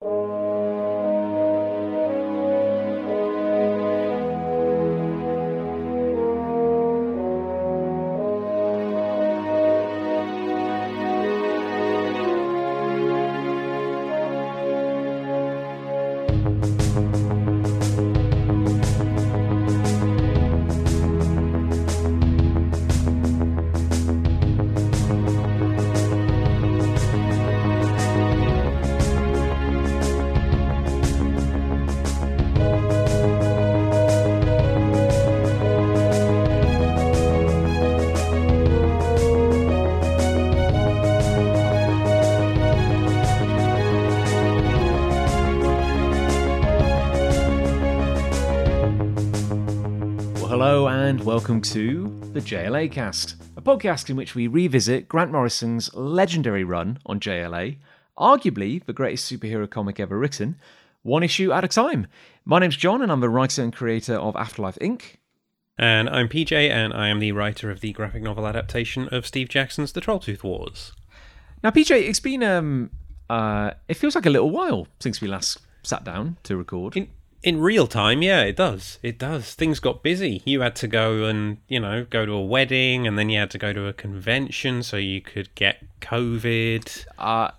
Well, 0.00 0.45
welcome 51.36 51.60
to 51.60 52.18
the 52.32 52.40
JLA 52.40 52.90
cast, 52.90 53.36
a 53.58 53.60
podcast 53.60 54.08
in 54.08 54.16
which 54.16 54.34
we 54.34 54.46
revisit 54.46 55.06
Grant 55.06 55.30
Morrison's 55.30 55.94
legendary 55.94 56.64
run 56.64 56.98
on 57.04 57.20
JLA, 57.20 57.76
arguably 58.16 58.82
the 58.86 58.94
greatest 58.94 59.30
superhero 59.30 59.68
comic 59.68 60.00
ever 60.00 60.18
written, 60.18 60.56
one 61.02 61.22
issue 61.22 61.52
at 61.52 61.62
a 61.62 61.68
time. 61.68 62.06
My 62.46 62.58
name's 62.58 62.78
Jon 62.78 63.02
and 63.02 63.12
I'm 63.12 63.20
the 63.20 63.28
writer 63.28 63.62
and 63.62 63.70
creator 63.70 64.14
of 64.14 64.34
Afterlife 64.34 64.78
Inc. 64.80 65.16
And 65.76 66.08
I'm 66.08 66.30
PJ, 66.30 66.70
and 66.70 66.94
I 66.94 67.08
am 67.08 67.18
the 67.18 67.32
writer 67.32 67.70
of 67.70 67.80
the 67.80 67.92
graphic 67.92 68.22
novel 68.22 68.46
adaptation 68.46 69.06
of 69.08 69.26
Steve 69.26 69.50
Jackson's 69.50 69.92
The 69.92 70.00
Trolltooth 70.00 70.42
Wars. 70.42 70.94
Now, 71.62 71.68
PJ, 71.68 71.90
it's 72.08 72.18
been 72.18 72.42
um, 72.42 72.90
uh, 73.28 73.72
it 73.88 73.98
feels 73.98 74.14
like 74.14 74.24
a 74.24 74.30
little 74.30 74.50
while 74.50 74.88
since 75.00 75.20
we 75.20 75.28
last 75.28 75.58
sat 75.82 76.02
down 76.02 76.38
to 76.44 76.56
record. 76.56 76.96
In 76.96 77.08
in 77.42 77.60
real 77.60 77.86
time, 77.86 78.22
yeah, 78.22 78.42
it 78.42 78.56
does. 78.56 78.98
It 79.02 79.18
does. 79.18 79.54
Things 79.54 79.80
got 79.80 80.02
busy. 80.02 80.42
You 80.44 80.60
had 80.62 80.76
to 80.76 80.88
go 80.88 81.24
and 81.24 81.58
you 81.68 81.80
know 81.80 82.04
go 82.08 82.26
to 82.26 82.32
a 82.32 82.44
wedding, 82.44 83.06
and 83.06 83.18
then 83.18 83.28
you 83.28 83.38
had 83.38 83.50
to 83.52 83.58
go 83.58 83.72
to 83.72 83.86
a 83.86 83.92
convention 83.92 84.82
so 84.82 84.96
you 84.96 85.20
could 85.20 85.54
get 85.54 85.82
COVID. 86.00 87.06
uh, 87.18 87.50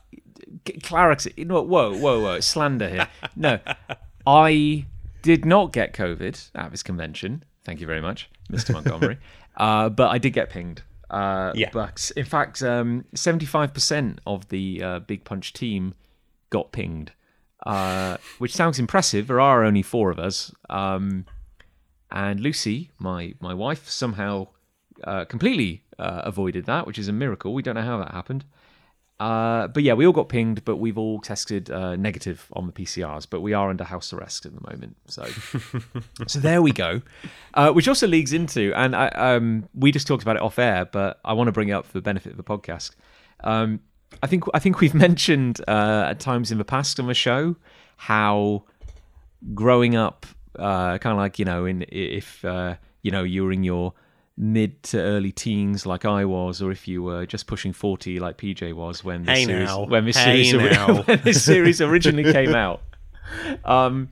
clarity. 0.84 1.34
You 1.38 1.46
know, 1.46 1.62
whoa, 1.62 1.96
whoa, 1.96 2.22
whoa, 2.22 2.40
slander 2.40 2.90
here. 2.90 3.08
No, 3.36 3.60
I 4.28 4.86
did 5.22 5.46
not 5.46 5.74
get 5.74 5.94
COVID 5.94 6.50
at 6.56 6.72
this 6.72 6.84
convention. 6.84 7.44
Thank 7.64 7.82
you 7.82 7.88
very 7.88 8.02
much, 8.02 8.30
Mr. 8.52 8.74
Montgomery. 8.74 9.18
uh, 9.58 9.90
but 9.90 10.10
I 10.10 10.18
did 10.18 10.32
get 10.32 10.50
pinged. 10.50 10.84
Uh, 11.10 11.52
Yeah. 11.56 11.70
But 11.72 12.12
in 12.16 12.26
fact, 12.26 12.62
um, 12.64 13.06
75% 13.16 14.20
of 14.26 14.50
the 14.50 14.84
uh, 14.84 15.00
Big 15.00 15.24
Punch 15.24 15.54
team 15.54 15.94
got 16.50 16.72
pinged, 16.72 17.12
uh, 17.66 18.18
which 18.38 18.54
sounds 18.54 18.80
impressive. 18.80 19.28
There 19.28 19.42
are 19.42 19.64
only 19.64 19.82
four 19.82 20.12
of 20.12 20.20
us. 20.20 20.54
Um, 20.70 21.26
and 22.12 22.40
Lucy, 22.40 22.92
my, 23.00 23.34
my 23.40 23.54
wife, 23.54 23.90
somehow 23.90 24.48
uh, 25.04 25.26
completely 25.26 25.84
uh, 26.00 26.22
avoided 26.24 26.66
that, 26.66 26.88
which 26.88 26.98
is 26.98 27.08
a 27.08 27.14
miracle. 27.14 27.54
We 27.54 27.62
don't 27.62 27.76
know 27.76 27.82
how 27.82 27.98
that 28.00 28.12
happened. 28.12 28.46
Uh, 29.20 29.68
but 29.68 29.82
yeah, 29.82 29.94
we 29.94 30.06
all 30.06 30.14
got 30.14 30.30
pinged, 30.30 30.64
but 30.64 30.76
we've 30.76 30.98
all 30.98 31.20
tested 31.20 31.72
uh, 31.72 31.96
negative 31.96 32.46
on 32.54 32.68
the 32.68 32.74
PCRs. 32.74 33.26
But 33.28 33.42
we 33.42 33.54
are 33.54 33.70
under 33.70 33.84
house 33.84 34.14
arrest 34.14 34.46
at 34.46 34.54
the 34.54 34.62
moment, 34.70 34.96
so 35.08 35.26
so 36.28 36.40
there 36.40 36.62
we 36.62 36.72
go. 36.72 37.02
Uh, 37.56 37.72
which 37.72 37.88
also 37.88 38.06
leads 38.06 38.32
into, 38.32 38.72
and 38.76 38.96
I, 38.96 39.08
um, 39.08 39.68
we 39.74 39.92
just 39.92 40.06
talked 40.06 40.22
about 40.22 40.36
it 40.36 40.44
off 40.44 40.60
air, 40.60 40.86
but 40.86 41.20
I 41.26 41.34
want 41.34 41.48
to 41.48 41.52
bring 41.52 41.70
it 41.70 41.72
up 41.72 41.88
for 41.88 41.94
the 41.94 42.02
benefit 42.02 42.32
of 42.32 42.38
the 42.38 42.44
podcast. 42.44 42.92
Um, 43.44 43.80
I 44.24 44.28
think 44.28 44.44
I 44.54 44.60
think 44.60 44.80
we've 44.80 44.94
mentioned 45.08 45.62
uh, 45.68 46.08
at 46.10 46.20
times 46.20 46.52
in 46.52 46.58
the 46.58 46.66
past 46.66 47.00
on 47.00 47.08
the 47.08 47.14
show 47.14 47.56
how 47.98 48.64
growing 49.54 49.96
up, 49.96 50.26
uh, 50.58 50.98
kind 50.98 51.12
of 51.14 51.18
like 51.18 51.40
you 51.40 51.46
know, 51.46 51.66
in 51.66 51.86
if 51.90 52.44
uh, 52.46 52.76
you 53.02 53.12
know 53.12 53.24
you 53.24 53.44
were 53.44 53.52
in 53.52 53.64
your 53.64 53.94
mid 54.40 54.84
to 54.84 55.00
early 55.00 55.32
teens 55.32 55.86
like 55.86 56.06
I 56.06 56.26
was, 56.26 56.62
or 56.62 56.72
if 56.72 56.88
you 56.88 57.04
were 57.04 57.26
just 57.26 57.48
pushing 57.48 57.74
forty 57.74 58.20
like 58.20 58.38
PJ 58.38 58.74
was 58.74 59.04
when 59.04 59.26
this 59.26 59.40
Hey 59.40 59.46
series 59.46 59.68
now. 59.68 59.86
when 59.86 60.06
this 60.06 60.18
Hey 60.18 60.44
series 60.44 60.78
ori- 60.78 60.96
when 61.06 61.22
this 61.24 61.44
series 61.44 61.82
originally 61.82 62.32
came 62.32 62.56
out. 62.56 62.82
Um, 63.66 64.10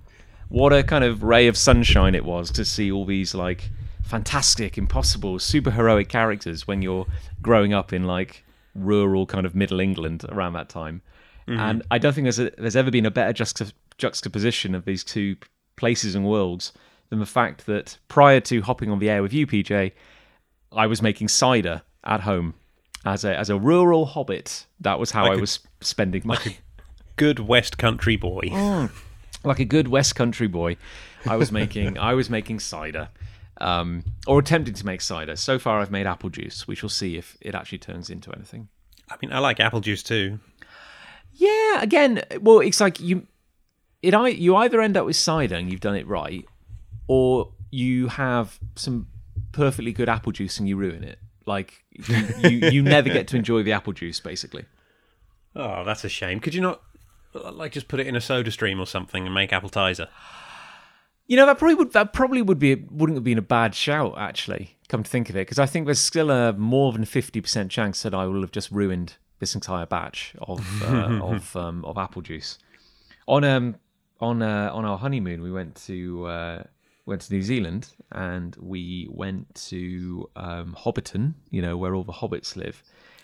what 0.49 0.73
a 0.73 0.83
kind 0.83 1.03
of 1.03 1.23
ray 1.23 1.47
of 1.47 1.57
sunshine 1.57 2.15
it 2.15 2.25
was 2.25 2.51
to 2.51 2.65
see 2.65 2.91
all 2.91 3.05
these 3.05 3.33
like 3.33 3.69
fantastic, 4.03 4.77
impossible, 4.77 5.39
super 5.39 5.71
heroic 5.71 6.09
characters 6.09 6.67
when 6.67 6.81
you're 6.81 7.07
growing 7.41 7.73
up 7.73 7.91
in 7.91 8.03
like 8.03 8.43
rural 8.75 9.25
kind 9.25 9.45
of 9.45 9.55
middle 9.55 9.79
England 9.79 10.25
around 10.29 10.53
that 10.53 10.69
time. 10.69 11.01
Mm-hmm. 11.47 11.59
And 11.59 11.83
I 11.91 11.97
don't 11.97 12.13
think 12.13 12.25
there's 12.25 12.39
a, 12.39 12.51
there's 12.57 12.75
ever 12.75 12.91
been 12.91 13.05
a 13.05 13.11
better 13.11 13.33
juxta- 13.33 13.73
juxtaposition 13.97 14.75
of 14.75 14.85
these 14.85 15.03
two 15.03 15.37
places 15.77 16.15
and 16.15 16.25
worlds 16.25 16.73
than 17.09 17.19
the 17.19 17.25
fact 17.25 17.65
that 17.67 17.97
prior 18.07 18.39
to 18.41 18.61
hopping 18.61 18.89
on 18.91 18.99
the 18.99 19.09
air 19.09 19.21
with 19.21 19.31
you, 19.33 19.45
PJ, 19.47 19.91
I 20.71 20.87
was 20.87 21.01
making 21.01 21.27
cider 21.27 21.81
at 22.03 22.21
home 22.21 22.55
as 23.05 23.23
a 23.23 23.37
as 23.37 23.49
a 23.49 23.57
rural 23.59 24.05
hobbit. 24.07 24.65
That 24.79 24.99
was 24.99 25.11
how 25.11 25.23
Like 25.23 25.33
I 25.33 25.35
a- 25.35 25.41
was 25.41 25.59
spending 25.81 26.23
my 26.25 26.39
Good 27.15 27.39
West 27.39 27.77
Country 27.77 28.15
boy. 28.17 28.41
Mm. 28.51 28.89
like 29.43 29.59
a 29.59 29.65
good 29.65 29.87
West 29.87 30.15
Country 30.15 30.47
boy. 30.47 30.77
I 31.27 31.35
was 31.35 31.51
making 31.51 31.97
I 31.99 32.13
was 32.15 32.29
making 32.29 32.59
cider, 32.59 33.09
um, 33.61 34.03
or 34.27 34.39
attempting 34.39 34.73
to 34.73 34.85
make 34.85 35.01
cider. 35.01 35.35
So 35.35 35.59
far, 35.59 35.79
I've 35.79 35.91
made 35.91 36.07
apple 36.07 36.29
juice. 36.29 36.67
We 36.67 36.75
shall 36.75 36.89
see 36.89 37.17
if 37.17 37.37
it 37.41 37.55
actually 37.55 37.79
turns 37.79 38.09
into 38.09 38.31
anything. 38.33 38.69
I 39.09 39.15
mean, 39.21 39.31
I 39.31 39.39
like 39.39 39.59
apple 39.59 39.81
juice 39.81 40.03
too. 40.03 40.39
Yeah, 41.33 41.81
again, 41.81 42.23
well, 42.41 42.59
it's 42.59 42.79
like 42.79 42.99
you, 42.99 43.27
it 44.01 44.13
I 44.13 44.29
you 44.29 44.55
either 44.55 44.81
end 44.81 44.97
up 44.97 45.05
with 45.05 45.15
cider 45.15 45.55
and 45.55 45.69
you've 45.69 45.81
done 45.81 45.95
it 45.95 46.07
right, 46.07 46.45
or 47.07 47.51
you 47.71 48.07
have 48.07 48.59
some 48.75 49.07
perfectly 49.51 49.91
good 49.91 50.09
apple 50.09 50.31
juice 50.31 50.59
and 50.59 50.67
you 50.67 50.77
ruin 50.77 51.03
it. 51.03 51.19
Like 51.45 51.83
you, 51.91 52.27
you, 52.49 52.69
you 52.69 52.81
never 52.81 53.09
get 53.09 53.27
to 53.29 53.35
enjoy 53.37 53.63
the 53.63 53.73
apple 53.73 53.93
juice, 53.93 54.19
basically. 54.19 54.65
Oh, 55.55 55.83
that's 55.83 56.03
a 56.03 56.09
shame. 56.09 56.39
Could 56.39 56.53
you 56.53 56.61
not 56.61 56.81
like 57.33 57.71
just 57.71 57.87
put 57.87 57.99
it 57.99 58.07
in 58.07 58.15
a 58.15 58.21
soda 58.21 58.51
stream 58.51 58.79
or 58.79 58.87
something 58.87 59.25
and 59.25 59.33
make 59.33 59.51
Appletiser? 59.51 60.07
You 61.27 61.37
know 61.37 61.45
that 61.45 61.57
probably 61.57 61.75
would 61.75 61.93
that 61.93 62.13
probably 62.13 62.41
would 62.41 62.59
be 62.59 62.75
wouldn't 62.75 63.17
have 63.17 63.23
been 63.23 63.37
a 63.37 63.43
bad 63.43 63.73
shout 63.73 64.15
actually. 64.17 64.77
Come 64.87 65.01
to 65.01 65.09
think 65.09 65.29
of 65.29 65.35
it, 65.35 65.41
because 65.41 65.57
I 65.57 65.65
think 65.65 65.85
there's 65.85 65.99
still 65.99 66.29
a 66.29 66.53
more 66.53 66.93
than 66.93 67.05
fifty 67.05 67.41
percent 67.41 67.71
chance 67.71 68.03
that 68.03 68.13
I 68.13 68.25
will 68.25 68.41
have 68.41 68.51
just 68.51 68.69
ruined 68.71 69.15
this 69.39 69.55
entire 69.55 69.85
batch 69.85 70.35
of 70.39 70.83
uh, 70.83 71.19
of 71.23 71.55
um, 71.55 71.83
of 71.85 71.97
apple 71.97 72.21
juice. 72.21 72.59
On 73.27 73.43
um 73.43 73.75
on 74.21 74.41
uh, 74.41 74.69
on 74.71 74.85
our 74.85 74.97
honeymoon, 74.97 75.41
we 75.41 75.51
went 75.51 75.75
to 75.87 76.25
uh, 76.25 76.63
went 77.05 77.21
to 77.21 77.33
New 77.33 77.41
Zealand 77.41 77.89
and 78.11 78.55
we 78.59 79.07
went 79.09 79.53
to 79.55 80.29
um, 80.35 80.75
Hobbiton, 80.77 81.33
you 81.49 81.61
know 81.61 81.77
where 81.77 81.95
all 81.95 82.03
the 82.03 82.13
hobbits 82.13 82.55
live. 82.55 82.83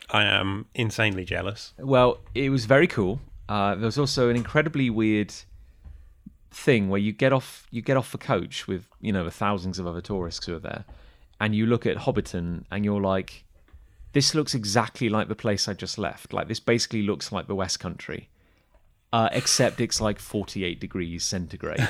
I 0.10 0.24
am 0.24 0.66
insanely 0.76 1.24
jealous. 1.24 1.74
Well, 1.78 2.20
it 2.36 2.50
was 2.50 2.66
very 2.66 2.88
cool. 2.88 3.22
Uh, 3.48 3.76
there 3.76 3.86
was 3.86 3.98
also 3.98 4.30
an 4.30 4.36
incredibly 4.36 4.90
weird 4.90 5.34
thing 6.52 6.90
where 6.90 7.00
you 7.00 7.14
get 7.14 7.32
off 7.32 7.66
you 7.72 7.82
get 7.82 7.98
off 7.98 8.12
the 8.12 8.18
coach 8.18 8.68
with 8.68 8.86
you 9.00 9.12
know 9.12 9.24
the 9.24 9.32
thousands 9.32 9.80
of 9.80 9.88
other 9.88 10.02
tourists 10.02 10.46
who 10.46 10.56
are 10.56 10.60
there, 10.60 10.86
and 11.40 11.56
you 11.56 11.66
look 11.66 11.86
at 11.86 11.98
Hobbiton 11.98 12.66
and 12.72 12.86
you're 12.86 13.02
like, 13.02 13.46
this 14.14 14.36
looks 14.36 14.54
exactly 14.54 15.10
like 15.10 15.28
the 15.28 15.36
place 15.36 15.68
I 15.68 15.74
just 15.74 15.98
left. 15.98 16.34
Like 16.34 16.48
this 16.48 16.60
basically 16.60 17.04
looks 17.04 17.32
like 17.32 17.48
the 17.48 17.56
West 17.56 17.80
Country. 17.80 18.30
Uh, 19.14 19.28
except 19.34 19.82
it's 19.82 20.00
like 20.00 20.20
48 20.20 20.80
degrees 20.80 21.26
centigrade 21.26 21.82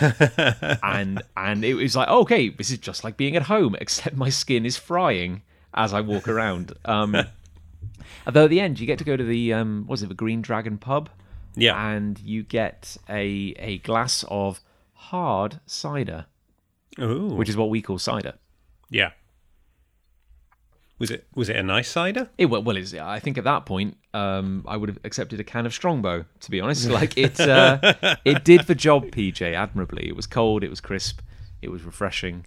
and 0.82 1.22
and 1.38 1.64
it 1.64 1.76
was 1.76 1.96
like 1.96 2.08
oh, 2.10 2.22
okay 2.22 2.50
this 2.50 2.72
is 2.72 2.80
just 2.80 3.04
like 3.04 3.16
being 3.16 3.36
at 3.36 3.44
home 3.44 3.76
except 3.80 4.16
my 4.16 4.30
skin 4.30 4.66
is 4.66 4.76
frying 4.76 5.44
as 5.76 5.94
i 5.94 6.02
walk 6.02 6.28
around 6.28 6.74
um 6.86 7.16
Although 8.26 8.46
at 8.46 8.50
the 8.50 8.60
end 8.60 8.80
you 8.80 8.88
get 8.88 9.00
to 9.00 9.06
go 9.06 9.18
to 9.18 9.24
the 9.24 9.54
um, 9.54 9.86
was 9.88 10.04
it 10.04 10.10
the 10.10 10.16
Green 10.16 10.42
Dragon 10.42 10.78
pub, 10.78 11.10
Yeah. 11.56 11.90
and 11.92 12.20
you 12.20 12.44
get 12.44 12.98
a 13.10 13.54
a 13.60 13.78
glass 13.80 14.24
of 14.30 14.62
hard 14.94 15.60
cider, 15.66 16.26
Ooh. 17.00 17.28
which 17.28 17.50
is 17.50 17.58
what 17.58 17.70
we 17.70 17.82
call 17.82 17.98
cider. 18.00 18.34
yeah. 18.90 19.12
Was 21.00 21.10
it 21.10 21.26
was 21.34 21.50
it 21.50 21.56
a 21.56 21.64
nice 21.64 21.90
cider? 21.90 22.30
It 22.38 22.46
well, 22.46 22.62
well 22.62 22.78
is 22.78 22.94
I 22.94 23.18
think 23.20 23.40
at 23.40 23.44
that 23.46 23.66
point 23.66 23.98
um, 24.14 24.64
I 24.68 24.78
would 24.78 24.88
have 24.88 25.00
accepted 25.04 25.40
a 25.40 25.44
can 25.44 25.66
of 25.66 25.74
Strongbow. 25.74 26.26
To 26.42 26.52
be 26.52 26.62
honest, 26.62 26.88
like 27.00 27.18
it 27.18 27.40
uh, 27.40 27.96
it 28.24 28.44
did 28.44 28.68
the 28.68 28.76
job, 28.76 29.06
PJ, 29.06 29.42
admirably. 29.56 30.08
It 30.08 30.16
was 30.16 30.28
cold, 30.28 30.64
it 30.64 30.70
was 30.70 30.80
crisp, 30.80 31.22
it 31.62 31.72
was 31.72 31.82
refreshing. 31.82 32.46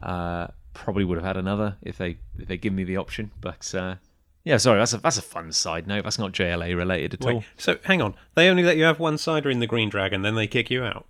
Uh, 0.00 0.46
probably 0.72 1.02
would 1.04 1.18
have 1.18 1.24
had 1.26 1.36
another 1.36 1.76
if 1.82 1.98
they 1.98 2.18
if 2.38 2.46
they 2.46 2.56
give 2.56 2.72
me 2.72 2.84
the 2.84 2.96
option, 2.96 3.32
but 3.40 3.74
uh, 3.74 3.96
Yeah, 4.44 4.56
sorry, 4.56 4.78
that's 4.78 4.92
a 4.94 4.98
that's 4.98 5.18
a 5.18 5.22
fun 5.22 5.52
side 5.52 5.86
note. 5.86 6.04
That's 6.04 6.18
not 6.18 6.32
JLA 6.32 6.76
related 6.76 7.14
at 7.14 7.20
all. 7.26 7.44
So 7.56 7.78
hang 7.84 8.00
on. 8.00 8.14
They 8.34 8.48
only 8.48 8.62
let 8.62 8.76
you 8.76 8.84
have 8.84 8.98
one 8.98 9.18
cider 9.18 9.50
in 9.50 9.60
the 9.60 9.66
Green 9.66 9.88
Dragon, 9.90 10.22
then 10.22 10.34
they 10.34 10.46
kick 10.46 10.70
you 10.70 10.82
out. 10.84 11.06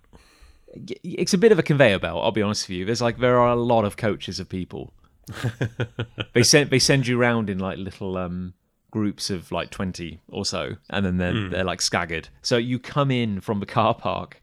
It's 1.03 1.33
a 1.33 1.37
bit 1.37 1.51
of 1.51 1.59
a 1.59 1.63
conveyor 1.63 1.99
belt. 1.99 2.23
I'll 2.23 2.31
be 2.31 2.41
honest 2.41 2.67
with 2.67 2.77
you. 2.77 2.85
There's 2.85 3.01
like 3.01 3.19
there 3.19 3.37
are 3.37 3.49
a 3.49 3.55
lot 3.55 3.85
of 3.85 3.97
coaches 3.97 4.39
of 4.39 4.49
people. 4.49 4.93
they 6.33 6.43
send 6.43 6.69
they 6.69 6.79
send 6.79 7.07
you 7.07 7.19
around 7.19 7.49
in 7.49 7.59
like 7.59 7.77
little 7.77 8.17
um 8.17 8.53
groups 8.89 9.29
of 9.29 9.51
like 9.53 9.69
20 9.69 10.19
or 10.27 10.43
so 10.43 10.75
and 10.89 11.05
then 11.05 11.15
they're, 11.17 11.49
they're 11.49 11.63
like 11.63 11.79
staggered 11.79 12.27
so 12.41 12.57
you 12.57 12.77
come 12.77 13.09
in 13.09 13.39
from 13.39 13.61
the 13.61 13.65
car 13.65 13.93
park 13.95 14.41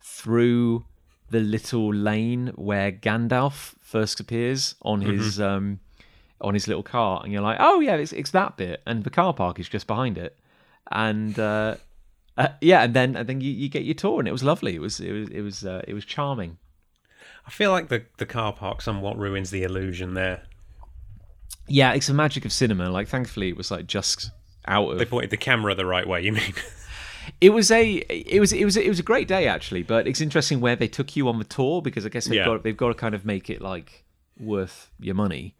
through 0.00 0.86
the 1.28 1.40
little 1.40 1.92
lane 1.92 2.46
where 2.54 2.90
gandalf 2.90 3.74
first 3.80 4.18
appears 4.18 4.76
on 4.80 5.02
his 5.02 5.38
um 5.38 5.78
on 6.42 6.54
his 6.54 6.66
little 6.68 6.82
car 6.82 7.20
and 7.22 7.32
you're 7.32 7.42
like 7.42 7.56
oh 7.60 7.80
yeah 7.80 7.94
it's, 7.94 8.12
it's 8.12 8.30
that 8.32 8.56
bit 8.56 8.82
and 8.86 9.04
the 9.04 9.10
car 9.10 9.32
park 9.32 9.58
is 9.60 9.68
just 9.68 9.86
behind 9.86 10.18
it 10.18 10.36
and 10.90 11.38
uh, 11.38 11.76
uh 12.36 12.48
yeah 12.60 12.82
and 12.82 12.94
then 12.94 13.16
and 13.16 13.28
then 13.28 13.40
you, 13.40 13.50
you 13.50 13.68
get 13.68 13.84
your 13.84 13.94
tour 13.94 14.18
and 14.18 14.28
it 14.28 14.32
was 14.32 14.42
lovely 14.42 14.74
it 14.74 14.80
was 14.80 15.00
it 15.00 15.12
was 15.12 15.28
it 15.30 15.40
was 15.40 15.64
uh, 15.64 15.82
it 15.88 15.94
was 15.94 16.04
charming 16.04 16.58
I 17.46 17.50
feel 17.50 17.70
like 17.70 17.88
the 17.88 18.04
the 18.18 18.26
car 18.26 18.52
park 18.52 18.82
somewhat 18.82 19.16
ruins 19.18 19.50
the 19.50 19.62
illusion 19.62 20.14
there. 20.14 20.42
yeah 21.68 21.92
it's 21.92 22.06
the 22.08 22.14
magic 22.14 22.44
of 22.44 22.52
cinema 22.52 22.90
like 22.90 23.08
thankfully 23.08 23.48
it 23.48 23.56
was 23.56 23.70
like 23.70 23.86
just 23.86 24.30
out 24.66 24.90
of 24.92 24.98
They 24.98 25.04
pointed 25.04 25.30
the 25.30 25.36
camera 25.36 25.74
the 25.74 25.86
right 25.86 26.06
way. 26.06 26.22
You 26.22 26.32
mean? 26.32 26.54
It 27.40 27.50
was 27.50 27.70
a 27.70 27.84
it 28.08 28.40
was 28.40 28.52
it 28.52 28.64
was 28.64 28.76
it 28.76 28.88
was 28.88 28.98
a 28.98 29.02
great 29.04 29.28
day 29.28 29.46
actually, 29.46 29.84
but 29.84 30.08
it's 30.08 30.20
interesting 30.20 30.60
where 30.60 30.74
they 30.74 30.88
took 30.88 31.14
you 31.14 31.28
on 31.28 31.38
the 31.38 31.44
tour 31.44 31.80
because 31.80 32.04
I 32.04 32.08
guess 32.08 32.24
they've 32.26 32.34
Yeah. 32.38 32.44
got 32.46 32.64
they've 32.64 32.76
got 32.76 32.88
to 32.88 32.94
kind 32.94 33.14
of 33.14 33.24
make 33.24 33.48
it 33.48 33.60
like 33.62 34.04
worth 34.40 34.90
your 34.98 35.14
money, 35.14 35.54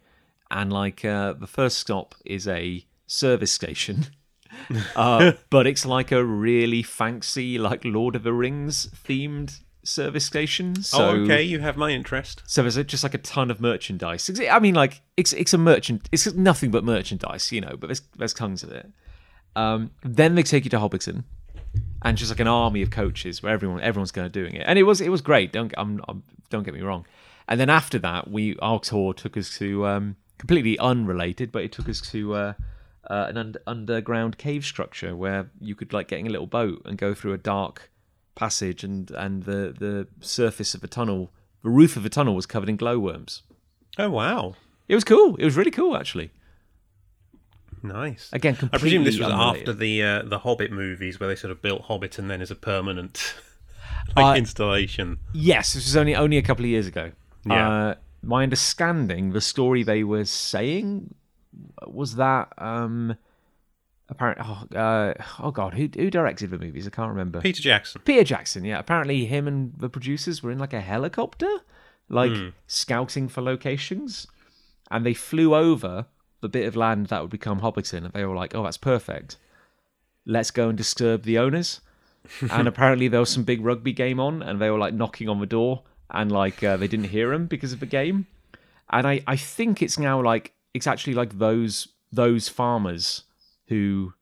and 0.53 0.71
like 0.71 1.03
uh, 1.03 1.33
the 1.33 1.47
first 1.47 1.79
stop 1.79 2.15
is 2.25 2.47
a 2.47 2.85
service 3.07 3.51
station, 3.51 4.07
uh, 4.95 5.33
but 5.49 5.67
it's 5.67 5.85
like 5.85 6.11
a 6.11 6.23
really 6.23 6.83
fancy 6.83 7.57
like 7.57 7.83
Lord 7.83 8.15
of 8.15 8.23
the 8.23 8.33
Rings 8.33 8.87
themed 8.87 9.59
service 9.83 10.25
station. 10.25 10.81
So 10.81 11.09
oh, 11.09 11.15
okay. 11.23 11.41
You 11.41 11.59
have 11.59 11.75
my 11.75 11.89
interest. 11.89 12.43
so 12.45 12.61
there's 12.61 12.75
just 12.85 13.03
like 13.03 13.15
a 13.15 13.19
ton 13.19 13.51
of 13.51 13.59
merchandise. 13.59 14.29
I 14.49 14.59
mean, 14.59 14.75
like 14.75 15.01
it's 15.17 15.33
it's 15.33 15.53
a 15.53 15.57
merchant. 15.57 16.07
It's 16.11 16.31
nothing 16.33 16.71
but 16.71 16.83
merchandise, 16.83 17.51
you 17.51 17.59
know. 17.59 17.75
But 17.77 17.87
there's 17.87 18.01
there's 18.17 18.33
tons 18.33 18.63
of 18.63 18.71
it. 18.71 18.89
Um, 19.55 19.91
then 20.03 20.35
they 20.35 20.43
take 20.43 20.63
you 20.63 20.69
to 20.71 20.77
Hobbiton, 20.77 21.23
and 22.03 22.17
just 22.17 22.31
like 22.31 22.39
an 22.39 22.47
army 22.47 22.81
of 22.81 22.91
coaches 22.91 23.41
where 23.41 23.51
everyone 23.51 23.81
everyone's 23.81 24.11
going 24.11 24.29
to 24.29 24.31
doing 24.31 24.53
it, 24.53 24.63
and 24.67 24.77
it 24.77 24.83
was 24.83 25.01
it 25.01 25.09
was 25.09 25.21
great. 25.21 25.51
Don't 25.51 25.73
I'm, 25.77 25.99
I'm, 26.07 26.23
don't 26.49 26.63
get 26.63 26.75
me 26.75 26.81
wrong. 26.81 27.05
And 27.47 27.59
then 27.59 27.69
after 27.69 27.99
that, 27.99 28.29
we 28.29 28.55
our 28.59 28.79
tour 28.79 29.13
took 29.13 29.35
us 29.35 29.57
to 29.57 29.85
um, 29.85 30.15
completely 30.43 30.77
unrelated, 30.79 31.51
but 31.53 31.63
it 31.63 31.71
took 31.71 31.87
us 31.87 32.01
to 32.11 32.19
uh, 32.35 32.53
uh, 33.09 33.25
an 33.29 33.37
un- 33.37 33.55
underground 33.65 34.37
cave 34.37 34.63
structure 34.65 35.15
where 35.15 35.49
you 35.61 35.73
could 35.75 35.93
like 35.93 36.07
get 36.09 36.19
in 36.19 36.27
a 36.27 36.29
little 36.29 36.47
boat 36.59 36.81
and 36.85 36.97
go 36.97 37.13
through 37.13 37.33
a 37.33 37.37
dark 37.37 37.89
passage, 38.35 38.83
and 38.83 39.09
and 39.11 39.43
the 39.43 39.73
the 39.85 40.07
surface 40.19 40.75
of 40.75 40.83
a 40.83 40.87
tunnel, 40.87 41.31
the 41.63 41.69
roof 41.69 41.95
of 41.95 42.05
a 42.05 42.09
tunnel 42.09 42.35
was 42.35 42.45
covered 42.45 42.67
in 42.69 42.75
glowworms. 42.75 43.43
Oh 43.97 44.09
wow, 44.09 44.55
It 44.87 44.95
was 44.95 45.03
cool. 45.05 45.35
It 45.37 45.45
was 45.45 45.55
really 45.55 45.71
cool, 45.71 45.95
actually. 45.95 46.31
nice. 47.81 48.29
Again, 48.33 48.57
I 48.73 48.77
presume 48.77 49.03
this 49.03 49.19
was 49.19 49.27
unrelated. 49.29 49.61
after 49.69 49.73
the 49.73 50.03
uh, 50.03 50.21
the 50.23 50.39
Hobbit 50.39 50.71
movies, 50.71 51.19
where 51.19 51.29
they 51.29 51.35
sort 51.35 51.51
of 51.51 51.61
built 51.61 51.83
Hobbiton 51.83 52.27
then 52.27 52.41
as 52.41 52.51
a 52.51 52.55
permanent 52.55 53.35
like 54.17 54.25
Uh, 54.25 54.37
installation. 54.37 55.19
Yes, 55.33 55.73
this 55.73 55.85
was 55.85 55.95
only 55.95 56.15
only 56.15 56.37
a 56.37 56.41
couple 56.41 56.65
of 56.65 56.69
years 56.69 56.87
ago. 56.87 57.11
Yeah. 57.45 57.95
My 58.23 58.43
understanding, 58.43 59.31
the 59.31 59.41
story 59.41 59.83
they 59.83 60.03
were 60.03 60.25
saying 60.25 61.13
was 61.85 62.15
that 62.15 62.53
um, 62.57 63.17
apparently, 64.09 64.45
oh, 64.47 64.77
uh, 64.77 65.13
oh 65.39 65.51
god, 65.51 65.73
who 65.73 65.89
who 65.93 66.09
directed 66.09 66.49
the 66.49 66.57
movies? 66.57 66.87
I 66.87 66.89
can't 66.89 67.09
remember. 67.09 67.41
Peter 67.41 67.61
Jackson. 67.61 68.01
Peter 68.05 68.23
Jackson. 68.23 68.65
Yeah, 68.65 68.79
apparently 68.79 69.25
him 69.25 69.47
and 69.47 69.73
the 69.77 69.89
producers 69.89 70.41
were 70.41 70.51
in 70.51 70.59
like 70.59 70.73
a 70.73 70.81
helicopter, 70.81 71.49
like 72.09 72.31
scouting 72.67 73.27
for 73.27 73.41
locations, 73.41 74.27
and 74.89 75.05
they 75.05 75.13
flew 75.13 75.53
over 75.53 76.05
the 76.41 76.49
bit 76.49 76.67
of 76.67 76.75
land 76.75 77.07
that 77.07 77.21
would 77.21 77.31
become 77.31 77.61
Hobbiton, 77.61 78.05
and 78.05 78.13
they 78.13 78.25
were 78.25 78.35
like, 78.35 78.55
"Oh, 78.55 78.63
that's 78.63 78.77
perfect. 78.77 79.37
Let's 80.25 80.51
go 80.51 80.69
and 80.69 80.77
disturb 80.77 81.23
the 81.23 81.37
owners." 81.37 81.81
and 82.51 82.69
apparently 82.69 83.09
there 83.09 83.19
was 83.19 83.29
some 83.29 83.43
big 83.43 83.63
rugby 83.63 83.91
game 83.91 84.19
on, 84.19 84.41
and 84.41 84.61
they 84.61 84.69
were 84.69 84.77
like 84.77 84.93
knocking 84.93 85.27
on 85.27 85.39
the 85.39 85.45
door, 85.45 85.83
and 86.13 86.31
like 86.31 86.63
uh, 86.63 86.77
they 86.77 86.87
didn't 86.87 87.09
hear 87.09 87.33
him 87.33 87.47
because 87.47 87.73
of 87.73 87.79
the 87.79 87.85
game. 87.85 88.27
And 88.89 89.07
I 89.07 89.21
I 89.27 89.35
think 89.35 89.81
it's 89.81 89.97
now 89.97 90.21
like 90.21 90.53
it's 90.73 90.87
actually 90.87 91.13
like 91.13 91.37
those 91.37 91.87
those 92.11 92.47
farmers 92.49 93.23
who 93.67 94.13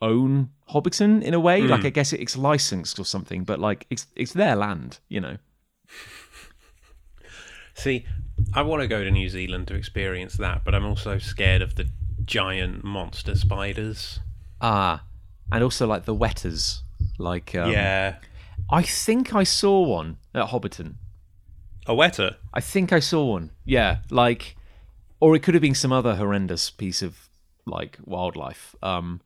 own 0.00 0.50
Hobbiton 0.70 1.22
in 1.22 1.34
a 1.34 1.40
way. 1.40 1.62
Like 1.62 1.84
I 1.84 1.90
guess 1.90 2.12
it's 2.12 2.36
licensed 2.36 2.98
or 2.98 3.04
something, 3.04 3.44
but 3.44 3.58
like 3.58 3.86
it's 3.90 4.06
it's 4.14 4.32
their 4.32 4.56
land, 4.56 4.98
you 5.08 5.20
know. 5.20 5.36
See, 7.74 8.06
I 8.54 8.62
want 8.62 8.82
to 8.82 8.88
go 8.88 9.04
to 9.04 9.10
New 9.10 9.28
Zealand 9.28 9.68
to 9.68 9.74
experience 9.74 10.34
that, 10.34 10.64
but 10.64 10.74
I'm 10.74 10.84
also 10.86 11.18
scared 11.18 11.62
of 11.62 11.74
the 11.74 11.88
giant 12.24 12.84
monster 12.84 13.34
spiders. 13.34 14.20
Ah, 14.60 15.04
and 15.52 15.62
also 15.62 15.86
like 15.86 16.04
the 16.04 16.14
wetas. 16.14 16.80
Like 17.18 17.54
um, 17.54 17.70
yeah, 17.70 18.16
I 18.70 18.82
think 18.82 19.34
I 19.34 19.44
saw 19.44 19.82
one 19.82 20.18
at 20.34 20.48
Hobbiton. 20.48 20.94
A 21.86 21.94
weta. 21.94 22.36
I 22.52 22.60
think 22.60 22.92
I 22.92 23.00
saw 23.00 23.24
one. 23.24 23.50
Yeah, 23.64 23.98
like, 24.10 24.56
or 25.20 25.36
it 25.36 25.42
could 25.42 25.54
have 25.54 25.62
been 25.62 25.74
some 25.74 25.92
other 25.92 26.16
horrendous 26.16 26.70
piece 26.70 27.02
of 27.02 27.28
like 27.64 27.98
wildlife. 28.04 28.74
Um, 28.82 29.20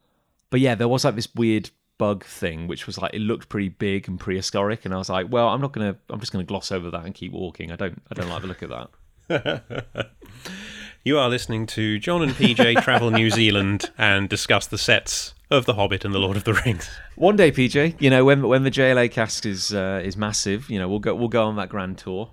but 0.50 0.60
yeah, 0.60 0.74
there 0.74 0.88
was 0.88 1.04
like 1.04 1.14
this 1.14 1.34
weird 1.34 1.70
bug 1.98 2.24
thing, 2.24 2.66
which 2.66 2.86
was 2.86 2.98
like 2.98 3.14
it 3.14 3.20
looked 3.20 3.48
pretty 3.48 3.68
big 3.68 4.08
and 4.08 4.18
prehistoric, 4.18 4.84
and 4.84 4.94
I 4.94 4.98
was 4.98 5.08
like, 5.08 5.26
well, 5.30 5.48
I'm 5.48 5.60
not 5.60 5.72
gonna, 5.72 5.96
I'm 6.08 6.20
just 6.20 6.32
gonna 6.32 6.44
gloss 6.44 6.72
over 6.72 6.90
that 6.90 7.04
and 7.04 7.14
keep 7.14 7.32
walking. 7.32 7.72
I 7.72 7.76
don't, 7.76 8.02
I 8.10 8.14
don't 8.14 8.28
like 8.28 8.42
the 8.42 8.48
look 8.48 8.62
of 8.62 8.88
that. 9.28 10.10
You 11.02 11.16
are 11.16 11.30
listening 11.30 11.64
to 11.68 11.98
Jon 11.98 12.20
and 12.20 12.32
PJ 12.32 12.82
travel 12.82 13.10
New 13.10 13.30
Zealand 13.30 13.90
and 13.96 14.28
discuss 14.28 14.66
the 14.66 14.76
sets 14.76 15.32
of 15.50 15.64
The 15.64 15.72
Hobbit 15.72 16.04
and 16.04 16.12
The 16.12 16.18
Lord 16.18 16.36
of 16.36 16.44
the 16.44 16.52
Rings. 16.52 16.90
One 17.16 17.36
day, 17.36 17.50
PJ, 17.50 18.02
you 18.02 18.10
know 18.10 18.26
when 18.26 18.46
when 18.46 18.64
the 18.64 18.70
JLA 18.70 19.10
cast 19.10 19.46
is 19.46 19.72
uh, 19.72 20.02
is 20.04 20.18
massive, 20.18 20.68
you 20.68 20.78
know 20.78 20.90
we'll 20.90 20.98
go 20.98 21.14
we'll 21.14 21.28
go 21.28 21.44
on 21.46 21.56
that 21.56 21.70
grand 21.70 21.96
tour. 21.96 22.30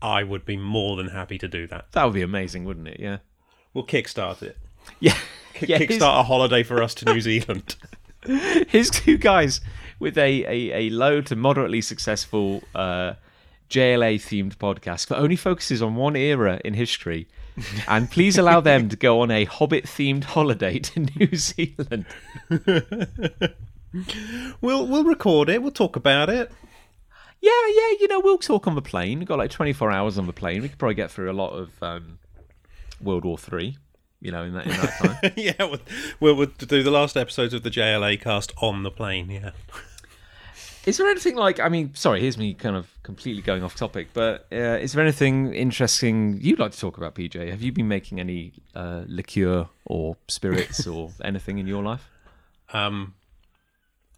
I 0.00 0.22
would 0.22 0.44
be 0.44 0.56
more 0.56 0.96
than 0.96 1.08
happy 1.08 1.38
to 1.38 1.48
do 1.48 1.66
that. 1.68 1.90
That 1.92 2.04
would 2.04 2.14
be 2.14 2.22
amazing, 2.22 2.64
wouldn't 2.64 2.88
it? 2.88 3.00
Yeah, 3.00 3.18
We'll 3.74 3.86
kickstart 3.86 4.42
it. 4.42 4.56
yeah, 5.00 5.16
yeah. 5.60 5.78
Kickstart 5.78 6.20
a 6.20 6.22
holiday 6.22 6.62
for 6.62 6.82
us 6.82 6.94
to 6.96 7.04
New 7.12 7.20
Zealand. 7.20 7.76
here's 8.24 8.90
two 8.90 9.18
guys 9.18 9.60
with 9.98 10.16
a, 10.18 10.44
a, 10.44 10.86
a 10.86 10.90
low 10.90 11.20
to 11.22 11.34
moderately 11.36 11.80
successful 11.80 12.62
uh, 12.74 13.14
JLA 13.70 14.16
themed 14.16 14.56
podcast 14.56 15.08
that 15.08 15.18
only 15.18 15.36
focuses 15.36 15.82
on 15.82 15.94
one 15.96 16.16
era 16.16 16.60
in 16.64 16.74
history. 16.74 17.28
And 17.88 18.08
please 18.08 18.38
allow 18.38 18.60
them 18.60 18.88
to 18.88 18.96
go 18.96 19.20
on 19.20 19.32
a 19.32 19.44
Hobbit 19.44 19.84
themed 19.84 20.22
holiday 20.24 20.78
to 20.78 21.00
New 21.16 21.34
Zealand. 21.34 22.06
we'll 24.60 24.86
we'll 24.86 25.04
record 25.04 25.48
it. 25.48 25.62
We'll 25.62 25.72
talk 25.72 25.96
about 25.96 26.30
it. 26.30 26.52
Yeah, 27.40 27.50
yeah, 27.68 27.90
you 28.00 28.08
know, 28.08 28.20
we'll 28.20 28.38
talk 28.38 28.66
on 28.66 28.74
the 28.74 28.82
plane. 28.82 29.18
We've 29.18 29.28
got 29.28 29.38
like 29.38 29.50
24 29.50 29.90
hours 29.90 30.18
on 30.18 30.26
the 30.26 30.32
plane. 30.32 30.62
We 30.62 30.68
could 30.68 30.78
probably 30.78 30.94
get 30.94 31.10
through 31.10 31.30
a 31.30 31.32
lot 31.32 31.50
of 31.50 31.70
um, 31.82 32.18
World 33.00 33.24
War 33.24 33.38
Three, 33.38 33.78
you 34.20 34.32
know, 34.32 34.42
in 34.44 34.54
that, 34.54 34.66
in 34.66 34.72
that 34.72 34.98
time. 34.98 35.32
yeah, 35.36 35.52
we'll, 35.58 35.78
we'll, 36.20 36.34
we'll 36.34 36.46
do 36.46 36.82
the 36.82 36.90
last 36.90 37.16
episodes 37.16 37.54
of 37.54 37.62
the 37.62 37.70
JLA 37.70 38.20
cast 38.20 38.52
on 38.60 38.82
the 38.82 38.90
plane. 38.90 39.30
Yeah. 39.30 39.50
Is 40.88 40.96
there 40.96 41.08
anything 41.08 41.36
like? 41.36 41.60
I 41.60 41.68
mean, 41.68 41.94
sorry, 41.94 42.22
here's 42.22 42.38
me 42.38 42.54
kind 42.54 42.74
of 42.74 42.90
completely 43.02 43.42
going 43.42 43.62
off 43.62 43.74
topic, 43.74 44.08
but 44.14 44.46
uh, 44.50 44.78
is 44.80 44.94
there 44.94 45.02
anything 45.02 45.52
interesting 45.52 46.38
you'd 46.40 46.58
like 46.58 46.72
to 46.72 46.78
talk 46.78 46.96
about, 46.96 47.14
PJ? 47.14 47.50
Have 47.50 47.60
you 47.60 47.72
been 47.72 47.88
making 47.88 48.18
any 48.18 48.54
uh, 48.74 49.02
liqueur 49.06 49.68
or 49.84 50.16
spirits 50.28 50.86
or 50.86 51.10
anything 51.24 51.58
in 51.58 51.66
your 51.66 51.82
life? 51.82 52.08
Um, 52.72 53.14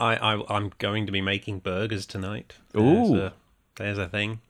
I, 0.00 0.16
I 0.16 0.57
I'm 0.57 0.73
going 0.78 1.07
to 1.07 1.12
be 1.12 1.21
making 1.21 1.61
burgers 1.61 2.07
tonight. 2.07 2.54
Ooh. 2.76 2.80
There's 2.80 3.11
a, 3.11 3.33
there's 3.76 3.99
a 3.99 4.09
thing. 4.09 4.40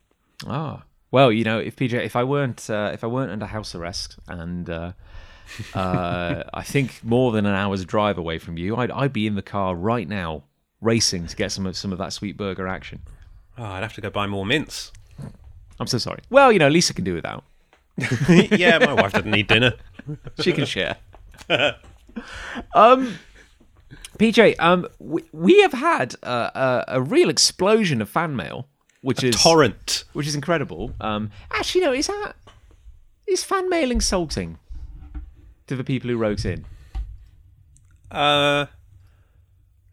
Ah, 0.46 0.84
well, 1.10 1.32
you 1.32 1.44
know, 1.44 1.58
if 1.58 1.76
PJ, 1.76 1.92
if 1.92 2.16
I 2.16 2.24
weren't, 2.24 2.70
uh, 2.70 2.90
if 2.94 3.02
I 3.02 3.08
weren't 3.08 3.32
under 3.32 3.46
house 3.46 3.74
arrest, 3.74 4.16
and 4.28 4.70
uh, 4.70 4.92
uh, 5.74 6.44
I 6.54 6.62
think 6.62 7.02
more 7.02 7.32
than 7.32 7.46
an 7.46 7.54
hour's 7.54 7.84
drive 7.84 8.16
away 8.16 8.38
from 8.38 8.56
you, 8.56 8.76
I'd 8.76 8.90
I'd 8.90 9.12
be 9.12 9.26
in 9.26 9.34
the 9.34 9.42
car 9.42 9.74
right 9.74 10.08
now, 10.08 10.44
racing 10.80 11.26
to 11.26 11.36
get 11.36 11.52
some 11.52 11.66
of 11.66 11.76
some 11.76 11.92
of 11.92 11.98
that 11.98 12.12
sweet 12.12 12.36
burger 12.36 12.68
action. 12.68 13.02
Oh, 13.58 13.64
I'd 13.64 13.82
have 13.82 13.94
to 13.94 14.00
go 14.00 14.10
buy 14.10 14.26
more 14.26 14.46
mints. 14.46 14.92
I'm 15.78 15.86
so 15.86 15.98
sorry. 15.98 16.20
Well, 16.30 16.52
you 16.52 16.58
know, 16.58 16.68
Lisa 16.68 16.94
can 16.94 17.04
do 17.04 17.14
without. 17.14 17.42
yeah, 18.28 18.78
my 18.78 18.94
wife 18.94 19.12
doesn't 19.12 19.30
need 19.30 19.48
dinner. 19.48 19.74
she 20.40 20.52
can 20.52 20.64
share. 20.64 20.96
um, 22.74 23.18
PJ, 24.20 24.54
um, 24.58 24.86
we, 24.98 25.24
we 25.32 25.62
have 25.62 25.72
had 25.72 26.14
uh, 26.22 26.50
a, 26.54 26.96
a 26.98 27.02
real 27.02 27.30
explosion 27.30 28.02
of 28.02 28.08
fan 28.10 28.36
mail, 28.36 28.68
which 29.00 29.24
is 29.24 29.34
Torrent. 29.34 30.04
which 30.12 30.26
is 30.26 30.34
incredible. 30.34 30.92
Um, 31.00 31.30
actually, 31.50 31.80
no, 31.80 31.92
is 31.94 32.06
that 32.08 32.34
is 33.26 33.42
fan 33.42 33.70
mail 33.70 33.90
insulting 33.90 34.58
to 35.68 35.74
the 35.74 35.84
people 35.84 36.10
who 36.10 36.18
wrote 36.18 36.44
in? 36.44 36.66
Uh, 38.10 38.66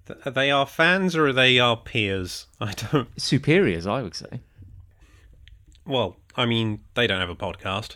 th- 0.07 0.19
they 0.36 0.51
are 0.51 0.65
fans 0.65 1.15
or 1.15 1.27
are 1.27 1.34
they 1.34 1.57
are 1.57 1.77
peers? 1.77 2.48
I 2.60 2.74
don't. 2.74 3.07
Superiors, 3.22 3.88
I 3.88 4.01
would 4.01 4.15
say. 4.15 4.41
Well, 5.86 6.17
I 6.36 6.46
mean, 6.46 6.81
they 6.96 7.07
don't 7.07 7.22
have 7.22 7.29
a 7.29 7.36
podcast. 7.36 7.96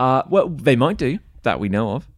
Uh, 0.00 0.22
well, 0.30 0.48
they 0.48 0.76
might 0.76 0.96
do 0.96 1.18
that 1.42 1.60
we 1.60 1.68
know 1.68 1.90
of. 1.92 2.08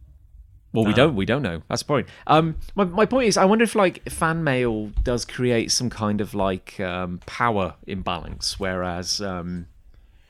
Well, 0.71 0.85
we 0.85 0.93
don't. 0.93 1.15
We 1.15 1.25
don't 1.25 1.41
know. 1.41 1.63
That's 1.67 1.81
the 1.81 1.87
point. 1.87 2.07
Um, 2.27 2.55
my 2.75 2.83
my 2.83 3.05
point 3.05 3.27
is, 3.27 3.37
I 3.37 3.45
wonder 3.45 3.63
if 3.63 3.73
like 3.73 4.07
fan 4.09 4.43
mail 4.43 4.91
does 5.03 5.25
create 5.25 5.71
some 5.71 5.89
kind 5.89 6.21
of 6.21 6.35
like 6.35 6.79
um, 6.79 7.19
power 7.25 7.73
imbalance, 7.87 8.59
whereas 8.59 9.19
um, 9.19 9.65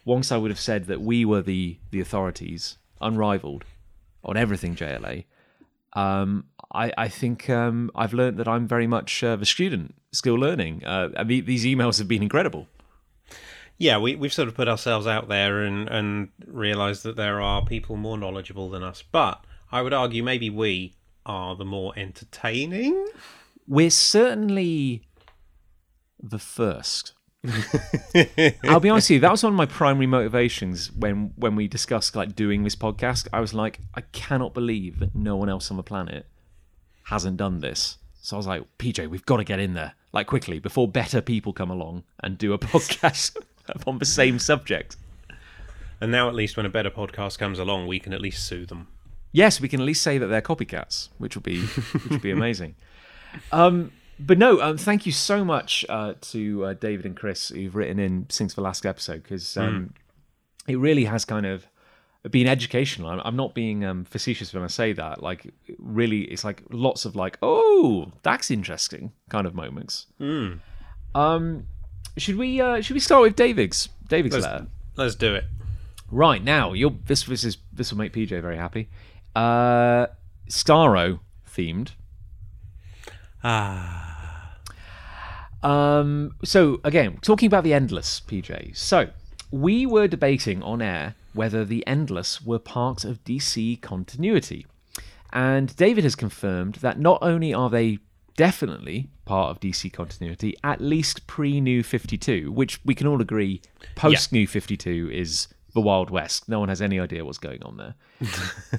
once 0.05 0.31
I 0.31 0.38
would 0.38 0.50
have 0.50 0.60
said 0.60 0.86
that 0.86 1.01
we 1.01 1.25
were 1.25 1.41
the 1.41 1.77
the 1.91 2.00
authorities, 2.00 2.77
unrivaled 3.01 3.65
on 4.24 4.38
everything 4.38 4.75
JLA. 4.75 5.25
Um, 5.93 6.46
I 6.74 6.93
I 6.98 7.08
think 7.10 7.50
um, 7.50 7.91
I've 7.93 8.13
learned 8.13 8.38
that 8.38 8.48
I'm 8.48 8.65
very 8.65 8.88
much 8.88 9.22
uh, 9.22 9.36
the 9.36 9.46
student, 9.46 9.93
still 10.13 10.36
learning. 10.36 10.86
Uh, 10.86 11.10
and 11.17 11.29
the, 11.29 11.41
these 11.41 11.65
emails 11.65 11.98
have 11.98 12.08
been 12.08 12.24
incredible. 12.24 12.67
Yeah, 13.77 13.98
we, 13.98 14.15
we've 14.15 14.34
sort 14.34 14.50
of 14.50 14.55
put 14.55 14.67
ourselves 14.67 15.08
out 15.08 15.29
there 15.29 15.63
and, 15.63 15.88
and 15.88 16.29
realised 16.46 17.03
that 17.03 17.15
there 17.15 17.39
are 17.39 17.63
people 17.63 17.96
more 17.96 18.17
knowledgeable 18.17 18.69
than 18.69 18.84
us. 18.84 19.01
But 19.10 19.41
I 19.72 19.82
would 19.82 19.94
argue 19.94 20.24
maybe 20.24 20.50
we 20.50 20.96
are 21.26 21.56
the 21.56 21.66
more 21.66 21.94
entertaining. 21.96 23.08
We're 23.68 23.92
certainly 23.92 25.04
the 26.22 26.40
first. 26.40 27.14
I'll 28.66 28.80
be 28.82 28.90
honest 28.90 29.10
with 29.10 29.12
you, 29.12 29.20
that 29.22 29.32
was 29.32 29.44
one 29.44 29.54
of 29.54 29.58
my 29.58 29.66
primary 29.66 30.08
motivations 30.08 30.92
when 30.92 31.32
when 31.38 31.56
we 31.56 31.68
discussed 31.68 32.16
like 32.16 32.36
doing 32.36 32.64
this 32.64 32.76
podcast. 32.76 33.28
I 33.32 33.40
was 33.40 33.54
like, 33.54 33.80
I 33.96 34.02
cannot 34.02 34.54
believe 34.54 35.00
that 35.00 35.16
no 35.16 35.38
one 35.38 35.50
else 35.50 35.72
on 35.72 35.78
the 35.78 35.84
planet 35.84 36.26
hasn't 37.06 37.38
done 37.38 37.60
this. 37.60 37.98
So 38.22 38.36
I 38.36 38.38
was 38.38 38.48
like, 38.48 38.64
PJ, 38.78 39.10
we've 39.10 39.26
got 39.26 39.38
to 39.38 39.44
get 39.44 39.60
in 39.60 39.74
there 39.74 39.94
like 40.12 40.28
quickly 40.28 40.60
before 40.60 40.88
better 40.88 41.22
people 41.22 41.54
come 41.54 41.70
along 41.70 42.04
and 42.22 42.38
do 42.38 42.54
a 42.54 42.58
podcast 42.60 43.38
on 43.88 44.00
the 44.00 44.06
same 44.06 44.40
subject. 44.40 44.98
And 46.02 46.12
now, 46.12 46.30
at 46.30 46.36
least, 46.36 46.56
when 46.56 46.66
a 46.66 46.70
better 46.70 46.90
podcast 46.90 47.38
comes 47.38 47.60
along, 47.60 47.88
we 47.88 48.00
can 48.00 48.14
at 48.14 48.22
least 48.22 48.48
sue 48.48 48.66
them. 48.66 48.88
Yes, 49.31 49.62
we 49.62 49.67
can 49.67 49.79
at 49.79 49.86
least 49.86 50.01
say 50.01 50.17
that 50.17 50.27
they're 50.27 50.41
copycats, 50.41 51.09
which 51.17 51.36
would 51.36 51.43
be 51.43 51.62
which 51.62 52.05
would 52.09 52.21
be 52.21 52.31
amazing. 52.31 52.75
Um, 53.51 53.91
but 54.19 54.38
no, 54.38 54.59
um, 54.59 54.77
thank 54.77 55.05
you 55.05 55.12
so 55.12 55.45
much 55.45 55.86
uh, 55.88 56.15
to 56.21 56.65
uh, 56.65 56.74
David 56.74 57.05
and 57.05 57.15
Chris 57.15 57.50
who've 57.50 57.75
written 57.75 58.00
in 58.00 58.25
since 58.29 58.53
the 58.53 58.62
last 58.62 58.86
episode 58.86 59.24
because 59.24 59.55
um, 59.55 59.93
it 60.67 60.77
really 60.77 61.05
has 61.05 61.25
kind 61.25 61.45
of 61.45 61.67
been 62.29 62.48
educational. 62.48 63.09
I'm, 63.09 63.21
I'm 63.24 63.36
not 63.36 63.53
being 63.53 63.86
um, 63.86 64.03
facetious 64.03 64.53
when 64.53 64.63
I 64.63 64.67
say 64.67 64.93
that. 64.93 65.24
Like, 65.24 65.53
really, 65.77 66.21
it's 66.24 66.43
like 66.43 66.63
lots 66.69 67.05
of 67.05 67.15
like, 67.15 67.38
oh, 67.41 68.12
that's 68.24 68.51
interesting 68.51 69.13
kind 69.29 69.48
of 69.48 69.55
moments. 69.55 70.07
Um, 71.15 71.67
should 72.17 72.36
we 72.36 72.59
uh, 72.59 72.81
should 72.81 72.95
we 72.95 73.00
start 73.00 73.21
with 73.21 73.36
David's 73.36 73.89
David's 74.07 74.36
Let's, 74.36 74.45
letter? 74.45 74.67
let's 74.95 75.15
do 75.15 75.36
it. 75.36 75.45
Right 76.12 76.43
now, 76.43 76.74
you'll 76.74 76.98
this 77.05 77.24
this 77.24 77.43
is 77.43 77.57
this 77.71 77.91
will 77.91 78.00
make 78.00 78.12
PJ 78.12 78.29
very 78.41 78.57
happy. 78.57 78.89
Uh, 79.36 80.07
Starro 80.50 81.19
themed. 81.48 81.91
Ah. 83.43 84.09
Um, 85.62 86.36
so 86.43 86.79
again, 86.83 87.19
talking 87.21 87.48
about 87.48 87.63
the 87.63 87.74
Endless, 87.74 88.21
PJ. 88.21 88.75
So 88.75 89.09
we 89.51 89.86
were 89.86 90.07
debating 90.07 90.63
on 90.63 90.81
air 90.81 91.15
whether 91.33 91.63
the 91.65 91.86
Endless 91.86 92.41
were 92.41 92.59
part 92.59 93.05
of 93.05 93.24
DC 93.24 93.81
continuity, 93.81 94.65
and 95.31 95.75
David 95.75 96.03
has 96.03 96.15
confirmed 96.15 96.75
that 96.75 97.00
not 97.00 97.19
only 97.21 97.53
are 97.53 97.69
they 97.69 98.00
definitely 98.36 99.09
part 99.25 99.51
of 99.51 99.59
DC 99.59 99.91
continuity, 99.91 100.55
at 100.63 100.81
least 100.81 101.27
pre 101.27 101.59
New 101.62 101.83
Fifty 101.83 102.17
Two, 102.17 102.51
which 102.51 102.79
we 102.86 102.95
can 102.95 103.05
all 103.07 103.21
agree 103.21 103.62
post 103.95 104.31
New 104.31 104.48
Fifty 104.48 104.77
Two 104.77 105.09
is 105.12 105.48
the 105.74 105.82
Wild 105.82 106.10
West. 106.10 106.50
No 106.50 106.60
one 106.60 106.70
has 106.70 106.82
any 106.82 107.00
idea 107.00 107.26
what's 107.26 107.38
going 107.38 107.64
on 107.64 107.78
there. 107.78 107.96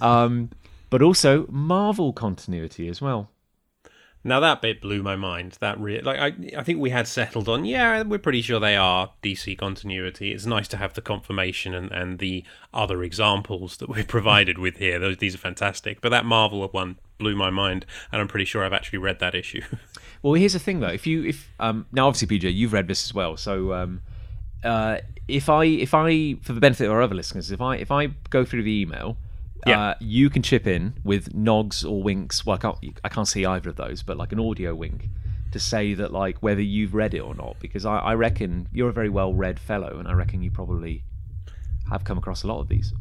um, 0.00 0.50
but 0.90 1.02
also 1.02 1.46
Marvel 1.48 2.12
continuity 2.12 2.88
as 2.88 3.00
well. 3.00 3.30
Now 4.22 4.38
that 4.40 4.60
bit 4.60 4.82
blew 4.82 5.02
my 5.02 5.16
mind. 5.16 5.56
That 5.60 5.80
re- 5.80 6.02
like 6.02 6.18
I 6.18 6.58
I 6.58 6.62
think 6.62 6.78
we 6.78 6.90
had 6.90 7.08
settled 7.08 7.48
on 7.48 7.64
yeah 7.64 8.02
we're 8.02 8.18
pretty 8.18 8.42
sure 8.42 8.60
they 8.60 8.76
are 8.76 9.12
DC 9.22 9.56
continuity. 9.56 10.32
It's 10.32 10.44
nice 10.44 10.68
to 10.68 10.76
have 10.76 10.92
the 10.92 11.00
confirmation 11.00 11.74
and, 11.74 11.90
and 11.90 12.18
the 12.18 12.44
other 12.74 13.02
examples 13.02 13.78
that 13.78 13.88
we're 13.88 14.04
provided 14.04 14.58
with 14.58 14.76
here. 14.76 14.98
Those 14.98 15.16
these 15.16 15.34
are 15.34 15.38
fantastic. 15.38 16.02
But 16.02 16.10
that 16.10 16.26
Marvel 16.26 16.66
one 16.68 16.98
blew 17.16 17.34
my 17.34 17.48
mind, 17.50 17.86
and 18.12 18.20
I'm 18.20 18.28
pretty 18.28 18.44
sure 18.44 18.62
I've 18.62 18.74
actually 18.74 18.98
read 18.98 19.20
that 19.20 19.34
issue. 19.34 19.62
Well, 20.22 20.34
here's 20.34 20.52
the 20.52 20.58
thing 20.58 20.80
though. 20.80 20.88
If 20.88 21.06
you 21.06 21.24
if 21.24 21.48
um 21.58 21.86
now 21.92 22.06
obviously 22.06 22.38
PJ, 22.38 22.54
you've 22.54 22.74
read 22.74 22.88
this 22.88 23.06
as 23.06 23.14
well. 23.14 23.38
So 23.38 23.72
um 23.72 24.02
uh 24.64 24.98
if 25.28 25.48
I 25.48 25.64
if 25.64 25.94
I 25.94 26.34
for 26.42 26.52
the 26.52 26.60
benefit 26.60 26.86
of 26.86 26.92
our 26.92 27.02
other 27.02 27.14
listeners, 27.14 27.50
if 27.50 27.60
I 27.60 27.76
if 27.76 27.90
I 27.90 28.08
go 28.30 28.44
through 28.44 28.64
the 28.64 28.80
email, 28.80 29.16
Yeah. 29.66 29.80
uh, 29.80 29.94
you 30.00 30.28
can 30.30 30.42
chip 30.42 30.66
in 30.66 30.94
with 31.04 31.32
nogs 31.34 31.88
or 31.88 32.02
winks. 32.02 32.44
Well, 32.44 32.56
I 32.56 32.58
can't 32.58 32.78
I 33.04 33.08
can't 33.08 33.28
see 33.28 33.44
either 33.46 33.70
of 33.70 33.76
those, 33.76 34.02
but 34.02 34.16
like 34.16 34.32
an 34.32 34.40
audio 34.40 34.74
wink 34.74 35.08
to 35.52 35.58
say 35.58 35.94
that 35.94 36.12
like 36.12 36.38
whether 36.42 36.62
you've 36.62 36.94
read 36.94 37.14
it 37.14 37.20
or 37.20 37.34
not, 37.34 37.56
because 37.60 37.84
I, 37.86 37.98
I 37.98 38.14
reckon 38.14 38.68
you're 38.72 38.88
a 38.88 38.92
very 38.92 39.08
well 39.08 39.32
read 39.34 39.58
fellow, 39.60 39.98
and 39.98 40.08
I 40.08 40.12
reckon 40.12 40.42
you 40.42 40.50
probably 40.50 41.04
have 41.90 42.04
come 42.04 42.18
across 42.18 42.42
a 42.42 42.46
lot 42.46 42.60
of 42.60 42.68
these. 42.68 42.92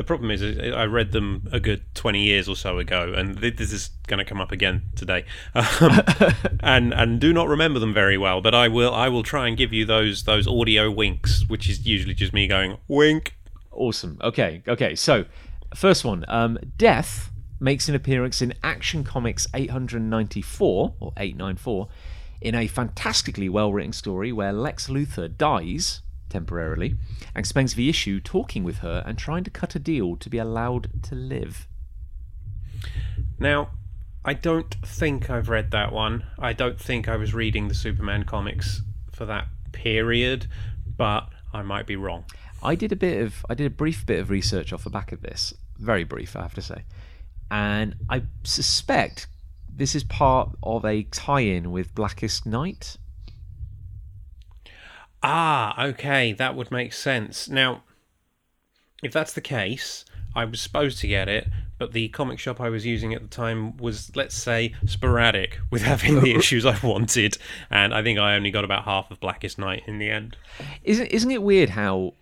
The 0.00 0.04
problem 0.04 0.30
is 0.30 0.42
I 0.42 0.86
read 0.86 1.12
them 1.12 1.46
a 1.52 1.60
good 1.60 1.82
20 1.94 2.24
years 2.24 2.48
or 2.48 2.56
so 2.56 2.78
ago, 2.78 3.12
and 3.14 3.36
this 3.36 3.70
is 3.70 3.90
going 4.06 4.16
to 4.16 4.24
come 4.24 4.40
up 4.40 4.50
again 4.50 4.84
today, 4.96 5.26
um, 5.54 6.00
and 6.60 6.94
and 6.94 7.20
do 7.20 7.34
not 7.34 7.48
remember 7.48 7.78
them 7.78 7.92
very 7.92 8.16
well. 8.16 8.40
But 8.40 8.54
I 8.54 8.66
will 8.66 8.94
I 8.94 9.10
will 9.10 9.22
try 9.22 9.46
and 9.46 9.58
give 9.58 9.74
you 9.74 9.84
those 9.84 10.24
those 10.24 10.46
audio 10.46 10.90
winks, 10.90 11.44
which 11.48 11.68
is 11.68 11.86
usually 11.86 12.14
just 12.14 12.32
me 12.32 12.46
going 12.46 12.78
wink. 12.88 13.36
Awesome. 13.72 14.16
Okay. 14.22 14.62
Okay. 14.66 14.94
So, 14.94 15.26
first 15.74 16.02
one. 16.02 16.24
Um, 16.28 16.58
Death 16.78 17.30
makes 17.60 17.90
an 17.90 17.94
appearance 17.94 18.40
in 18.40 18.54
Action 18.62 19.04
Comics 19.04 19.46
894 19.52 20.94
or 20.98 21.12
894 21.18 21.88
in 22.40 22.54
a 22.54 22.66
fantastically 22.66 23.50
well-written 23.50 23.92
story 23.92 24.32
where 24.32 24.50
Lex 24.50 24.88
Luthor 24.88 25.28
dies 25.36 26.00
temporarily 26.30 26.96
and 27.34 27.46
spends 27.46 27.74
the 27.74 27.88
issue 27.88 28.20
talking 28.20 28.64
with 28.64 28.78
her 28.78 29.02
and 29.04 29.18
trying 29.18 29.44
to 29.44 29.50
cut 29.50 29.74
a 29.74 29.78
deal 29.78 30.16
to 30.16 30.30
be 30.30 30.38
allowed 30.38 31.02
to 31.02 31.14
live. 31.14 31.66
Now, 33.38 33.70
I 34.24 34.34
don't 34.34 34.74
think 34.84 35.30
I've 35.30 35.48
read 35.48 35.70
that 35.70 35.92
one. 35.92 36.24
I 36.38 36.52
don't 36.52 36.80
think 36.80 37.08
I 37.08 37.16
was 37.16 37.34
reading 37.34 37.68
the 37.68 37.74
Superman 37.74 38.24
comics 38.24 38.82
for 39.12 39.24
that 39.26 39.48
period, 39.72 40.46
but 40.96 41.28
I 41.52 41.62
might 41.62 41.86
be 41.86 41.96
wrong. 41.96 42.24
I 42.62 42.74
did 42.74 42.92
a 42.92 42.96
bit 42.96 43.22
of 43.22 43.44
I 43.48 43.54
did 43.54 43.66
a 43.66 43.70
brief 43.70 44.04
bit 44.04 44.20
of 44.20 44.28
research 44.28 44.72
off 44.72 44.84
the 44.84 44.90
back 44.90 45.12
of 45.12 45.22
this, 45.22 45.54
very 45.78 46.04
brief, 46.04 46.36
I 46.36 46.42
have 46.42 46.54
to 46.54 46.62
say, 46.62 46.84
and 47.50 47.96
I 48.10 48.22
suspect 48.42 49.26
this 49.74 49.94
is 49.94 50.04
part 50.04 50.50
of 50.62 50.84
a 50.84 51.04
tie-in 51.04 51.70
with 51.70 51.94
Blackest 51.94 52.44
Night. 52.44 52.98
Ah, 55.22 55.84
okay, 55.84 56.32
that 56.32 56.56
would 56.56 56.70
make 56.70 56.92
sense. 56.92 57.48
Now, 57.48 57.82
if 59.02 59.12
that's 59.12 59.32
the 59.32 59.40
case, 59.40 60.04
I 60.34 60.44
was 60.44 60.60
supposed 60.60 60.98
to 61.00 61.06
get 61.06 61.28
it, 61.28 61.48
but 61.78 61.92
the 61.92 62.08
comic 62.08 62.38
shop 62.38 62.60
I 62.60 62.68
was 62.68 62.86
using 62.86 63.14
at 63.14 63.22
the 63.22 63.28
time 63.28 63.76
was, 63.76 64.14
let's 64.14 64.34
say, 64.34 64.74
sporadic 64.86 65.58
with 65.70 65.82
having 65.82 66.20
the 66.20 66.34
issues 66.36 66.64
I 66.64 66.78
wanted, 66.82 67.38
and 67.70 67.94
I 67.94 68.02
think 68.02 68.18
I 68.18 68.34
only 68.34 68.50
got 68.50 68.64
about 68.64 68.84
half 68.84 69.10
of 69.10 69.20
Blackest 69.20 69.58
Night 69.58 69.82
in 69.86 69.98
the 69.98 70.10
end. 70.10 70.36
Isn't 70.84 71.06
isn't 71.06 71.30
it 71.30 71.42
weird 71.42 71.70
how 71.70 72.14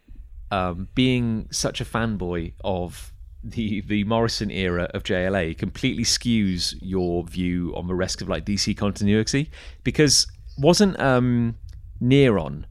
um, 0.50 0.88
being 0.94 1.48
such 1.50 1.80
a 1.80 1.84
fanboy 1.84 2.52
of 2.62 3.12
the 3.44 3.80
the 3.82 4.04
Morrison 4.04 4.50
era 4.50 4.90
of 4.94 5.04
JLA 5.04 5.56
completely 5.56 6.04
skews 6.04 6.74
your 6.80 7.24
view 7.24 7.72
on 7.76 7.86
the 7.86 7.94
rest 7.94 8.22
of 8.22 8.28
like 8.28 8.44
DC 8.44 8.76
continuity? 8.76 9.50
Because 9.84 10.26
wasn't 10.56 10.98
um, 10.98 11.56
Neron 12.02 12.64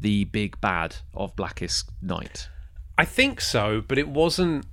the 0.00 0.24
big 0.24 0.60
bad 0.60 0.96
of 1.14 1.34
Blackest 1.36 1.90
Night? 2.02 2.48
I 2.98 3.04
think 3.04 3.40
so, 3.40 3.82
but 3.86 3.98
it 3.98 4.08
wasn't 4.08 4.66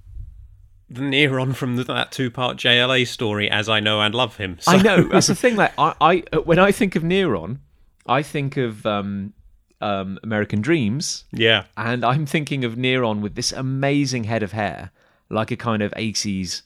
the 0.89 1.01
Neron 1.01 1.55
from 1.55 1.75
the, 1.75 1.83
that 1.85 2.11
two-part 2.11 2.57
JLA 2.57 3.07
story, 3.07 3.49
as 3.49 3.67
I 3.67 3.79
know 3.79 4.01
and 4.01 4.13
love 4.13 4.37
him. 4.37 4.57
So, 4.59 4.71
I 4.71 4.81
know 4.81 5.03
that's 5.03 5.27
the 5.27 5.35
thing. 5.43 5.55
Like 5.55 5.73
I, 5.77 5.93
I 5.99 6.37
when 6.39 6.59
I 6.59 6.71
think 6.71 6.95
of 6.95 7.03
Neron, 7.03 7.57
I 8.05 8.21
think 8.21 8.57
of 8.57 8.85
um, 8.85 9.33
um, 9.81 10.19
American 10.23 10.61
Dreams, 10.61 11.25
Yeah, 11.31 11.65
and 11.75 12.05
I'm 12.05 12.25
thinking 12.25 12.63
of 12.63 12.75
Neron 12.75 13.21
with 13.21 13.35
this 13.35 13.51
amazing 13.51 14.25
head 14.25 14.43
of 14.43 14.51
hair, 14.51 14.91
like 15.29 15.51
a 15.51 15.57
kind 15.57 15.81
of 15.81 15.91
80s 15.93 16.61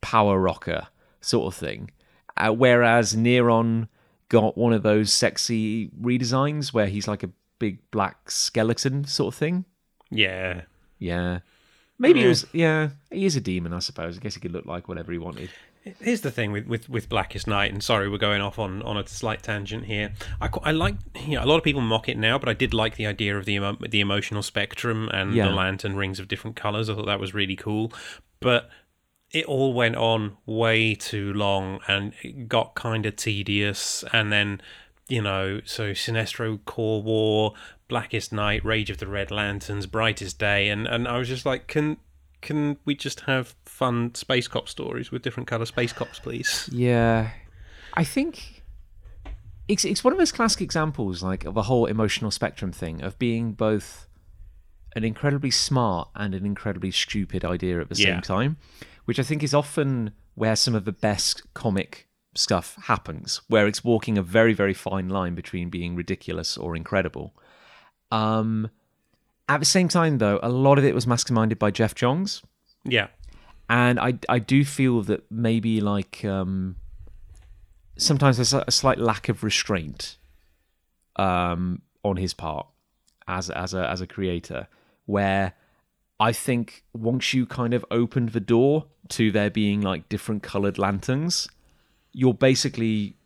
power 0.00 0.38
rocker 0.38 0.88
sort 1.20 1.52
of 1.52 1.58
thing. 1.58 1.90
Uh, 2.36 2.50
whereas 2.50 3.14
Neron 3.14 3.88
got 4.28 4.56
one 4.56 4.72
of 4.72 4.82
those 4.82 5.12
sexy 5.12 5.88
redesigns 6.00 6.72
where 6.72 6.86
he's 6.86 7.06
like 7.06 7.22
a 7.22 7.30
big 7.66 7.78
black 7.90 8.30
skeleton 8.30 9.04
sort 9.04 9.34
of 9.34 9.38
thing. 9.38 9.64
yeah. 10.10 10.62
Yeah. 10.98 11.40
Maybe 11.98 12.20
Yeah. 12.20 12.26
it 12.26 12.28
was. 12.28 12.46
Yeah, 12.52 12.88
he 13.10 13.24
is 13.24 13.36
a 13.36 13.40
demon, 13.40 13.72
I 13.72 13.78
suppose. 13.80 14.16
I 14.16 14.20
guess 14.20 14.34
he 14.34 14.40
could 14.40 14.52
look 14.52 14.66
like 14.66 14.88
whatever 14.88 15.10
he 15.12 15.18
wanted. 15.18 15.50
Here's 16.00 16.20
the 16.20 16.30
thing 16.30 16.52
with, 16.52 16.66
with, 16.68 16.88
with 16.88 17.08
Blackest 17.08 17.46
Night, 17.48 17.72
and 17.72 17.82
sorry, 17.82 18.08
we're 18.08 18.18
going 18.30 18.40
off 18.40 18.56
on, 18.58 18.82
on 18.82 18.96
a 18.96 19.06
slight 19.06 19.42
tangent 19.42 19.84
here. 19.86 20.12
I, 20.40 20.48
I 20.62 20.70
like, 20.70 20.94
you 21.26 21.34
know, 21.36 21.44
a 21.44 21.48
lot 21.50 21.56
of 21.58 21.64
people 21.64 21.80
mock 21.80 22.08
it 22.08 22.16
now, 22.16 22.38
but 22.38 22.48
I 22.48 22.52
did 22.54 22.72
like 22.72 22.94
the 22.96 23.06
idea 23.06 23.36
of 23.36 23.44
the 23.46 23.54
emo- 23.54 23.76
the 23.88 24.00
emotional 24.00 24.42
spectrum 24.42 25.08
and 25.12 25.34
Yeah. 25.34 25.48
the 25.48 25.54
lantern 25.54 25.96
rings 25.96 26.20
of 26.20 26.28
different 26.28 26.54
colors. 26.56 26.88
I 26.88 26.94
thought 26.94 27.06
that 27.06 27.18
was 27.20 27.34
really 27.34 27.56
cool, 27.56 27.92
but 28.38 28.68
it 29.32 29.44
all 29.46 29.72
went 29.72 29.96
on 29.96 30.36
way 30.46 30.94
too 30.94 31.32
long 31.32 31.80
and 31.88 32.12
it 32.22 32.48
got 32.48 32.74
kind 32.76 33.04
of 33.06 33.16
tedious. 33.16 34.04
And 34.12 34.30
then, 34.32 34.60
you 35.08 35.20
know, 35.22 35.60
so 35.64 35.90
Sinestro 35.92 36.58
Corps 36.64 37.02
War, 37.02 37.54
Blackest 37.88 38.32
Night, 38.32 38.64
Rage 38.64 38.90
of 38.90 38.98
the 38.98 39.06
Red 39.06 39.30
Lanterns, 39.30 39.86
Brightest 39.86 40.38
Day, 40.38 40.68
and, 40.68 40.86
and 40.86 41.06
I 41.08 41.18
was 41.18 41.28
just 41.28 41.44
like, 41.46 41.66
can 41.66 41.96
can 42.40 42.76
we 42.84 42.94
just 42.96 43.20
have 43.20 43.54
fun 43.64 44.14
space 44.16 44.48
cop 44.48 44.68
stories 44.68 45.12
with 45.12 45.22
different 45.22 45.46
color 45.46 45.64
space 45.66 45.92
cops, 45.92 46.18
please? 46.18 46.68
Yeah, 46.72 47.30
I 47.94 48.04
think 48.04 48.62
it's 49.68 49.84
it's 49.84 50.02
one 50.02 50.12
of 50.12 50.18
those 50.18 50.32
classic 50.32 50.60
examples, 50.60 51.22
like 51.22 51.44
of 51.44 51.56
a 51.56 51.62
whole 51.62 51.86
emotional 51.86 52.30
spectrum 52.30 52.72
thing 52.72 53.02
of 53.02 53.18
being 53.18 53.52
both 53.52 54.08
an 54.96 55.04
incredibly 55.04 55.50
smart 55.50 56.08
and 56.14 56.34
an 56.34 56.44
incredibly 56.44 56.90
stupid 56.90 57.44
idea 57.44 57.80
at 57.80 57.88
the 57.88 57.94
Yeah. 57.96 58.14
same 58.14 58.20
time, 58.22 58.56
which 59.04 59.18
I 59.18 59.22
think 59.22 59.42
is 59.42 59.54
often 59.54 60.12
where 60.34 60.56
some 60.56 60.74
of 60.74 60.84
the 60.84 60.92
best 60.92 61.42
comic 61.54 62.08
stuff 62.34 62.76
happens, 62.84 63.40
where 63.48 63.66
it's 63.66 63.84
walking 63.84 64.16
a 64.18 64.22
very 64.22 64.54
very 64.54 64.74
fine 64.74 65.08
line 65.08 65.34
between 65.34 65.70
being 65.70 65.94
ridiculous 65.96 66.56
or 66.56 66.74
incredible. 66.76 67.34
Um, 68.10 68.70
at 69.48 69.58
the 69.58 69.66
same 69.66 69.88
time, 69.88 70.18
though, 70.18 70.38
a 70.42 70.48
lot 70.48 70.78
of 70.78 70.84
it 70.84 70.94
was 70.94 71.06
masterminded 71.06 71.58
by 71.58 71.70
Geoff 71.70 71.94
Johns 71.94 72.42
Yeah. 72.84 73.08
and 73.68 73.98
I 74.00 74.14
I 74.28 74.38
do 74.38 74.64
feel 74.64 75.02
that 75.02 75.30
maybe 75.30 75.80
like 75.80 76.24
um, 76.24 76.76
sometimes 77.96 78.36
there's 78.36 78.52
a, 78.54 78.64
a 78.66 78.70
slight 78.72 78.98
lack 78.98 79.28
of 79.28 79.42
restraint 79.44 80.16
um, 81.16 81.82
on 82.02 82.16
his 82.16 82.34
part 82.34 82.66
as 83.28 83.50
as 83.50 83.74
a 83.74 83.88
as 83.90 84.00
a 84.00 84.06
creator, 84.06 84.68
where 85.06 85.54
I 86.18 86.32
think 86.32 86.84
once 86.92 87.34
you 87.34 87.46
kind 87.46 87.74
of 87.74 87.84
opened 87.90 88.30
the 88.30 88.40
door 88.40 88.86
to 89.08 89.30
there 89.32 89.50
being 89.50 89.80
like 89.80 90.08
different 90.08 90.42
colored 90.42 90.78
lanterns, 90.78 91.48
you're 92.12 92.34
basically 92.34 93.16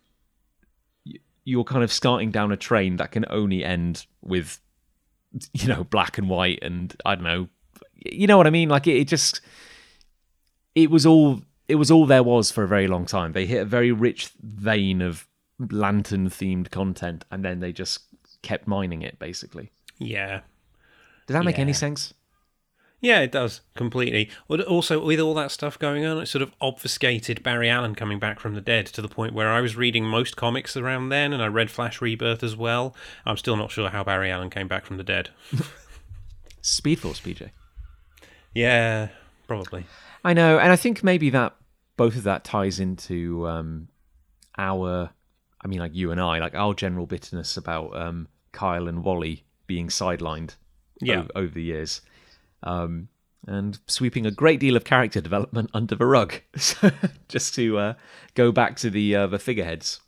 you're 1.43 1.63
kind 1.63 1.83
of 1.83 1.91
starting 1.91 2.31
down 2.31 2.51
a 2.51 2.57
train 2.57 2.97
that 2.97 3.11
can 3.11 3.25
only 3.29 3.63
end 3.63 4.05
with 4.21 4.59
you 5.53 5.67
know 5.67 5.83
black 5.83 6.17
and 6.17 6.29
white 6.29 6.59
and 6.61 6.95
I 7.05 7.15
don't 7.15 7.23
know 7.23 7.49
you 7.93 8.27
know 8.27 8.37
what 8.37 8.47
I 8.47 8.51
mean 8.51 8.69
like 8.69 8.87
it, 8.87 8.97
it 8.97 9.07
just 9.07 9.41
it 10.75 10.91
was 10.91 11.05
all 11.05 11.41
it 11.67 11.75
was 11.75 11.91
all 11.91 12.05
there 12.05 12.23
was 12.23 12.51
for 12.51 12.63
a 12.63 12.67
very 12.67 12.87
long 12.87 13.05
time. 13.05 13.33
They 13.33 13.45
hit 13.45 13.61
a 13.61 13.65
very 13.65 13.91
rich 13.91 14.31
vein 14.41 15.01
of 15.01 15.27
lantern 15.59 16.29
themed 16.29 16.71
content 16.71 17.25
and 17.31 17.43
then 17.43 17.59
they 17.59 17.73
just 17.73 18.01
kept 18.41 18.67
mining 18.67 19.01
it 19.01 19.19
basically. 19.19 19.71
Yeah. 19.97 20.41
Does 21.25 21.33
that 21.33 21.43
make 21.43 21.59
any 21.59 21.73
sense? 21.73 22.13
Yeah, 22.99 23.19
it 23.19 23.31
does 23.31 23.61
completely. 23.75 24.29
But 24.47 24.61
also, 24.61 25.03
with 25.05 25.19
all 25.19 25.35
that 25.35 25.51
stuff 25.51 25.77
going 25.77 26.03
on, 26.03 26.17
it 26.17 26.25
sort 26.25 26.41
of 26.41 26.51
obfuscated 26.59 27.43
Barry 27.43 27.69
Allen 27.69 27.93
coming 27.93 28.17
back 28.17 28.39
from 28.39 28.55
the 28.55 28.61
dead 28.61 28.87
to 28.87 29.01
the 29.03 29.07
point 29.07 29.33
where 29.35 29.49
I 29.49 29.61
was 29.61 29.75
reading 29.75 30.03
most 30.03 30.35
comics 30.35 30.75
around 30.75 31.09
then, 31.09 31.31
and 31.31 31.41
I 31.43 31.45
read 31.47 31.69
Flash 31.69 32.01
Rebirth 32.01 32.41
as 32.43 32.55
well. 32.55 32.95
I'm 33.25 33.37
still 33.37 33.55
not 33.55 33.69
sure 33.69 33.89
how 33.89 34.03
Barry 34.03 34.31
Allen 34.31 34.49
came 34.49 34.67
back 34.67 34.83
from 34.85 34.97
the 34.97 35.03
dead. 35.03 35.29
Speed 36.61 36.99
Force, 36.99 37.19
PJ. 37.21 37.51
Yeah, 38.53 39.09
probably. 39.47 39.85
I 40.23 40.33
know, 40.33 40.57
and 40.57 40.71
I 40.71 40.75
think 40.75 41.03
maybe 41.03 41.29
that 41.29 41.55
both 41.95 42.15
of 42.15 42.23
that 42.23 42.43
ties 42.43 42.79
into 42.79 43.47
um, 43.47 43.87
our, 44.57 45.11
I 45.63 45.67
mean, 45.67 45.79
like 45.79 45.93
you 45.95 46.11
and 46.11 46.19
I, 46.19 46.39
like 46.39 46.55
our 46.55 46.73
general 46.73 47.05
bitterness 47.05 47.57
about 47.57 47.95
um, 47.95 48.27
Kyle 48.51 48.87
and 48.87 49.03
Wally 49.03 49.45
being 49.67 49.87
sidelined 49.89 50.55
Yeah. 50.99 51.25
o- 51.35 51.41
over 51.41 51.53
the 51.53 51.63
years, 51.63 52.01
um, 52.63 53.07
and 53.45 53.79
sweeping 53.87 54.25
a 54.25 54.31
great 54.31 54.59
deal 54.59 54.75
of 54.75 54.83
character 54.83 55.21
development 55.21 55.69
under 55.73 55.95
the 55.95 56.05
rug, 56.05 56.35
just 57.29 57.55
to 57.55 57.77
uh, 57.77 57.93
go 58.35 58.51
back 58.51 58.75
to 58.77 58.89
the 58.89 59.15
uh, 59.15 59.27
the 59.27 59.39
figureheads. 59.39 59.99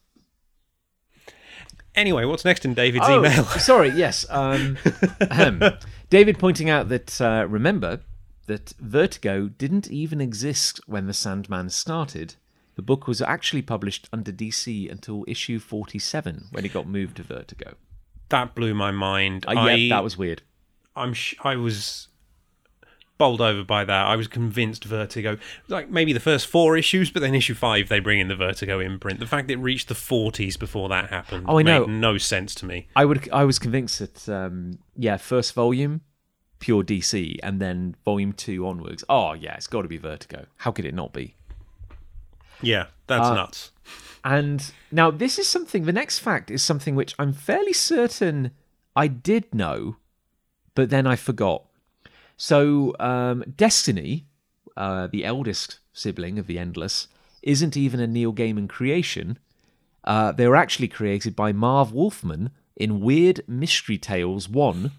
Anyway, 1.96 2.24
what's 2.26 2.46
next 2.46 2.66
in 2.66 2.74
David's 2.74 3.06
Oh, 3.08 3.20
email? 3.20 3.44
sorry, 3.60 3.90
yes. 3.90 4.26
Um. 4.30 4.78
David 6.10 6.40
pointing 6.40 6.70
out 6.70 6.90
that 6.90 7.20
uh, 7.22 7.46
remember 7.48 8.02
that 8.48 8.74
Vertigo 8.80 9.48
didn't 9.48 9.90
even 9.92 10.22
exist 10.22 10.80
when 10.88 11.08
the 11.08 11.14
Sandman 11.14 11.70
started. 11.70 12.36
The 12.76 12.82
book 12.82 13.08
was 13.08 13.22
actually 13.22 13.62
published 13.62 14.08
under 14.14 14.32
DC 14.32 14.90
until 14.90 15.26
issue 15.28 15.60
47 15.60 16.46
when 16.52 16.66
it 16.66 16.74
got 16.74 16.88
moved 16.88 17.18
to 17.18 17.24
Vertigo. 17.24 17.76
that 18.30 18.56
blew 18.56 18.74
my 18.74 18.90
mind. 18.92 19.46
Uh, 19.48 19.52
I, 19.52 19.74
yeah, 19.76 19.96
that 19.96 20.04
was 20.04 20.18
weird. 20.18 20.42
I'm 20.96 21.14
sh- 21.14 21.36
I 21.44 21.58
was 21.58 22.08
bowled 23.20 23.42
over 23.42 23.64
by 23.64 23.86
that. 23.86 24.06
I 24.08 24.16
was 24.16 24.28
convinced 24.28 24.84
Vertigo, 24.86 25.38
like 25.68 25.92
maybe 25.92 26.12
the 26.14 26.20
first 26.20 26.48
four 26.48 26.76
issues, 26.76 27.12
but 27.12 27.22
then 27.22 27.36
issue 27.36 27.54
five 27.54 27.88
they 27.90 28.00
bring 28.00 28.20
in 28.20 28.30
the 28.30 28.36
Vertigo 28.36 28.80
imprint. 28.80 29.20
The 29.20 29.28
fact 29.28 29.48
that 29.50 29.54
it 29.54 29.58
reached 29.58 29.90
the 29.90 29.94
40s 29.94 30.58
before 30.58 30.90
that 30.90 31.12
happened 31.12 31.46
Oh, 31.48 31.60
I 31.60 31.62
know. 31.62 31.82
made 31.86 31.90
no 32.00 32.18
sense 32.18 32.56
to 32.56 32.66
me. 32.66 32.88
I 32.96 33.06
would. 33.06 33.30
I 33.32 33.44
was 33.44 33.60
convinced 33.60 34.00
that 34.00 34.28
um, 34.28 34.80
yeah, 34.96 35.18
first 35.18 35.54
volume, 35.54 36.02
pure 36.58 36.82
DC, 36.84 37.38
and 37.44 37.62
then 37.62 37.96
volume 38.04 38.34
two 38.34 38.66
onwards. 38.66 39.04
Oh 39.08 39.34
yeah, 39.34 39.54
it's 39.56 39.68
got 39.68 39.84
to 39.84 39.88
be 39.88 39.98
Vertigo. 39.98 40.48
How 40.58 40.72
could 40.72 40.86
it 40.86 40.96
not 40.96 41.14
be? 41.14 41.36
Yeah, 42.62 42.88
that's 43.08 43.28
Uh, 43.28 43.36
nuts. 43.36 43.72
And 44.24 44.72
now 44.92 45.12
this 45.12 45.38
is 45.40 45.48
something. 45.48 45.86
The 45.86 45.94
next 45.94 46.20
fact 46.20 46.50
is 46.52 46.62
something 46.64 46.96
which 46.96 47.16
I'm 47.20 47.32
fairly 47.34 47.74
certain 47.74 48.52
I 48.96 49.08
did 49.08 49.54
know, 49.54 49.98
but 50.76 50.90
then 50.90 51.06
I 51.08 51.16
forgot. 51.16 51.66
So 52.40 52.96
um, 53.02 53.44
Destiny, 53.58 54.26
uh, 54.78 55.08
the 55.08 55.26
eldest 55.26 55.80
sibling 55.92 56.40
of 56.40 56.48
the 56.48 56.58
Endless, 56.58 57.10
isn't 57.44 57.76
even 57.76 58.00
a 58.00 58.08
Neil 58.08 58.34
Gaiman 58.34 58.70
creation. 58.70 59.38
Uh, 60.06 60.32
they 60.32 60.48
were 60.48 60.56
actually 60.56 60.88
created 60.88 61.36
by 61.36 61.52
Marv 61.52 61.92
Wolfman 61.92 62.52
in 62.78 63.02
Weird 63.02 63.42
Mystery 63.46 63.98
Tales 63.98 64.48
1, 64.48 64.92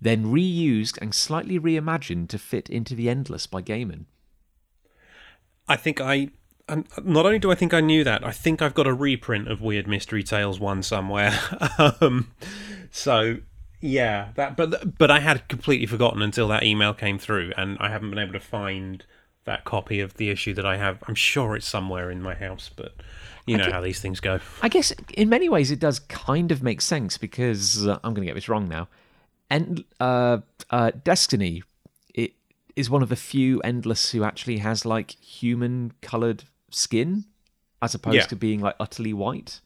then 0.00 0.26
reused 0.26 0.98
and 1.00 1.14
slightly 1.14 1.58
reimagined 1.58 2.28
to 2.30 2.38
fit 2.38 2.68
into 2.68 2.96
the 2.96 3.08
Endless 3.08 3.46
by 3.46 3.62
Gaiman. 3.62 4.06
I 5.68 5.76
think 5.76 6.00
I. 6.00 6.30
And 6.68 6.86
not 7.02 7.24
only 7.24 7.38
do 7.38 7.52
I 7.52 7.54
think 7.54 7.72
I 7.72 7.80
knew 7.80 8.02
that, 8.02 8.26
I 8.26 8.32
think 8.32 8.60
I've 8.60 8.74
got 8.74 8.88
a 8.88 8.92
reprint 8.92 9.48
of 9.48 9.62
Weird 9.62 9.86
Mystery 9.86 10.24
Tales 10.24 10.58
one 10.58 10.82
somewhere. 10.82 11.38
um, 11.78 12.32
so 12.90 13.38
yeah, 13.80 14.28
that. 14.34 14.56
But 14.56 14.98
but 14.98 15.10
I 15.10 15.20
had 15.20 15.48
completely 15.48 15.86
forgotten 15.86 16.22
until 16.22 16.48
that 16.48 16.62
email 16.62 16.94
came 16.94 17.18
through, 17.18 17.52
and 17.56 17.76
I 17.80 17.88
haven't 17.90 18.10
been 18.10 18.18
able 18.18 18.32
to 18.32 18.40
find 18.40 19.04
that 19.44 19.64
copy 19.64 20.00
of 20.00 20.14
the 20.14 20.30
issue 20.30 20.52
that 20.54 20.66
I 20.66 20.76
have. 20.76 21.02
I'm 21.06 21.14
sure 21.14 21.56
it's 21.56 21.66
somewhere 21.66 22.10
in 22.10 22.20
my 22.22 22.34
house, 22.34 22.70
but 22.74 22.92
you 23.46 23.56
know 23.56 23.64
Okay. 23.64 23.72
how 23.72 23.80
these 23.80 24.00
things 24.00 24.20
go. 24.20 24.40
I 24.62 24.68
guess 24.68 24.92
in 25.14 25.28
many 25.28 25.48
ways 25.48 25.70
it 25.70 25.78
does 25.80 26.00
kind 26.00 26.52
of 26.52 26.62
make 26.62 26.80
sense 26.80 27.16
because 27.18 27.86
uh, 27.86 27.98
I'm 28.04 28.12
going 28.14 28.26
to 28.26 28.30
get 28.30 28.34
this 28.34 28.48
wrong 28.48 28.68
now. 28.68 28.88
And 29.50 29.84
uh, 30.00 30.38
uh, 30.70 30.90
Destiny, 31.04 31.62
it 32.12 32.32
is 32.76 32.90
one 32.90 33.02
of 33.02 33.08
the 33.08 33.16
few 33.16 33.60
endless 33.62 34.10
who 34.10 34.22
actually 34.24 34.58
has 34.58 34.84
like 34.84 35.12
human 35.12 35.92
colored 36.02 36.44
skin, 36.70 37.24
as 37.80 37.94
opposed 37.94 38.16
Yeah. 38.16 38.26
to 38.26 38.36
being 38.36 38.60
like 38.60 38.74
utterly 38.78 39.14
white 39.14 39.60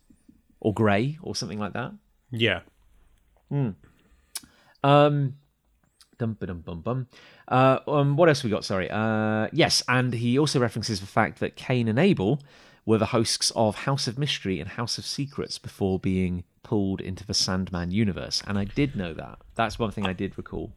or 0.61 0.73
grey 0.73 1.19
or 1.23 1.35
something 1.35 1.59
like 1.59 1.73
that. 1.73 1.93
Yeah, 2.31 2.61
Um, 4.83 5.35
dum 6.19 6.37
ba 6.39 6.47
dum 6.47 6.61
bum 6.61 6.81
bum. 6.81 7.07
Uh, 7.49 7.79
um, 7.87 8.17
what 8.17 8.29
else 8.29 8.45
we 8.45 8.51
got? 8.51 8.65
Sorry. 8.65 8.91
Uh, 8.91 9.49
yes, 9.53 9.83
and 9.89 10.15
he 10.15 10.39
also 10.39 10.61
references 10.61 11.01
the 11.01 11.07
fact 11.07 11.41
that 11.41 11.57
Cain 11.57 11.89
and 11.89 11.99
Abel 11.99 12.41
were 12.85 12.99
the 12.99 13.07
hosts 13.07 13.53
of 13.55 13.75
House 13.77 14.07
of 14.07 14.19
Mystery 14.19 14.61
and 14.61 14.71
House 14.71 14.99
of 14.99 15.07
Secrets 15.07 15.59
before 15.59 15.99
being 15.99 16.45
pulled 16.63 17.01
into 17.01 17.27
the 17.27 17.35
Sandman 17.35 17.91
universe, 17.91 18.43
and 18.47 18.59
I 18.59 18.65
did 18.65 18.97
know 18.97 19.15
that. 19.15 19.39
That's 19.55 19.79
one 19.79 19.91
thing 19.91 20.07
I 20.07 20.13
did 20.13 20.37
recall. 20.37 20.73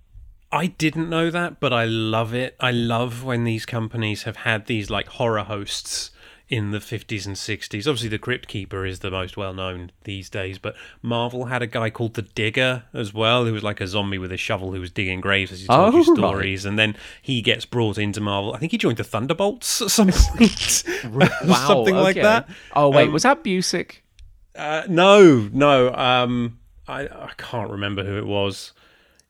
I 0.51 0.67
didn't 0.67 1.09
know 1.09 1.31
that, 1.31 1.59
but 1.59 1.73
I 1.73 1.85
love 1.85 2.33
it. 2.33 2.55
I 2.59 2.71
love 2.71 3.23
when 3.23 3.43
these 3.43 3.65
companies 3.65 4.23
have 4.23 4.37
had 4.37 4.67
these 4.67 4.89
like 4.89 5.07
horror 5.07 5.43
hosts 5.43 6.11
in 6.47 6.69
the 6.71 6.77
50s 6.77 7.25
and 7.25 7.35
60s. 7.35 7.87
Obviously, 7.87 8.07
the 8.09 8.19
Crypt 8.19 8.47
Keeper 8.47 8.85
is 8.85 8.99
the 8.99 9.09
most 9.09 9.35
well 9.35 9.53
known 9.53 9.91
these 10.03 10.29
days, 10.29 10.59
but 10.59 10.75
Marvel 11.01 11.45
had 11.45 11.61
a 11.61 11.67
guy 11.67 11.89
called 11.89 12.13
the 12.13 12.21
Digger 12.21 12.83
as 12.93 13.13
well, 13.13 13.45
who 13.45 13.53
was 13.53 13.63
like 13.63 13.81
a 13.81 13.87
zombie 13.87 14.17
with 14.19 14.31
a 14.31 14.37
shovel 14.37 14.71
who 14.71 14.79
was 14.79 14.91
digging 14.91 15.21
graves 15.21 15.51
as 15.51 15.61
he 15.61 15.67
told 15.67 15.93
Oh, 15.93 15.97
you 15.97 16.03
right. 16.03 16.17
stories. 16.17 16.65
And 16.65 16.77
then 16.77 16.95
he 17.21 17.41
gets 17.41 17.65
brought 17.65 17.97
into 17.97 18.21
Marvel. 18.21 18.53
I 18.53 18.59
think 18.59 18.71
he 18.71 18.77
joined 18.77 18.97
the 18.97 19.03
Thunderbolts 19.03 19.81
at 19.81 19.89
some 19.91 20.09
point. 20.11 20.83
Wow, 21.11 21.67
Something 21.67 21.95
like 21.95 22.15
that. 22.15 22.47
Oh 22.75 22.89
wait, 22.89 23.07
Um, 23.07 23.13
was 23.13 23.23
that 23.23 23.43
Busiek? 23.43 23.97
Uh, 24.55 24.83
no, 24.87 25.49
no. 25.51 25.93
Um, 25.93 26.59
I 26.87 27.01
I 27.07 27.31
can't 27.37 27.69
remember 27.69 28.03
who 28.03 28.17
it 28.17 28.25
was. 28.25 28.71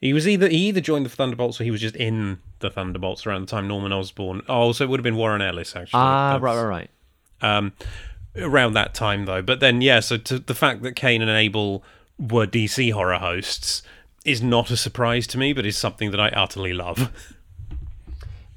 He 0.01 0.13
was 0.13 0.27
either 0.27 0.47
he 0.49 0.67
either 0.67 0.81
joined 0.81 1.05
the 1.05 1.09
Thunderbolts 1.09 1.59
or 1.59 1.63
he 1.63 1.71
was 1.71 1.81
just 1.81 1.95
in 1.95 2.39
the 2.59 2.69
Thunderbolts 2.69 3.25
around 3.25 3.41
the 3.41 3.47
time 3.47 3.67
Norman 3.67 3.91
Osborn. 3.91 4.41
Oh, 4.47 4.71
so 4.71 4.83
it 4.83 4.89
would 4.89 4.99
have 4.99 5.03
been 5.03 5.15
Warren 5.15 5.41
Ellis 5.41 5.75
actually. 5.75 5.99
Ah, 5.99 6.33
That's- 6.33 6.41
right, 6.43 6.55
right, 6.61 6.67
right. 6.67 6.89
Um, 7.41 7.73
around 8.37 8.73
that 8.73 8.93
time 8.93 9.25
though, 9.25 9.41
but 9.41 9.59
then 9.59 9.81
yeah, 9.81 9.99
so 9.99 10.17
to, 10.17 10.39
the 10.39 10.55
fact 10.55 10.81
that 10.83 10.95
Cain 10.95 11.21
and 11.21 11.31
Abel 11.31 11.83
were 12.17 12.47
DC 12.47 12.91
horror 12.91 13.19
hosts 13.19 13.81
is 14.23 14.41
not 14.41 14.71
a 14.71 14.77
surprise 14.77 15.27
to 15.27 15.37
me, 15.37 15.53
but 15.53 15.65
is 15.65 15.77
something 15.77 16.11
that 16.11 16.19
I 16.19 16.29
utterly 16.29 16.73
love. 16.73 17.11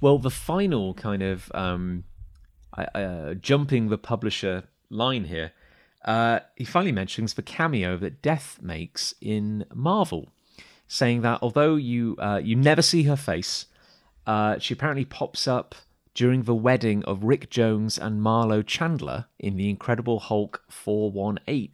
Well, 0.00 0.18
the 0.18 0.30
final 0.30 0.94
kind 0.94 1.22
of 1.22 1.50
um, 1.54 2.04
uh, 2.72 3.34
jumping 3.34 3.88
the 3.88 3.98
publisher 3.98 4.64
line 4.90 5.24
here, 5.24 5.52
uh, 6.04 6.40
he 6.56 6.64
finally 6.64 6.92
mentions 6.92 7.34
the 7.34 7.42
cameo 7.42 7.96
that 7.96 8.22
Death 8.22 8.60
makes 8.62 9.12
in 9.20 9.64
Marvel, 9.74 10.28
saying 10.86 11.22
that 11.22 11.40
although 11.42 11.74
you 11.74 12.16
uh, 12.20 12.40
you 12.42 12.54
never 12.54 12.80
see 12.80 13.02
her 13.04 13.16
face, 13.16 13.66
uh, 14.26 14.58
she 14.60 14.74
apparently 14.74 15.04
pops 15.04 15.48
up 15.48 15.74
during 16.18 16.42
the 16.42 16.54
wedding 16.54 17.04
of 17.04 17.22
Rick 17.22 17.48
Jones 17.48 17.96
and 17.96 18.20
Marlo 18.20 18.66
Chandler 18.66 19.26
in 19.38 19.56
the 19.56 19.70
Incredible 19.70 20.18
Hulk 20.18 20.64
418. 20.68 21.70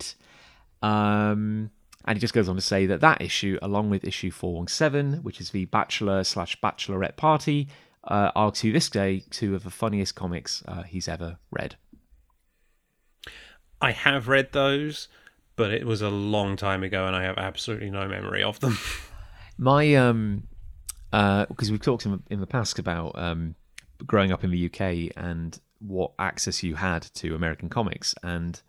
Um, 0.83 1.71
and 2.05 2.19
he 2.19 2.21
just 2.21 2.35
goes 2.35 2.47
on 2.47 2.55
to 2.55 2.61
say 2.61 2.85
that 2.85 3.01
that 3.01 3.23
issue, 3.23 3.59
along 3.63 3.89
with 3.89 4.05
issue 4.05 4.31
417, 4.31 5.23
which 5.23 5.41
is 5.41 5.53
the 5.53 5.65
Bachelor 5.65 6.25
slash 6.25 6.61
Bachelorette 6.61 7.17
party, 7.17 7.69
uh, 8.07 8.33
are 8.37 8.51
to 8.51 8.71
this 8.71 8.91
day 8.91 9.25
two 9.31 9.55
of 9.55 9.65
the 9.65 9.71
funniest 9.71 10.15
comics 10.15 10.63
uh, 10.69 10.83
he's 10.83 11.09
ever 11.09 11.39
read. 11.51 11.77
I 13.81 13.93
have 13.93 14.29
read 14.29 14.53
those, 14.53 15.09
but 15.57 15.71
it 15.71 15.87
was 15.87 16.03
a 16.03 16.11
long 16.11 16.57
time 16.57 16.83
ago, 16.83 17.07
and 17.07 17.17
I 17.17 17.23
have 17.23 17.39
absolutely 17.39 17.89
no 17.89 18.07
memory 18.07 18.43
of 18.43 18.61
them. 18.61 18.77
My 19.57 19.95
um, 19.95 20.49
because 21.11 21.71
we've 21.71 21.81
talked 21.81 22.05
in, 22.05 22.23
in 22.29 22.41
the 22.41 22.47
past 22.47 22.79
about 22.79 23.19
um, 23.19 23.55
growing 24.07 24.33
up 24.33 24.45
in 24.45 24.51
the 24.51 24.67
UK 24.67 25.13
and 25.17 25.59
what 25.79 26.13
access 26.19 26.63
you 26.63 26.75
had 26.77 27.03
to 27.15 27.35
American 27.35 27.69
comics, 27.69 28.15
and 28.23 28.61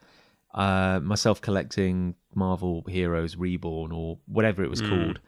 uh, 0.53 0.99
myself 1.01 1.41
collecting 1.41 2.15
Marvel 2.33 2.83
Heroes 2.87 3.35
Reborn 3.35 3.91
or 3.91 4.17
whatever 4.25 4.63
it 4.63 4.69
was 4.69 4.81
called, 4.81 5.19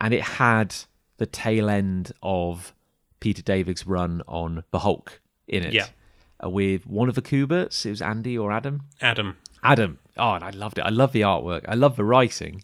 and 0.00 0.12
it 0.14 0.22
had 0.22 0.74
the 1.18 1.26
tail 1.26 1.68
end 1.68 2.12
of 2.22 2.74
Peter 3.20 3.42
David's 3.42 3.86
run 3.86 4.22
on 4.26 4.64
the 4.70 4.80
Hulk 4.80 5.20
in 5.46 5.64
it. 5.64 5.72
Yeah. 5.72 5.86
Uh, 6.42 6.48
with 6.48 6.86
one 6.86 7.08
of 7.08 7.16
the 7.16 7.22
Kuberts, 7.22 7.84
it 7.84 7.90
was 7.90 8.00
Andy 8.00 8.38
or 8.38 8.52
Adam. 8.52 8.82
Adam, 9.00 9.36
Adam. 9.62 9.98
Oh, 10.16 10.34
and 10.34 10.44
I 10.44 10.50
loved 10.50 10.78
it. 10.78 10.82
I 10.82 10.90
love 10.90 11.12
the 11.12 11.22
artwork. 11.22 11.64
I 11.68 11.74
love 11.74 11.96
the 11.96 12.04
writing. 12.04 12.62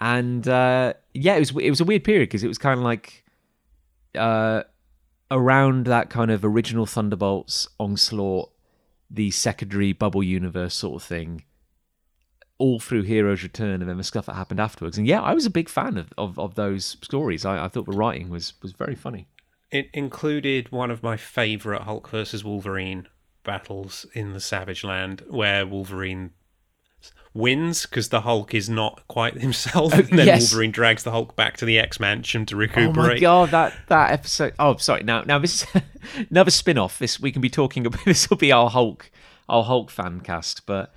And 0.00 0.46
uh, 0.48 0.94
yeah, 1.12 1.36
it 1.36 1.40
was 1.40 1.50
it 1.50 1.70
was 1.70 1.80
a 1.80 1.84
weird 1.84 2.04
period 2.04 2.28
because 2.28 2.44
it 2.44 2.48
was 2.48 2.58
kind 2.58 2.78
of 2.78 2.84
like 2.84 3.24
uh, 4.14 4.62
around 5.30 5.86
that 5.86 6.10
kind 6.10 6.30
of 6.30 6.44
original 6.44 6.86
Thunderbolts 6.86 7.68
onslaught, 7.78 8.50
the 9.10 9.30
secondary 9.30 9.92
bubble 9.92 10.22
universe 10.22 10.74
sort 10.74 11.02
of 11.02 11.06
thing, 11.06 11.44
all 12.58 12.80
through 12.80 13.02
Heroes 13.02 13.42
Return, 13.42 13.80
and 13.80 13.88
then 13.88 13.98
the 13.98 14.04
stuff 14.04 14.26
that 14.26 14.34
happened 14.34 14.60
afterwards. 14.60 14.98
And 14.98 15.06
yeah, 15.06 15.22
I 15.22 15.34
was 15.34 15.46
a 15.46 15.50
big 15.50 15.68
fan 15.68 15.96
of 15.96 16.12
of, 16.18 16.38
of 16.38 16.54
those 16.56 16.96
stories. 17.02 17.44
I, 17.44 17.64
I 17.64 17.68
thought 17.68 17.86
the 17.86 17.96
writing 17.96 18.30
was 18.30 18.54
was 18.62 18.72
very 18.72 18.94
funny. 18.94 19.28
it 19.70 19.88
included 19.92 20.72
one 20.72 20.90
of 20.90 21.02
my 21.02 21.16
favorite 21.16 21.82
Hulk 21.82 22.08
versus 22.08 22.44
Wolverine 22.44 23.06
battles 23.44 24.06
in 24.12 24.32
the 24.32 24.40
Savage 24.40 24.82
Land, 24.84 25.22
where 25.28 25.66
Wolverine 25.66 26.32
wins 27.34 27.86
because 27.86 28.08
the 28.08 28.22
Hulk 28.22 28.52
is 28.52 28.68
not 28.68 29.06
quite 29.08 29.34
himself, 29.40 29.92
and 29.94 30.08
then 30.08 30.26
yes. 30.26 30.52
Wolverine 30.52 30.72
drags 30.72 31.04
the 31.04 31.10
Hulk 31.10 31.36
back 31.36 31.56
to 31.58 31.64
the 31.64 31.78
X 31.78 32.00
Mansion 32.00 32.44
to 32.46 32.56
recuperate. 32.56 32.96
Oh 32.96 33.02
my 33.14 33.18
god, 33.18 33.50
that 33.50 33.74
that 33.88 34.12
episode! 34.12 34.54
Oh, 34.58 34.76
sorry. 34.76 35.02
Now, 35.02 35.22
now 35.22 35.38
this 35.38 35.62
is 35.62 35.82
another 36.30 36.50
spin-off. 36.50 36.98
This 36.98 37.20
we 37.20 37.32
can 37.32 37.40
be 37.40 37.50
talking 37.50 37.86
about. 37.86 37.98
This 38.04 38.30
will 38.30 38.36
be 38.36 38.52
our 38.52 38.70
Hulk, 38.70 39.10
our 39.48 39.64
Hulk 39.64 39.90
fan 39.90 40.20
cast. 40.20 40.66
But 40.66 40.92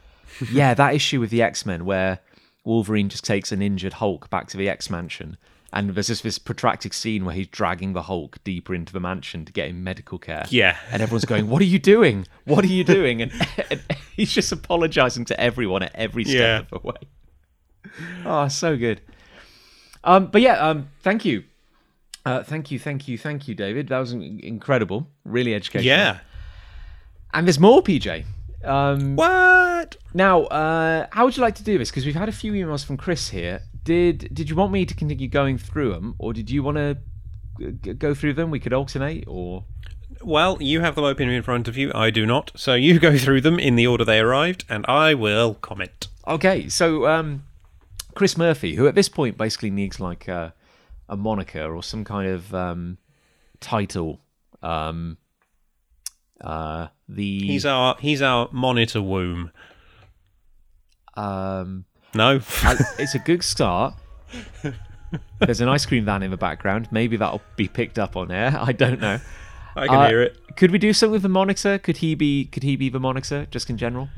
yeah, 0.51 0.73
that 0.73 0.95
issue 0.95 1.19
with 1.19 1.29
the 1.29 1.41
X 1.41 1.65
Men 1.65 1.85
where 1.85 2.19
Wolverine 2.63 3.09
just 3.09 3.25
takes 3.25 3.51
an 3.51 3.61
injured 3.61 3.93
Hulk 3.93 4.29
back 4.29 4.47
to 4.49 4.57
the 4.57 4.69
X 4.69 4.89
Mansion, 4.89 5.37
and 5.73 5.91
there's 5.91 6.07
just 6.07 6.23
this 6.23 6.37
protracted 6.39 6.93
scene 6.93 7.23
where 7.25 7.33
he's 7.35 7.47
dragging 7.47 7.93
the 7.93 8.03
Hulk 8.03 8.37
deeper 8.43 8.73
into 8.75 8.91
the 8.93 8.99
mansion 8.99 9.45
to 9.45 9.51
get 9.53 9.69
him 9.69 9.83
medical 9.83 10.17
care. 10.19 10.45
Yeah. 10.49 10.77
and 10.91 11.01
everyone's 11.01 11.25
going, 11.25 11.47
"What 11.49 11.61
are 11.61 11.65
you 11.65 11.79
doing? 11.79 12.27
What 12.45 12.63
are 12.63 12.67
you 12.67 12.83
doing?" 12.97 13.21
And, 13.21 13.31
and 13.69 13.81
he's 14.15 14.31
just 14.33 14.51
apologizing 14.51 15.25
to 15.25 15.39
everyone 15.39 15.83
at 15.83 15.93
every 15.95 16.23
step 16.25 16.35
Yeah. 16.35 16.57
of 16.59 16.81
the 16.81 16.87
way. 16.87 17.91
Oh, 18.25 18.47
so 18.47 18.77
good. 18.77 19.01
Um, 20.03 20.27
but 20.27 20.41
yeah, 20.41 20.53
um, 20.57 20.89
thank 21.03 21.25
you. 21.25 21.43
Uh, 22.25 22.43
thank 22.43 22.69
you, 22.71 22.77
thank 22.79 23.07
you, 23.07 23.17
thank 23.17 23.47
you, 23.47 23.55
David. 23.55 23.87
That 23.89 23.99
was 23.99 24.11
incredible. 24.13 25.07
Really 25.25 25.53
educational. 25.55 25.87
Yeah. 25.87 26.19
And 27.33 27.47
there's 27.47 27.59
more, 27.59 27.81
PJ. 27.81 28.25
Um, 28.63 29.15
What? 29.15 29.97
now, 30.13 30.43
uh, 30.43 31.07
how 31.11 31.25
would 31.25 31.35
you 31.35 31.41
like 31.41 31.55
to 31.55 31.63
do 31.63 31.77
this? 31.79 31.89
Because 31.89 32.05
we've 32.05 32.13
had 32.15 32.29
a 32.29 32.31
few 32.33 32.51
emails 32.53 32.85
from 32.85 32.97
Chris 32.97 33.29
here. 33.29 33.61
Did 33.83 34.29
Did 34.33 34.49
you 34.49 34.55
want 34.55 34.71
me 34.71 34.85
to 34.85 34.93
continue 34.93 35.27
going 35.27 35.57
through 35.57 35.91
them, 35.93 36.15
or 36.19 36.33
did 36.33 36.49
you 36.49 36.61
want 36.63 36.77
to 36.77 36.97
g- 37.59 37.93
go 37.93 38.13
through 38.13 38.33
them? 38.33 38.51
We 38.51 38.59
could 38.59 38.73
alternate, 38.73 39.23
or 39.27 39.65
Well, 40.23 40.57
you 40.61 40.81
have 40.81 40.95
them 40.95 41.03
open 41.03 41.29
in 41.29 41.41
front 41.43 41.67
of 41.67 41.77
you. 41.77 41.91
I 41.95 42.11
do 42.11 42.25
not. 42.25 42.51
So 42.55 42.73
you 42.75 42.99
go 42.99 43.17
through 43.17 43.41
them 43.41 43.57
in 43.59 43.75
the 43.75 43.87
order 43.87 44.05
they 44.05 44.19
arrived, 44.19 44.65
and 44.69 44.85
I 44.87 45.13
will 45.15 45.55
comment. 45.55 46.07
Okay, 46.27 46.69
so 46.69 47.07
um, 47.07 47.43
Chris 48.13 48.37
Murphy, 48.37 48.75
who 48.75 48.87
at 48.87 48.93
this 48.95 49.09
point 49.09 49.35
basically 49.37 49.71
needs 49.71 49.99
like 49.99 50.27
a, 50.27 50.53
a 51.09 51.17
moniker 51.17 51.73
or 51.75 51.81
some 51.81 52.03
kind 52.03 52.29
of 52.29 52.53
um, 52.53 52.99
title. 53.59 54.21
Um, 54.61 55.17
uh, 56.39 56.87
the 57.09 57.47
He's 57.47 57.65
our 57.65 57.95
he's 57.99 58.21
our 58.21 58.47
monitor 58.51 59.01
womb. 59.01 59.51
um, 61.15 61.85
No. 62.13 62.39
I- 62.63 62.77
it's 62.99 63.15
a 63.15 63.19
good 63.19 63.43
start. 63.43 63.95
There's 65.39 65.61
an 65.61 65.67
ice 65.67 65.85
cream 65.85 66.05
van 66.05 66.23
in 66.23 66.31
the 66.31 66.37
background. 66.37 66.87
Maybe 66.91 67.17
that'll 67.17 67.41
be 67.55 67.67
picked 67.67 67.99
up 67.99 68.15
on 68.15 68.31
air. 68.31 68.55
I 68.59 68.71
don't 68.71 68.99
know. 69.01 69.19
I 69.75 69.87
can 69.87 69.95
Uh, 69.95 70.07
hear 70.07 70.21
it. 70.21 70.37
Could 70.57 70.71
we 70.71 70.77
do 70.77 70.93
something 70.93 71.13
with 71.13 71.21
the 71.21 71.29
monitor? 71.29 71.77
Could 71.77 71.97
he 71.97 72.15
be? 72.15 72.45
Could 72.45 72.63
he 72.63 72.75
be 72.75 72.89
the 72.89 72.99
monitor 72.99 73.47
just 73.51 73.69
in 73.69 73.77
general? 73.77 74.09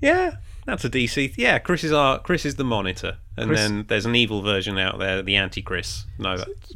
Yeah, 0.00 0.32
that's 0.66 0.84
a 0.84 0.90
DC. 0.90 1.34
Yeah, 1.36 1.58
Chris 1.58 1.82
is 1.84 1.92
our 1.92 2.18
Chris 2.18 2.44
is 2.44 2.56
the 2.56 2.64
monitor, 2.64 3.18
and 3.36 3.46
Chris- 3.48 3.60
then 3.60 3.84
there's 3.88 4.04
an 4.06 4.14
evil 4.16 4.42
version 4.42 4.78
out 4.78 4.98
there, 4.98 5.22
the 5.22 5.36
anti-Chris. 5.36 6.04
No, 6.18 6.36
that's, 6.36 6.74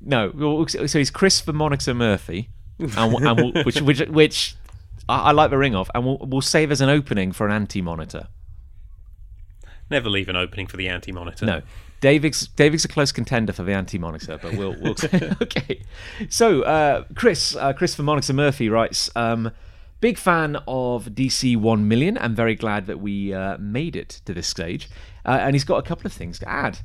No. 0.00 0.66
So 0.66 0.98
he's 0.98 1.10
Chris 1.10 1.40
the 1.42 1.52
monitor 1.52 1.92
Murphy, 1.94 2.48
and, 2.78 3.12
we'll- 3.12 3.26
and 3.28 3.54
we'll, 3.54 3.64
which 3.64 3.80
which 3.82 4.00
which 4.08 4.56
I, 5.08 5.24
I 5.24 5.32
like 5.32 5.50
the 5.50 5.58
ring 5.58 5.74
of, 5.74 5.90
and 5.94 6.04
we'll 6.04 6.18
we'll 6.22 6.40
say 6.40 6.64
there's 6.66 6.80
an 6.80 6.88
opening 6.90 7.32
for 7.32 7.46
an 7.46 7.52
anti-monitor. 7.52 8.28
Never 9.90 10.08
leave 10.08 10.28
an 10.28 10.36
opening 10.36 10.66
for 10.66 10.76
the 10.76 10.88
anti-monitor. 10.88 11.46
No. 11.46 11.62
David's 12.00 12.46
David's 12.48 12.84
a 12.84 12.88
close 12.88 13.10
contender 13.10 13.52
for 13.52 13.64
the 13.64 13.72
anti-monitor, 13.72 14.38
but 14.40 14.54
we'll 14.54 14.76
we'll 14.80 14.94
okay. 15.42 15.82
So 16.28 16.62
uh, 16.62 17.04
Chris 17.14 17.56
uh, 17.56 17.72
Chris 17.72 17.94
for 17.94 18.02
Monitor 18.02 18.32
Murphy 18.32 18.68
writes, 18.68 19.10
um, 19.16 19.50
big 20.00 20.16
fan 20.16 20.56
of 20.68 21.06
DC 21.06 21.56
One 21.56 21.88
Million. 21.88 22.16
I'm 22.18 22.34
very 22.34 22.54
glad 22.54 22.86
that 22.86 23.00
we 23.00 23.34
uh, 23.34 23.58
made 23.58 23.96
it 23.96 24.20
to 24.26 24.32
this 24.32 24.46
stage, 24.46 24.88
uh, 25.24 25.38
and 25.40 25.54
he's 25.54 25.64
got 25.64 25.78
a 25.78 25.82
couple 25.82 26.06
of 26.06 26.12
things 26.12 26.38
to 26.40 26.48
add. 26.48 26.78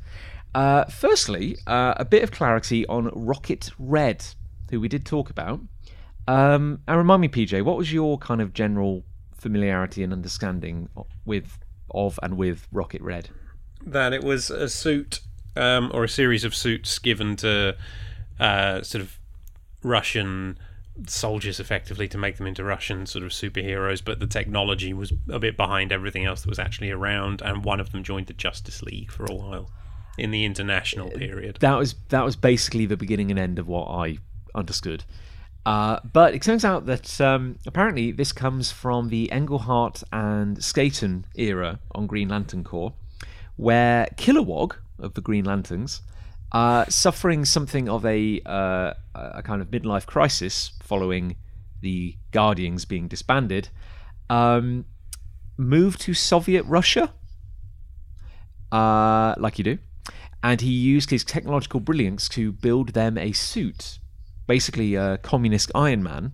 Uh, 0.56 0.86
firstly, 0.86 1.58
uh, 1.68 1.96
a 1.98 2.06
bit 2.06 2.24
of 2.24 2.32
clarity 2.32 2.86
on 2.88 3.10
Rocket 3.14 3.72
Red, 3.80 4.26
who 4.70 4.80
we 4.80 4.88
did 4.88 5.06
talk 5.06 5.30
about. 5.30 5.60
Um, 6.28 6.80
and 6.88 6.98
remind 6.98 7.22
me, 7.22 7.28
PJ, 7.28 7.64
what 7.64 7.78
was 7.78 7.92
your 7.92 8.18
kind 8.18 8.42
of 8.42 8.54
general 8.54 9.04
familiarity 9.36 10.04
and 10.04 10.14
understanding 10.14 10.90
with 11.26 11.60
of 11.94 12.20
and 12.24 12.38
with 12.38 12.68
Rocket 12.72 13.02
Red? 13.02 13.30
that 13.86 14.14
it 14.14 14.24
was 14.24 14.50
a 14.50 14.70
suit 14.70 15.20
um, 15.56 15.92
or 15.94 16.04
a 16.04 16.10
series 16.10 16.44
of 16.44 16.56
suits 16.56 16.98
given 17.00 17.36
to 17.38 17.76
uh, 18.40 18.82
sort 18.82 19.02
of 19.02 19.20
Russian 19.84 20.58
soldiers, 21.08 21.60
effectively, 21.60 22.08
to 22.08 22.18
make 22.18 22.38
them 22.38 22.48
into 22.48 22.64
Russian 22.64 23.06
sort 23.06 23.26
of 23.26 23.32
superheroes. 23.32 24.04
But 24.04 24.20
the 24.20 24.28
technology 24.28 24.94
was 24.94 25.12
a 25.30 25.40
bit 25.40 25.58
behind 25.58 25.92
everything 25.92 26.26
else 26.26 26.42
that 26.44 26.50
was 26.50 26.60
actually 26.60 26.92
around, 26.92 27.42
and 27.42 27.64
one 27.64 27.80
of 27.80 27.92
them 27.92 28.04
joined 28.04 28.28
the 28.28 28.34
Justice 28.34 28.82
League 28.82 29.12
for 29.12 29.26
a 29.26 29.34
while 29.34 29.72
in 30.18 30.32
the 30.32 30.46
international 30.46 31.10
period. 31.10 31.58
that 31.60 31.76
was 31.76 31.96
that 32.10 32.24
was 32.24 32.36
basically 32.36 32.86
the 32.86 32.96
beginning 32.96 33.32
and 33.32 33.40
end 33.40 33.58
of 33.58 33.68
what 33.68 33.88
I 33.88 34.20
understood. 34.54 35.04
Uh, 35.66 36.00
but 36.12 36.34
it 36.36 36.42
turns 36.42 36.66
out 36.66 36.86
that 36.88 37.22
um, 37.22 37.58
apparently 37.66 38.12
this 38.12 38.32
comes 38.32 38.72
from 38.72 39.10
the 39.10 39.32
Englehart 39.32 40.04
and 40.12 40.62
Staton 40.62 41.26
era 41.36 41.80
on 41.94 42.06
Green 42.06 42.30
Lantern 42.30 42.64
Corps, 42.64 42.94
where 43.56 44.08
Kilowog 44.18 44.76
of 45.00 45.14
the 45.14 45.22
Green 45.22 45.46
Lanterns, 45.46 46.02
uh, 46.52 46.86
suffering 46.90 47.46
something 47.46 47.88
of 47.88 48.06
a 48.06 48.42
uh, 48.46 48.94
a 49.16 49.42
kind 49.44 49.62
of 49.62 49.70
midlife 49.70 50.06
crisis 50.06 50.74
following 50.82 51.36
the 51.82 52.16
Guardians 52.32 52.86
being 52.86 53.08
disbanded, 53.08 53.70
um, 54.30 54.86
moved 55.58 56.02
to 56.02 56.14
Soviet 56.14 56.64
Russia, 56.64 57.14
uh, 58.72 59.34
like 59.38 59.58
you 59.58 59.64
do, 59.64 59.78
and 60.42 60.62
he 60.62 60.72
used 60.72 61.10
his 61.10 61.24
technological 61.24 61.80
brilliance 61.80 62.28
to 62.30 62.52
build 62.52 62.90
them 62.90 63.18
a 63.18 63.32
suit, 63.32 64.00
basically 64.48 64.96
a 64.96 65.18
communist 65.20 65.72
Iron 65.76 66.04
Man, 66.04 66.32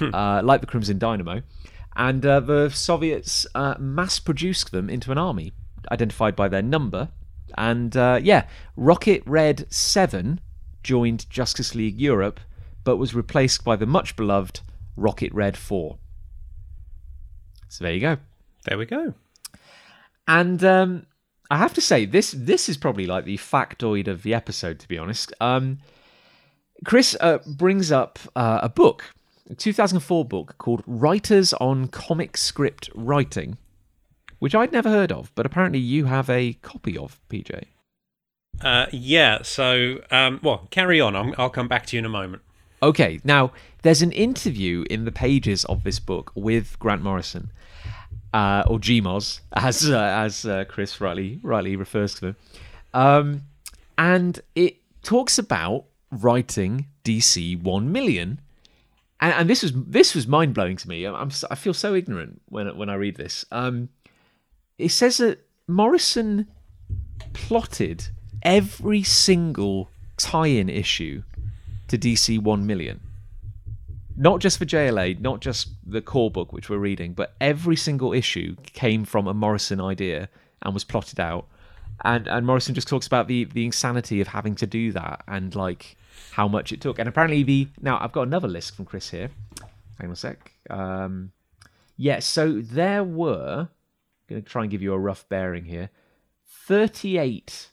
uh, 0.00 0.42
like 0.44 0.60
the 0.60 0.66
Crimson 0.66 0.98
Dynamo. 0.98 1.42
And 1.96 2.24
uh, 2.24 2.40
the 2.40 2.70
Soviets 2.70 3.46
uh, 3.54 3.74
mass 3.78 4.20
produced 4.20 4.70
them 4.70 4.88
into 4.88 5.10
an 5.12 5.18
army, 5.18 5.52
identified 5.90 6.36
by 6.36 6.48
their 6.48 6.62
number. 6.62 7.08
And 7.58 7.96
uh, 7.96 8.20
yeah, 8.22 8.46
Rocket 8.76 9.22
Red 9.26 9.66
7 9.72 10.40
joined 10.82 11.28
Justice 11.28 11.74
League 11.74 12.00
Europe, 12.00 12.40
but 12.84 12.96
was 12.96 13.14
replaced 13.14 13.64
by 13.64 13.76
the 13.76 13.86
much 13.86 14.16
beloved 14.16 14.60
Rocket 14.96 15.32
Red 15.34 15.56
4. 15.56 15.98
So 17.68 17.84
there 17.84 17.92
you 17.92 18.00
go. 18.00 18.16
There 18.64 18.78
we 18.78 18.86
go. 18.86 19.14
And 20.26 20.62
um, 20.64 21.06
I 21.50 21.56
have 21.56 21.74
to 21.74 21.80
say, 21.80 22.04
this 22.04 22.32
this 22.36 22.68
is 22.68 22.76
probably 22.76 23.06
like 23.06 23.24
the 23.24 23.36
factoid 23.36 24.06
of 24.06 24.22
the 24.22 24.34
episode, 24.34 24.78
to 24.80 24.88
be 24.88 24.98
honest. 24.98 25.32
Um, 25.40 25.78
Chris 26.84 27.16
uh, 27.20 27.38
brings 27.46 27.92
up 27.92 28.18
uh, 28.34 28.60
a 28.62 28.68
book, 28.68 29.12
a 29.50 29.54
2004 29.54 30.24
book 30.24 30.54
called 30.58 30.82
Writers 30.86 31.52
on 31.54 31.88
Comic 31.88 32.36
Script 32.36 32.88
Writing, 32.94 33.58
which 34.38 34.54
I'd 34.54 34.72
never 34.72 34.88
heard 34.88 35.12
of, 35.12 35.30
but 35.34 35.44
apparently 35.44 35.78
you 35.78 36.06
have 36.06 36.30
a 36.30 36.54
copy 36.54 36.96
of, 36.96 37.20
PJ. 37.28 37.64
Uh, 38.62 38.86
yeah, 38.92 39.42
so, 39.42 40.00
um, 40.10 40.40
well, 40.42 40.68
carry 40.70 41.00
on. 41.00 41.16
i 41.16 41.42
will 41.42 41.50
come 41.50 41.68
back 41.68 41.86
to 41.86 41.96
you 41.96 41.98
in 41.98 42.04
a 42.06 42.10
moment. 42.10 42.42
Okay, 42.82 43.20
now 43.24 43.52
there's 43.82 44.00
an 44.00 44.12
interview 44.12 44.84
in 44.88 45.04
the 45.04 45.12
pages 45.12 45.66
of 45.66 45.84
this 45.84 45.98
book 45.98 46.32
with 46.34 46.78
Grant 46.78 47.02
Morrison, 47.02 47.50
uh, 48.32 48.64
or 48.66 48.78
GMOS, 48.78 49.40
as 49.52 49.88
uh, 49.90 49.98
as 49.98 50.46
uh, 50.46 50.64
Chris 50.66 50.98
rightly 50.98 51.40
rightly 51.42 51.76
refers 51.76 52.14
to 52.14 52.20
them, 52.20 52.36
um, 52.94 53.42
and 53.98 54.40
it 54.54 54.76
talks 55.02 55.38
about 55.38 55.84
writing 56.10 56.86
DC 57.04 57.60
One 57.62 57.92
Million, 57.92 58.40
and, 59.20 59.34
and 59.34 59.50
this 59.50 59.62
was 59.62 59.72
this 59.74 60.14
was 60.14 60.26
mind 60.26 60.54
blowing 60.54 60.76
to 60.76 60.88
me. 60.88 61.04
I'm 61.06 61.30
I 61.50 61.54
feel 61.54 61.74
so 61.74 61.94
ignorant 61.94 62.42
when 62.48 62.76
when 62.76 62.88
I 62.88 62.94
read 62.94 63.16
this. 63.16 63.44
Um, 63.50 63.88
it 64.78 64.90
says 64.90 65.18
that 65.18 65.46
Morrison 65.68 66.46
plotted 67.32 68.08
every 68.42 69.02
single 69.02 69.90
tie-in 70.16 70.68
issue 70.68 71.22
to 71.88 71.98
DC 71.98 72.40
1 72.40 72.66
million. 72.66 73.00
Not 74.16 74.40
just 74.40 74.58
for 74.58 74.64
JLA, 74.64 75.20
not 75.20 75.40
just 75.40 75.68
the 75.86 76.02
core 76.02 76.30
book 76.30 76.52
which 76.52 76.68
we're 76.68 76.78
reading, 76.78 77.14
but 77.14 77.34
every 77.40 77.76
single 77.76 78.12
issue 78.12 78.56
came 78.72 79.04
from 79.04 79.26
a 79.26 79.34
Morrison 79.34 79.80
idea 79.80 80.28
and 80.62 80.74
was 80.74 80.84
plotted 80.84 81.20
out. 81.20 81.46
And 82.04 82.26
and 82.28 82.46
Morrison 82.46 82.74
just 82.74 82.88
talks 82.88 83.06
about 83.06 83.28
the 83.28 83.44
the 83.44 83.64
insanity 83.64 84.20
of 84.20 84.28
having 84.28 84.54
to 84.56 84.66
do 84.66 84.92
that 84.92 85.22
and 85.28 85.54
like 85.54 85.96
how 86.32 86.48
much 86.48 86.72
it 86.72 86.80
took. 86.80 86.98
And 86.98 87.08
apparently 87.08 87.42
the 87.42 87.68
now 87.80 87.98
I've 88.00 88.12
got 88.12 88.22
another 88.22 88.48
list 88.48 88.76
from 88.76 88.84
Chris 88.84 89.10
here. 89.10 89.30
Hang 89.98 90.08
on 90.08 90.12
a 90.12 90.16
sec. 90.16 90.52
Um, 90.68 91.32
yeah, 91.96 92.20
so 92.20 92.60
there 92.60 93.04
were 93.04 93.68
I'm 93.68 93.68
going 94.28 94.42
to 94.42 94.48
try 94.48 94.62
and 94.62 94.70
give 94.70 94.82
you 94.82 94.92
a 94.92 94.98
rough 94.98 95.28
bearing 95.28 95.64
here. 95.64 95.90
38 96.46 97.68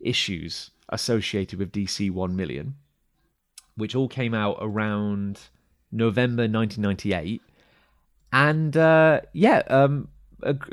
issues 0.00 0.70
associated 0.88 1.58
with 1.58 1.72
DC 1.72 2.10
1 2.10 2.36
million 2.36 2.76
which 3.76 3.94
all 3.94 4.08
came 4.08 4.34
out 4.34 4.56
around 4.60 5.40
November 5.92 6.42
1998. 6.42 7.42
And 8.32 8.76
uh, 8.76 9.20
yeah, 9.32 9.62
um, 9.68 10.08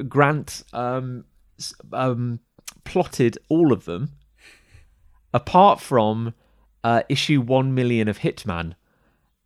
Grant 0.07 0.63
um, 0.73 1.25
um, 1.91 2.39
plotted 2.83 3.37
all 3.49 3.71
of 3.71 3.85
them, 3.85 4.11
apart 5.33 5.79
from 5.79 6.33
uh, 6.83 7.03
issue 7.09 7.41
1 7.41 7.73
million 7.73 8.07
of 8.07 8.19
Hitman. 8.19 8.73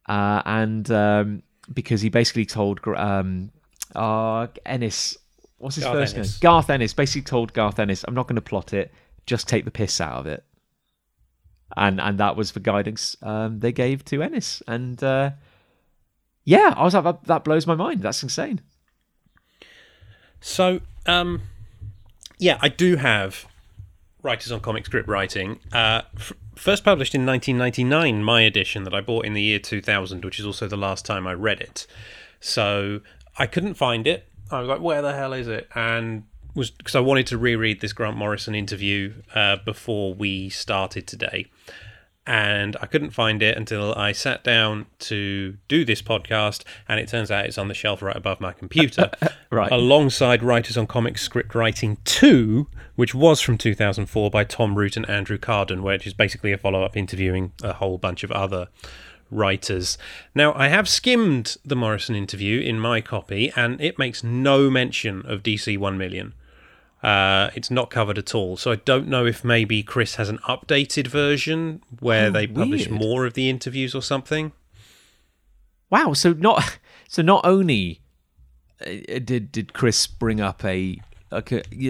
Uh, 0.08 0.42
and 0.46 0.90
um, 0.92 1.44
because 1.74 2.02
he 2.02 2.10
basically 2.10 2.46
told 2.46 2.80
um, 2.96 3.52
uh, 3.96 4.48
Ennis, 4.66 5.18
what's 5.58 5.76
his 5.76 5.84
Garth 5.84 5.96
first 5.96 6.16
Ennis. 6.16 6.34
name? 6.34 6.40
Garth 6.42 6.70
Ennis, 6.70 6.94
basically 6.94 7.24
told 7.24 7.54
Garth 7.54 7.80
Ennis, 7.80 8.06
I'm 8.08 8.14
not 8.14 8.28
going 8.28 8.36
to 8.36 8.42
plot 8.42 8.74
it, 8.74 8.94
just 9.26 9.48
take 9.48 9.66
the 9.66 9.72
piss 9.72 10.00
out 10.00 10.20
of 10.20 10.28
it 10.28 10.44
and 11.76 12.00
and 12.00 12.18
that 12.18 12.36
was 12.36 12.54
the 12.54 12.60
guidance 12.60 13.18
um, 13.22 13.60
they 13.60 13.72
gave 13.72 14.06
to 14.06 14.24
Ennis. 14.24 14.64
And 14.68 15.02
uh, 15.04 15.32
yeah, 16.46 16.74
I 16.78 16.84
was 16.84 16.94
like, 16.94 17.04
that, 17.04 17.24
that 17.26 17.44
blows 17.44 17.68
my 17.68 17.76
mind. 17.76 18.02
That's 18.02 18.24
insane. 18.24 18.62
So, 20.40 20.80
um, 21.06 21.42
yeah, 22.40 22.58
I 22.62 22.70
do 22.70 22.96
have 22.96 23.46
writers 24.22 24.52
on 24.52 24.62
comic 24.62 24.86
script 24.86 25.10
writing. 25.10 25.60
Uh, 25.74 26.04
f- 26.16 26.34
first 26.58 26.84
published 26.84 27.16
in 27.16 27.26
1999, 27.26 28.24
my 28.24 28.42
edition 28.42 28.84
that 28.84 28.94
I 28.94 29.02
bought 29.02 29.26
in 29.26 29.34
the 29.34 29.42
year 29.42 29.60
2000, 29.60 30.24
which 30.26 30.40
is 30.40 30.46
also 30.46 30.68
the 30.68 30.78
last 30.78 31.06
time 31.06 31.26
I 31.28 31.34
read 31.34 31.62
it. 31.62 31.88
So 32.40 33.02
I 33.38 33.46
couldn't 33.48 33.76
find 33.76 34.08
it. 34.08 34.28
I 34.52 34.60
was 34.60 34.68
like, 34.70 34.82
where 34.82 35.02
the 35.02 35.14
hell 35.14 35.34
is 35.34 35.48
it? 35.48 35.68
And 35.76 36.24
was 36.56 36.72
because 36.72 36.96
I 36.96 37.00
wanted 37.00 37.28
to 37.28 37.38
reread 37.38 37.82
this 37.82 37.94
Grant 37.94 38.18
Morrison 38.18 38.56
interview 38.56 39.14
uh, 39.36 39.58
before 39.64 40.14
we 40.14 40.50
started 40.50 41.06
today, 41.08 41.48
and 42.26 42.76
I 42.82 42.88
couldn't 42.88 43.12
find 43.12 43.42
it 43.44 43.56
until 43.58 43.94
I 43.96 44.12
sat 44.12 44.44
down 44.44 44.88
to 45.00 45.58
do 45.68 45.86
this 45.86 46.02
podcast, 46.02 46.64
and 46.88 47.00
it 47.00 47.08
turns 47.08 47.30
out 47.32 47.46
it's 47.46 47.58
on 47.58 47.68
the 47.68 47.74
shelf 47.74 48.02
right 48.02 48.16
above 48.16 48.40
my 48.42 48.54
computer, 48.54 49.12
Right. 49.52 49.72
alongside 49.72 50.42
Writers 50.44 50.78
on 50.78 50.88
Comic 50.88 51.18
Script 51.18 51.54
Writing 51.56 51.98
Two, 52.06 52.68
which 52.98 53.16
was 53.16 53.40
from 53.40 53.58
2004 53.58 54.30
by 54.30 54.44
Tom 54.44 54.76
Root 54.78 54.98
and 54.98 55.10
Andrew 55.10 55.38
Kardon, 55.38 55.82
which 55.82 56.06
is 56.06 56.14
basically 56.14 56.52
a 56.52 56.58
follow-up 56.58 56.98
interviewing 56.98 57.54
a 57.64 57.72
whole 57.74 57.98
bunch 57.98 58.24
of 58.26 58.32
other 58.34 58.68
writers. 59.32 59.98
Now, 60.36 60.54
I 60.56 60.68
have 60.68 60.90
skimmed 60.90 61.58
the 61.64 61.76
Morrison 61.76 62.16
interview 62.16 62.60
in 62.60 62.80
my 62.80 63.00
copy, 63.02 63.52
and 63.56 63.80
it 63.80 63.98
makes 64.00 64.24
no 64.24 64.70
mention 64.70 65.26
of 65.26 65.44
DC 65.44 65.78
1 65.78 65.98
million. 65.98 66.34
Uh, 67.04 67.52
it's 67.54 67.70
not 67.70 67.92
covered 67.92 68.18
at 68.18 68.34
all. 68.34 68.58
So 68.58 68.72
I 68.72 68.78
don't 68.78 69.08
know 69.08 69.26
if 69.26 69.44
maybe 69.44 69.84
Chris 69.84 70.16
has 70.16 70.30
an 70.30 70.40
updated 70.40 71.06
version 71.08 71.82
where 72.00 72.28
Oh, 72.28 72.32
they 72.32 72.48
publish 72.48 72.88
weird. 72.88 73.00
more 73.00 73.26
of 73.28 73.34
the 73.36 73.50
interviews 73.50 73.94
or 73.94 74.02
something. 74.02 74.52
Wow. 75.92 76.14
So 76.14 76.34
not 76.34 76.80
so 77.08 77.22
not 77.22 77.46
only 77.46 78.02
uh, 78.82 79.20
did 79.24 79.52
did 79.52 79.74
Chris 79.74 80.08
bring 80.08 80.42
up 80.42 80.66
a 80.66 81.00
a, 81.32 81.44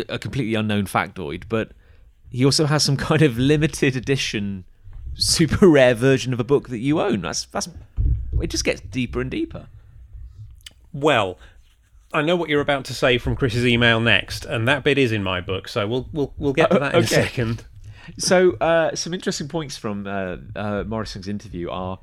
a 0.09 0.19
completely 0.19 0.55
unknown 0.55 0.85
factoid, 0.85 1.43
but 1.49 1.71
he 2.29 2.43
also 2.45 2.65
has 2.65 2.83
some 2.83 2.97
kind 3.09 3.21
of 3.21 3.37
limited 3.37 3.95
edition, 3.95 4.65
super 5.15 5.67
rare 5.67 5.93
version 5.95 6.33
of 6.33 6.39
a 6.39 6.43
book 6.43 6.69
that 6.69 6.79
you 6.79 6.99
own. 7.01 7.21
That's 7.21 7.45
that's 7.45 7.67
it. 8.41 8.47
Just 8.47 8.63
gets 8.63 8.81
deeper 8.81 9.21
and 9.21 9.31
deeper. 9.31 9.67
Well, 10.93 11.37
I 12.13 12.21
know 12.21 12.35
what 12.35 12.49
you're 12.49 12.61
about 12.61 12.85
to 12.85 12.93
say 12.93 13.17
from 13.17 13.35
Chris's 13.35 13.65
email 13.65 13.99
next, 13.99 14.45
and 14.45 14.67
that 14.67 14.83
bit 14.83 14.97
is 14.97 15.11
in 15.11 15.23
my 15.23 15.41
book, 15.41 15.67
so 15.67 15.87
we'll 15.87 16.09
we'll 16.13 16.33
we'll 16.37 16.53
get 16.53 16.69
to 16.71 16.77
Oh, 16.77 16.79
that 16.81 16.93
in 16.95 17.01
a 17.01 17.05
okay. 17.05 17.07
second. 17.23 17.65
So, 18.17 18.53
uh, 18.61 18.95
some 18.95 19.13
interesting 19.13 19.49
points 19.49 19.75
from 19.75 20.07
uh, 20.07 20.37
uh, 20.55 20.83
Morrison's 20.87 21.27
interview 21.27 21.69
are, 21.69 21.99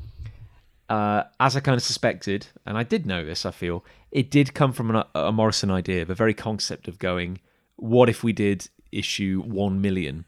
uh, 0.94 1.24
as 1.40 1.56
I 1.56 1.60
kind 1.60 1.76
of 1.76 1.82
suspected, 1.82 2.46
and 2.64 2.78
I 2.78 2.84
did 2.84 3.04
know 3.04 3.24
this, 3.24 3.44
I 3.44 3.50
feel, 3.50 3.84
it 4.12 4.30
did 4.30 4.54
come 4.54 4.72
from 4.72 4.94
an, 4.94 5.02
a 5.14 5.32
Morrison 5.32 5.68
idea, 5.68 6.04
the 6.04 6.14
very 6.14 6.34
concept 6.34 6.86
of 6.86 7.00
going, 7.00 7.40
what 7.74 8.08
if 8.08 8.22
we 8.22 8.32
did 8.32 8.68
issue 8.92 9.42
1 9.44 9.80
million 9.80 10.24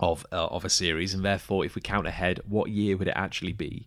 of, 0.00 0.26
uh, 0.32 0.46
of 0.46 0.64
a 0.64 0.70
series, 0.70 1.14
and 1.14 1.24
therefore, 1.24 1.64
if 1.64 1.76
we 1.76 1.80
count 1.82 2.08
ahead, 2.08 2.40
what 2.48 2.68
year 2.68 2.96
would 2.96 3.06
it 3.06 3.14
actually 3.14 3.52
be? 3.52 3.86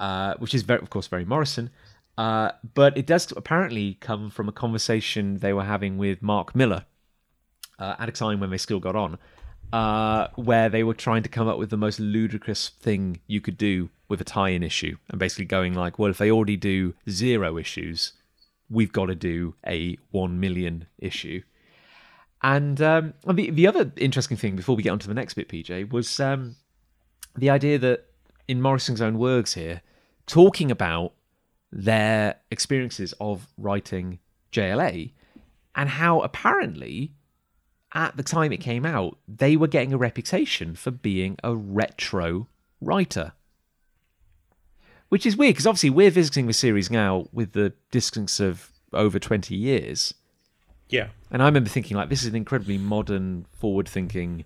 Uh, 0.00 0.32
which 0.38 0.54
is, 0.54 0.62
very, 0.62 0.80
of 0.80 0.88
course, 0.88 1.08
very 1.08 1.26
Morrison. 1.26 1.68
Uh, 2.16 2.52
but 2.72 2.96
it 2.96 3.06
does 3.06 3.30
apparently 3.36 3.98
come 4.00 4.30
from 4.30 4.48
a 4.48 4.52
conversation 4.52 5.38
they 5.38 5.52
were 5.52 5.64
having 5.64 5.98
with 5.98 6.22
Mark 6.22 6.56
Millar 6.56 6.86
uh, 7.78 7.96
at 7.98 8.08
a 8.08 8.12
time 8.12 8.40
when 8.40 8.48
they 8.48 8.56
still 8.56 8.80
got 8.80 8.96
on, 8.96 9.18
uh, 9.72 10.28
where 10.36 10.68
they 10.68 10.82
were 10.82 10.94
trying 10.94 11.22
to 11.22 11.28
come 11.28 11.48
up 11.48 11.58
with 11.58 11.70
the 11.70 11.76
most 11.76 12.00
ludicrous 12.00 12.70
thing 12.70 13.20
you 13.26 13.40
could 13.40 13.58
do 13.58 13.90
with 14.08 14.20
a 14.20 14.24
tie-in 14.24 14.62
issue, 14.62 14.96
and 15.08 15.18
basically 15.18 15.44
going 15.44 15.74
like, 15.74 15.98
well, 15.98 16.10
if 16.10 16.18
they 16.18 16.30
already 16.30 16.56
do 16.56 16.94
zero 17.08 17.58
issues, 17.58 18.12
we've 18.70 18.92
got 18.92 19.06
to 19.06 19.14
do 19.14 19.54
a 19.66 19.96
one 20.10 20.40
million 20.40 20.86
issue. 20.98 21.42
And 22.42 22.80
um, 22.80 23.14
the 23.26 23.50
the 23.50 23.66
other 23.66 23.92
interesting 23.96 24.36
thing 24.36 24.56
before 24.56 24.76
we 24.76 24.82
get 24.82 24.90
on 24.90 24.98
to 25.00 25.08
the 25.08 25.14
next 25.14 25.34
bit, 25.34 25.48
PJ, 25.48 25.90
was 25.90 26.20
um, 26.20 26.56
the 27.36 27.50
idea 27.50 27.78
that 27.78 28.06
in 28.46 28.62
Morrison's 28.62 29.00
own 29.00 29.18
words 29.18 29.54
here, 29.54 29.82
talking 30.26 30.70
about 30.70 31.12
their 31.70 32.36
experiences 32.50 33.12
of 33.20 33.46
writing 33.58 34.20
JLA 34.52 35.12
and 35.74 35.88
how 35.90 36.20
apparently 36.20 37.12
at 37.94 38.16
the 38.16 38.22
time 38.22 38.52
it 38.52 38.58
came 38.58 38.84
out, 38.84 39.18
they 39.26 39.56
were 39.56 39.66
getting 39.66 39.92
a 39.92 39.98
reputation 39.98 40.74
for 40.74 40.90
being 40.90 41.36
a 41.42 41.54
retro 41.54 42.48
writer. 42.80 43.32
Which 45.08 45.24
is 45.24 45.36
weird 45.36 45.54
because 45.54 45.66
obviously 45.66 45.90
we're 45.90 46.10
visiting 46.10 46.46
the 46.46 46.52
series 46.52 46.90
now 46.90 47.28
with 47.32 47.52
the 47.52 47.72
distance 47.90 48.40
of 48.40 48.70
over 48.92 49.18
20 49.18 49.54
years. 49.54 50.12
Yeah. 50.88 51.08
And 51.30 51.42
I 51.42 51.46
remember 51.46 51.70
thinking, 51.70 51.96
like, 51.96 52.08
this 52.10 52.22
is 52.22 52.28
an 52.28 52.36
incredibly 52.36 52.78
modern, 52.78 53.46
forward 53.58 53.88
thinking 53.88 54.44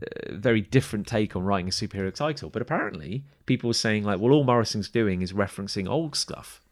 uh, 0.00 0.34
very 0.34 0.60
different 0.60 1.06
take 1.06 1.34
on 1.36 1.44
writing 1.44 1.68
a 1.68 1.70
superhero 1.70 2.14
title. 2.14 2.50
But 2.50 2.62
apparently, 2.62 3.24
people 3.46 3.68
were 3.68 3.74
saying 3.74 4.04
like, 4.04 4.20
well, 4.20 4.32
all 4.32 4.44
Morrison's 4.44 4.88
doing 4.88 5.22
is 5.22 5.32
referencing 5.32 5.88
old 5.88 6.16
stuff. 6.16 6.62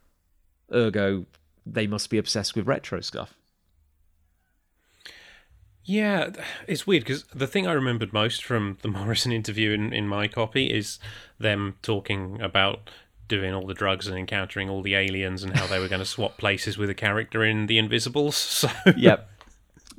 Ergo, 0.72 1.26
they 1.64 1.87
must 1.87 2.11
be 2.11 2.18
obsessed 2.18 2.55
with 2.55 2.66
retro 2.66 3.00
stuff. 3.00 3.35
Yeah, 5.87 6.31
it's 6.66 6.87
weird 6.87 7.05
because 7.05 7.22
the 7.35 7.46
thing 7.46 7.66
I 7.66 7.72
remembered 7.72 8.12
most 8.12 8.44
from 8.44 8.77
the 8.83 8.88
Morrison 8.96 9.33
interview 9.33 9.70
in, 9.70 9.92
in 9.92 10.09
my 10.09 10.27
copy 10.29 10.66
is 10.66 10.99
them 11.38 11.77
talking 11.83 12.40
about 12.42 12.90
doing 13.29 13.55
all 13.55 13.66
the 13.66 13.75
drugs 13.75 14.07
and 14.07 14.16
encountering 14.18 14.68
all 14.68 14.83
the 14.83 14.94
aliens 14.94 15.42
and 15.42 15.57
how 15.57 15.66
they 15.66 15.79
were 15.81 15.88
going 15.88 16.01
to 16.01 16.05
swap 16.07 16.38
places 16.38 16.77
with 16.79 16.90
a 16.90 16.94
character 16.94 17.44
in 17.44 17.66
The 17.66 17.79
Invisibles. 17.79 18.37
So 18.37 18.68
yep. 18.96 19.29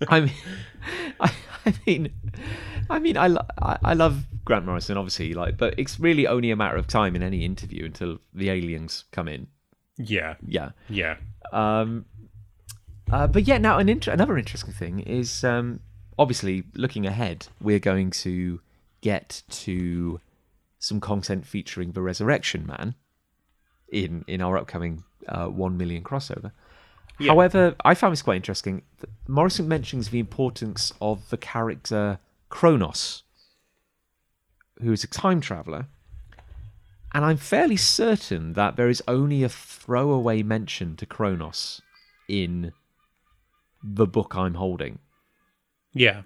I 0.08 0.20
mean, 0.22 0.34
I, 1.20 1.32
I 1.66 1.74
mean, 1.86 2.14
I 2.90 3.00
mean, 3.00 3.18
I, 3.18 3.28
lo- 3.28 3.46
I, 3.62 3.78
I 3.84 3.94
love 3.94 4.26
Grant 4.46 4.66
Morrison, 4.66 4.96
obviously, 4.98 5.34
like, 5.34 5.58
but 5.58 5.74
it's 5.78 6.00
really 6.00 6.28
only 6.28 6.52
a 6.52 6.56
matter 6.56 6.78
of 6.78 6.88
time 6.88 7.16
in 7.16 7.24
any 7.24 7.44
interview 7.44 7.86
until 7.86 8.20
the 8.34 8.50
aliens 8.50 9.06
come 9.12 9.28
in. 9.28 9.48
yeah, 9.98 10.36
Yeah. 10.46 10.72
yeah, 10.90 11.16
Um, 11.52 12.06
uh, 13.12 13.28
but 13.28 13.48
yeah, 13.48 13.58
now 13.58 13.78
an 13.78 13.90
inter- 13.90 14.12
another 14.12 14.38
interesting 14.38 14.74
thing 14.74 15.00
is 15.00 15.44
um, 15.44 15.80
obviously 16.18 16.64
looking 16.74 17.06
ahead, 17.06 17.48
we're 17.62 17.80
going 17.80 18.12
to 18.12 18.60
get 19.02 19.44
to 19.50 20.20
some 20.80 21.00
content 21.00 21.46
featuring 21.46 21.92
the 21.92 22.02
Resurrection 22.02 22.66
Man 22.66 22.96
in 23.90 24.26
in 24.28 24.42
our 24.42 24.58
upcoming 24.58 25.04
uh, 25.28 25.48
one 25.48 25.78
million 25.78 26.04
crossover. 26.04 26.52
Yeah. 27.20 27.32
However, 27.32 27.76
I 27.84 27.96
found 27.96 28.12
this 28.12 28.22
quite 28.22 28.36
interesting. 28.36 28.84
Morrison 29.28 29.68
mentions 29.68 30.10
the 30.10 30.20
importance 30.20 30.94
of 31.02 31.30
the 31.30 31.38
character 31.38 32.20
Kronos, 32.50 33.24
who 34.82 34.92
is 34.92 35.04
a 35.04 35.08
time 35.08 35.42
traveler. 35.42 35.88
And 37.14 37.26
I'm 37.26 37.38
fairly 37.38 37.78
certain 37.78 38.54
that 38.54 38.76
there 38.76 38.90
is 38.90 39.02
only 39.08 39.42
a 39.44 39.50
throwaway 39.50 40.44
mention 40.44 40.96
to 40.98 41.06
Kronos 41.06 41.82
in 42.28 42.74
the 43.84 44.08
book 44.08 44.36
I'm 44.36 44.56
holding. 44.56 45.00
yeah. 45.94 46.22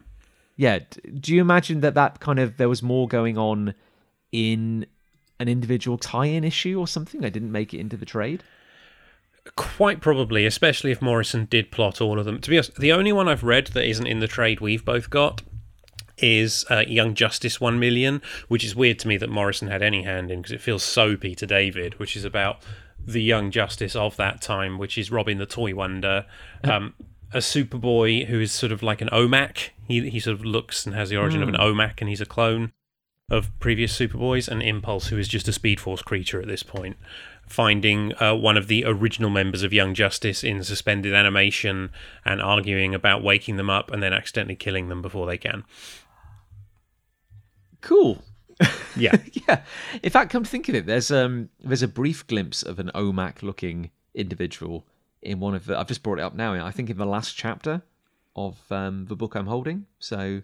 Yeah, 0.58 0.80
do 1.20 1.34
you 1.34 1.42
imagine 1.42 1.80
that 1.80 1.96
that 1.96 2.20
kind 2.20 2.38
of 2.38 2.58
there 2.58 2.70
was 2.70 2.84
more 2.84 3.08
going 3.08 3.36
on 3.36 3.74
in 4.32 4.86
an 5.40 5.48
individual 5.48 5.98
tie-in 5.98 6.44
issue 6.44 6.80
or 6.80 6.88
something? 6.88 7.26
I 7.26 7.30
didn't 7.30 7.52
make 7.52 7.74
it 7.74 7.80
into 7.80 7.98
the 7.98 8.06
trade. 8.06 8.44
Quite 9.56 10.00
probably, 10.02 10.46
especially 10.46 10.92
if 10.92 11.02
Morrison 11.02 11.46
did 11.46 11.72
plot 11.72 12.00
all 12.00 12.20
of 12.20 12.26
them. 12.26 12.40
To 12.42 12.50
be 12.50 12.58
honest, 12.58 12.76
the 12.76 12.92
only 12.92 13.12
one 13.12 13.28
I've 13.28 13.44
read 13.44 13.68
that 13.68 13.90
isn't 13.90 14.06
in 14.06 14.20
the 14.20 14.28
trade 14.28 14.60
we've 14.60 14.86
both 14.86 15.10
got 15.10 15.42
is 16.20 16.64
uh, 16.70 16.84
Young 16.88 17.16
Justice 17.16 17.60
1 17.60 17.80
Million, 17.80 18.22
which 18.48 18.64
is 18.64 18.76
weird 18.76 19.00
to 19.00 19.08
me 19.08 19.18
that 19.18 19.30
Morrison 19.30 19.68
had 19.68 19.82
any 19.82 20.04
hand 20.04 20.30
in 20.30 20.42
because 20.42 20.52
it 20.52 20.62
feels 20.62 20.84
so 20.84 21.18
Peter 21.18 21.48
David, 21.48 21.98
which 21.98 22.16
is 22.16 22.24
about 22.24 22.62
the 23.04 23.24
Young 23.24 23.50
Justice 23.50 23.96
of 23.96 24.16
that 24.18 24.42
time, 24.42 24.78
which 24.78 24.96
is 24.96 25.10
Robin 25.10 25.40
the 25.40 25.48
Toy 25.48 25.74
Wonder, 25.74 26.28
um, 26.64 26.94
a 27.34 27.38
Superboy 27.38 28.28
who 28.28 28.40
is 28.40 28.52
sort 28.52 28.72
of 28.72 28.84
like 28.84 29.02
an 29.02 29.10
OMAC. 29.10 29.70
He, 29.88 30.10
he 30.10 30.20
sort 30.20 30.36
of 30.36 30.46
looks 30.46 30.86
and 30.86 30.96
has 30.96 31.10
the 31.10 31.18
origin 31.18 31.42
of 31.42 31.50
an 31.50 31.56
OMAC 31.56 32.00
and 32.00 32.10
he's 32.10 32.22
a 32.22 32.26
clone 32.26 32.74
of 33.32 33.58
previous 33.62 33.98
Superboys, 33.98 34.50
and 34.50 34.62
Impulse, 34.62 35.08
who 35.08 35.18
is 35.18 35.30
just 35.30 35.48
a 35.48 35.54
Speed 35.54 35.80
Force 35.80 36.02
creature 36.02 36.42
at 36.42 36.50
this 36.50 36.64
point, 36.64 36.98
finding 37.48 38.14
uh, 38.22 38.36
one 38.36 38.58
of 38.58 38.68
the 38.68 38.84
original 38.86 39.30
members 39.30 39.64
of 39.64 39.72
Young 39.72 39.94
Justice 39.94 40.44
in 40.44 40.62
suspended 40.66 41.14
animation 41.14 41.92
and 42.26 42.42
arguing 42.42 42.94
about 42.94 43.24
waking 43.24 43.56
them 43.56 43.70
up 43.70 43.90
and 43.90 44.04
then 44.04 44.12
accidentally 44.12 44.58
killing 44.58 44.90
them 44.90 45.02
before 45.02 45.26
they 45.26 45.38
can. 45.38 45.64
Cool. 47.80 48.22
Yeah. 48.98 49.16
yeah. 49.48 49.62
In 50.04 50.10
fact, 50.10 50.30
come 50.30 50.44
to 50.44 50.50
think 50.50 50.68
of 50.68 50.76
it, 50.76 50.86
there's 50.86 51.10
um 51.10 51.50
there's 51.62 51.82
a 51.82 51.88
brief 51.88 52.28
glimpse 52.28 52.62
of 52.62 52.80
an 52.80 52.92
OMAC 52.94 53.42
looking 53.42 53.92
individual 54.14 54.86
in 55.22 55.40
one 55.40 55.56
of 55.56 55.66
the 55.66 55.78
I've 55.78 55.88
just 55.88 56.04
brought 56.04 56.20
it 56.20 56.24
up 56.24 56.34
now, 56.36 56.54
I 56.66 56.72
think 56.72 56.90
in 56.90 56.98
the 56.98 57.06
last 57.06 57.36
chapter 57.36 57.82
of 58.36 58.58
um, 58.72 59.06
the 59.08 59.16
book 59.16 59.36
I'm 59.36 59.48
holding. 59.48 59.86
So 60.00 60.18
I 60.18 60.44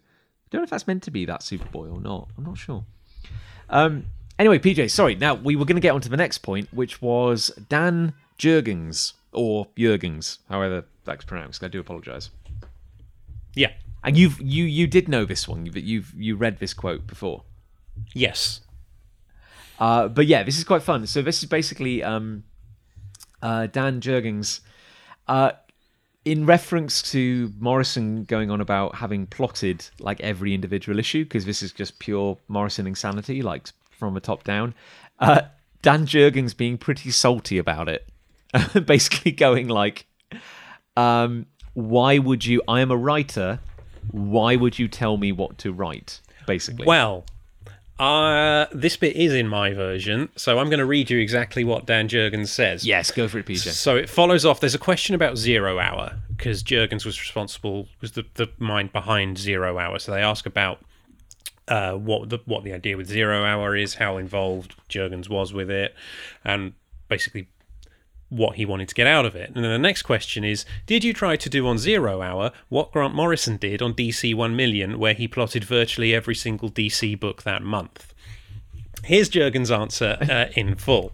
don't 0.49 0.59
know 0.59 0.63
if 0.63 0.69
that's 0.69 0.87
meant 0.87 1.03
to 1.03 1.11
be 1.11 1.25
that 1.25 1.41
Superboy 1.41 1.91
or 1.93 1.99
not. 2.01 2.29
I'm 2.37 2.43
not 2.43 2.57
sure. 2.57 2.83
Um 3.69 4.05
anyway, 4.39 4.59
PJ, 4.59 4.89
sorry. 4.91 5.15
Now 5.15 5.33
we 5.35 5.55
were 5.55 5.65
gonna 5.65 5.79
get 5.79 5.93
on 5.93 6.01
to 6.01 6.09
the 6.09 6.17
next 6.17 6.39
point, 6.39 6.67
which 6.73 7.01
was 7.01 7.49
Dan 7.69 8.13
Jurgens 8.37 9.13
or 9.31 9.67
Jurgens, 9.77 10.39
however 10.49 10.85
that's 11.05 11.25
pronounced. 11.25 11.63
I 11.63 11.67
do 11.67 11.79
apologise. 11.79 12.29
yeah. 13.55 13.71
And 14.03 14.15
you've 14.15 14.39
you 14.39 14.63
you 14.63 14.87
did 14.87 15.09
know 15.09 15.25
this 15.25 15.47
one, 15.47 15.65
but 15.73 15.83
you've 15.83 16.13
you 16.15 16.35
read 16.35 16.59
this 16.59 16.73
quote 16.73 17.07
before. 17.07 17.43
Yes. 18.13 18.61
Uh, 19.79 20.07
but 20.07 20.27
yeah, 20.27 20.43
this 20.43 20.57
is 20.57 20.63
quite 20.63 20.81
fun. 20.83 21.05
So 21.07 21.21
this 21.21 21.39
is 21.43 21.49
basically 21.49 22.03
um, 22.03 22.43
uh, 23.41 23.67
Dan 23.67 24.01
Jurgens, 24.01 24.61
uh, 25.27 25.51
in 26.25 26.45
reference 26.45 27.01
to 27.11 27.53
Morrison 27.59 28.25
going 28.25 28.51
on 28.51 28.59
about 28.59 28.95
having 28.95 29.27
plotted 29.27 29.87
like 29.99 30.19
every 30.21 30.53
individual 30.53 30.99
issue, 30.99 31.23
because 31.23 31.45
this 31.45 31.63
is 31.63 31.71
just 31.71 31.99
pure 31.99 32.37
Morrison 32.47 32.85
insanity, 32.87 33.41
like 33.41 33.69
from 33.91 34.13
the 34.13 34.19
top 34.19 34.43
down. 34.43 34.73
Uh, 35.19 35.41
Dan 35.81 36.05
Jurgens 36.05 36.55
being 36.55 36.77
pretty 36.77 37.11
salty 37.11 37.57
about 37.57 37.87
it, 37.87 38.07
basically 38.85 39.31
going 39.31 39.67
like, 39.67 40.05
um, 40.95 41.45
"Why 41.73 42.17
would 42.17 42.45
you? 42.45 42.61
I 42.67 42.81
am 42.81 42.91
a 42.91 42.97
writer. 42.97 43.59
Why 44.11 44.55
would 44.55 44.77
you 44.77 44.87
tell 44.87 45.17
me 45.17 45.31
what 45.31 45.57
to 45.59 45.71
write?" 45.71 46.19
Basically, 46.45 46.85
Well, 46.85 47.25
uh, 47.99 48.67
this 48.71 48.95
bit 48.97 49.15
is 49.15 49.33
in 49.33 49.47
my 49.47 49.73
version, 49.73 50.29
so 50.35 50.59
I'm 50.59 50.67
going 50.67 50.79
to 50.79 50.85
read 50.85 51.09
you 51.09 51.17
exactly 51.19 51.63
what 51.63 51.85
Dan 51.85 52.07
Jurgens 52.07 52.49
says. 52.49 52.85
yes, 52.85 53.11
go 53.11 53.27
for 53.27 53.39
it, 53.39 53.45
PJ. 53.45 53.69
So 53.69 53.95
it 53.95 54.09
follows 54.09 54.45
off. 54.45 54.59
There's 54.59 54.75
a 54.75 54.79
question 54.79 55.15
about 55.15 55.37
Zero 55.37 55.79
Hour 55.79 56.17
because 56.35 56.63
Jurgens 56.63 57.05
was 57.05 57.19
responsible, 57.19 57.87
was 58.01 58.11
the, 58.11 58.25
the 58.35 58.49
mind 58.59 58.93
behind 58.93 59.37
Zero 59.37 59.79
Hour. 59.79 59.97
So 59.99 60.11
they 60.11 60.21
ask 60.21 60.45
about 60.45 60.79
uh, 61.67 61.93
what 61.93 62.29
the 62.29 62.39
what 62.45 62.63
the 62.63 62.73
idea 62.73 62.97
with 62.97 63.07
Zero 63.07 63.43
Hour 63.43 63.75
is, 63.75 63.95
how 63.95 64.17
involved 64.17 64.75
Jurgens 64.89 65.27
was 65.29 65.51
with 65.51 65.71
it, 65.71 65.95
and 66.45 66.73
basically 67.07 67.47
what 68.29 68.55
he 68.55 68.65
wanted 68.65 68.89
to 68.89 68.95
get 68.95 69.07
out 69.07 69.25
of 69.25 69.35
it. 69.35 69.51
And 69.55 69.63
then 69.63 69.71
the 69.71 69.79
next 69.79 70.03
question 70.03 70.43
is 70.43 70.65
Did 70.85 71.03
you 71.03 71.13
try 71.13 71.35
to 71.35 71.49
do 71.49 71.67
on 71.67 71.77
Zero 71.77 72.21
Hour 72.21 72.51
what 72.69 72.91
Grant 72.91 73.15
Morrison 73.15 73.57
did 73.57 73.81
on 73.81 73.93
DC 73.93 74.33
1 74.35 74.55
Million, 74.55 74.99
where 74.99 75.13
he 75.13 75.27
plotted 75.27 75.63
virtually 75.63 76.13
every 76.13 76.35
single 76.35 76.69
DC 76.69 77.19
book 77.19 77.43
that 77.43 77.61
month? 77.61 78.13
Here's 79.03 79.29
Jurgen's 79.29 79.71
answer 79.71 80.17
uh, 80.21 80.51
in 80.55 80.75
full. 80.75 81.13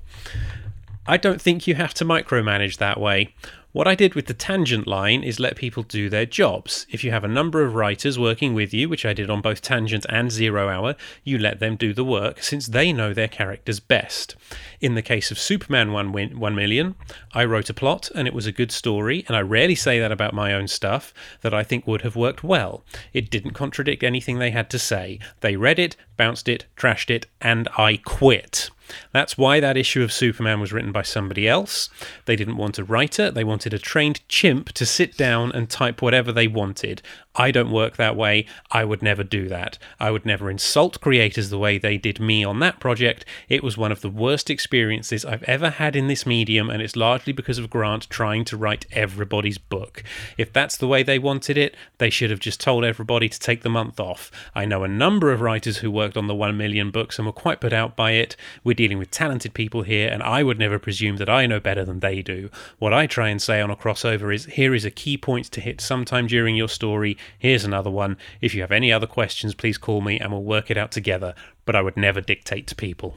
I 1.05 1.17
don't 1.17 1.41
think 1.41 1.67
you 1.67 1.75
have 1.75 1.93
to 1.95 2.05
micromanage 2.05 2.77
that 2.77 2.99
way. 2.99 3.33
What 3.73 3.87
I 3.87 3.95
did 3.95 4.13
with 4.13 4.27
the 4.27 4.35
tangent 4.35 4.85
line 4.85 5.23
is 5.23 5.39
let 5.39 5.55
people 5.55 5.81
do 5.81 6.07
their 6.07 6.27
jobs. 6.27 6.85
If 6.91 7.03
you 7.03 7.09
have 7.09 7.23
a 7.23 7.27
number 7.27 7.65
of 7.65 7.73
writers 7.73 8.19
working 8.19 8.53
with 8.53 8.71
you, 8.71 8.87
which 8.87 9.03
I 9.03 9.13
did 9.13 9.31
on 9.31 9.41
both 9.41 9.63
Tangent 9.63 10.05
and 10.09 10.31
Zero 10.31 10.69
Hour, 10.69 10.95
you 11.23 11.39
let 11.39 11.59
them 11.59 11.75
do 11.75 11.91
the 11.91 12.03
work 12.03 12.43
since 12.43 12.67
they 12.67 12.93
know 12.93 13.15
their 13.15 13.27
characters 13.27 13.79
best. 13.79 14.35
In 14.79 14.93
the 14.93 15.01
case 15.01 15.31
of 15.31 15.39
Superman 15.39 15.91
1, 15.91 16.11
win- 16.11 16.39
1 16.39 16.53
Million, 16.53 16.93
I 17.33 17.45
wrote 17.45 17.67
a 17.71 17.73
plot 17.73 18.11
and 18.13 18.27
it 18.27 18.33
was 18.35 18.45
a 18.45 18.51
good 18.51 18.71
story, 18.71 19.25
and 19.27 19.35
I 19.35 19.41
rarely 19.41 19.73
say 19.73 19.99
that 19.99 20.11
about 20.11 20.35
my 20.35 20.53
own 20.53 20.67
stuff, 20.67 21.11
that 21.41 21.55
I 21.55 21.63
think 21.63 21.87
would 21.87 22.03
have 22.03 22.15
worked 22.15 22.43
well. 22.43 22.85
It 23.11 23.31
didn't 23.31 23.53
contradict 23.55 24.03
anything 24.03 24.37
they 24.37 24.51
had 24.51 24.69
to 24.69 24.77
say. 24.77 25.17
They 25.41 25.55
read 25.55 25.79
it, 25.79 25.95
bounced 26.23 26.47
it, 26.47 26.63
trashed 26.77 27.09
it, 27.09 27.25
and 27.41 27.67
I 27.77 27.97
quit. 27.97 28.69
That's 29.11 29.37
why 29.37 29.59
that 29.59 29.77
issue 29.77 30.03
of 30.03 30.13
Superman 30.13 30.59
was 30.59 30.71
written 30.71 30.91
by 30.91 31.01
somebody 31.03 31.47
else. 31.47 31.89
They 32.25 32.35
didn't 32.35 32.57
want 32.57 32.79
a 32.79 32.83
writer, 32.83 33.29
they 33.29 33.43
wanted 33.43 33.73
a 33.73 33.79
trained 33.79 34.27
chimp 34.27 34.71
to 34.73 34.85
sit 34.85 35.17
down 35.17 35.51
and 35.51 35.69
type 35.69 36.01
whatever 36.01 36.31
they 36.31 36.47
wanted. 36.47 37.01
I 37.35 37.49
don't 37.49 37.71
work 37.71 37.97
that 37.97 38.15
way. 38.15 38.45
I 38.69 38.85
would 38.85 39.01
never 39.01 39.23
do 39.23 39.47
that. 39.49 39.79
I 39.99 40.11
would 40.11 40.23
never 40.23 40.51
insult 40.51 41.01
creators 41.01 41.49
the 41.49 41.57
way 41.57 41.79
they 41.79 41.97
did 41.97 42.19
me 42.19 42.43
on 42.43 42.59
that 42.59 42.79
project. 42.79 43.25
It 43.49 43.63
was 43.63 43.75
one 43.75 43.91
of 43.91 44.01
the 44.01 44.09
worst 44.09 44.51
experiences 44.51 45.25
I've 45.25 45.41
ever 45.43 45.71
had 45.71 45.95
in 45.95 46.07
this 46.07 46.27
medium, 46.27 46.69
and 46.69 46.79
it's 46.79 46.95
largely 46.95 47.33
because 47.33 47.57
of 47.57 47.71
Grant 47.71 48.07
trying 48.09 48.45
to 48.45 48.57
write 48.57 48.85
everybody's 48.91 49.57
book. 49.57 50.03
If 50.37 50.53
that's 50.53 50.77
the 50.77 50.87
way 50.87 51.01
they 51.01 51.17
wanted 51.17 51.57
it, 51.57 51.75
they 51.97 52.11
should 52.11 52.29
have 52.29 52.39
just 52.39 52.61
told 52.61 52.83
everybody 52.85 53.27
to 53.29 53.39
take 53.39 53.63
the 53.63 53.69
month 53.69 53.99
off. 53.99 54.29
I 54.53 54.65
know 54.65 54.83
a 54.83 54.87
number 54.87 55.31
of 55.31 55.41
writers 55.41 55.77
who 55.77 55.89
worked 55.89 56.12
on 56.17 56.27
the 56.27 56.35
1 56.35 56.55
million 56.57 56.91
books 56.91 57.17
and 57.17 57.25
were 57.25 57.33
quite 57.33 57.61
put 57.61 57.73
out 57.73 57.95
by 57.95 58.11
it. 58.11 58.35
We're 58.63 58.73
dealing 58.73 58.97
with 58.97 59.11
talented 59.11 59.53
people 59.53 59.83
here, 59.83 60.09
and 60.09 60.23
I 60.23 60.43
would 60.43 60.59
never 60.59 60.79
presume 60.79 61.17
that 61.17 61.29
I 61.29 61.45
know 61.45 61.59
better 61.59 61.85
than 61.85 61.99
they 61.99 62.21
do. 62.21 62.49
What 62.79 62.93
I 62.93 63.07
try 63.07 63.29
and 63.29 63.41
say 63.41 63.61
on 63.61 63.71
a 63.71 63.75
crossover 63.75 64.33
is 64.33 64.45
here 64.45 64.73
is 64.73 64.85
a 64.85 64.91
key 64.91 65.17
point 65.17 65.45
to 65.51 65.61
hit 65.61 65.81
sometime 65.81 66.27
during 66.27 66.55
your 66.55 66.69
story. 66.69 67.17
Here's 67.37 67.63
another 67.63 67.89
one. 67.89 68.17
If 68.41 68.53
you 68.53 68.61
have 68.61 68.71
any 68.71 68.91
other 68.91 69.07
questions, 69.07 69.53
please 69.55 69.77
call 69.77 70.01
me 70.01 70.19
and 70.19 70.31
we'll 70.31 70.43
work 70.43 70.69
it 70.71 70.77
out 70.77 70.91
together. 70.91 71.35
But 71.65 71.75
I 71.75 71.81
would 71.81 71.97
never 71.97 72.21
dictate 72.21 72.67
to 72.67 72.75
people. 72.75 73.15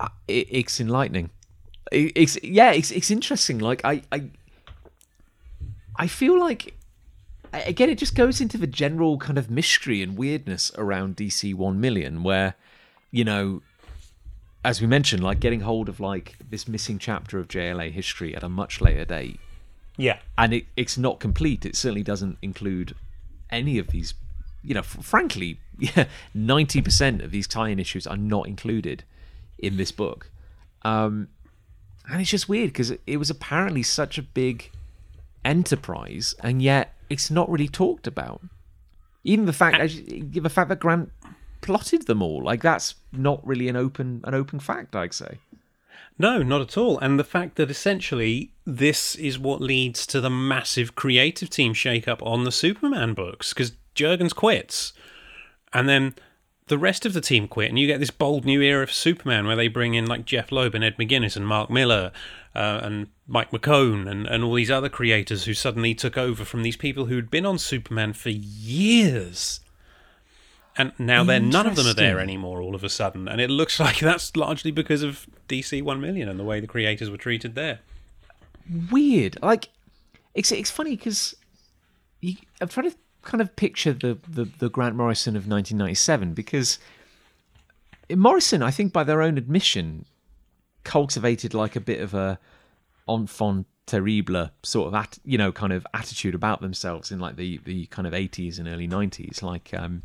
Uh, 0.00 0.08
it, 0.28 0.48
it's 0.50 0.80
enlightening. 0.80 1.30
It's 1.92 2.42
yeah, 2.42 2.72
it's 2.72 2.90
it's 2.90 3.10
interesting. 3.10 3.58
Like 3.58 3.84
I 3.84 4.02
I 4.10 4.30
I 5.96 6.06
feel 6.06 6.38
like 6.38 6.74
again, 7.66 7.90
it 7.90 7.98
just 7.98 8.14
goes 8.14 8.40
into 8.40 8.58
the 8.58 8.66
general 8.66 9.18
kind 9.18 9.38
of 9.38 9.50
mystery 9.50 10.02
and 10.02 10.16
weirdness 10.16 10.70
around 10.76 11.16
DC 11.16 11.54
One 11.54 11.80
Million, 11.80 12.22
where 12.22 12.54
you 13.10 13.24
know, 13.24 13.62
as 14.64 14.80
we 14.80 14.86
mentioned, 14.86 15.22
like 15.22 15.40
getting 15.40 15.60
hold 15.60 15.88
of 15.88 16.00
like 16.00 16.36
this 16.50 16.66
missing 16.66 16.98
chapter 16.98 17.38
of 17.38 17.48
JLA 17.48 17.90
history 17.92 18.34
at 18.34 18.42
a 18.42 18.48
much 18.48 18.80
later 18.80 19.04
date, 19.04 19.38
Yeah. 19.96 20.18
and 20.36 20.52
it, 20.54 20.66
it's 20.76 20.98
not 20.98 21.20
complete. 21.20 21.64
It 21.64 21.76
certainly 21.76 22.02
doesn't 22.02 22.38
include 22.42 22.94
any 23.50 23.78
of 23.78 23.88
these. 23.88 24.14
You 24.62 24.74
know, 24.74 24.80
f- 24.80 24.98
frankly, 25.02 25.60
yeah, 25.78 26.06
ninety 26.34 26.80
percent 26.82 27.20
of 27.22 27.30
these 27.30 27.46
tie-in 27.46 27.78
issues 27.78 28.06
are 28.06 28.16
not 28.16 28.48
included 28.48 29.04
in 29.58 29.76
this 29.76 29.92
book, 29.92 30.30
um, 30.82 31.28
and 32.10 32.20
it's 32.20 32.30
just 32.30 32.48
weird 32.48 32.70
because 32.70 32.90
it, 32.90 33.00
it 33.06 33.18
was 33.18 33.30
apparently 33.30 33.82
such 33.82 34.18
a 34.18 34.22
big 34.22 34.70
enterprise, 35.44 36.34
and 36.42 36.62
yet 36.62 36.93
it's 37.10 37.30
not 37.30 37.50
really 37.50 37.68
talked 37.68 38.06
about. 38.06 38.40
Even 39.24 39.46
the 39.46 39.52
fact, 39.52 39.92
you- 39.92 40.40
the 40.40 40.50
fact 40.50 40.68
that 40.68 40.80
Grant 40.80 41.10
plotted 41.60 42.06
them 42.06 42.22
all, 42.22 42.42
like 42.42 42.62
that's 42.62 42.94
not 43.12 43.46
really 43.46 43.68
an 43.68 43.76
open 43.76 44.20
an 44.24 44.34
open 44.34 44.60
fact. 44.60 44.94
I'd 44.94 45.14
say. 45.14 45.38
No, 46.18 46.42
not 46.42 46.60
at 46.60 46.76
all. 46.76 46.98
And 46.98 47.18
the 47.18 47.24
fact 47.24 47.56
that 47.56 47.70
essentially 47.70 48.52
this 48.64 49.16
is 49.16 49.38
what 49.38 49.60
leads 49.60 50.06
to 50.08 50.20
the 50.20 50.30
massive 50.30 50.94
creative 50.94 51.50
team 51.50 51.74
shakeup 51.74 52.22
on 52.24 52.44
the 52.44 52.52
Superman 52.52 53.14
books 53.14 53.52
because 53.52 53.72
Jurgens 53.96 54.34
quits. 54.34 54.92
And 55.72 55.88
then 55.88 56.14
the 56.66 56.78
rest 56.78 57.04
of 57.04 57.12
the 57.12 57.20
team 57.20 57.46
quit, 57.46 57.68
and 57.68 57.78
you 57.78 57.86
get 57.86 58.00
this 58.00 58.10
bold 58.10 58.44
new 58.44 58.62
era 58.62 58.82
of 58.82 58.92
Superman 58.92 59.46
where 59.46 59.56
they 59.56 59.68
bring 59.68 59.94
in 59.94 60.06
like 60.06 60.24
Jeph 60.24 60.50
Loeb 60.50 60.74
and 60.74 60.82
Ed 60.82 60.96
McGuinness 60.96 61.36
and 61.36 61.46
Mark 61.46 61.68
Millar 61.68 62.10
uh, 62.54 62.80
and 62.82 63.08
Mike 63.26 63.50
McKone 63.50 64.08
and, 64.08 64.26
and 64.26 64.42
all 64.42 64.54
these 64.54 64.70
other 64.70 64.88
creators 64.88 65.44
who 65.44 65.52
suddenly 65.52 65.94
took 65.94 66.16
over 66.16 66.44
from 66.44 66.62
these 66.62 66.76
people 66.76 67.06
who'd 67.06 67.30
been 67.30 67.44
on 67.44 67.58
Superman 67.58 68.14
for 68.14 68.30
years. 68.30 69.60
And 70.76 70.92
now 70.98 71.22
they're 71.22 71.38
none 71.38 71.66
of 71.66 71.76
them 71.76 71.86
are 71.86 71.94
there 71.94 72.18
anymore 72.18 72.60
all 72.60 72.74
of 72.74 72.82
a 72.82 72.88
sudden. 72.88 73.28
And 73.28 73.40
it 73.40 73.50
looks 73.50 73.78
like 73.80 73.98
that's 73.98 74.34
largely 74.34 74.70
because 74.70 75.02
of 75.02 75.26
DC 75.48 75.82
1 75.82 76.00
million 76.00 76.28
and 76.28 76.40
the 76.40 76.44
way 76.44 76.60
the 76.60 76.66
creators 76.66 77.10
were 77.10 77.18
treated 77.18 77.54
there. 77.54 77.80
weird. 78.90 79.36
Like, 79.42 79.68
it's 80.34 80.50
it's 80.50 80.70
funny 80.70 80.96
because 80.96 81.34
I'm 82.60 82.68
trying 82.68 82.90
to 82.90 82.96
kind 83.24 83.40
of 83.40 83.54
picture 83.56 83.92
the, 83.92 84.18
the 84.28 84.44
the 84.58 84.68
Grant 84.68 84.96
Morrison 84.96 85.36
of 85.36 85.46
1997 85.46 86.34
because 86.34 86.78
Morrison, 88.10 88.62
I 88.62 88.70
think, 88.70 88.92
by 88.92 89.04
their 89.04 89.22
own 89.22 89.38
admission, 89.38 90.04
cultivated 90.82 91.54
like 91.54 91.76
a 91.76 91.80
bit 91.80 92.00
of 92.00 92.14
a 92.14 92.38
enfant 93.08 93.66
terrible 93.86 94.50
sort 94.62 94.88
of 94.88 94.94
at 94.94 95.18
you 95.26 95.36
know 95.36 95.52
kind 95.52 95.70
of 95.70 95.86
attitude 95.92 96.34
about 96.34 96.62
themselves 96.62 97.10
in 97.10 97.18
like 97.18 97.36
the 97.36 97.60
the 97.64 97.84
kind 97.86 98.06
of 98.06 98.14
80s 98.14 98.58
and 98.58 98.68
early 98.68 98.88
90s. 98.88 99.42
Like, 99.42 99.72
um, 99.74 100.02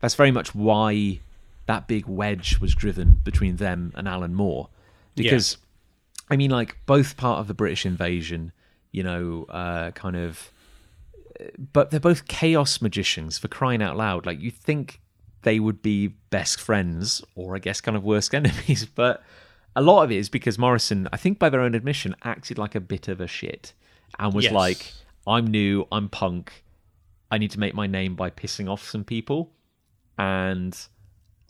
that's 0.00 0.14
very 0.14 0.30
much 0.30 0.54
why 0.54 1.20
that 1.66 1.86
big 1.86 2.06
wedge 2.06 2.58
was 2.58 2.74
driven 2.74 3.20
between 3.22 3.56
them 3.56 3.92
and 3.96 4.08
Alan 4.08 4.34
Moore 4.34 4.68
because. 5.14 5.56
I 6.30 6.36
mean, 6.36 6.50
like 6.50 6.78
both 6.86 7.18
part 7.18 7.40
of 7.40 7.46
the 7.46 7.52
British 7.52 7.84
invasion, 7.84 8.52
you 8.90 9.02
know, 9.02 9.44
uh, 9.50 9.90
kind 9.90 10.16
of, 10.16 10.50
but 11.72 11.90
they're 11.90 12.00
both 12.00 12.26
chaos 12.28 12.80
magicians 12.82 13.38
for 13.38 13.48
crying 13.48 13.82
out 13.82 13.96
loud. 13.96 14.26
Like 14.26 14.40
you 14.40 14.50
think 14.50 15.00
they 15.42 15.58
would 15.60 15.82
be 15.82 16.08
best 16.30 16.60
friends, 16.60 17.22
or 17.34 17.56
I 17.56 17.58
guess 17.58 17.80
kind 17.80 17.96
of 17.96 18.04
worst 18.04 18.34
enemies, 18.40 18.86
but 18.86 19.22
a 19.74 19.82
lot 19.82 20.02
of 20.04 20.12
it 20.12 20.16
is 20.16 20.28
because 20.28 20.58
Morrison, 20.58 21.08
I 21.12 21.16
think 21.16 21.38
by 21.38 21.48
their 21.48 21.60
own 21.60 21.74
admission, 21.74 22.14
acted 22.24 22.58
like 22.58 22.74
a 22.74 22.80
bit 22.80 23.08
of 23.08 23.20
a 23.20 23.26
shit 23.26 23.72
and 24.18 24.32
was 24.34 24.44
Yes. 24.44 24.52
like, 24.52 24.92
"I'm 25.26 25.46
new, 25.46 25.86
I'm 25.90 26.08
punk, 26.08 26.62
I 27.30 27.38
need 27.38 27.50
to 27.52 27.58
make 27.60 27.74
my 27.74 27.86
name 27.86 28.14
by 28.14 28.30
pissing 28.30 28.68
off 28.70 28.88
some 28.88 29.04
people, 29.04 29.50
and 30.18 30.78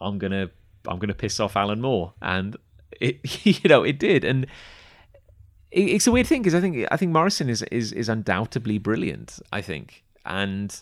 I'm 0.00 0.18
gonna, 0.18 0.50
I'm 0.86 0.98
gonna 0.98 1.14
piss 1.14 1.40
off 1.40 1.56
Alan 1.56 1.80
Moore." 1.80 2.14
And 2.22 2.56
it, 3.00 3.44
you 3.46 3.68
know, 3.68 3.82
it 3.82 3.98
did, 3.98 4.24
and 4.24 4.46
it's 5.72 6.06
a 6.06 6.12
weird 6.12 6.26
thing 6.26 6.42
because 6.42 6.54
I 6.54 6.60
think 6.60 6.86
I 6.90 6.96
think 6.96 7.12
Morrison 7.12 7.48
is 7.48 7.62
is 7.64 7.92
is 7.92 8.08
undoubtedly 8.08 8.78
brilliant. 8.78 9.40
I 9.52 9.60
think, 9.60 10.04
and 10.24 10.80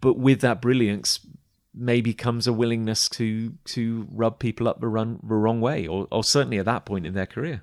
but 0.00 0.18
with 0.18 0.40
that 0.40 0.60
brilliance 0.60 1.20
maybe 1.76 2.14
comes 2.14 2.46
a 2.46 2.52
willingness 2.52 3.08
to 3.10 3.52
to 3.64 4.06
rub 4.10 4.38
people 4.38 4.68
up 4.68 4.80
the 4.80 4.88
run 4.88 5.20
the 5.22 5.34
wrong 5.34 5.60
way, 5.60 5.86
or 5.86 6.08
or 6.10 6.24
certainly 6.24 6.58
at 6.58 6.64
that 6.64 6.84
point 6.84 7.06
in 7.06 7.14
their 7.14 7.26
career. 7.26 7.62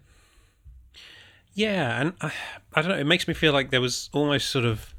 Yeah, 1.53 1.99
and 1.99 2.13
I, 2.21 2.31
I 2.73 2.81
don't 2.81 2.91
know. 2.91 2.97
It 2.97 3.07
makes 3.07 3.27
me 3.27 3.33
feel 3.33 3.51
like 3.51 3.71
there 3.71 3.81
was 3.81 4.09
almost 4.13 4.49
sort 4.49 4.65
of 4.65 4.95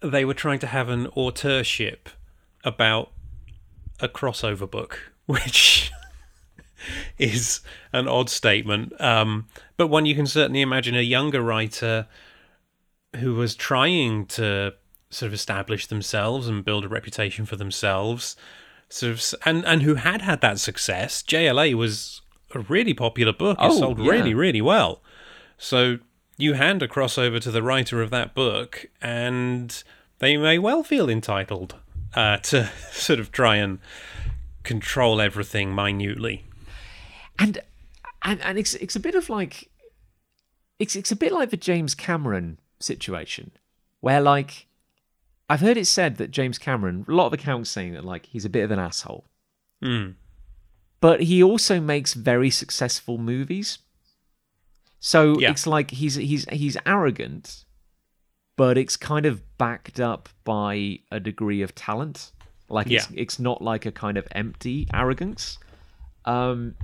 they 0.00 0.24
were 0.24 0.34
trying 0.34 0.58
to 0.60 0.66
have 0.66 0.88
an 0.88 1.06
authorship 1.14 2.08
about 2.64 3.12
a 4.00 4.08
crossover 4.08 4.68
book, 4.68 5.12
which 5.26 5.92
is 7.18 7.60
an 7.92 8.08
odd 8.08 8.30
statement, 8.30 8.98
um, 9.00 9.46
but 9.76 9.88
one 9.88 10.06
you 10.06 10.14
can 10.14 10.26
certainly 10.26 10.60
imagine 10.60 10.96
a 10.96 11.00
younger 11.02 11.42
writer 11.42 12.06
who 13.16 13.34
was 13.34 13.54
trying 13.54 14.26
to 14.26 14.74
sort 15.10 15.28
of 15.28 15.32
establish 15.34 15.86
themselves 15.86 16.46
and 16.48 16.64
build 16.64 16.84
a 16.84 16.88
reputation 16.88 17.46
for 17.46 17.56
themselves, 17.56 18.36
sort 18.88 19.12
of, 19.12 19.34
and 19.46 19.64
and 19.64 19.82
who 19.82 19.94
had 19.94 20.22
had 20.22 20.40
that 20.42 20.58
success. 20.60 21.22
JLA 21.22 21.74
was 21.74 22.20
a 22.54 22.60
really 22.60 22.94
popular 22.94 23.32
book. 23.32 23.58
It 23.60 23.64
Oh, 23.64 23.78
sold 23.78 23.98
yeah. 23.98 24.10
really, 24.10 24.34
really 24.34 24.60
well. 24.60 25.02
So 25.56 25.98
you 26.36 26.54
hand 26.54 26.82
a 26.82 26.88
crossover 26.88 27.40
to 27.40 27.50
the 27.50 27.62
writer 27.62 28.00
of 28.02 28.10
that 28.10 28.34
book, 28.34 28.86
and 29.02 29.82
they 30.18 30.36
may 30.36 30.58
well 30.58 30.82
feel 30.82 31.08
entitled 31.08 31.76
uh, 32.14 32.36
to 32.38 32.70
sort 32.92 33.18
of 33.20 33.32
try 33.32 33.56
and 33.56 33.78
control 34.62 35.20
everything 35.20 35.74
minutely. 35.74 36.44
And 37.38 37.58
and 38.22 38.40
and 38.42 38.58
it's 38.58 38.74
it's 38.74 38.96
a 38.96 39.00
bit 39.00 39.14
of 39.14 39.28
like 39.30 39.70
it's 40.78 40.96
it's 40.96 41.12
a 41.12 41.16
bit 41.16 41.32
like 41.32 41.50
the 41.50 41.56
James 41.56 41.94
Cameron 41.94 42.58
situation 42.80 43.50
where 44.00 44.20
like 44.20 44.66
I've 45.48 45.60
heard 45.60 45.76
it 45.76 45.86
said 45.86 46.16
that 46.16 46.30
James 46.30 46.58
Cameron 46.58 47.04
a 47.08 47.12
lot 47.12 47.26
of 47.26 47.32
accounts 47.32 47.70
saying 47.70 47.94
that 47.94 48.04
like 48.04 48.26
he's 48.26 48.44
a 48.44 48.50
bit 48.50 48.64
of 48.64 48.70
an 48.70 48.78
asshole. 48.78 49.24
Hmm. 49.82 50.10
but 51.00 51.22
he 51.22 51.40
also 51.42 51.78
makes 51.80 52.14
very 52.14 52.50
successful 52.50 53.16
movies. 53.18 53.78
So 55.00 55.38
Yeah. 55.38 55.50
it's 55.52 55.66
like 55.66 55.92
he's 55.92 56.16
he's 56.16 56.44
he's 56.50 56.76
arrogant 56.84 57.64
but 58.56 58.76
it's 58.76 58.96
kind 58.96 59.24
of 59.24 59.40
backed 59.56 60.00
up 60.00 60.28
by 60.42 60.98
a 61.12 61.20
degree 61.20 61.62
of 61.62 61.76
talent. 61.76 62.32
Like 62.68 62.90
it's 62.90 63.08
it's 63.14 63.38
not 63.38 63.62
like 63.62 63.86
a 63.86 63.92
kind 63.92 64.16
of 64.18 64.26
empty 64.32 64.88
arrogance. 64.92 65.58
Um 66.24 66.74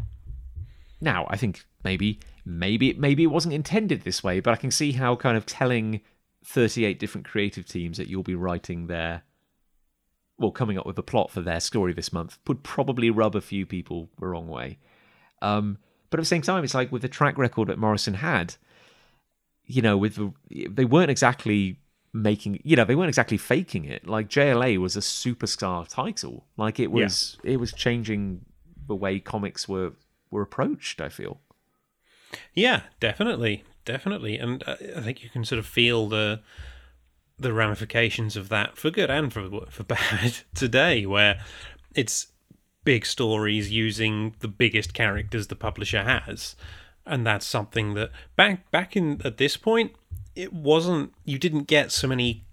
now, 1.04 1.26
I 1.30 1.36
think 1.36 1.64
maybe, 1.84 2.20
maybe, 2.44 2.92
maybe 2.94 3.22
it 3.22 3.28
wasn't 3.28 3.54
intended 3.54 4.02
this 4.02 4.24
way, 4.24 4.40
but 4.40 4.52
I 4.52 4.56
can 4.56 4.70
see 4.70 4.92
how 4.92 5.16
kind 5.16 5.36
of 5.36 5.46
telling 5.46 6.00
38 6.44 6.98
different 6.98 7.26
creative 7.26 7.66
teams 7.66 7.98
that 7.98 8.08
you'll 8.08 8.22
be 8.22 8.34
writing 8.34 8.86
their, 8.86 9.22
well, 10.38 10.50
coming 10.50 10.78
up 10.78 10.86
with 10.86 10.98
a 10.98 11.02
plot 11.02 11.30
for 11.30 11.40
their 11.40 11.60
story 11.60 11.92
this 11.92 12.12
month 12.12 12.38
would 12.46 12.62
probably 12.62 13.10
rub 13.10 13.36
a 13.36 13.40
few 13.40 13.66
people 13.66 14.10
the 14.18 14.26
wrong 14.26 14.48
way. 14.48 14.78
Um, 15.42 15.78
but 16.10 16.20
at 16.20 16.22
the 16.22 16.26
same 16.26 16.42
time, 16.42 16.64
it's 16.64 16.74
like 16.74 16.92
with 16.92 17.02
the 17.02 17.08
track 17.08 17.38
record 17.38 17.68
that 17.68 17.78
Morrison 17.78 18.14
had, 18.14 18.56
you 19.64 19.82
know, 19.82 19.96
with 19.96 20.16
the, 20.16 20.32
they 20.68 20.84
weren't 20.84 21.10
exactly 21.10 21.78
making, 22.12 22.60
you 22.62 22.76
know, 22.76 22.84
they 22.84 22.94
weren't 22.94 23.08
exactly 23.08 23.36
faking 23.36 23.84
it. 23.84 24.06
Like 24.06 24.28
JLA 24.28 24.78
was 24.78 24.96
a 24.96 25.00
superstar 25.00 25.88
title. 25.88 26.44
Like 26.56 26.78
it 26.78 26.90
was, 26.90 27.36
it 27.42 27.58
was 27.58 27.72
changing 27.72 28.44
the 28.86 28.94
way 28.94 29.18
comics 29.18 29.68
were 29.68 29.92
were 30.34 30.42
approached. 30.42 31.00
I 31.00 31.08
feel. 31.08 31.40
Yeah, 32.52 32.82
definitely, 33.00 33.64
definitely, 33.84 34.38
and 34.38 34.62
uh, 34.66 34.76
I 34.96 35.00
think 35.00 35.22
you 35.22 35.30
can 35.30 35.44
sort 35.44 35.58
of 35.58 35.66
feel 35.66 36.08
the 36.08 36.40
the 37.38 37.52
ramifications 37.52 38.36
of 38.36 38.48
that 38.48 38.76
for 38.76 38.90
good 38.90 39.10
and 39.10 39.32
for 39.32 39.66
for 39.70 39.82
bad 39.84 40.38
today, 40.54 41.06
where 41.06 41.40
it's 41.94 42.28
big 42.84 43.06
stories 43.06 43.70
using 43.70 44.34
the 44.40 44.48
biggest 44.48 44.92
characters 44.92 45.46
the 45.46 45.56
publisher 45.56 46.02
has, 46.02 46.56
and 47.06 47.26
that's 47.26 47.46
something 47.46 47.94
that 47.94 48.10
back 48.36 48.70
back 48.70 48.96
in 48.96 49.22
at 49.24 49.38
this 49.38 49.56
point 49.56 49.92
it 50.34 50.52
wasn't. 50.52 51.12
You 51.24 51.38
didn't 51.38 51.64
get 51.64 51.92
so 51.92 52.08
many. 52.08 52.44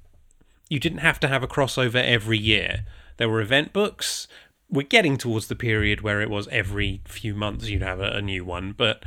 You 0.70 0.80
didn't 0.80 1.00
have 1.00 1.20
to 1.22 1.28
have 1.28 1.44
a 1.44 1.48
crossover 1.48 2.04
every 2.04 2.38
year. 2.38 2.86
There 3.18 3.30
were 3.30 3.42
event 3.42 3.74
books. 3.74 4.28
We're 4.72 4.84
getting 4.84 5.18
towards 5.18 5.48
the 5.48 5.56
period 5.56 6.02
where 6.02 6.22
it 6.22 6.30
was 6.30 6.48
every 6.48 7.02
few 7.06 7.36
months 7.36 7.68
you'd 7.70 7.82
have 7.82 8.00
a, 8.00 8.12
a 8.12 8.22
new 8.22 8.46
one, 8.46 8.72
but 8.72 9.04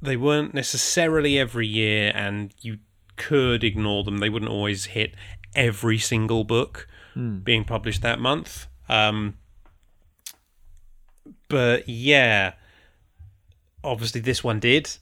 they 0.00 0.16
weren't 0.16 0.54
necessarily 0.54 1.38
every 1.38 1.66
year 1.66 2.12
and 2.14 2.54
you 2.60 2.78
could 3.16 3.64
ignore 3.64 4.04
them 4.04 4.18
they 4.18 4.28
wouldn't 4.28 4.50
always 4.50 4.86
hit 4.86 5.14
every 5.54 5.96
single 5.96 6.44
book 6.44 6.86
being 7.44 7.64
published 7.64 8.02
that 8.02 8.20
month 8.20 8.66
um, 8.90 9.38
but 11.48 11.88
yeah 11.88 12.52
obviously 13.82 14.20
this 14.20 14.44
one 14.44 14.60
did 14.60 14.98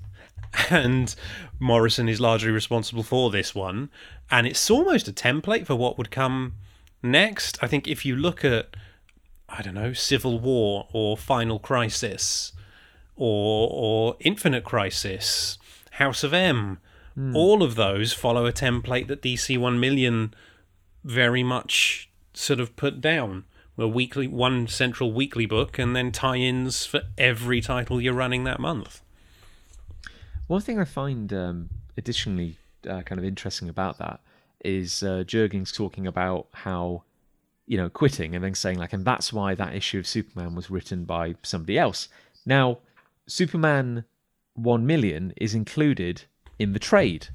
and 0.71 1.15
Morrison 1.59 2.09
is 2.09 2.21
largely 2.21 2.51
responsible 2.51 3.03
for 3.03 3.31
this 3.31 3.55
one. 3.55 3.91
And 4.31 4.47
it's 4.47 4.71
almost 4.71 5.09
a 5.09 5.13
template 5.13 5.67
for 5.67 5.75
what 5.75 5.99
would 5.99 6.11
come 6.11 6.55
next. 7.03 7.59
I 7.63 7.67
think 7.67 7.87
if 7.87 8.05
you 8.05 8.17
look 8.17 8.45
at, 8.45 8.77
I 9.49 9.63
don't 9.63 9.75
know, 9.75 9.93
Civil 9.93 10.39
War 10.39 10.89
or 10.93 11.17
Final 11.17 11.59
Crisis 11.59 12.53
or 13.17 13.69
or 13.71 14.17
Infinite 14.21 14.65
Crisis, 14.65 15.59
House 15.93 16.25
of 16.25 16.33
M, 16.35 16.79
all 17.33 17.63
of 17.63 17.77
those 17.77 18.13
follow 18.13 18.45
a 18.45 18.53
template 18.53 19.07
that 19.07 19.23
DC 19.23 19.57
One 19.57 19.79
Million 19.79 20.35
very 21.05 21.45
much 21.45 22.11
sort 22.33 22.59
of 22.59 22.75
put 22.77 23.01
down. 23.01 23.45
A 23.77 23.89
weekly, 23.89 24.29
one 24.29 24.69
central 24.69 25.13
weekly 25.13 25.47
book, 25.47 25.81
and 25.81 25.97
then 25.97 26.13
tie-ins 26.13 26.87
for 26.87 27.03
every 27.19 27.61
title 27.61 28.01
you're 28.01 28.15
running 28.15 28.45
that 28.45 28.61
month. 28.61 29.03
One 30.47 30.61
thing 30.61 30.79
I 30.79 30.85
find 30.85 31.33
um, 31.33 31.71
additionally 31.97 32.57
uh, 32.89 33.03
kind 33.03 33.19
of 33.19 33.25
interesting 33.25 33.69
about 33.69 33.99
that 33.99 34.21
is 34.65 35.03
uh, 35.03 35.25
Jurgens 35.27 35.75
talking 35.75 36.07
about 36.07 36.47
how, 36.53 37.03
you 37.67 37.77
know, 37.77 37.89
quitting 37.89 38.35
and 38.35 38.45
then 38.45 38.55
saying, 38.55 38.79
like, 38.79 38.93
and 38.93 39.05
that's 39.05 39.33
why 39.33 39.55
that 39.55 39.75
issue 39.75 39.99
of 39.99 40.07
Superman 40.07 40.55
was 40.55 40.71
written 40.71 41.05
by 41.05 41.35
somebody 41.43 41.79
else. 41.79 42.09
Now, 42.45 42.79
Superman 43.27 44.05
1 44.55 44.87
million 44.87 45.33
is 45.37 45.55
included 45.55 46.25
in 46.59 46.73
the 46.73 46.79
trade 46.79 47.29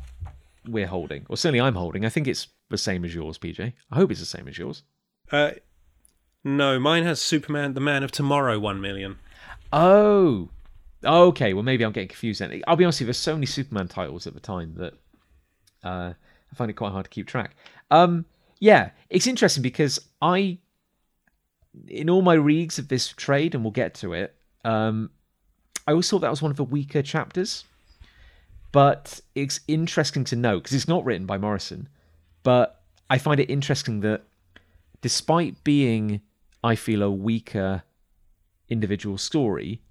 we're 0.68 0.88
holding, 0.88 1.26
or 1.30 1.38
certainly 1.38 1.62
I'm 1.62 1.76
holding. 1.76 2.06
I 2.06 2.10
think 2.10 2.28
it's 2.28 2.48
the 2.70 2.78
same 2.78 3.04
as 3.04 3.16
yours, 3.16 3.38
PJ. 3.38 3.74
I 3.92 3.96
hope 3.96 4.12
it's 4.12 4.20
the 4.20 4.26
same 4.26 4.48
as 4.48 4.58
yours. 4.58 4.84
Uh, 5.32 5.52
no, 6.44 6.80
mine 6.80 7.04
has 7.04 7.20
Superman, 7.22 7.74
the 7.74 7.82
Man 7.82 8.04
of 8.04 8.12
Tomorrow, 8.12 8.60
one 8.60 8.80
million. 8.80 9.18
Oh, 9.74 10.50
okay. 11.04 11.54
Well, 11.54 11.64
maybe 11.64 11.84
I'm 11.84 11.92
getting 11.92 12.08
confused. 12.08 12.42
Then 12.42 12.62
I'll 12.68 12.76
be 12.76 12.86
honest 12.86 12.98
with 12.98 13.02
you. 13.02 13.08
There's 13.08 13.18
so 13.18 13.36
many 13.36 13.46
Superman 13.46 13.88
titles 13.88 14.28
at 14.28 14.34
the 14.34 14.40
time 14.40 14.76
that 14.76 14.94
uh, 15.84 16.14
I 16.52 16.56
find 16.56 16.70
it 16.70 16.76
quite 16.76 16.92
hard 16.92 17.06
to 17.06 17.10
keep 17.10 17.28
track. 17.28 17.56
Um, 17.92 18.26
yeah, 18.60 18.92
it's 19.10 19.28
interesting 19.28 19.64
because 19.64 20.00
I, 20.22 20.60
in 21.88 22.10
all 22.10 22.22
my 22.22 22.34
reads 22.34 22.78
of 22.78 22.88
this 22.88 23.08
trade, 23.08 23.56
and 23.56 23.64
we'll 23.64 23.72
get 23.72 23.94
to 23.96 24.14
it. 24.14 24.36
Um, 24.66 25.12
I 25.88 25.92
always 25.92 26.10
thought 26.10 26.20
that 26.20 26.30
was 26.30 26.42
one 26.42 26.52
of 26.52 26.58
the 26.58 26.64
weaker 26.64 27.02
chapters, 27.02 27.64
but 28.72 29.22
it's 29.34 29.62
interesting 29.68 30.24
to 30.26 30.36
know 30.36 30.60
because 30.60 30.74
it's 30.74 30.88
not 30.88 31.06
written 31.06 31.26
by 31.26 31.38
Morrison. 31.38 31.88
But 32.44 32.82
I 33.10 33.18
find 33.18 33.40
it 33.40 33.50
interesting 33.50 34.02
that, 34.02 34.24
despite 35.02 35.64
being, 35.64 36.22
I 36.64 36.76
feel, 36.76 37.02
a 37.02 37.10
weaker 37.10 37.84
individual 38.68 39.18
story, 39.18 39.82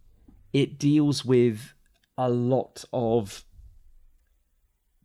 it 0.52 0.78
deals 0.78 1.24
with 1.24 1.72
a 2.16 2.28
lot 2.28 2.84
of 2.92 3.44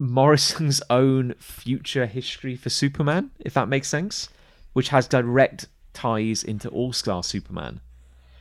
Morrison's 0.04 0.82
own 0.90 1.34
future 1.40 2.06
history 2.06 2.58
for 2.58 2.70
Superman, 2.70 3.32
if 3.40 3.54
that 3.54 3.70
makes 3.70 3.88
sense, 3.88 4.28
which 4.74 4.90
has 4.90 5.08
direct 5.08 5.68
ties 5.94 6.44
into 6.44 6.68
All 6.70 6.92
Star 6.92 7.24
Superman. 7.24 7.80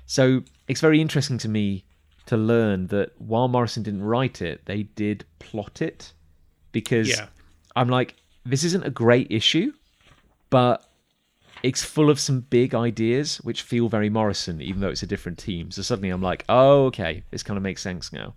So 0.04 0.42
it's 0.66 0.80
very 0.80 1.00
interesting 1.00 1.38
to 1.38 1.48
me 1.48 1.84
to 2.26 2.36
learn 2.36 2.88
that 2.88 3.12
while 3.20 3.46
Morrison 3.46 3.84
didn't 3.84 4.02
write 4.02 4.42
it, 4.42 4.64
they 4.64 4.82
did 4.82 5.24
plot 5.38 5.80
it 5.80 6.12
because 6.72 7.08
Yeah. 7.08 7.26
I'm 7.76 7.88
like, 7.88 8.16
this 8.44 8.64
isn't 8.64 8.84
a 8.84 8.90
great 8.90 9.28
issue, 9.30 9.72
but 10.50 10.84
it's 11.62 11.84
full 11.84 12.10
of 12.10 12.18
some 12.18 12.40
big 12.40 12.74
ideas 12.74 13.36
which 13.36 13.62
feel 13.62 13.88
very 13.88 14.10
Morrison, 14.10 14.60
even 14.60 14.80
though 14.80 14.88
it's 14.88 15.04
a 15.04 15.06
different 15.06 15.38
team. 15.38 15.70
So 15.70 15.82
suddenly 15.82 16.10
I'm 16.10 16.22
like, 16.22 16.44
oh, 16.48 16.86
okay, 16.86 17.22
this 17.30 17.44
kind 17.44 17.56
of 17.56 17.62
makes 17.62 17.82
sense 17.82 18.12
now. 18.12 18.34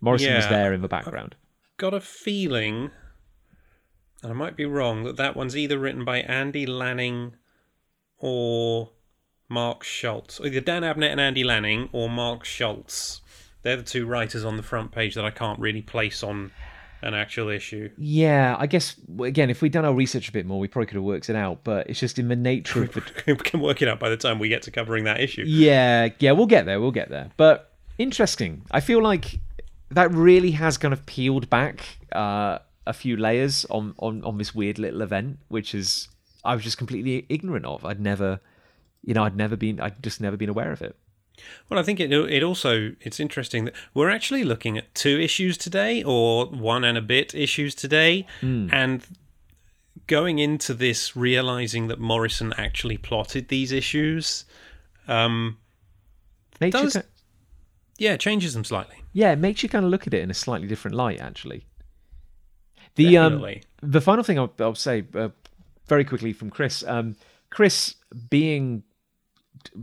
Morrison 0.00 0.34
was 0.36 0.48
there 0.48 0.72
in 0.72 0.80
the 0.80 0.88
background. 0.88 1.36
Got 1.80 1.94
a 1.94 2.00
feeling, 2.00 2.90
and 4.22 4.30
I 4.30 4.34
might 4.34 4.54
be 4.54 4.66
wrong, 4.66 5.04
that 5.04 5.16
that 5.16 5.34
one's 5.34 5.56
either 5.56 5.78
written 5.78 6.04
by 6.04 6.18
Andy 6.18 6.66
Lanning 6.66 7.36
or 8.18 8.90
Mark 9.48 9.82
Schultz. 9.82 10.42
Either 10.44 10.60
Dan 10.60 10.82
Abnett 10.82 11.12
and 11.12 11.20
Andy 11.22 11.42
Lanning 11.42 11.88
or 11.92 12.10
Mark 12.10 12.44
Schultz. 12.44 13.22
They're 13.62 13.78
the 13.78 13.82
two 13.82 14.04
writers 14.04 14.44
on 14.44 14.58
the 14.58 14.62
front 14.62 14.92
page 14.92 15.14
that 15.14 15.24
I 15.24 15.30
can't 15.30 15.58
really 15.58 15.80
place 15.80 16.22
on 16.22 16.50
an 17.00 17.14
actual 17.14 17.48
issue. 17.48 17.88
Yeah, 17.96 18.56
I 18.58 18.66
guess 18.66 18.96
again, 19.18 19.48
if 19.48 19.62
we'd 19.62 19.72
done 19.72 19.86
our 19.86 19.94
research 19.94 20.28
a 20.28 20.32
bit 20.32 20.44
more, 20.44 20.58
we 20.58 20.68
probably 20.68 20.84
could 20.84 20.96
have 20.96 21.04
worked 21.04 21.30
it 21.30 21.36
out. 21.36 21.64
But 21.64 21.88
it's 21.88 21.98
just 21.98 22.18
in 22.18 22.28
the 22.28 22.36
nature 22.36 22.82
of 22.82 22.92
the 22.92 23.02
we 23.26 23.36
can 23.36 23.60
work 23.60 23.80
it 23.80 23.88
out 23.88 23.98
by 23.98 24.10
the 24.10 24.18
time 24.18 24.38
we 24.38 24.50
get 24.50 24.60
to 24.64 24.70
covering 24.70 25.04
that 25.04 25.18
issue. 25.18 25.44
Yeah, 25.46 26.10
yeah, 26.18 26.32
we'll 26.32 26.44
get 26.44 26.66
there. 26.66 26.78
We'll 26.78 26.90
get 26.90 27.08
there. 27.08 27.30
But 27.38 27.72
interesting. 27.96 28.66
I 28.70 28.80
feel 28.80 29.02
like 29.02 29.40
that 29.90 30.12
really 30.12 30.52
has 30.52 30.78
kind 30.78 30.92
of 30.94 31.04
peeled 31.06 31.50
back 31.50 31.98
uh, 32.12 32.58
a 32.86 32.92
few 32.92 33.16
layers 33.16 33.64
on, 33.66 33.94
on 33.98 34.22
on 34.24 34.38
this 34.38 34.54
weird 34.54 34.78
little 34.78 35.02
event, 35.02 35.38
which 35.48 35.74
is 35.74 36.08
I 36.44 36.54
was 36.54 36.64
just 36.64 36.78
completely 36.78 37.26
ignorant 37.28 37.66
of. 37.66 37.84
I'd 37.84 38.00
never, 38.00 38.40
you 39.02 39.14
know, 39.14 39.24
I'd 39.24 39.36
never 39.36 39.56
been, 39.56 39.80
I'd 39.80 40.02
just 40.02 40.20
never 40.20 40.36
been 40.36 40.48
aware 40.48 40.72
of 40.72 40.80
it. 40.82 40.96
Well, 41.68 41.78
I 41.80 41.82
think 41.82 42.00
it 42.00 42.12
it 42.12 42.42
also 42.42 42.92
it's 43.00 43.18
interesting 43.20 43.64
that 43.64 43.74
we're 43.94 44.10
actually 44.10 44.44
looking 44.44 44.76
at 44.78 44.94
two 44.94 45.18
issues 45.20 45.56
today, 45.56 46.02
or 46.02 46.46
one 46.46 46.84
and 46.84 46.98
a 46.98 47.02
bit 47.02 47.34
issues 47.34 47.74
today, 47.74 48.26
and 48.72 49.02
going 50.06 50.38
into 50.38 50.74
this 50.74 51.14
realizing 51.16 51.88
that 51.88 51.98
Morrison 52.00 52.52
actually 52.58 52.96
plotted 52.96 53.48
these 53.48 53.70
issues, 53.72 54.44
um, 55.08 55.56
you 56.60 56.72
Does- 56.72 56.94
yeah, 58.00 58.16
changes 58.16 58.54
them 58.54 58.64
slightly. 58.64 58.96
yeah, 59.12 59.30
it 59.30 59.38
makes 59.38 59.62
you 59.62 59.68
kind 59.68 59.84
of 59.84 59.90
look 59.90 60.06
at 60.06 60.14
it 60.14 60.22
in 60.22 60.30
a 60.30 60.34
slightly 60.34 60.66
different 60.66 60.96
light, 60.96 61.20
actually. 61.20 61.66
The 62.94 63.18
um, 63.18 63.44
the 63.82 64.00
final 64.00 64.24
thing 64.24 64.38
I'll, 64.38 64.52
I'll 64.58 64.74
say 64.74 65.04
uh, 65.14 65.28
very 65.86 66.04
quickly 66.04 66.32
from 66.32 66.48
Chris, 66.48 66.82
um, 66.86 67.14
Chris 67.50 67.96
being 68.30 68.84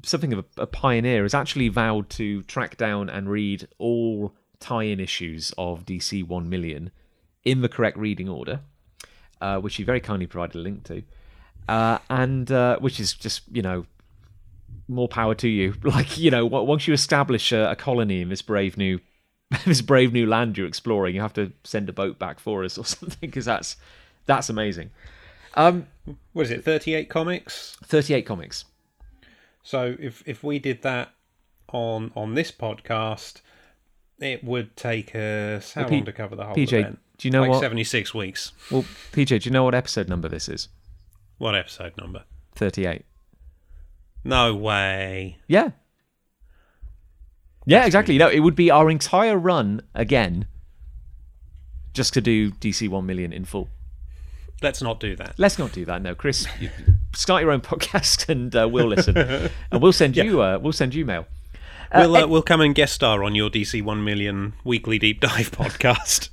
something 0.03 0.33
of 0.33 0.39
a, 0.39 0.63
a 0.63 0.67
pioneer 0.67 1.21
has 1.21 1.35
actually 1.35 1.69
vowed 1.69 2.09
to 2.09 2.41
track 2.43 2.75
down 2.75 3.07
and 3.07 3.29
read 3.29 3.67
all 3.77 4.33
tie-in 4.59 4.99
issues 4.99 5.53
of 5.55 5.85
DC 5.85 6.27
One 6.27 6.49
Million 6.49 6.89
in 7.45 7.61
the 7.61 7.69
correct 7.69 7.97
reading 7.97 8.27
order, 8.27 8.61
uh, 9.41 9.59
which 9.59 9.75
he 9.75 9.83
very 9.83 10.01
kindly 10.01 10.25
provided 10.25 10.55
a 10.55 10.59
link 10.59 10.83
to, 10.85 11.03
uh, 11.69 11.99
and 12.09 12.51
uh, 12.51 12.79
which 12.79 12.99
is 12.99 13.13
just 13.13 13.43
you 13.51 13.61
know 13.61 13.85
more 14.87 15.07
power 15.07 15.35
to 15.35 15.47
you. 15.47 15.73
Like 15.83 16.17
you 16.17 16.31
know, 16.31 16.45
once 16.45 16.87
you 16.87 16.93
establish 16.93 17.51
a, 17.51 17.71
a 17.71 17.75
colony 17.75 18.21
in 18.21 18.29
this 18.29 18.41
brave 18.41 18.77
new 18.77 18.99
this 19.65 19.81
brave 19.81 20.11
new 20.13 20.25
land 20.25 20.57
you're 20.57 20.67
exploring, 20.67 21.15
you 21.15 21.21
have 21.21 21.33
to 21.33 21.51
send 21.63 21.87
a 21.89 21.93
boat 21.93 22.19
back 22.19 22.39
for 22.39 22.63
us 22.63 22.77
or 22.77 22.85
something 22.95 23.29
because 23.29 23.45
that's 23.45 23.77
that's 24.25 24.49
amazing. 24.49 24.89
Um, 25.55 25.87
What 26.33 26.43
is 26.43 26.51
it? 26.51 26.63
Thirty-eight 26.63 27.09
comics. 27.09 27.77
38 27.83 28.21
comics. 28.25 28.65
So 29.63 29.95
if 29.99 30.23
if 30.25 30.43
we 30.43 30.59
did 30.59 30.81
that 30.83 31.09
on 31.73 32.11
on 32.15 32.35
this 32.35 32.51
podcast, 32.51 33.41
it 34.19 34.43
would 34.43 34.75
take 34.75 35.15
us 35.15 35.73
how 35.73 35.81
Well, 35.81 35.89
P- 35.89 35.95
long 35.97 36.05
to 36.05 36.13
cover 36.13 36.35
the 36.35 36.45
whole 36.45 36.55
PJ, 36.55 36.73
event? 36.73 36.99
do 37.17 37.27
you 37.27 37.31
know 37.31 37.41
like 37.41 37.51
what? 37.51 37.59
seventy-six 37.61 38.13
weeks. 38.13 38.51
Well, 38.71 38.83
PJ, 39.11 39.41
do 39.41 39.49
you 39.49 39.51
know 39.51 39.63
what 39.63 39.75
episode 39.75 40.07
number 40.09 40.27
this 40.29 40.47
is? 40.47 40.69
What 41.37 41.55
episode 41.55 41.93
number? 41.97 42.23
38. 42.55 43.05
No 44.27 44.53
way. 44.53 45.37
Yeah. 45.47 45.69
Yeah, 47.65 47.85
exactly. 47.85 48.17
No, 48.17 48.29
it 48.29 48.39
would 48.39 48.55
be 48.55 48.69
our 48.69 48.89
entire 48.89 49.37
run 49.37 49.81
again 49.95 50.47
just 51.93 52.13
to 52.13 52.21
do 52.21 52.51
DC 52.51 52.87
1 52.89 53.05
million 53.05 53.31
in 53.31 53.45
full. 53.45 53.69
Let's 54.61 54.81
not 54.81 54.99
do 54.99 55.15
that. 55.15 55.35
Let's 55.37 55.57
not 55.57 55.71
do 55.71 55.85
that. 55.85 56.01
No, 56.01 56.13
Chris, 56.13 56.47
you 56.59 56.69
start 57.13 57.41
your 57.41 57.51
own 57.51 57.61
podcast 57.61 58.27
and 58.29 58.55
uh, 58.55 58.67
we'll 58.69 58.87
listen. 58.87 59.17
and 59.71 59.81
we'll 59.81 59.93
send 59.93 60.17
you 60.17 60.41
uh, 60.41 60.59
we'll 60.61 60.73
send 60.73 60.93
you 60.93 61.05
mail. 61.05 61.25
We'll 61.95 62.15
uh, 62.15 62.27
we'll 62.27 62.41
come 62.41 62.59
and 62.59 62.75
guest 62.75 62.93
star 62.93 63.23
on 63.23 63.33
your 63.33 63.49
DC 63.49 63.81
One 63.81 64.03
Million 64.03 64.53
weekly 64.65 64.99
deep 64.99 65.21
dive 65.21 65.51
podcast. 65.51 66.29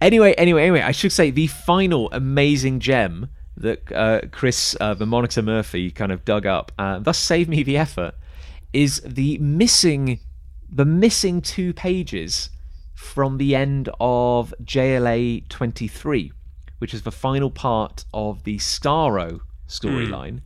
Anyway, 0.00 0.32
anyway, 0.34 0.62
anyway, 0.62 0.80
I 0.82 0.92
should 0.92 1.12
say 1.12 1.30
the 1.30 1.48
final 1.48 2.10
amazing 2.12 2.80
gem 2.80 3.28
that 3.60 3.92
uh, 3.92 4.20
Chris, 4.30 4.76
uh, 4.80 4.94
the 4.94 5.06
Monitor 5.06 5.42
Murphy, 5.42 5.90
kind 5.90 6.12
of 6.12 6.24
dug 6.24 6.46
up, 6.46 6.72
uh, 6.78 6.98
thus 6.98 7.18
saved 7.18 7.48
me 7.48 7.62
the 7.62 7.76
effort, 7.76 8.14
is 8.72 9.00
the 9.04 9.38
missing, 9.38 10.20
the 10.70 10.84
missing 10.84 11.40
two 11.40 11.72
pages 11.72 12.50
from 12.94 13.38
the 13.38 13.54
end 13.54 13.88
of 14.00 14.54
JLA 14.62 15.48
23, 15.48 16.32
which 16.78 16.94
is 16.94 17.02
the 17.02 17.12
final 17.12 17.50
part 17.50 18.04
of 18.12 18.44
the 18.44 18.58
Starro 18.58 19.40
storyline. 19.68 20.40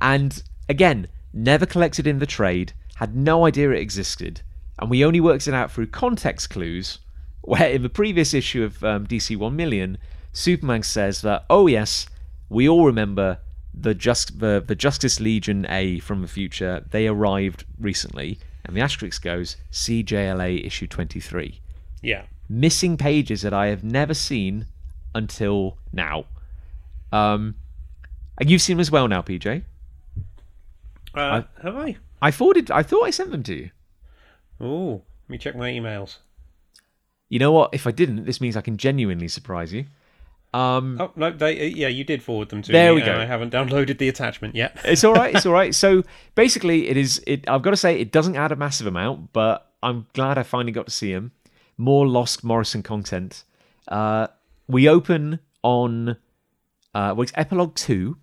And 0.00 0.42
again, 0.68 1.08
never 1.32 1.66
collected 1.66 2.06
in 2.06 2.18
the 2.18 2.26
trade, 2.26 2.72
had 2.96 3.14
no 3.14 3.46
idea 3.46 3.70
it 3.70 3.80
existed, 3.80 4.40
and 4.78 4.90
we 4.90 5.04
only 5.04 5.20
worked 5.20 5.46
it 5.46 5.54
out 5.54 5.70
through 5.70 5.88
context 5.88 6.50
clues. 6.50 6.98
Where 7.42 7.68
in 7.68 7.82
the 7.82 7.90
previous 7.90 8.32
issue 8.32 8.64
of 8.64 8.82
um, 8.82 9.06
DC 9.06 9.36
1 9.36 9.54
Million, 9.54 9.98
Superman 10.32 10.82
says 10.82 11.20
that, 11.20 11.44
oh 11.50 11.66
yes, 11.66 12.06
we 12.48 12.68
all 12.68 12.84
remember 12.86 13.38
the 13.72 13.94
just 13.94 14.38
the, 14.38 14.62
the 14.64 14.74
Justice 14.74 15.20
Legion 15.20 15.66
A 15.68 15.98
from 16.00 16.22
the 16.22 16.28
future. 16.28 16.84
They 16.90 17.06
arrived 17.08 17.64
recently. 17.78 18.38
and 18.64 18.76
the 18.76 18.80
asterisk 18.80 19.22
goes 19.22 19.56
CJLA 19.72 20.64
issue 20.64 20.86
23. 20.86 21.60
Yeah. 22.02 22.22
Missing 22.48 22.96
pages 22.98 23.42
that 23.42 23.52
I 23.52 23.66
have 23.68 23.82
never 23.82 24.14
seen 24.14 24.66
until 25.14 25.78
now. 25.92 26.26
Um, 27.12 27.56
and 28.38 28.50
you've 28.50 28.62
seen 28.62 28.76
them 28.76 28.80
as 28.80 28.90
well 28.90 29.08
now, 29.08 29.22
PJ. 29.22 29.62
Uh, 31.14 31.42
have 31.62 31.76
I? 31.76 31.96
I 32.20 32.30
forwarded. 32.30 32.70
I 32.70 32.82
thought 32.82 33.04
I 33.04 33.10
sent 33.10 33.30
them 33.30 33.42
to 33.44 33.54
you. 33.54 33.70
Oh, 34.60 35.02
let 35.24 35.30
me 35.30 35.38
check 35.38 35.56
my 35.56 35.70
emails. 35.70 36.18
You 37.28 37.38
know 37.38 37.52
what? 37.52 37.70
If 37.72 37.86
I 37.86 37.90
didn't, 37.92 38.24
this 38.24 38.40
means 38.40 38.56
I 38.56 38.60
can 38.60 38.76
genuinely 38.76 39.28
surprise 39.28 39.72
you. 39.72 39.86
Um, 40.54 40.98
Oh 41.00 41.10
no, 41.16 41.30
they 41.32 41.58
uh, 41.60 41.64
yeah, 41.74 41.88
you 41.88 42.04
did 42.04 42.22
forward 42.22 42.48
them 42.48 42.62
to 42.62 42.70
There 42.72 42.94
me. 42.94 43.00
we 43.00 43.06
go. 43.06 43.18
I 43.18 43.24
haven't 43.24 43.52
downloaded 43.52 43.98
the 43.98 44.08
attachment 44.08 44.54
yet. 44.54 44.78
it's 44.84 45.02
all 45.04 45.12
right. 45.14 45.34
It's 45.34 45.44
all 45.46 45.52
right. 45.52 45.74
So 45.84 46.02
basically, 46.36 46.88
it 46.88 46.96
is. 46.96 47.22
It. 47.26 47.48
I've 47.48 47.62
got 47.62 47.70
to 47.70 47.76
say, 47.76 47.98
it 48.00 48.12
doesn't 48.12 48.36
add 48.36 48.52
a 48.52 48.56
massive 48.56 48.86
amount, 48.86 49.32
but 49.32 49.70
I'm 49.82 50.06
glad 50.14 50.38
I 50.38 50.44
finally 50.44 50.72
got 50.72 50.86
to 50.86 50.92
see 50.92 51.10
him. 51.10 51.32
More 51.76 52.06
Lost 52.06 52.44
Morrison 52.44 52.82
content. 52.82 53.42
Uh, 53.88 54.28
we 54.68 54.88
open 54.88 55.40
on. 55.62 56.10
Uh, 56.94 57.12
well, 57.16 57.22
it's 57.22 57.32
epilogue 57.34 57.74
two. 57.74 58.16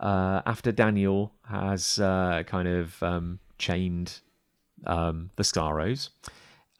Uh, 0.00 0.42
after 0.44 0.72
Daniel 0.72 1.32
has 1.48 2.00
uh, 2.00 2.42
kind 2.48 2.66
of 2.66 3.00
um, 3.00 3.38
chained 3.58 4.18
um, 4.88 5.30
the 5.36 5.44
Starros, 5.44 6.08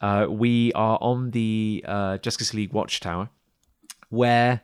uh, 0.01 0.27
we 0.29 0.73
are 0.73 0.97
on 0.99 1.31
the 1.31 1.83
uh, 1.87 2.17
Justice 2.17 2.53
League 2.53 2.73
Watchtower, 2.73 3.29
where 4.09 4.61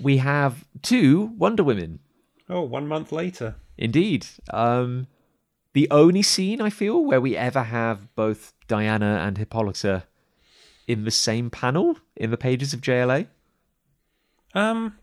we 0.00 0.18
have 0.18 0.64
two 0.82 1.32
Wonder 1.38 1.62
Women 1.64 2.00
Oh, 2.48 2.62
one 2.62 2.86
month 2.86 3.12
later. 3.12 3.54
Indeed. 3.78 4.26
Um, 4.50 5.06
the 5.72 5.88
only 5.90 6.20
scene 6.22 6.60
I 6.60 6.68
feel 6.70 7.02
where 7.02 7.20
we 7.20 7.36
ever 7.36 7.62
have 7.62 8.14
both 8.14 8.52
Diana 8.68 9.22
and 9.26 9.38
Hippolyta 9.38 10.04
in 10.86 11.04
the 11.04 11.10
same 11.10 11.48
panel 11.48 11.96
in 12.14 12.30
the 12.30 12.36
pages 12.36 12.74
of 12.74 12.80
JLA. 12.82 13.28
Um, 14.54 14.98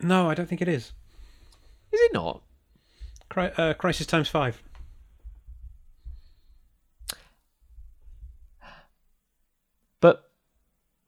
no, 0.00 0.30
I 0.30 0.34
don't 0.34 0.48
think 0.48 0.62
it 0.62 0.68
is. 0.68 0.92
Is 1.92 2.00
it 2.00 2.12
not? 2.14 2.42
Cri- 3.28 3.52
uh, 3.58 3.74
Crisis 3.74 4.06
Times 4.06 4.28
Five. 4.28 4.62
But 10.00 10.30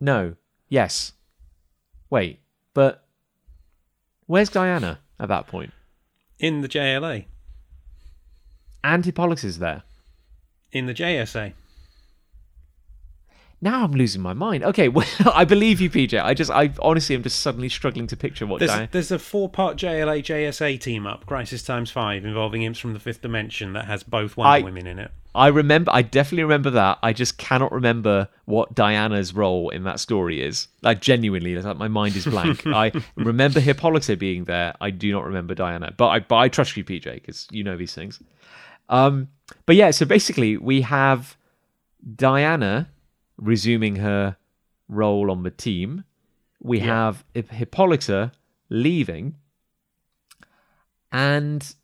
no. 0.01 0.34
Yes. 0.68 1.12
Wait. 2.11 2.41
But 2.78 3.02
where's 4.26 4.50
Diana 4.50 5.00
at 5.18 5.26
that 5.30 5.48
point? 5.48 5.72
In 6.38 6.60
the 6.60 6.68
JLA. 6.68 7.24
And 8.84 9.02
is 9.42 9.58
there. 9.58 9.82
In 10.70 10.86
the 10.86 10.94
JSA. 10.94 11.54
Now 13.61 13.82
I'm 13.84 13.92
losing 13.92 14.22
my 14.22 14.34
mind. 14.34 14.62
Okay, 14.64 14.88
well, 14.88 15.06
I 15.34 15.44
believe 15.44 15.80
you, 15.80 15.90
PJ. 15.90 16.22
I 16.22 16.34
just, 16.34 16.50
I 16.50 16.72
honestly 16.80 17.14
am 17.16 17.22
just 17.22 17.40
suddenly 17.40 17.68
struggling 17.68 18.06
to 18.09 18.16
picture 18.16 18.46
what 18.46 18.61
There's, 18.61 18.70
Diana. 18.70 18.88
there's 18.92 19.11
a 19.11 19.18
four 19.18 19.48
part 19.48 19.76
JLA 19.76 20.22
JSA 20.22 20.80
team 20.80 21.06
up, 21.06 21.26
Crisis 21.26 21.62
Times 21.62 21.90
5, 21.90 22.24
involving 22.24 22.62
imps 22.62 22.78
from 22.78 22.92
the 22.94 23.00
fifth 23.00 23.22
dimension 23.22 23.72
that 23.72 23.86
has 23.86 24.02
both 24.02 24.36
Wonder 24.36 24.50
I- 24.50 24.61
Women 24.64 24.86
in 24.86 24.98
it. 24.98 25.11
I 25.34 25.48
remember. 25.48 25.92
I 25.94 26.02
definitely 26.02 26.42
remember 26.44 26.70
that. 26.70 26.98
I 27.00 27.12
just 27.12 27.38
cannot 27.38 27.70
remember 27.70 28.28
what 28.46 28.74
Diana's 28.74 29.32
role 29.34 29.68
in 29.68 29.84
that 29.84 30.00
story 30.00 30.42
is. 30.42 30.66
Like 30.82 31.00
genuinely, 31.00 31.54
like 31.54 31.76
my 31.76 31.86
mind 31.86 32.16
is 32.16 32.24
blank. 32.24 32.66
I 32.66 32.90
remember 33.14 33.61
Hippolyta 33.61 34.16
being 34.16 34.44
there. 34.46 34.74
I 34.80 34.90
do 34.90 35.12
not 35.12 35.24
remember 35.26 35.54
Diana. 35.54 35.92
But 35.96 36.09
I, 36.09 36.18
but 36.20 36.36
I 36.36 36.48
trust 36.48 36.76
you, 36.76 36.82
PJ, 36.82 37.14
because 37.14 37.46
you 37.52 37.62
know 37.62 37.76
these 37.76 37.94
things. 37.94 38.20
Um, 38.88 39.28
but 39.64 39.76
yeah, 39.76 39.92
so 39.92 40.06
basically 40.06 40.56
we 40.56 40.80
have 40.80 41.36
Diana 42.16 42.88
resuming 43.39 43.97
her 43.97 44.36
role 44.89 45.30
on 45.30 45.43
the 45.45 45.51
team. 45.51 46.05
We 46.61 46.80
have 46.80 47.24
Hip- 47.34 47.51
Hippolyta 47.51 48.32
leaving, 48.68 49.36
and 51.12 51.74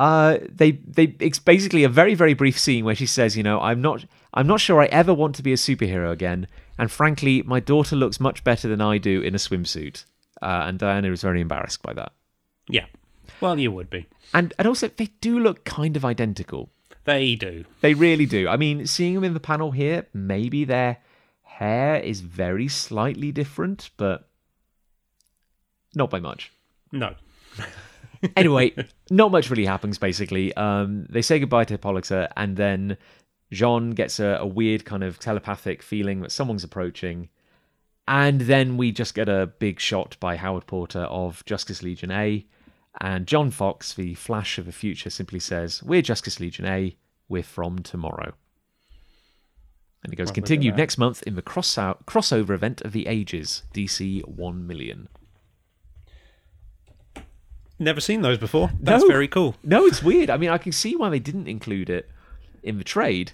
uh 0.00 0.38
they 0.50 0.72
they 0.72 1.14
it's 1.20 1.38
basically 1.38 1.84
a 1.84 1.88
very 1.88 2.14
very 2.14 2.34
brief 2.34 2.58
scene 2.58 2.84
where 2.84 2.96
she 2.96 3.06
says 3.06 3.36
you 3.36 3.44
know 3.44 3.60
i'm 3.60 3.80
not 3.80 4.04
i'm 4.34 4.46
not 4.46 4.60
sure 4.60 4.80
i 4.82 4.86
ever 4.86 5.14
want 5.14 5.36
to 5.36 5.42
be 5.42 5.52
a 5.52 5.56
superhero 5.56 6.10
again 6.10 6.48
and 6.78 6.90
frankly 6.90 7.42
my 7.42 7.60
daughter 7.60 7.94
looks 7.94 8.18
much 8.18 8.42
better 8.42 8.66
than 8.66 8.80
i 8.80 8.98
do 8.98 9.20
in 9.22 9.36
a 9.36 9.38
swimsuit 9.38 10.04
uh, 10.42 10.64
and 10.66 10.80
diana 10.80 11.12
is 11.12 11.22
very 11.22 11.40
embarrassed 11.40 11.80
by 11.82 11.92
that 11.92 12.10
Yeah. 12.68 12.86
Well, 13.40 13.58
you 13.58 13.70
would 13.70 13.88
be. 13.88 14.06
and 14.32 14.52
and 14.58 14.66
also 14.66 14.88
they 14.88 15.10
do 15.20 15.38
look 15.38 15.64
kind 15.64 15.96
of 15.96 16.04
identical 16.04 16.70
They 17.04 17.34
do. 17.34 17.64
they 17.80 17.94
really 17.94 18.26
do 18.26 18.48
i 18.48 18.56
mean 18.56 18.86
seeing 18.86 19.14
them 19.14 19.24
in 19.24 19.34
the 19.34 19.40
panel 19.40 19.70
here 19.72 20.06
maybe 20.12 20.64
their 20.64 20.98
hair 21.42 21.96
is 21.96 22.20
very 22.20 22.66
slightly 22.68 23.30
different 23.30 23.90
but 23.96 24.28
not 25.94 26.10
by 26.10 26.20
much 26.20 26.50
No. 26.92 27.14
anyway, 28.36 28.72
not 29.10 29.30
much 29.30 29.50
really 29.50 29.64
happens 29.66 29.98
basically. 29.98 30.54
Um, 30.54 31.06
they 31.10 31.22
say 31.22 31.38
goodbye 31.38 31.64
to 31.64 31.74
Hippolyta, 31.74 32.30
and 32.36 32.56
then 32.56 32.96
J'onn 33.52 33.94
gets 33.94 34.18
a, 34.18 34.38
a 34.40 34.46
weird 34.46 34.84
kind 34.84 35.04
of 35.04 35.18
telepathic 35.18 35.82
feeling 35.82 36.20
that 36.20 36.32
someone's 36.32 36.64
approaching. 36.64 37.28
And 38.06 38.42
then 38.42 38.76
we 38.76 38.92
just 38.92 39.14
get 39.14 39.28
a 39.28 39.46
big 39.58 39.80
shot 39.80 40.16
by 40.20 40.36
Howard 40.36 40.66
Porter 40.66 41.00
of 41.02 41.44
Justice 41.44 41.82
Legion 41.82 42.10
A. 42.10 42.46
And 43.00 43.26
John 43.26 43.50
Fox, 43.50 43.92
the 43.94 44.14
Flash 44.14 44.58
of 44.58 44.66
the 44.66 44.72
future, 44.72 45.10
simply 45.10 45.40
says, 45.40 45.82
We're 45.82 46.02
Justice 46.02 46.38
Legion 46.38 46.64
A. 46.66 46.96
We're 47.28 47.42
from 47.42 47.80
tomorrow. 47.80 48.34
And 50.02 50.12
he 50.12 50.16
goes, 50.16 50.28
Well, 50.28 50.34
continued 50.34 50.76
next 50.76 50.98
month 50.98 51.22
in 51.24 51.34
the 51.34 51.42
cross 51.42 51.74
crossover 51.76 52.50
event 52.50 52.82
of 52.82 52.92
the 52.92 53.06
ages, 53.06 53.64
DC 53.74 54.26
1 54.28 54.66
million. 54.66 55.08
Never 57.78 58.00
seen 58.00 58.22
those 58.22 58.38
before. 58.38 58.70
That's 58.80 59.02
No. 59.02 59.08
very 59.08 59.26
cool. 59.26 59.56
No, 59.64 59.84
it's 59.86 60.02
weird. 60.02 60.30
I 60.30 60.36
mean, 60.36 60.50
I 60.50 60.58
can 60.58 60.70
see 60.72 60.94
why 60.94 61.08
they 61.10 61.18
didn't 61.18 61.48
include 61.48 61.90
it 61.90 62.08
in 62.62 62.78
the 62.78 62.84
trade. 62.84 63.32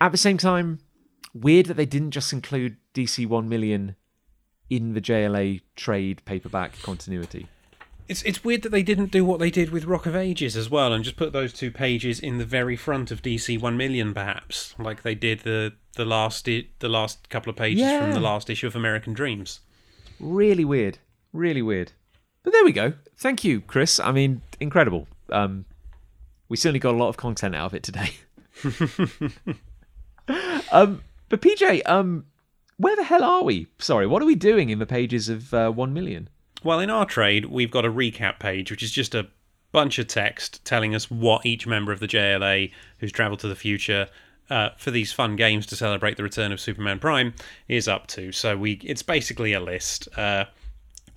At 0.00 0.12
the 0.12 0.18
same 0.18 0.36
time, 0.36 0.80
weird 1.32 1.66
that 1.66 1.74
they 1.78 1.86
didn't 1.86 2.10
just 2.10 2.32
include 2.32 2.76
DC 2.92 3.26
1 3.26 3.48
million 3.48 3.96
in 4.68 4.92
the 4.92 5.00
JLA 5.00 5.62
trade 5.76 6.22
paperback 6.26 6.80
continuity. 6.82 7.46
It's 8.08 8.22
it's 8.22 8.44
weird 8.44 8.62
that 8.62 8.70
they 8.70 8.82
didn't 8.82 9.10
do 9.10 9.24
what 9.24 9.40
they 9.40 9.50
did 9.50 9.70
with 9.70 9.84
Rock 9.84 10.06
of 10.06 10.14
Ages 10.14 10.56
as 10.56 10.70
well, 10.70 10.92
and 10.92 11.02
just 11.04 11.16
put 11.16 11.32
those 11.32 11.52
two 11.52 11.70
pages 11.70 12.20
in 12.20 12.38
the 12.38 12.44
very 12.44 12.76
front 12.76 13.10
of 13.10 13.20
DC 13.22 13.60
One 13.60 13.76
Million, 13.76 14.14
perhaps, 14.14 14.74
like 14.78 15.02
they 15.02 15.14
did 15.14 15.40
the 15.40 15.72
the 15.94 16.04
last 16.04 16.48
i- 16.48 16.66
the 16.78 16.88
last 16.88 17.28
couple 17.30 17.50
of 17.50 17.56
pages 17.56 17.82
from 17.98 18.12
the 18.12 18.20
last 18.20 18.48
issue 18.48 18.66
of 18.66 18.76
American 18.76 19.12
Dreams. 19.12 19.60
Really 20.20 20.64
weird. 20.64 20.98
Really 21.32 21.62
weird. 21.62 21.92
But 22.42 22.52
there 22.52 22.64
we 22.64 22.72
go. 22.72 22.92
Thank 23.16 23.42
you, 23.44 23.60
Chris. 23.60 23.98
I 23.98 24.12
mean, 24.12 24.42
incredible. 24.60 25.08
Um, 25.30 25.64
we 26.48 26.56
certainly 26.56 26.78
got 26.78 26.94
a 26.94 26.98
lot 26.98 27.08
of 27.08 27.16
content 27.16 27.54
out 27.56 27.66
of 27.66 27.74
it 27.74 27.82
today. 27.82 28.10
um, 30.72 31.02
but 31.28 31.40
PJ, 31.40 31.82
um, 31.86 32.26
where 32.76 32.94
the 32.96 33.04
hell 33.04 33.24
are 33.24 33.42
we? 33.42 33.66
Sorry, 33.78 34.06
what 34.06 34.22
are 34.22 34.26
we 34.26 34.34
doing 34.36 34.70
in 34.70 34.78
the 34.78 34.86
pages 34.86 35.28
of 35.28 35.52
uh, 35.52 35.70
1 35.70 35.92
million? 35.92 36.28
Well, 36.66 36.80
in 36.80 36.90
our 36.90 37.06
trade, 37.06 37.44
we've 37.44 37.70
got 37.70 37.84
a 37.84 37.92
recap 37.92 38.40
page, 38.40 38.72
which 38.72 38.82
is 38.82 38.90
just 38.90 39.14
a 39.14 39.28
bunch 39.70 40.00
of 40.00 40.08
text 40.08 40.64
telling 40.64 40.96
us 40.96 41.08
what 41.08 41.46
each 41.46 41.64
member 41.64 41.92
of 41.92 42.00
the 42.00 42.08
JLA 42.08 42.72
who's 42.98 43.12
travelled 43.12 43.38
to 43.40 43.48
the 43.48 43.54
future 43.54 44.08
uh, 44.50 44.70
for 44.76 44.90
these 44.90 45.12
fun 45.12 45.36
games 45.36 45.64
to 45.66 45.76
celebrate 45.76 46.16
the 46.16 46.24
return 46.24 46.50
of 46.50 46.58
Superman 46.58 46.98
Prime 46.98 47.34
is 47.68 47.86
up 47.86 48.08
to. 48.08 48.32
So 48.32 48.56
we, 48.56 48.80
it's 48.82 49.04
basically 49.04 49.52
a 49.52 49.60
list. 49.60 50.08
Uh, 50.18 50.46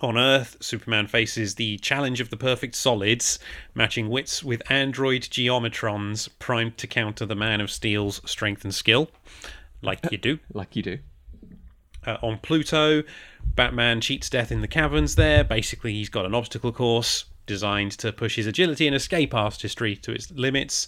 on 0.00 0.16
Earth, 0.16 0.56
Superman 0.60 1.08
faces 1.08 1.56
the 1.56 1.78
challenge 1.78 2.20
of 2.20 2.30
the 2.30 2.36
perfect 2.36 2.76
solids, 2.76 3.40
matching 3.74 4.08
wits 4.08 4.44
with 4.44 4.62
android 4.70 5.22
geometrons 5.22 6.28
primed 6.38 6.78
to 6.78 6.86
counter 6.86 7.26
the 7.26 7.34
Man 7.34 7.60
of 7.60 7.72
Steel's 7.72 8.20
strength 8.24 8.62
and 8.62 8.72
skill, 8.72 9.10
like 9.82 9.98
you 10.12 10.16
do. 10.16 10.38
Like 10.54 10.76
you 10.76 10.84
do. 10.84 10.98
Uh, 12.06 12.16
on 12.22 12.38
Pluto, 12.38 13.02
Batman 13.44 14.00
cheats 14.00 14.30
death 14.30 14.50
in 14.50 14.62
the 14.62 14.68
caverns 14.68 15.16
there. 15.16 15.44
Basically, 15.44 15.92
he's 15.92 16.08
got 16.08 16.24
an 16.24 16.34
obstacle 16.34 16.72
course 16.72 17.26
designed 17.46 17.92
to 17.92 18.12
push 18.12 18.36
his 18.36 18.46
agility 18.46 18.86
and 18.86 18.94
escape 18.94 19.34
artistry 19.34 19.96
to 19.96 20.12
its 20.12 20.30
limits. 20.30 20.86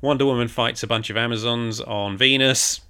Wonder 0.00 0.24
Woman 0.24 0.48
fights 0.48 0.82
a 0.82 0.86
bunch 0.86 1.10
of 1.10 1.16
Amazons 1.16 1.80
on 1.80 2.16
Venus. 2.16 2.80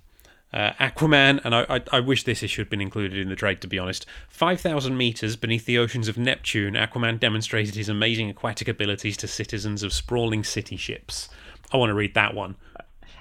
Uh, 0.53 0.73
Aquaman, 0.79 1.41
and 1.45 1.53
I, 1.53 1.67
I, 1.69 1.83
I 1.91 2.01
wish 2.01 2.23
this 2.23 2.43
issue 2.45 2.61
had 2.61 2.71
been 2.71 2.81
included 2.81 3.19
in 3.19 3.29
the 3.29 3.35
trade, 3.35 3.61
to 3.63 3.67
be 3.67 3.79
honest. 3.79 4.07
5,000 4.29 4.97
metres 4.97 5.35
beneath 5.35 5.65
the 5.65 5.79
oceans 5.79 6.07
of 6.07 6.17
Neptune, 6.17 6.75
Aquaman 6.75 7.19
demonstrated 7.19 7.75
his 7.75 7.89
amazing 7.89 8.31
aquatic 8.31 8.69
abilities 8.69 9.17
to 9.17 9.27
citizens 9.27 9.83
of 9.83 9.93
sprawling 9.93 10.45
city 10.45 10.77
ships. 10.77 11.29
I 11.73 11.77
want 11.77 11.91
to 11.91 11.95
read 11.95 12.15
that 12.15 12.35
one. 12.35 12.55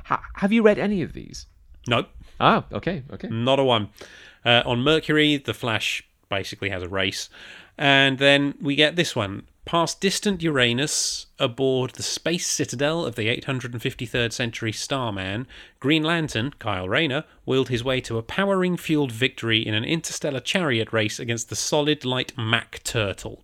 Ha- 0.06 0.22
have 0.36 0.52
you 0.52 0.62
read 0.62 0.78
any 0.78 1.02
of 1.02 1.14
these? 1.14 1.48
Nope. 1.88 2.10
Ah, 2.40 2.66
okay, 2.72 3.04
okay. 3.12 3.30
Not 3.30 3.58
a 3.58 3.64
one. 3.64 3.90
Uh, 4.46 4.64
on 4.66 4.82
Mercury, 4.82 5.38
the 5.38 5.54
Flash 5.54 6.04
basically 6.30 6.70
has 6.70 6.84
a 6.84 6.90
race. 6.90 7.30
And 7.78 8.20
then 8.20 8.56
we 8.62 8.76
get 8.76 8.96
this 8.96 9.16
one 9.16 9.44
Past 9.66 10.02
distant 10.02 10.44
Uranus, 10.44 11.28
aboard 11.40 11.92
the 11.92 12.04
space 12.04 12.46
citadel 12.46 13.06
of 13.06 13.16
the 13.16 13.28
853rd 13.28 14.34
century 14.34 14.74
Starman, 14.74 15.48
Green 15.80 16.04
Lantern, 16.04 16.54
Kyle 16.60 16.90
Rayner, 16.90 17.24
wheeled 17.46 17.70
his 17.70 17.84
way 17.84 18.02
to 18.02 18.18
a 18.18 18.24
powering 18.24 18.76
fueled 18.76 19.14
victory 19.14 19.66
in 19.66 19.74
an 19.74 19.86
interstellar 19.86 20.42
chariot 20.42 20.92
race 20.92 21.18
against 21.18 21.50
the 21.50 21.56
solid 21.56 22.04
light 22.04 22.34
Mac 22.38 22.82
Turtle. 22.84 23.42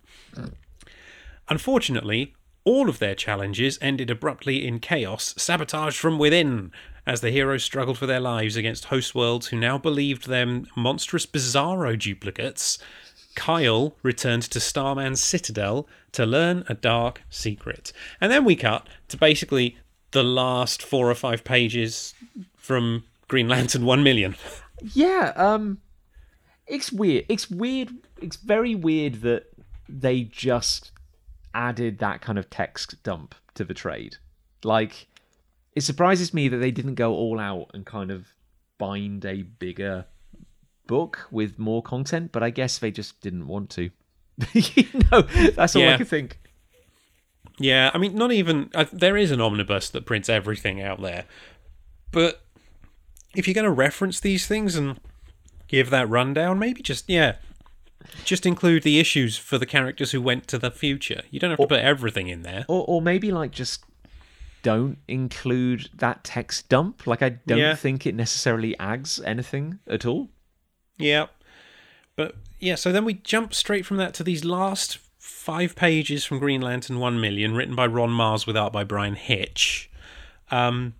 Unfortunately, 1.48 2.34
all 2.64 2.90
of 2.90 2.98
their 2.98 3.14
challenges 3.14 3.78
ended 3.80 4.10
abruptly 4.10 4.66
in 4.66 4.78
chaos, 4.78 5.34
sabotage 5.38 5.98
from 5.98 6.18
within, 6.18 6.70
as 7.06 7.20
the 7.20 7.30
heroes 7.30 7.64
struggled 7.64 7.98
for 7.98 8.06
their 8.06 8.20
lives 8.20 8.56
against 8.56 8.86
host 8.86 9.14
worlds 9.14 9.48
who 9.48 9.56
now 9.56 9.78
believed 9.78 10.28
them 10.28 10.66
monstrous 10.76 11.26
Bizarro 11.26 11.98
duplicates. 11.98 12.78
Kyle 13.34 13.96
returned 14.02 14.42
to 14.42 14.60
Starman's 14.60 15.20
citadel 15.20 15.88
to 16.12 16.26
learn 16.26 16.64
a 16.68 16.74
dark 16.74 17.22
secret. 17.30 17.92
And 18.20 18.30
then 18.30 18.44
we 18.44 18.56
cut 18.56 18.88
to 19.08 19.16
basically 19.16 19.76
the 20.10 20.24
last 20.24 20.82
four 20.82 21.10
or 21.10 21.14
five 21.14 21.44
pages 21.44 22.14
from 22.56 23.04
Green 23.28 23.48
Lantern 23.48 23.84
1 23.84 24.02
million. 24.02 24.36
Yeah, 24.94 25.32
um 25.36 25.78
it's 26.66 26.92
weird. 26.92 27.26
It's 27.28 27.50
weird. 27.50 27.90
It's 28.22 28.36
very 28.36 28.74
weird 28.74 29.22
that 29.22 29.46
they 29.88 30.22
just 30.22 30.92
added 31.52 31.98
that 31.98 32.20
kind 32.20 32.38
of 32.38 32.48
text 32.48 33.02
dump 33.02 33.34
to 33.54 33.64
the 33.64 33.74
trade. 33.74 34.16
Like 34.62 35.08
it 35.74 35.82
surprises 35.82 36.34
me 36.34 36.48
that 36.48 36.58
they 36.58 36.70
didn't 36.70 36.96
go 36.96 37.14
all 37.14 37.38
out 37.38 37.70
and 37.74 37.86
kind 37.86 38.10
of 38.10 38.28
bind 38.78 39.24
a 39.24 39.42
bigger 39.42 40.06
book 40.86 41.28
with 41.30 41.58
more 41.58 41.82
content, 41.82 42.32
but 42.32 42.42
I 42.42 42.50
guess 42.50 42.78
they 42.78 42.90
just 42.90 43.20
didn't 43.20 43.46
want 43.46 43.70
to. 43.70 43.90
you 44.52 44.84
know, 45.12 45.22
that's 45.22 45.76
all 45.76 45.82
Yeah. 45.82 45.94
I 45.94 45.96
can 45.98 46.06
think. 46.06 46.38
Yeah, 47.58 47.90
I 47.92 47.98
mean, 47.98 48.14
not 48.14 48.32
even. 48.32 48.70
Uh, 48.74 48.86
there 48.90 49.16
is 49.16 49.30
an 49.30 49.40
omnibus 49.40 49.90
that 49.90 50.06
prints 50.06 50.28
everything 50.28 50.80
out 50.80 51.00
there. 51.02 51.26
But 52.10 52.42
if 53.36 53.46
you're 53.46 53.54
going 53.54 53.66
to 53.66 53.70
reference 53.70 54.18
these 54.18 54.46
things 54.46 54.76
and 54.76 54.98
give 55.68 55.90
that 55.90 56.08
rundown, 56.08 56.58
maybe 56.58 56.82
just, 56.82 57.08
yeah, 57.08 57.36
just 58.24 58.46
include 58.46 58.82
the 58.82 58.98
issues 58.98 59.36
for 59.36 59.58
the 59.58 59.66
characters 59.66 60.12
who 60.12 60.22
went 60.22 60.48
to 60.48 60.58
the 60.58 60.70
future. 60.70 61.22
You 61.30 61.38
don't 61.38 61.50
have 61.50 61.58
to 61.58 61.66
put 61.66 61.80
everything 61.80 62.28
in 62.28 62.42
there. 62.42 62.64
Or, 62.66 62.84
or 62.88 63.02
maybe 63.02 63.30
like 63.30 63.50
just 63.52 63.84
don't 64.62 64.98
include 65.08 65.88
that 65.94 66.24
text 66.24 66.68
dump. 66.68 67.06
Like 67.06 67.22
I 67.22 67.30
don't 67.30 67.58
Yeah. 67.58 67.74
think 67.74 68.06
it 68.06 68.14
necessarily 68.14 68.78
adds 68.78 69.20
anything 69.20 69.78
at 69.86 70.04
all. 70.06 70.28
Yeah. 70.98 71.26
But 72.16 72.36
yeah, 72.58 72.74
so 72.74 72.92
then 72.92 73.04
we 73.04 73.14
jump 73.14 73.54
straight 73.54 73.86
from 73.86 73.96
that 73.98 74.12
to 74.14 74.24
these 74.24 74.44
last 74.44 74.98
five 75.18 75.74
pages 75.76 76.24
from 76.24 76.38
Green 76.38 76.60
Lantern 76.60 76.98
1 76.98 77.20
Million, 77.20 77.54
written 77.54 77.74
by 77.74 77.86
Ron 77.86 78.10
Marz 78.10 78.46
with 78.46 78.56
art 78.56 78.72
by 78.72 78.84
Bryan 78.84 79.14
Hitch. 79.14 79.90
Um, 80.50 80.94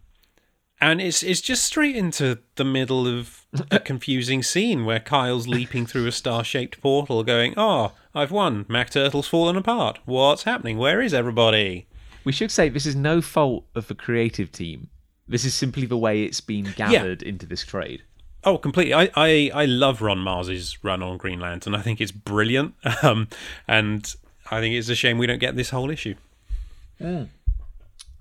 and 0.81 1.01
it's 1.03 1.23
it's 1.23 1.43
just 1.43 1.65
straight 1.65 1.95
into 1.97 2.39
the 2.55 2.65
middle 2.65 3.07
of 3.07 3.45
a 3.71 3.79
confusing 3.91 4.43
scene 4.43 4.87
where 4.87 5.01
Kyle's 5.01 5.47
leaping 5.47 5.85
through 5.85 6.07
a 6.07 6.13
star-shaped 6.13 6.81
portal, 6.81 7.23
going, 7.23 7.53
"Oh, 7.59 7.93
I've 8.15 8.31
won! 8.31 8.65
Mac 8.69 8.89
Turtle's 8.89 9.29
fallen 9.29 9.57
apart. 9.57 9.99
What's 10.07 10.45
happening? 10.45 10.79
Where 10.79 11.03
is 11.03 11.13
everybody?" 11.13 11.87
We 12.25 12.33
should 12.33 12.51
say 12.51 12.69
this 12.69 12.87
is 12.87 12.97
no 12.97 13.21
fault 13.21 13.65
of 13.75 13.89
the 13.89 13.95
creative 13.95 14.53
team. 14.53 14.89
This 15.27 15.45
is 15.45 15.55
simply 15.55 15.87
the 15.87 15.97
way 15.97 16.25
it's 16.25 16.41
been 16.41 16.73
gathered 16.77 17.23
into 17.23 17.47
this 17.47 17.65
trade. 17.65 18.03
Oh, 18.43 18.59
completely. 18.59 18.95
I, 18.95 19.11
I, 19.15 19.51
I 19.55 19.65
love 19.67 20.01
Ron 20.01 20.19
Marz's 20.19 20.83
run 20.83 21.03
on 21.03 21.19
Green 21.19 21.41
Lantern. 21.41 21.75
I 21.75 21.83
think 21.83 22.01
it's 22.01 22.13
brilliant. 22.13 22.75
Um, 23.03 23.29
and 23.69 24.15
I 24.51 24.61
think 24.61 24.75
it's 24.75 24.89
a 24.89 24.95
shame 24.95 25.17
we 25.17 25.27
don't 25.27 25.39
get 25.39 25.57
this 25.57 25.71
whole 25.71 25.91
issue. 25.91 26.17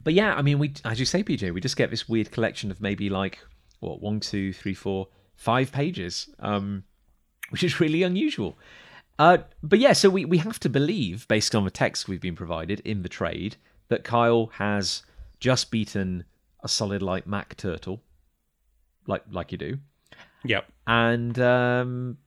But 0.04 0.14
yeah, 0.14 0.36
I 0.36 0.42
mean, 0.42 0.60
we 0.60 0.74
as 0.86 1.00
you 1.00 1.06
say, 1.06 1.24
PJ, 1.24 1.54
we 1.54 1.60
just 1.60 1.76
get 1.76 1.90
this 1.90 2.08
weird 2.08 2.32
collection 2.32 2.72
of 2.72 2.80
maybe 2.80 3.10
like 3.10 3.40
what 3.80 4.02
one, 4.02 4.20
two, 4.20 4.54
three, 4.54 4.74
four, 4.74 5.08
five 5.36 5.72
pages, 5.72 6.30
um, 6.40 6.84
which 7.50 7.64
is 7.64 7.80
really 7.80 8.04
unusual. 8.04 8.58
Uh, 9.18 9.40
but 9.62 9.80
yeah, 9.80 9.92
so 9.92 10.10
we, 10.10 10.24
we 10.24 10.38
have 10.38 10.60
to 10.62 10.70
believe, 10.70 11.28
based 11.28 11.54
on 11.54 11.66
the 11.66 11.72
text 11.72 12.08
we've 12.08 12.22
been 12.22 12.36
provided 12.36 12.80
in 12.82 13.02
the 13.02 13.10
trade, 13.10 13.58
that 13.90 14.04
Kyle 14.04 14.48
has 14.54 15.04
just 15.40 15.70
beaten 15.72 16.24
a 16.64 16.68
solid 16.68 17.02
like 17.02 17.28
Mac 17.28 17.56
turtle, 17.58 18.02
like 19.08 19.24
like 19.32 19.52
you 19.52 19.58
do, 19.58 19.78
Yep. 20.44 20.66
and 20.88 21.38
um, 21.40 22.18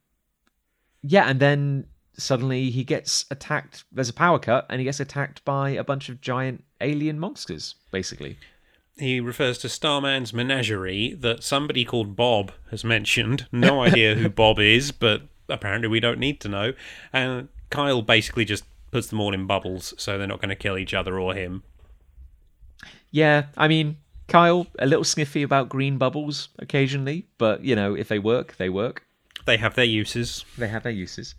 yeah, 1.02 1.28
and 1.28 1.40
then 1.40 1.86
suddenly 2.16 2.70
he 2.70 2.84
gets 2.84 3.24
attacked. 3.30 3.84
There's 3.92 4.08
a 4.08 4.12
power 4.14 4.38
cut, 4.38 4.66
and 4.70 4.80
he 4.80 4.84
gets 4.84 5.00
attacked 5.00 5.44
by 5.44 5.70
a 5.70 5.84
bunch 5.84 6.08
of 6.08 6.20
giant 6.20 6.64
alien 6.80 7.18
monsters, 7.18 7.74
basically. 7.90 8.36
He 8.98 9.20
refers 9.20 9.56
to 9.58 9.68
Starman's 9.68 10.32
menagerie 10.34 11.14
that 11.14 11.42
somebody 11.42 11.84
called 11.84 12.14
Bob 12.14 12.52
has 12.70 12.84
mentioned. 12.84 13.46
No 13.50 13.80
idea 13.82 14.14
who 14.14 14.28
Bob 14.42 14.58
is, 14.58 14.92
but 14.92 15.22
apparently 15.48 15.88
we 15.88 15.98
don't 16.00 16.18
need 16.18 16.40
to 16.42 16.48
know. 16.48 16.72
And 17.12 17.48
Kyle 17.70 18.02
basically 18.02 18.44
just 18.44 18.64
puts 18.93 19.09
them 19.09 19.20
all 19.20 19.34
in 19.34 19.47
bubbles 19.47 19.95
so 19.97 20.16
they're 20.16 20.28
not 20.28 20.40
going 20.40 20.51
to 20.51 20.55
kill 20.55 20.78
each 20.78 20.95
other 20.95 21.18
or 21.18 21.34
him. 21.34 21.64
Yeah, 23.11 23.47
I 23.57 23.66
mean, 23.66 23.97
Kyle, 24.28 24.66
a 24.78 24.86
little 24.86 25.05
sniffy 25.05 25.43
about 25.43 25.68
green 25.68 25.99
bubbles 25.99 26.51
occasionally, 26.59 27.26
but 27.38 27.64
you 27.64 27.74
know, 27.74 27.95
if 27.95 28.09
they 28.09 28.18
work, 28.18 28.57
they 28.57 28.68
work. 28.68 29.05
They 29.45 29.57
have 29.57 29.74
their 29.74 29.84
uses. 29.84 30.45
They 30.57 30.68
have 30.68 30.84
their 30.84 30.93
uses. 30.93 31.34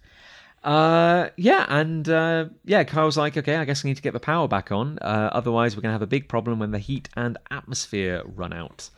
Uh, 0.63 1.29
yeah, 1.35 1.65
and 1.69 2.07
uh, 2.07 2.45
yeah, 2.63 2.83
Kyle's 2.83 3.17
like, 3.17 3.35
okay, 3.37 3.55
I 3.57 3.65
guess 3.65 3.83
I 3.83 3.89
need 3.89 3.97
to 3.97 4.01
get 4.01 4.13
the 4.13 4.19
power 4.19 4.47
back 4.47 4.71
on. 4.71 4.97
Uh, 4.99 5.29
otherwise, 5.33 5.75
we're 5.75 5.81
gonna 5.81 5.93
have 5.93 6.01
a 6.01 6.07
big 6.07 6.29
problem 6.29 6.59
when 6.59 6.71
the 6.71 6.79
heat 6.79 7.09
and 7.15 7.37
atmosphere 7.51 8.23
run 8.25 8.53
out. 8.53 8.89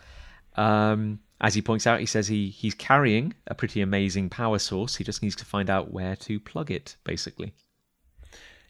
Um, 0.55 1.19
as 1.41 1.53
he 1.53 1.61
points 1.61 1.87
out, 1.87 1.99
he 1.99 2.05
says 2.05 2.27
he 2.27 2.49
he's 2.49 2.75
carrying 2.75 3.33
a 3.47 3.55
pretty 3.55 3.81
amazing 3.81 4.29
power 4.29 4.59
source. 4.59 4.95
He 4.95 5.03
just 5.03 5.23
needs 5.23 5.35
to 5.37 5.45
find 5.45 5.69
out 5.69 5.91
where 5.91 6.15
to 6.17 6.39
plug 6.39 6.71
it, 6.71 6.95
basically. 7.03 7.53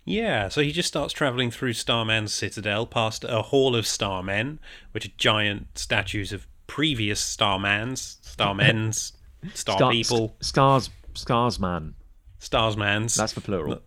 Yeah, 0.07 0.49
so 0.49 0.61
he 0.61 0.71
just 0.71 0.87
starts 0.87 1.13
travelling 1.13 1.49
through 1.49 1.73
Starman's 1.73 2.31
citadel 2.31 2.85
past 2.85 3.23
a 3.23 3.41
hall 3.41 3.75
of 3.75 3.85
starmen, 3.85 4.59
which 4.91 5.05
are 5.07 5.11
giant 5.17 5.77
statues 5.77 6.31
of 6.31 6.45
previous 6.67 7.19
starmans, 7.21 8.17
starmen's, 8.21 9.13
star 9.55 9.77
Star- 9.77 9.91
people, 9.91 10.35
stars, 10.41 10.91
stars, 11.15 11.59
man. 11.59 11.95
starsmans. 12.39 13.15
That's 13.17 13.33
the 13.33 13.41
plural. 13.41 13.81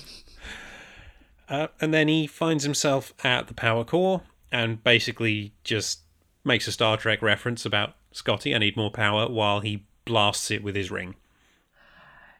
Uh, 1.49 1.67
and 1.81 1.93
then 1.93 2.07
he 2.07 2.27
finds 2.27 2.63
himself 2.63 3.13
at 3.25 3.47
the 3.47 3.53
power 3.53 3.83
core 3.83 4.21
and 4.53 4.81
basically 4.85 5.51
just 5.65 5.99
makes 6.45 6.65
a 6.65 6.71
Star 6.71 6.95
Trek 6.95 7.21
reference 7.21 7.65
about 7.65 7.95
Scotty, 8.13 8.55
I 8.55 8.57
need 8.57 8.77
more 8.77 8.89
power, 8.89 9.27
while 9.29 9.59
he 9.59 9.85
blasts 10.05 10.49
it 10.49 10.63
with 10.63 10.77
his 10.77 10.89
ring. 10.89 11.15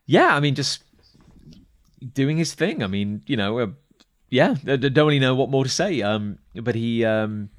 yeah, 0.06 0.34
I 0.34 0.40
mean, 0.40 0.56
just 0.56 0.84
doing 2.14 2.38
his 2.38 2.54
thing. 2.54 2.84
I 2.84 2.88
mean, 2.88 3.22
you 3.26 3.38
know, 3.38 3.60
uh, 3.60 3.68
yeah, 4.30 4.56
I 4.66 4.78
don't 4.78 4.96
really 4.96 5.20
know 5.20 5.36
what 5.36 5.50
more 5.50 5.64
to 5.64 5.70
say. 5.70 6.02
Um, 6.02 6.40
but 6.56 6.76
he 6.76 7.06
um, 7.06 7.50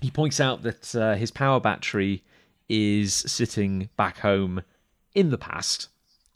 he 0.00 0.10
points 0.10 0.40
out 0.40 0.62
that 0.62 0.94
uh, 0.94 1.14
his 1.14 1.30
power 1.30 1.60
battery 1.60 2.22
is 2.68 3.14
sitting 3.14 3.88
back 3.96 4.18
home 4.18 4.62
in 5.14 5.30
the 5.30 5.38
past, 5.38 5.88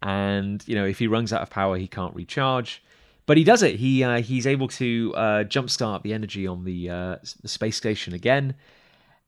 and 0.02 0.66
you 0.66 0.74
know, 0.74 0.86
if 0.86 0.98
he 0.98 1.06
runs 1.06 1.32
out 1.32 1.42
of 1.42 1.50
power, 1.50 1.76
he 1.76 1.86
can't 1.86 2.14
recharge. 2.14 2.82
But 3.24 3.36
he 3.36 3.44
does 3.44 3.62
it. 3.62 3.76
He 3.76 4.02
uh, 4.02 4.20
he's 4.20 4.46
able 4.46 4.68
to 4.68 5.12
uh, 5.16 5.44
jumpstart 5.44 6.02
the 6.02 6.12
energy 6.12 6.46
on 6.46 6.64
the, 6.64 6.90
uh, 6.90 7.16
the 7.40 7.48
space 7.48 7.76
station 7.76 8.14
again, 8.14 8.54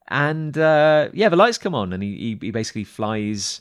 and 0.09 0.57
uh, 0.59 1.11
yeah, 1.13 1.29
the 1.29 1.37
lights 1.37 1.59
come 1.59 1.75
on, 1.75 1.93
and 1.93 2.03
he, 2.03 2.17
he 2.17 2.47
he 2.47 2.51
basically 2.51 2.85
flies 2.85 3.61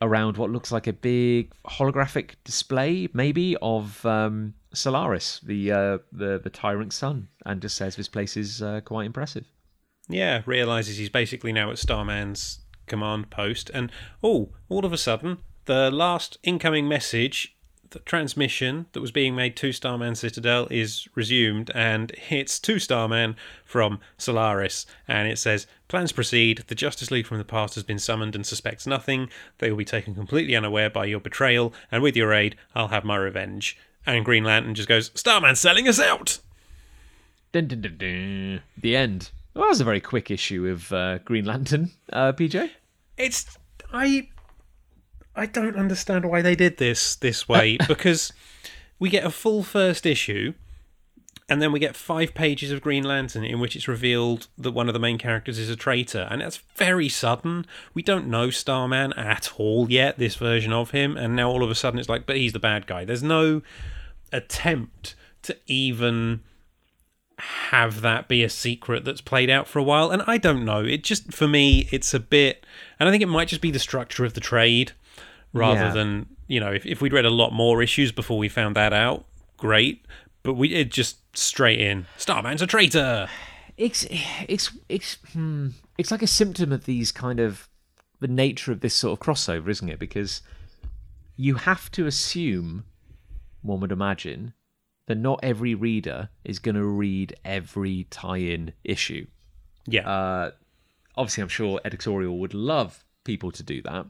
around 0.00 0.36
what 0.36 0.50
looks 0.50 0.72
like 0.72 0.86
a 0.86 0.92
big 0.92 1.52
holographic 1.66 2.32
display, 2.44 3.08
maybe 3.12 3.56
of 3.62 4.04
um, 4.04 4.54
Solaris, 4.72 5.40
the 5.40 5.72
uh, 5.72 5.98
the 6.12 6.40
the 6.42 6.50
tyrant 6.50 6.92
sun, 6.92 7.28
and 7.44 7.62
just 7.62 7.76
says 7.76 7.96
this 7.96 8.08
place 8.08 8.36
is 8.36 8.62
uh, 8.62 8.80
quite 8.84 9.06
impressive. 9.06 9.44
Yeah, 10.08 10.42
realizes 10.46 10.98
he's 10.98 11.08
basically 11.08 11.52
now 11.52 11.70
at 11.70 11.78
Starman's 11.78 12.60
command 12.86 13.30
post, 13.30 13.70
and 13.70 13.90
oh, 14.22 14.50
all 14.68 14.84
of 14.84 14.92
a 14.92 14.98
sudden, 14.98 15.38
the 15.64 15.90
last 15.90 16.38
incoming 16.42 16.88
message, 16.88 17.55
the 17.96 18.02
transmission 18.02 18.84
that 18.92 19.00
was 19.00 19.10
being 19.10 19.34
made 19.34 19.56
to 19.56 19.72
Starman 19.72 20.14
Citadel 20.14 20.68
is 20.70 21.08
resumed, 21.14 21.70
and 21.74 22.12
it's 22.28 22.58
to 22.58 22.78
Starman 22.78 23.36
from 23.64 24.00
Solaris, 24.18 24.84
and 25.08 25.26
it 25.26 25.38
says, 25.38 25.66
"Plans 25.88 26.12
proceed. 26.12 26.64
The 26.66 26.74
Justice 26.74 27.10
League 27.10 27.26
from 27.26 27.38
the 27.38 27.44
past 27.44 27.74
has 27.74 27.84
been 27.84 27.98
summoned 27.98 28.34
and 28.34 28.44
suspects 28.44 28.86
nothing. 28.86 29.30
They 29.58 29.70
will 29.70 29.78
be 29.78 29.86
taken 29.86 30.14
completely 30.14 30.54
unaware 30.54 30.90
by 30.90 31.06
your 31.06 31.20
betrayal, 31.20 31.72
and 31.90 32.02
with 32.02 32.16
your 32.16 32.34
aid, 32.34 32.56
I'll 32.74 32.88
have 32.88 33.04
my 33.04 33.16
revenge." 33.16 33.78
And 34.04 34.26
Green 34.26 34.44
Lantern 34.44 34.74
just 34.74 34.90
goes, 34.90 35.10
"Starman's 35.14 35.60
selling 35.60 35.88
us 35.88 35.98
out." 35.98 36.40
Dun, 37.52 37.66
dun, 37.66 37.80
dun, 37.80 37.96
dun. 37.96 38.62
The 38.76 38.94
end. 38.94 39.30
Well, 39.54 39.64
that 39.64 39.70
was 39.70 39.80
a 39.80 39.84
very 39.84 40.02
quick 40.02 40.30
issue 40.30 40.66
of 40.66 40.92
uh, 40.92 41.18
Green 41.24 41.46
Lantern, 41.46 41.92
uh, 42.12 42.34
PJ. 42.34 42.72
it's 43.16 43.56
I 43.90 44.28
I 45.36 45.46
don't 45.46 45.76
understand 45.76 46.24
why 46.24 46.42
they 46.42 46.56
did 46.56 46.78
this 46.78 47.14
this 47.14 47.48
way 47.48 47.76
because 47.88 48.32
we 48.98 49.10
get 49.10 49.24
a 49.24 49.30
full 49.30 49.62
first 49.62 50.06
issue, 50.06 50.54
and 51.48 51.60
then 51.62 51.70
we 51.70 51.78
get 51.78 51.94
five 51.94 52.34
pages 52.34 52.72
of 52.72 52.80
Green 52.80 53.04
Lantern 53.04 53.44
in 53.44 53.60
which 53.60 53.76
it's 53.76 53.86
revealed 53.86 54.48
that 54.56 54.72
one 54.72 54.88
of 54.88 54.94
the 54.94 54.98
main 54.98 55.18
characters 55.18 55.58
is 55.58 55.68
a 55.68 55.76
traitor, 55.76 56.26
and 56.30 56.40
that's 56.40 56.56
very 56.74 57.08
sudden. 57.08 57.66
We 57.94 58.02
don't 58.02 58.26
know 58.26 58.50
Starman 58.50 59.12
at 59.12 59.52
all 59.58 59.90
yet, 59.90 60.18
this 60.18 60.34
version 60.34 60.72
of 60.72 60.90
him, 60.90 61.16
and 61.16 61.36
now 61.36 61.50
all 61.50 61.62
of 61.62 61.70
a 61.70 61.74
sudden 61.74 62.00
it's 62.00 62.08
like, 62.08 62.26
but 62.26 62.36
he's 62.36 62.52
the 62.54 62.58
bad 62.58 62.86
guy. 62.86 63.04
There's 63.04 63.22
no 63.22 63.62
attempt 64.32 65.14
to 65.42 65.56
even 65.66 66.40
have 67.38 68.00
that 68.00 68.28
be 68.28 68.42
a 68.42 68.48
secret 68.48 69.04
that's 69.04 69.20
played 69.20 69.50
out 69.50 69.68
for 69.68 69.78
a 69.78 69.84
while, 69.84 70.10
and 70.10 70.22
I 70.26 70.38
don't 70.38 70.64
know. 70.64 70.82
It 70.82 71.04
just, 71.04 71.34
for 71.34 71.46
me, 71.46 71.86
it's 71.92 72.14
a 72.14 72.18
bit, 72.18 72.64
and 72.98 73.08
I 73.08 73.12
think 73.12 73.22
it 73.22 73.28
might 73.28 73.48
just 73.48 73.60
be 73.60 73.70
the 73.70 73.78
structure 73.78 74.24
of 74.24 74.32
the 74.32 74.40
trade 74.40 74.92
rather 75.56 75.80
Yeah. 75.86 75.92
than, 75.92 76.26
you 76.46 76.60
know, 76.60 76.72
if, 76.72 76.84
if 76.86 77.00
we'd 77.00 77.12
read 77.12 77.24
a 77.24 77.30
lot 77.30 77.52
more 77.52 77.82
issues 77.82 78.12
before 78.12 78.38
we 78.38 78.48
found 78.48 78.76
that 78.76 78.92
out, 78.92 79.26
great. 79.56 80.04
But 80.42 80.54
we 80.54 80.72
it 80.74 80.90
just 80.90 81.18
straight 81.36 81.80
in. 81.80 82.06
Starman's 82.16 82.62
a 82.62 82.66
traitor. 82.66 83.28
It's 83.76 84.06
it's 84.48 84.70
it's 84.88 85.18
hmm, 85.32 85.68
it's 85.98 86.10
like 86.10 86.22
a 86.22 86.26
symptom 86.26 86.72
of 86.72 86.84
these 86.84 87.10
kind 87.12 87.40
of 87.40 87.68
the 88.20 88.28
nature 88.28 88.72
of 88.72 88.80
this 88.80 88.94
sort 88.94 89.18
of 89.20 89.26
crossover, 89.26 89.68
isn't 89.68 89.88
it? 89.88 89.98
Because 89.98 90.40
you 91.36 91.56
have 91.56 91.90
to 91.92 92.06
assume, 92.06 92.84
one 93.62 93.80
would 93.80 93.92
imagine, 93.92 94.54
that 95.06 95.16
not 95.16 95.38
every 95.42 95.74
reader 95.74 96.30
is 96.44 96.58
going 96.58 96.76
to 96.76 96.84
read 96.86 97.34
every 97.44 98.06
tie-in 98.10 98.72
issue. 98.84 99.26
Yeah. 99.86 100.08
Uh, 100.08 100.50
obviously, 101.16 101.42
I'm 101.42 101.48
sure 101.48 101.78
editorial 101.84 102.38
would 102.38 102.54
love 102.54 103.04
people 103.24 103.52
to 103.52 103.62
do 103.62 103.82
that, 103.82 104.06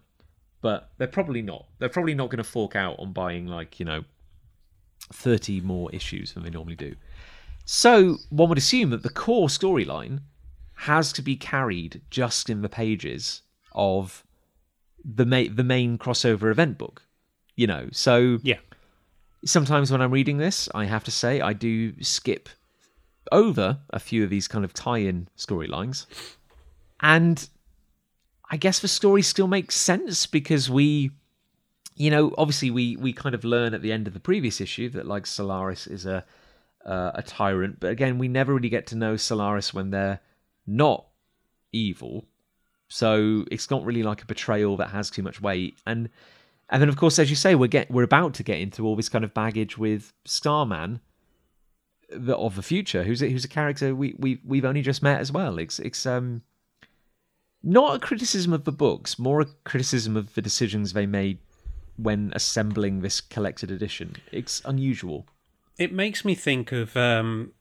but 0.61 0.91
they're 0.99 1.07
probably 1.07 1.43
not. 1.43 1.67
They're 1.79 1.89
probably 1.89 2.15
not 2.15 2.31
going 2.31 2.39
to 2.39 2.45
fork 2.45 2.77
out 2.77 2.99
on 2.99 3.13
buying 3.13 3.47
like 3.47 3.79
you 3.79 3.87
know, 3.87 4.05
thirty 5.13 5.61
more 5.61 5.91
issues 5.93 6.33
than 6.33 6.43
they 6.43 6.51
normally 6.51 6.77
do. 6.77 6.95
So 7.65 8.17
one 8.31 8.49
would 8.49 8.59
assume 8.59 8.91
that 8.91 9.03
the 9.03 9.11
core 9.11 9.49
storyline 9.49 10.21
has 10.75 11.13
to 11.15 11.23
be 11.23 11.37
carried 11.37 12.03
just 12.11 12.49
in 12.49 12.63
the 12.63 12.69
pages 12.69 13.43
of 13.73 14.25
the 15.05 15.27
ma- 15.27 15.53
the 15.53 15.65
main 15.65 15.99
crossover 15.99 16.51
event 16.51 16.79
book. 16.79 17.03
You 17.55 17.67
know, 17.67 17.89
so 17.91 18.39
yeah. 18.43 18.59
sometimes 19.45 19.91
when 19.91 20.03
I'm 20.03 20.11
reading 20.11 20.39
this, 20.39 20.69
I 20.75 20.85
have 20.85 21.05
to 21.05 21.11
say 21.11 21.41
I 21.41 21.55
do 21.55 22.03
skip 22.03 22.49
over 23.33 23.79
a 23.91 23.99
few 23.99 24.23
of 24.23 24.31
these 24.31 24.47
kind 24.47 24.65
of 24.65 24.73
tie-in 24.75 25.29
storylines, 25.37 26.07
and 27.01 27.49
I 28.51 28.57
guess 28.57 28.78
the 28.78 28.88
story 28.88 29.22
still 29.22 29.49
makes 29.49 29.74
sense 29.74 30.26
because 30.26 30.70
we, 30.70 31.11
you 31.97 32.11
know, 32.11 32.34
obviously 32.38 32.70
we 32.70 32.97
we 32.97 33.12
kind 33.12 33.34
of 33.34 33.44
learn 33.44 33.74
at 33.74 33.82
the 33.82 33.92
end 33.92 34.07
of 34.07 34.14
the 34.14 34.20
previous 34.20 34.61
issue 34.61 34.88
that 34.90 35.07
like 35.07 35.26
Solaris 35.26 35.86
is 35.86 36.07
a 36.07 36.24
uh, 36.84 37.11
a 37.16 37.22
tyrant, 37.22 37.80
but 37.80 37.90
again, 37.90 38.18
we 38.18 38.28
never 38.28 38.55
really 38.55 38.68
get 38.68 38.86
to 38.86 38.97
know 38.97 39.16
Solaris 39.16 39.74
when 39.74 39.90
they're 39.90 40.20
not 40.66 41.07
evil. 41.72 42.26
So 42.88 43.44
it's 43.51 43.70
not 43.70 43.84
really 43.84 44.05
like 44.05 44.22
a 44.22 44.26
betrayal 44.26 44.76
that 44.76 44.90
has 44.90 45.11
too 45.11 45.22
much 45.22 45.40
weight, 45.40 45.76
and 45.86 46.09
and 46.68 46.80
then 46.80 46.88
of 46.88 46.97
course, 46.97 47.18
as 47.18 47.30
you 47.30 47.36
say, 47.36 47.57
we're 47.57 47.66
get 47.66 47.90
we're 47.90 48.05
about 48.05 48.34
to 48.34 48.44
get 48.44 48.61
into 48.61 48.86
all 48.86 48.94
this 48.94 49.09
kind 49.09 49.24
of 49.24 49.34
baggage 49.34 49.76
with 49.76 50.12
Starman, 50.24 51.01
the, 52.11 52.36
of 52.36 52.55
the 52.55 52.62
future, 52.62 53.03
who's 53.03 53.22
a, 53.22 53.28
who's 53.28 53.44
a 53.44 53.49
character 53.49 53.94
we 53.94 54.14
we 54.18 54.40
we've 54.44 54.64
only 54.64 54.82
just 54.82 55.03
met 55.03 55.20
as 55.20 55.32
well. 55.32 55.59
It's 55.59 55.80
it's 55.80 56.07
um 56.07 56.42
not 57.67 57.97
a 57.97 57.99
criticism 57.99 58.53
of 58.53 58.64
the 58.64 58.73
books, 58.73 59.19
more 59.19 59.41
a 59.41 59.47
criticism 59.64 60.17
of 60.17 60.35
the 60.35 60.41
decisions 60.41 60.93
they 60.93 61.05
made 61.05 61.39
when 61.97 62.33
assembling 62.35 63.01
this 63.01 63.21
collected 63.21 63.71
edition. 63.71 64.17
It's 64.31 64.62
unusual. 64.64 65.27
It 65.77 65.93
makes 65.93 66.25
me 66.25 66.35
think 66.35 66.73
of. 66.73 66.97
Um, 66.97 67.53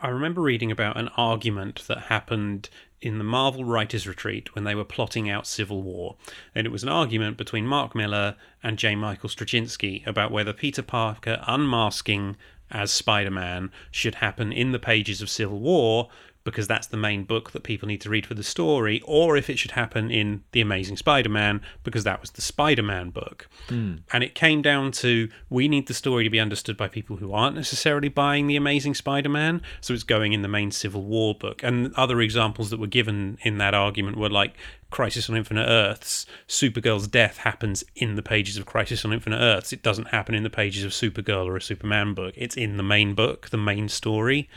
I 0.00 0.08
remember 0.08 0.42
reading 0.42 0.70
about 0.70 0.98
an 0.98 1.08
argument 1.16 1.84
that 1.86 1.98
happened 1.98 2.68
in 3.00 3.18
the 3.18 3.24
Marvel 3.24 3.64
Writers' 3.64 4.08
Retreat 4.08 4.54
when 4.54 4.64
they 4.64 4.74
were 4.74 4.84
plotting 4.84 5.30
out 5.30 5.46
Civil 5.46 5.82
War. 5.82 6.16
And 6.54 6.66
it 6.66 6.70
was 6.70 6.82
an 6.82 6.88
argument 6.88 7.36
between 7.36 7.66
Mark 7.66 7.94
Millar 7.94 8.34
and 8.62 8.76
J. 8.76 8.96
Michael 8.96 9.28
Straczynski 9.28 10.06
about 10.06 10.32
whether 10.32 10.52
Peter 10.52 10.82
Parker 10.82 11.42
unmasking 11.46 12.36
as 12.70 12.90
Spider 12.90 13.30
Man 13.30 13.70
should 13.90 14.16
happen 14.16 14.52
in 14.52 14.72
the 14.72 14.78
pages 14.78 15.22
of 15.22 15.30
Civil 15.30 15.60
War 15.60 16.08
because 16.44 16.68
that's 16.68 16.86
the 16.86 16.96
main 16.96 17.24
book 17.24 17.52
that 17.52 17.62
people 17.62 17.88
need 17.88 18.00
to 18.02 18.10
read 18.10 18.26
for 18.26 18.34
the 18.34 18.42
story, 18.42 19.02
or 19.06 19.36
if 19.36 19.48
it 19.48 19.58
should 19.58 19.72
happen 19.72 20.10
in 20.10 20.44
The 20.52 20.60
Amazing 20.60 20.98
Spider 20.98 21.30
Man 21.30 21.62
because 21.82 22.04
that 22.04 22.20
was 22.20 22.30
the 22.32 22.42
Spider 22.42 22.82
Man 22.82 23.10
book. 23.10 23.48
Hmm. 23.68 23.96
And 24.12 24.22
it 24.22 24.34
came 24.34 24.62
down 24.62 24.92
to 24.92 25.28
we 25.48 25.68
need 25.68 25.88
the 25.88 25.94
story 25.94 26.22
to 26.24 26.30
be 26.30 26.38
understood 26.38 26.76
by 26.76 26.88
people 26.88 27.16
who 27.16 27.32
aren't 27.32 27.56
necessarily 27.56 28.08
buying 28.08 28.46
The 28.46 28.56
Amazing 28.56 28.94
Spider 28.94 29.30
Man, 29.30 29.62
so 29.80 29.94
it's 29.94 30.02
going 30.02 30.32
in 30.32 30.42
the 30.42 30.48
main 30.48 30.70
Civil 30.70 31.04
War 31.04 31.34
book. 31.34 31.62
And 31.62 31.94
other 31.94 32.20
examples 32.20 32.70
that 32.70 32.78
were 32.78 32.86
given 32.86 33.38
in 33.42 33.58
that 33.58 33.74
argument 33.74 34.18
were 34.18 34.30
like 34.30 34.54
Crisis 34.94 35.28
on 35.28 35.36
Infinite 35.36 35.66
Earths, 35.66 36.24
Supergirl's 36.46 37.08
death 37.08 37.38
happens 37.38 37.82
in 37.96 38.14
the 38.14 38.22
pages 38.22 38.56
of 38.56 38.64
Crisis 38.64 39.04
on 39.04 39.12
Infinite 39.12 39.38
Earths. 39.40 39.72
It 39.72 39.82
doesn't 39.82 40.08
happen 40.08 40.36
in 40.36 40.44
the 40.44 40.50
pages 40.50 40.84
of 40.84 40.92
Supergirl 40.92 41.46
or 41.46 41.56
a 41.56 41.60
Superman 41.60 42.14
book. 42.14 42.32
It's 42.36 42.56
in 42.56 42.76
the 42.76 42.84
main 42.84 43.12
book, 43.12 43.50
the 43.50 43.56
main 43.56 43.88
story. 43.88 44.48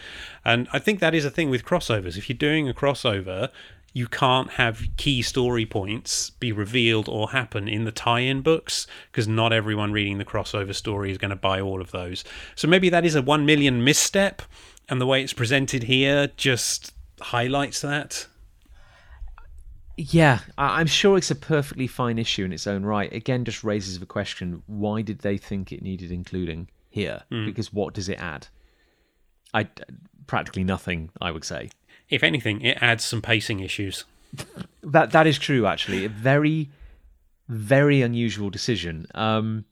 And 0.46 0.68
I 0.72 0.78
think 0.78 1.00
that 1.00 1.16
is 1.16 1.26
a 1.26 1.32
thing 1.32 1.50
with 1.50 1.66
crossovers. 1.66 2.18
If 2.18 2.30
you're 2.30 2.38
doing 2.38 2.70
a 2.70 2.74
crossover, 2.76 3.50
you 3.94 4.06
can't 4.06 4.52
have 4.52 4.84
key 4.96 5.24
story 5.24 5.66
points 5.66 6.30
be 6.30 6.52
revealed 6.52 7.10
or 7.10 7.32
happen 7.32 7.68
in 7.68 7.86
the 7.86 7.92
tie-in 7.92 8.42
books 8.42 8.86
because 9.12 9.28
not 9.28 9.52
everyone 9.52 9.92
reading 9.92 10.20
the 10.20 10.26
crossover 10.26 10.76
story 10.76 11.10
is 11.10 11.18
going 11.18 11.32
to 11.32 11.36
buy 11.36 11.60
all 11.60 11.82
of 11.82 11.90
those. 11.90 12.24
So 12.56 12.68
maybe 12.68 12.90
that 12.90 13.06
is 13.06 13.16
a 13.16 13.24
1 13.24 13.44
million 13.44 13.84
misstep 13.84 14.44
and 14.88 15.02
the 15.02 15.08
way 15.08 15.24
it's 15.24 15.34
presented 15.34 15.82
here 15.82 16.28
just 16.38 16.94
highlights 17.22 17.82
that. 17.82 18.28
Yeah, 20.00 20.40
I'm 20.60 20.86
sure 20.88 21.18
it's 21.18 21.32
a 21.32 21.36
perfectly 21.36 21.88
fine 21.88 22.20
issue 22.20 22.46
in 22.46 22.54
its 22.54 22.68
own 22.68 22.84
right. 22.86 23.12
Again, 23.12 23.44
just 23.46 23.64
raises 23.64 24.00
the 24.00 24.06
question: 24.06 24.62
Why 24.68 25.02
did 25.02 25.20
they 25.20 25.38
think 25.38 25.72
it 25.72 25.82
needed 25.82 26.12
including 26.12 26.70
here? 26.90 27.24
Because 27.46 27.74
what 27.74 27.94
does 27.96 28.08
it 28.08 28.20
add? 28.20 28.48
I 29.54 29.68
practically 30.28 30.64
nothing, 30.64 31.10
I 31.20 31.32
would 31.32 31.44
say. 31.44 31.70
If 32.10 32.24
anything, 32.24 32.62
it 32.62 32.78
adds 32.82 33.04
some 33.04 33.22
pacing 33.22 33.60
issues. 33.60 34.04
That 34.84 35.12
that 35.12 35.28
is 35.28 35.38
true. 35.38 35.66
Actually, 35.66 36.06
a 36.06 36.10
very, 36.10 36.70
very 37.50 38.02
unusual 38.02 38.50
decision. 38.50 39.06
Um, 39.16 39.66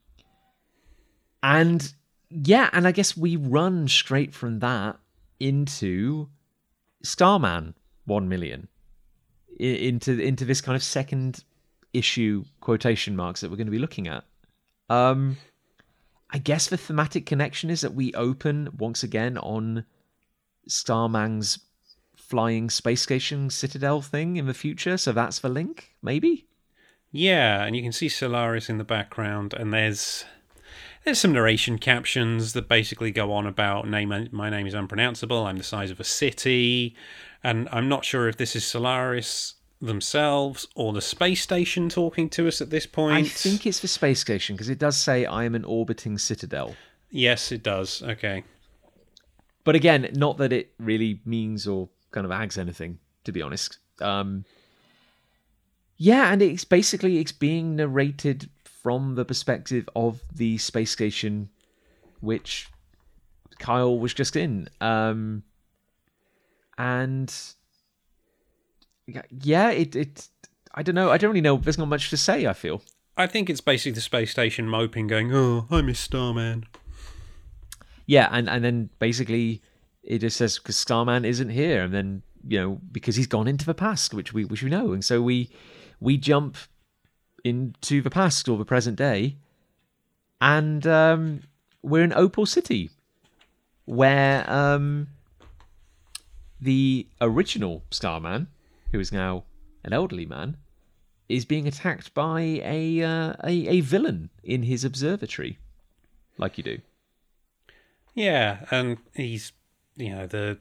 and 1.44 1.94
yeah, 2.30 2.70
and 2.74 2.88
I 2.88 2.92
guess 2.92 3.16
we 3.16 3.36
run 3.38 3.88
straight 3.88 4.34
from 4.34 4.60
that 4.60 4.98
into 5.40 6.28
Starman 7.04 7.76
One 8.06 8.28
Million, 8.28 8.68
i- 8.68 8.75
into 9.60 10.20
into 10.20 10.46
this 10.46 10.62
kind 10.62 10.76
of 10.76 10.84
second 10.84 11.44
issue 11.94 12.44
quotation 12.62 13.16
marks 13.16 13.42
that 13.42 13.50
we're 13.50 13.58
going 13.58 13.68
to 13.68 13.72
be 13.72 13.80
looking 13.80 14.08
at. 14.08 14.24
Um, 14.90 15.38
I 16.32 16.38
guess 16.38 16.68
the 16.68 16.78
thematic 16.78 17.26
connection 17.26 17.70
is 17.70 17.82
that 17.82 17.94
we 17.94 18.14
open 18.14 18.70
once 18.78 19.04
again 19.04 19.38
on 19.38 19.86
Starman's 20.68 21.60
flying 22.16 22.70
space 22.70 23.02
station 23.02 23.50
citadel 23.50 24.02
thing 24.02 24.38
in 24.38 24.48
the 24.48 24.54
future, 24.54 24.98
so 24.98 25.12
that's 25.12 25.40
the 25.40 25.50
link, 25.50 25.96
maybe. 26.02 26.46
Yeah, 27.12 27.64
and 27.64 27.76
you 27.76 27.82
can 27.82 27.92
see 27.92 28.10
Solaris 28.10 28.70
in 28.70 28.78
the 28.78 28.84
background, 28.84 29.54
and 29.54 29.74
there's 29.74 30.26
there's 31.06 31.20
some 31.20 31.34
narration 31.34 31.78
captions 31.78 32.54
that 32.54 32.68
basically 32.68 33.12
go 33.12 33.32
on 33.32 33.46
about 33.46 33.88
name. 33.88 34.28
My 34.32 34.50
name 34.50 34.68
is 34.68 34.74
unpronounceable. 34.74 35.46
I'm 35.46 35.58
the 35.58 35.64
size 35.64 35.92
of 35.92 36.00
a 36.00 36.04
city, 36.04 36.96
and 37.46 37.70
I'm 37.72 37.88
not 37.88 38.04
sure 38.04 38.28
if 38.28 38.38
this 38.38 38.56
is 38.56 38.66
Solaris 38.66 39.54
themselves 39.80 40.68
or 40.76 40.94
the 40.94 41.02
space 41.02 41.42
station 41.42 41.90
talking 41.90 42.28
to 42.32 42.48
us 42.48 42.60
at 42.60 42.72
this 42.72 42.88
point. 42.88 43.14
I 43.14 43.24
think 43.24 43.68
it's 43.68 43.82
the 43.82 43.88
space 43.88 44.20
station 44.20 44.56
because 44.56 44.68
it 44.68 44.80
does 44.80 44.98
say 44.98 45.26
I 45.26 45.44
am 45.44 45.54
an 45.54 45.64
orbiting 45.64 46.18
citadel. 46.18 46.76
yes, 47.12 47.52
it 47.52 47.62
does. 47.62 48.02
Okay. 48.02 48.44
But 49.64 49.76
again, 49.76 50.10
not 50.16 50.38
that 50.38 50.52
it 50.52 50.74
really 50.80 51.22
means 51.24 51.68
or 51.68 51.90
kind 52.10 52.26
of 52.26 52.32
adds 52.32 52.58
anything, 52.58 52.98
to 53.26 53.32
be 53.32 53.44
honest. 53.44 53.78
Um, 54.02 54.44
yeah, 55.98 56.34
and 56.34 56.42
it's 56.42 56.66
basically 56.66 57.20
it's 57.20 57.32
being 57.32 57.76
narrated 57.76 58.50
from 58.64 59.14
the 59.14 59.26
perspective 59.26 59.88
of 59.96 60.20
the 60.34 60.58
space 60.58 60.90
station, 60.90 61.50
which 62.22 62.70
Kyle 63.60 64.00
was 64.00 64.16
just 64.16 64.36
in. 64.36 64.68
Um, 64.82 65.44
and 66.78 67.34
yeah, 69.30 69.70
it 69.70 69.96
it 69.96 70.28
I 70.74 70.84
don't 70.84 70.96
know. 70.96 71.12
I 71.12 71.18
don't 71.18 71.30
really 71.30 71.42
know. 71.42 71.58
There's 71.58 71.78
not 71.78 71.88
much 71.88 72.10
to 72.10 72.18
say. 72.18 72.46
I 72.46 72.54
feel. 72.54 72.82
I 73.18 73.28
think 73.28 73.50
it's 73.50 73.62
basically 73.62 73.94
the 73.94 74.02
space 74.02 74.32
station 74.32 74.68
moping, 74.68 75.08
going, 75.08 75.34
"Oh, 75.34 75.68
I 75.72 75.82
miss 75.82 76.00
Starman." 76.00 76.66
Yeah, 78.06 78.30
and 78.32 78.50
and 78.50 78.64
then 78.64 78.90
basically 79.00 79.62
it 80.04 80.20
just 80.20 80.38
says 80.38 80.60
because 80.60 80.78
Starman 80.78 81.26
isn't 81.26 81.50
here, 81.50 81.84
and 81.84 81.94
then 81.94 82.22
you 82.48 82.60
know 82.60 82.82
because 82.92 83.16
he's 83.16 83.28
gone 83.28 83.48
into 83.48 83.66
the 83.66 83.74
past, 83.74 84.14
which 84.14 84.34
we 84.34 84.46
which 84.46 84.64
we 84.64 84.70
know, 84.70 84.92
and 84.92 85.04
so 85.04 85.22
we 85.22 85.50
we 86.00 86.18
jump 86.18 86.58
into 87.44 88.02
the 88.02 88.10
past 88.10 88.50
or 88.50 88.58
the 88.58 88.66
present 88.66 88.98
day, 88.98 89.38
and 90.42 90.86
um, 90.86 91.42
we're 91.82 92.04
in 92.04 92.14
Opal 92.14 92.46
City, 92.46 92.90
where 93.86 94.50
um, 94.50 95.08
the 96.66 97.08
original 97.22 97.84
Starman, 97.92 98.48
who 98.92 99.00
is 99.00 99.12
now 99.12 99.44
an 99.84 99.94
elderly 99.94 100.26
man, 100.26 100.58
is 101.30 101.46
being 101.46 101.68
attacked 101.68 102.14
by 102.14 102.42
a 102.64 103.02
uh, 103.02 103.34
a, 103.44 103.68
a 103.68 103.80
villain 103.82 104.30
in 104.44 104.64
his 104.64 104.84
observatory, 104.84 105.58
like 106.38 106.58
you 106.58 106.64
do. 106.64 106.80
Yeah, 108.14 108.66
and 108.72 108.98
he's 109.14 109.54
you 109.96 110.14
know 110.14 110.28
the 110.28 110.58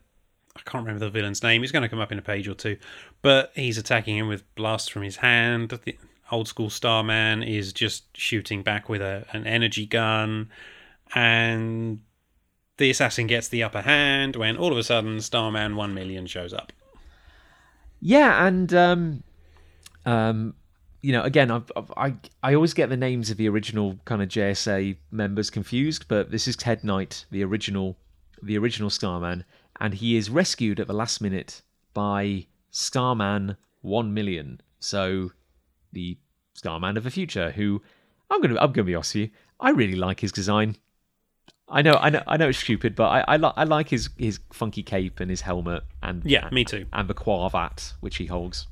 I 0.57 0.61
can't 0.61 0.85
remember 0.85 1.05
the 1.05 1.11
villain's 1.11 1.43
name. 1.43 1.63
He's 1.63 1.73
going 1.73 1.83
to 1.83 1.89
come 1.89 2.01
up 2.01 2.13
in 2.13 2.19
a 2.19 2.23
page 2.23 2.47
or 2.47 2.55
two, 2.55 2.77
but 3.23 3.53
he's 3.55 3.79
attacking 3.79 4.17
him 4.17 4.29
with 4.29 4.43
blasts 4.55 4.89
from 4.89 5.03
his 5.03 5.17
hand. 5.17 5.71
The 5.85 5.99
old 6.31 6.49
school 6.49 6.71
Starman 6.71 7.43
is 7.43 7.73
just 7.73 8.17
shooting 8.17 8.63
back 8.63 8.89
with 8.89 9.01
a, 9.01 9.27
an 9.33 9.47
energy 9.47 9.87
gun, 9.87 10.51
and 11.15 12.01
the 12.77 12.91
assassin 12.91 13.27
gets 13.27 13.49
the 13.49 13.63
upper 13.63 13.83
hand 13.83 14.37
when 14.37 14.57
all 14.57 14.73
of 14.73 14.79
a 14.79 14.83
sudden 14.83 15.21
Starman 15.21 15.77
One 15.77 15.95
Million 15.95 16.27
shows 16.27 16.53
up. 16.53 16.73
Yeah, 18.01 18.47
and 18.47 18.73
um, 18.75 19.23
um, 20.05 20.55
you 21.01 21.13
know, 21.13 21.23
again, 21.23 21.51
I've, 21.51 21.71
I've, 21.77 21.93
i 21.97 22.15
I 22.43 22.55
always 22.55 22.75
get 22.75 22.89
the 22.89 22.97
names 22.97 23.31
of 23.31 23.37
the 23.37 23.49
original 23.49 23.99
kind 24.05 24.23
of 24.23 24.29
JSA 24.29 24.97
members 25.11 25.51
confused, 25.51 26.07
but 26.09 26.31
this 26.31 26.49
is 26.49 26.57
Ted 26.57 26.83
Knight, 26.83 27.27
the 27.31 27.45
original, 27.45 27.97
the 28.43 28.59
original 28.59 28.91
Starman, 28.91 29.45
and 29.81 29.95
he 29.95 30.17
is 30.17 30.31
rescued 30.31 30.81
at 30.81 30.87
the 30.87 30.95
last 30.95 31.21
minute 31.21 31.63
by 31.93 32.47
Starman 32.71 33.57
One 33.83 34.15
Million. 34.15 34.61
So, 34.81 35.31
the 35.93 36.19
Starman 36.55 36.97
of 36.97 37.05
the 37.05 37.11
future, 37.11 37.51
who 37.51 37.83
I'm 38.31 38.41
gonna 38.41 38.59
I'm 38.61 38.73
gonna 38.73 38.85
be 38.85 38.95
honest 38.95 39.15
with 39.15 39.25
you, 39.25 39.31
I 39.61 39.71
really 39.71 39.97
like 39.97 40.21
his 40.21 40.33
design. 40.33 40.77
I 41.69 41.83
know, 41.83 41.95
I 41.95 42.11
know, 42.11 42.23
I 42.27 42.37
know 42.37 42.49
it's 42.51 42.59
stupid, 42.59 42.95
but 42.95 43.05
I 43.09 43.25
I, 43.27 43.37
li- 43.37 43.53
I 43.57 43.65
like 43.65 43.89
his 43.89 44.11
his 44.19 44.39
funky 44.53 44.83
cape 44.83 45.19
and 45.21 45.31
his 45.31 45.41
helmet 45.43 45.83
and 46.03 46.23
Yeah, 46.25 46.49
me 46.53 46.65
too. 46.65 46.87
and 46.93 47.09
the 47.09 47.15
quavat 47.15 47.95
which 48.01 48.17
he 48.17 48.27
holds. 48.27 48.67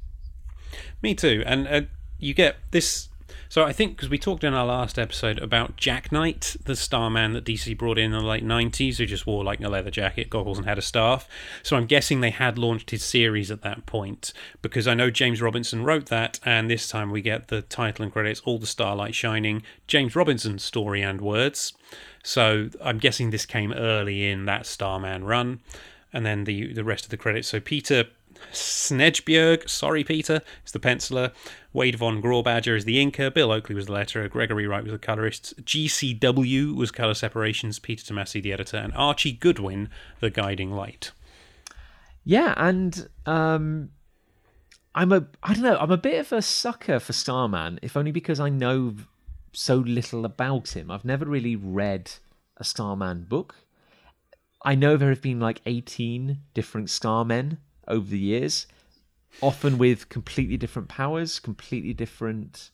Me 1.02 1.14
too. 1.14 1.42
And 1.46 1.66
uh, 1.68 1.80
you 2.18 2.34
get 2.34 2.56
this. 2.70 3.08
So 3.48 3.64
I 3.64 3.72
think 3.72 3.96
because 3.96 4.08
we 4.08 4.18
talked 4.18 4.44
in 4.44 4.54
our 4.54 4.64
last 4.64 4.98
episode 4.98 5.38
about 5.38 5.76
Jack 5.76 6.10
Knight, 6.10 6.56
the 6.64 6.76
Starman 6.76 7.32
that 7.32 7.44
DC 7.44 7.76
brought 7.76 7.98
in 7.98 8.12
in 8.12 8.18
the 8.18 8.24
late 8.24 8.44
'90s, 8.44 8.96
who 8.96 9.06
just 9.06 9.26
wore 9.26 9.44
like 9.44 9.60
a 9.60 9.68
leather 9.68 9.90
jacket, 9.90 10.30
goggles, 10.30 10.58
and 10.58 10.66
had 10.66 10.78
a 10.78 10.82
staff. 10.82 11.28
So 11.62 11.76
I'm 11.76 11.86
guessing 11.86 12.20
they 12.20 12.30
had 12.30 12.58
launched 12.58 12.90
his 12.90 13.02
series 13.02 13.50
at 13.50 13.62
that 13.62 13.86
point 13.86 14.32
because 14.62 14.88
I 14.88 14.94
know 14.94 15.10
James 15.10 15.42
Robinson 15.42 15.84
wrote 15.84 16.06
that, 16.06 16.40
and 16.44 16.70
this 16.70 16.88
time 16.88 17.10
we 17.10 17.22
get 17.22 17.48
the 17.48 17.62
title 17.62 18.04
and 18.04 18.12
credits, 18.12 18.40
all 18.44 18.58
the 18.58 18.66
starlight 18.66 19.14
shining, 19.14 19.62
James 19.86 20.16
Robinson 20.16 20.58
story 20.58 21.02
and 21.02 21.20
words. 21.20 21.72
So 22.22 22.70
I'm 22.82 22.98
guessing 22.98 23.30
this 23.30 23.46
came 23.46 23.72
early 23.72 24.28
in 24.28 24.44
that 24.46 24.66
Starman 24.66 25.24
run, 25.24 25.60
and 26.12 26.24
then 26.24 26.44
the 26.44 26.72
the 26.72 26.84
rest 26.84 27.04
of 27.04 27.10
the 27.10 27.16
credits. 27.16 27.48
So 27.48 27.60
Peter 27.60 28.04
Snejbjerg, 28.52 29.68
sorry 29.68 30.04
Peter, 30.04 30.40
is 30.64 30.72
the 30.72 30.80
penciler. 30.80 31.32
Wade 31.72 31.96
von 31.96 32.20
Grawbadger 32.20 32.76
is 32.76 32.84
the 32.84 32.96
inker. 32.96 33.32
Bill 33.32 33.52
Oakley 33.52 33.74
was 33.74 33.86
the 33.86 33.92
letterer. 33.92 34.28
Gregory 34.28 34.66
Wright 34.66 34.82
was 34.82 34.92
the 34.92 34.98
colorist. 34.98 35.64
GCW 35.64 36.74
was 36.74 36.90
color 36.90 37.14
separations. 37.14 37.78
Peter 37.78 38.12
Tomasi, 38.12 38.42
the 38.42 38.52
editor, 38.52 38.76
and 38.76 38.92
Archie 38.94 39.32
Goodwin, 39.32 39.88
the 40.20 40.30
guiding 40.30 40.70
light. 40.70 41.12
Yeah, 42.24 42.54
and 42.56 43.08
um, 43.26 43.90
I'm 44.94 45.12
a 45.12 45.26
I 45.42 45.54
don't 45.54 45.64
know 45.64 45.78
I'm 45.78 45.90
a 45.90 45.96
bit 45.96 46.20
of 46.20 46.32
a 46.32 46.42
sucker 46.42 47.00
for 47.00 47.12
Starman, 47.12 47.78
if 47.82 47.96
only 47.96 48.12
because 48.12 48.40
I 48.40 48.48
know 48.48 48.94
so 49.52 49.76
little 49.76 50.24
about 50.24 50.76
him. 50.76 50.90
I've 50.90 51.04
never 51.04 51.24
really 51.24 51.56
read 51.56 52.12
a 52.56 52.64
Starman 52.64 53.24
book. 53.24 53.54
I 54.64 54.74
know 54.74 54.96
there 54.96 55.10
have 55.10 55.22
been 55.22 55.40
like 55.40 55.60
18 55.66 56.38
different 56.54 56.88
Starmen 56.88 57.58
over 57.88 58.08
the 58.08 58.18
years, 58.18 58.66
often 59.40 59.78
with 59.78 60.08
completely 60.08 60.56
different 60.56 60.88
powers, 60.88 61.38
completely 61.38 61.92
different 61.92 62.70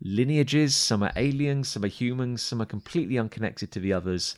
lineages. 0.00 0.74
Some 0.74 1.02
are 1.02 1.12
aliens, 1.16 1.68
some 1.68 1.84
are 1.84 1.88
humans, 1.88 2.42
some 2.42 2.60
are 2.60 2.66
completely 2.66 3.18
unconnected 3.18 3.70
to 3.72 3.80
the 3.80 3.92
others. 3.92 4.36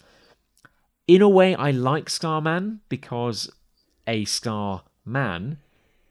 In 1.07 1.23
a 1.23 1.29
way, 1.29 1.55
I 1.55 1.71
like 1.71 2.11
Starman 2.11 2.81
because 2.89 3.51
a 4.07 4.25
Star 4.25 4.83
Man 5.05 5.59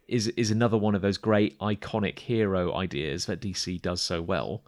is 0.08 0.28
is 0.30 0.52
another 0.52 0.78
one 0.78 0.96
of 0.96 1.02
those 1.02 1.18
great 1.18 1.58
iconic 1.60 2.20
hero 2.20 2.74
ideas 2.76 3.26
that 3.26 3.42
DC 3.42 3.82
does 3.82 4.02
so 4.02 4.22
well. 4.22 4.64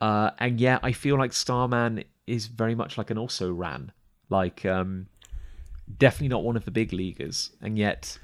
Uh, 0.00 0.30
and 0.38 0.60
yeah, 0.60 0.78
I 0.82 0.92
feel 0.92 1.18
like 1.18 1.32
Starman 1.32 2.04
is 2.26 2.46
very 2.46 2.74
much 2.74 2.98
like 2.98 3.10
an 3.10 3.18
also 3.18 3.52
ran, 3.52 3.92
like 4.28 4.64
um, 4.64 5.06
definitely 5.98 6.28
not 6.28 6.44
one 6.44 6.56
of 6.56 6.64
the 6.64 6.70
big 6.70 6.92
leaguers, 6.92 7.50
and 7.60 7.78
yet 7.78 8.18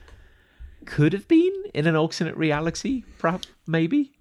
could 0.87 1.13
have 1.13 1.29
been 1.29 1.53
in 1.75 1.87
an 1.87 1.97
alternate 1.97 2.37
reality, 2.37 3.05
perhaps 3.19 3.49
maybe. 3.67 4.13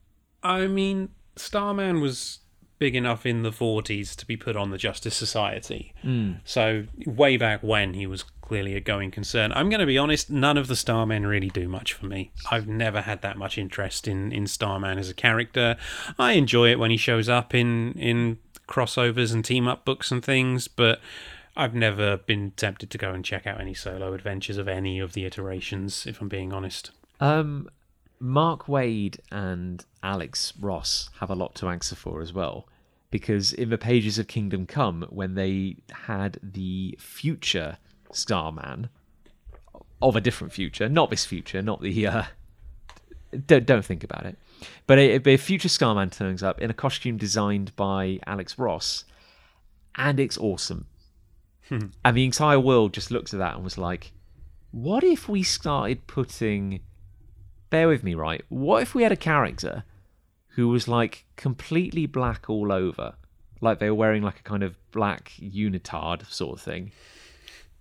I 0.43 0.67
mean, 0.67 1.09
Starman 1.35 2.01
was 2.01 2.39
big 2.79 2.95
enough 2.95 3.25
in 3.25 3.43
the 3.43 3.51
40s 3.51 4.15
to 4.15 4.25
be 4.25 4.35
put 4.35 4.55
on 4.55 4.71
the 4.71 4.77
Justice 4.77 5.15
Society. 5.15 5.93
Hmm. 6.01 6.33
So, 6.43 6.85
way 7.05 7.37
back 7.37 7.61
when, 7.61 7.93
he 7.93 8.07
was 8.07 8.23
clearly 8.41 8.75
a 8.75 8.81
going 8.81 9.11
concern. 9.11 9.53
I'm 9.53 9.69
going 9.69 9.79
to 9.79 9.85
be 9.85 9.97
honest, 9.97 10.29
none 10.29 10.57
of 10.57 10.67
the 10.67 10.73
Starmen 10.73 11.25
really 11.25 11.49
do 11.49 11.69
much 11.69 11.93
for 11.93 12.05
me. 12.05 12.31
I've 12.49 12.67
never 12.67 13.01
had 13.01 13.21
that 13.21 13.37
much 13.37 13.57
interest 13.57 14.07
in, 14.07 14.31
in 14.31 14.47
Starman 14.47 14.97
as 14.97 15.09
a 15.09 15.13
character. 15.13 15.77
I 16.17 16.33
enjoy 16.33 16.71
it 16.71 16.79
when 16.79 16.91
he 16.91 16.97
shows 16.97 17.29
up 17.29 17.53
in, 17.53 17.93
in 17.93 18.39
crossovers 18.67 19.33
and 19.33 19.45
team 19.45 19.67
up 19.67 19.85
books 19.85 20.11
and 20.11 20.25
things, 20.25 20.67
but 20.67 20.99
I've 21.55 21.75
never 21.75 22.17
been 22.17 22.51
tempted 22.51 22.89
to 22.91 22.97
go 22.97 23.11
and 23.11 23.25
check 23.25 23.45
out 23.45 23.59
any 23.59 23.73
solo 23.73 24.13
adventures 24.13 24.57
of 24.57 24.67
any 24.67 24.99
of 24.99 25.13
the 25.13 25.25
iterations, 25.25 26.05
if 26.07 26.21
I'm 26.21 26.29
being 26.29 26.53
honest. 26.53 26.91
Um, 27.19 27.69
Mark 28.19 28.67
Waid 28.67 29.19
and 29.31 29.83
Alex 30.01 30.53
Ross 30.59 31.09
have 31.19 31.29
a 31.29 31.35
lot 31.35 31.55
to 31.55 31.67
answer 31.67 31.95
for 31.95 32.21
as 32.21 32.31
well, 32.31 32.67
because 33.09 33.51
in 33.51 33.69
the 33.69 33.77
pages 33.77 34.17
of 34.17 34.27
Kingdom 34.27 34.65
Come, 34.65 35.05
when 35.09 35.35
they 35.35 35.77
had 35.91 36.39
the 36.41 36.95
future 36.99 37.77
Starman 38.11 38.89
of 40.01 40.15
a 40.15 40.21
different 40.21 40.53
future, 40.53 40.87
not 40.87 41.09
this 41.09 41.25
future, 41.25 41.61
not 41.61 41.81
the 41.81 42.07
uh, 42.07 42.23
don't 43.47 43.65
don't 43.65 43.85
think 43.85 44.03
about 44.03 44.25
it, 44.25 44.37
but 44.87 44.97
a, 44.97 45.21
a 45.29 45.37
future 45.37 45.69
Starman 45.69 46.09
turns 46.09 46.43
up 46.43 46.61
in 46.61 46.69
a 46.69 46.73
costume 46.73 47.17
designed 47.17 47.75
by 47.75 48.19
Alex 48.25 48.57
Ross, 48.57 49.05
and 49.95 50.19
it's 50.19 50.37
awesome. 50.37 50.85
and 52.05 52.17
the 52.17 52.25
entire 52.25 52.59
world 52.59 52.93
just 52.93 53.11
looked 53.11 53.33
at 53.33 53.39
that 53.39 53.55
and 53.55 53.63
was 53.63 53.77
like, 53.77 54.11
"What 54.71 55.03
if 55.03 55.27
we 55.29 55.43
started 55.43 56.07
putting?" 56.07 56.81
bear 57.71 57.87
with 57.87 58.03
me, 58.03 58.13
right? 58.13 58.43
What 58.49 58.83
if 58.83 58.93
we 58.93 59.01
had 59.01 59.11
a 59.11 59.15
character 59.15 59.83
who 60.49 60.67
was 60.67 60.87
like 60.87 61.25
completely 61.35 62.05
black 62.05 62.47
all 62.47 62.71
over, 62.71 63.15
like 63.61 63.79
they 63.79 63.89
were 63.89 63.95
wearing 63.95 64.21
like 64.21 64.39
a 64.39 64.43
kind 64.43 64.61
of 64.61 64.75
black 64.91 65.31
unitard 65.39 66.31
sort 66.31 66.59
of 66.59 66.63
thing? 66.63 66.91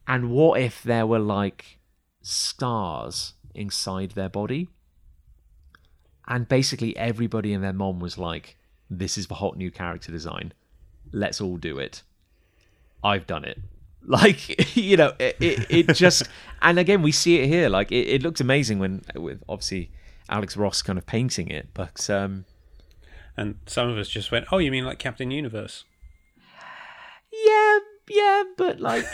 And 0.08 0.30
what 0.30 0.58
if 0.60 0.82
there 0.82 1.06
were 1.06 1.18
like 1.18 1.78
stars 2.22 3.34
inside 3.54 4.12
their 4.12 4.30
body? 4.30 4.68
And 6.26 6.48
basically 6.48 6.96
everybody 6.96 7.52
and 7.52 7.62
their 7.62 7.72
mom 7.72 7.98
was 7.98 8.16
like, 8.16 8.56
this 8.88 9.18
is 9.18 9.26
the 9.26 9.34
hot 9.34 9.56
new 9.56 9.70
character 9.70 10.10
design. 10.12 10.52
Let's 11.12 11.40
all 11.40 11.56
do 11.56 11.78
it. 11.78 12.02
I've 13.02 13.26
done 13.26 13.44
it. 13.44 13.58
Like 14.04 14.76
you 14.76 14.96
know, 14.96 15.12
it, 15.18 15.36
it, 15.40 15.66
it 15.70 15.94
just 15.94 16.22
and 16.62 16.78
again 16.78 17.02
we 17.02 17.12
see 17.12 17.38
it 17.40 17.46
here. 17.48 17.68
Like 17.68 17.92
it, 17.92 18.08
it 18.08 18.22
looks 18.22 18.40
amazing 18.40 18.78
when 18.78 19.02
with 19.14 19.42
obviously 19.48 19.90
Alex 20.28 20.56
Ross 20.56 20.82
kind 20.82 20.98
of 20.98 21.06
painting 21.06 21.48
it, 21.48 21.68
but 21.74 22.08
um, 22.10 22.44
And 23.36 23.56
some 23.66 23.88
of 23.88 23.98
us 23.98 24.08
just 24.08 24.30
went, 24.32 24.46
"Oh, 24.52 24.58
you 24.58 24.70
mean 24.70 24.84
like 24.84 24.98
Captain 24.98 25.30
Universe?" 25.30 25.84
yeah, 27.32 27.78
yeah, 28.08 28.42
but 28.56 28.80
like 28.80 29.04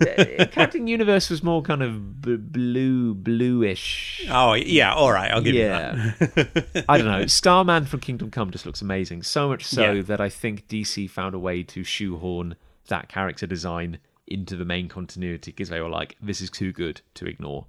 Captain 0.52 0.86
Universe 0.88 1.30
was 1.30 1.42
more 1.42 1.62
kind 1.62 1.82
of 1.82 2.20
b- 2.20 2.36
blue, 2.36 3.14
bluish. 3.14 4.26
Oh, 4.30 4.54
yeah. 4.54 4.92
All 4.94 5.12
right, 5.12 5.30
I'll 5.30 5.40
give 5.42 5.54
Yeah. 5.54 6.12
you 6.20 6.26
that. 6.26 6.84
I 6.88 6.98
don't 6.98 7.06
know. 7.06 7.26
Starman 7.26 7.84
from 7.84 8.00
Kingdom 8.00 8.30
Come 8.30 8.50
just 8.50 8.66
looks 8.66 8.82
amazing. 8.82 9.22
So 9.22 9.48
much 9.48 9.64
so 9.64 9.92
Yeah. 9.92 10.02
that 10.02 10.20
I 10.20 10.28
think 10.28 10.66
DC 10.68 11.08
found 11.08 11.34
a 11.34 11.38
way 11.38 11.62
to 11.64 11.84
shoehorn 11.84 12.56
that 12.88 13.08
character 13.08 13.46
design 13.46 13.98
into 14.26 14.56
the 14.56 14.64
main 14.64 14.88
continuity 14.88 15.50
because 15.50 15.68
they 15.68 15.80
were 15.80 15.88
like, 15.88 16.16
"This 16.22 16.40
is 16.40 16.50
too 16.50 16.72
good 16.72 17.00
to 17.14 17.26
ignore." 17.26 17.66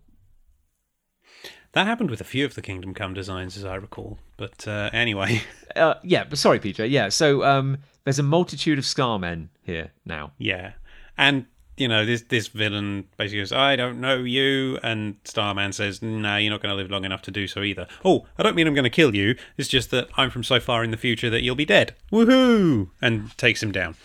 that 1.73 1.87
happened 1.87 2.11
with 2.11 2.21
a 2.21 2.25
few 2.25 2.45
of 2.45 2.53
the 2.53 2.61
Kingdom 2.61 2.93
Come 2.93 3.13
designs, 3.15 3.57
as 3.57 3.65
I 3.65 3.75
recall. 3.75 4.19
But 4.37 4.67
uh, 4.67 4.89
anyway, 4.93 5.41
Uh, 5.75 5.95
yeah, 6.03 6.23
but 6.23 6.37
sorry, 6.37 6.59
Peter. 6.59 6.85
Yeah, 6.85 7.09
so 7.09 7.43
um, 7.43 7.79
there's 8.03 8.19
a 8.19 8.23
multitude 8.23 8.77
of 8.77 8.85
Starmen 8.85 9.49
here 9.63 9.91
now. 10.05 10.31
yeah, 10.37 10.73
and 11.17 11.47
you 11.77 11.87
know 11.87 12.05
this 12.05 12.21
this 12.23 12.47
villain 12.47 13.07
basically 13.17 13.39
goes, 13.39 13.51
"I 13.51 13.75
don't 13.75 13.99
know 13.99 14.17
you," 14.17 14.77
and 14.83 15.15
Starman 15.23 15.73
says, 15.73 16.03
"No, 16.03 16.37
you're 16.37 16.51
not 16.51 16.61
going 16.61 16.71
to 16.71 16.75
live 16.75 16.91
long 16.91 17.05
enough 17.05 17.23
to 17.23 17.31
do 17.31 17.47
so 17.47 17.63
either." 17.63 17.87
Oh, 18.05 18.27
I 18.37 18.43
don't 18.43 18.55
mean 18.55 18.67
I'm 18.67 18.75
going 18.75 18.83
to 18.83 18.91
kill 18.91 19.15
you. 19.15 19.35
It's 19.57 19.67
just 19.67 19.89
that 19.89 20.09
I'm 20.15 20.29
from 20.29 20.43
so 20.43 20.59
far 20.59 20.83
in 20.83 20.91
the 20.91 20.97
future 20.97 21.31
that 21.31 21.41
you'll 21.41 21.55
be 21.55 21.65
dead. 21.65 21.95
Woohoo! 22.11 22.91
And 23.01 23.35
takes 23.39 23.63
him 23.63 23.71
down. 23.71 23.95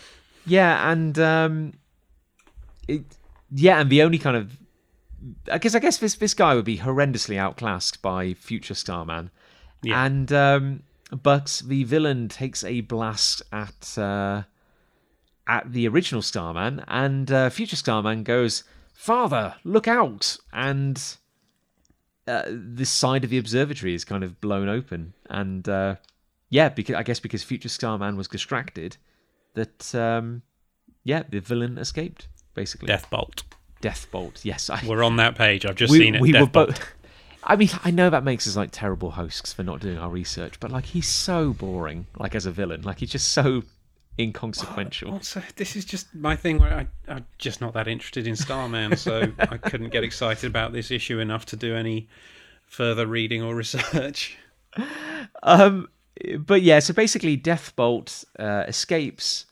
Yeah, 0.47 0.91
and 0.91 1.19
um, 1.19 1.73
it, 2.89 3.03
yeah, 3.51 3.79
and 3.79 3.89
the 3.89 4.01
only 4.03 4.17
kind 4.17 4.37
of, 4.37 4.57
I 5.51 5.57
guess, 5.57 5.75
I 5.75 5.79
guess 5.79 5.97
this 5.97 6.15
this 6.15 6.33
guy 6.33 6.55
would 6.55 6.65
be 6.65 6.77
horrendously 6.79 7.37
outclassed 7.37 8.01
by 8.01 8.33
future 8.33 8.75
Starman, 8.75 9.31
Yeah. 9.83 10.05
and 10.05 10.31
um, 10.31 10.83
but 11.23 11.61
the 11.65 11.83
villain 11.83 12.27
takes 12.29 12.63
a 12.63 12.81
blast 12.81 13.41
at 13.51 13.97
uh, 13.97 14.43
at 15.47 15.71
the 15.73 15.87
original 15.87 16.21
Starman, 16.21 16.83
and 16.87 17.31
uh, 17.31 17.49
future 17.49 17.75
Starman 17.75 18.23
goes, 18.23 18.63
"Father, 18.93 19.55
look 19.63 19.87
out!" 19.87 20.37
and 20.53 21.01
uh, 22.27 22.43
this 22.47 22.89
side 22.91 23.23
of 23.23 23.29
the 23.31 23.39
observatory 23.39 23.93
is 23.95 24.05
kind 24.05 24.23
of 24.23 24.39
blown 24.41 24.69
open, 24.69 25.13
and 25.29 25.67
uh, 25.67 25.95
yeah, 26.49 26.69
because 26.69 26.95
I 26.95 27.03
guess 27.03 27.19
because 27.19 27.43
future 27.43 27.69
Starman 27.69 28.15
was 28.15 28.27
distracted, 28.27 28.97
that 29.55 29.93
um, 29.95 30.43
yeah, 31.03 31.23
the 31.29 31.39
villain 31.39 31.77
escaped 31.79 32.27
basically. 32.53 32.87
Deathbolt. 32.87 33.43
Deathbolt. 33.81 34.43
Yes, 34.43 34.69
I, 34.69 34.81
We're 34.85 35.03
on 35.03 35.17
that 35.17 35.35
page. 35.35 35.65
I've 35.65 35.75
just 35.75 35.91
we, 35.91 35.99
seen 35.99 36.15
it. 36.15 36.21
we 36.21 36.33
were 36.33 36.47
both. 36.47 36.79
I 37.43 37.55
mean, 37.55 37.69
I 37.83 37.91
know 37.91 38.09
that 38.09 38.23
makes 38.23 38.47
us 38.47 38.57
like 38.57 38.69
terrible 38.71 39.11
hosts 39.11 39.53
for 39.53 39.63
not 39.63 39.79
doing 39.79 39.97
our 39.97 40.09
research, 40.09 40.59
but 40.59 40.71
like 40.71 40.85
he's 40.85 41.07
so 41.07 41.53
boring, 41.53 42.05
like 42.17 42.35
as 42.35 42.45
a 42.45 42.51
villain, 42.51 42.81
like 42.81 42.99
he's 42.99 43.11
just 43.11 43.29
so 43.29 43.63
inconsequential. 44.19 45.13
Also, 45.13 45.41
this 45.55 45.75
is 45.75 45.85
just 45.85 46.13
my 46.13 46.35
thing 46.35 46.59
where 46.59 46.73
I, 46.73 46.87
I'm 47.11 47.25
just 47.37 47.61
not 47.61 47.73
that 47.73 47.87
interested 47.87 48.27
in 48.27 48.35
Starman, 48.35 48.97
so 48.97 49.31
I 49.39 49.57
couldn't 49.57 49.89
get 49.89 50.03
excited 50.03 50.47
about 50.47 50.73
this 50.73 50.91
issue 50.91 51.19
enough 51.19 51.45
to 51.47 51.55
do 51.55 51.75
any 51.75 52.09
further 52.65 53.07
reading 53.07 53.41
or 53.41 53.55
research. 53.55 54.37
Um, 55.41 55.89
but 56.39 56.61
yeah, 56.61 56.79
so 56.79 56.93
basically, 56.93 57.37
Deathbolt 57.37 58.23
uh, 58.37 58.65
escapes. 58.67 59.45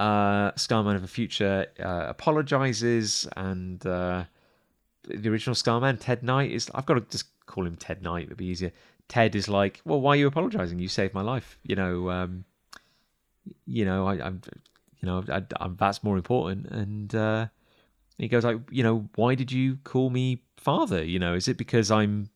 Uh, 0.00 0.52
Starman 0.56 0.96
of 0.96 1.02
the 1.02 1.08
future 1.08 1.66
uh, 1.78 2.06
apologizes, 2.08 3.28
and 3.36 3.84
uh, 3.86 4.24
the 5.04 5.28
original 5.28 5.54
Starman, 5.54 5.98
Ted 5.98 6.22
Knight, 6.22 6.50
is. 6.50 6.70
I've 6.74 6.86
got 6.86 6.94
to 6.94 7.00
just 7.00 7.26
call 7.46 7.66
him 7.66 7.76
Ted 7.76 8.02
Knight. 8.02 8.24
It'd 8.26 8.36
be 8.36 8.46
easier. 8.46 8.72
Ted 9.08 9.34
is 9.34 9.48
like, 9.48 9.80
well, 9.84 10.00
why 10.00 10.12
are 10.12 10.16
you 10.16 10.26
apologizing? 10.26 10.78
You 10.78 10.88
saved 10.88 11.12
my 11.12 11.20
life. 11.20 11.58
You 11.64 11.76
know, 11.76 12.10
um, 12.10 12.44
you 13.66 13.84
know, 13.84 14.06
I, 14.06 14.24
I'm, 14.24 14.40
you 15.00 15.06
know, 15.06 15.24
I, 15.28 15.42
I'm, 15.60 15.76
that's 15.76 16.02
more 16.02 16.16
important. 16.16 16.66
And 16.66 17.14
uh, 17.14 17.46
he 18.18 18.28
goes 18.28 18.44
like, 18.44 18.58
you 18.70 18.82
know, 18.82 19.08
why 19.16 19.34
did 19.34 19.52
you 19.52 19.78
call 19.84 20.10
me 20.10 20.42
father? 20.56 21.04
You 21.04 21.18
know, 21.18 21.34
is 21.34 21.48
it 21.48 21.56
because 21.56 21.90
I'm 21.90 22.30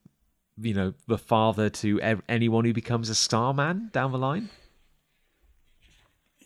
you 0.61 0.75
know 0.75 0.95
the 1.07 1.19
father 1.19 1.69
to 1.69 2.01
ev- 2.01 2.23
anyone 2.29 2.65
who 2.65 2.73
becomes 2.73 3.09
a 3.09 3.15
starman 3.15 3.91
down 3.93 4.13
the 4.13 4.19
line 4.19 4.49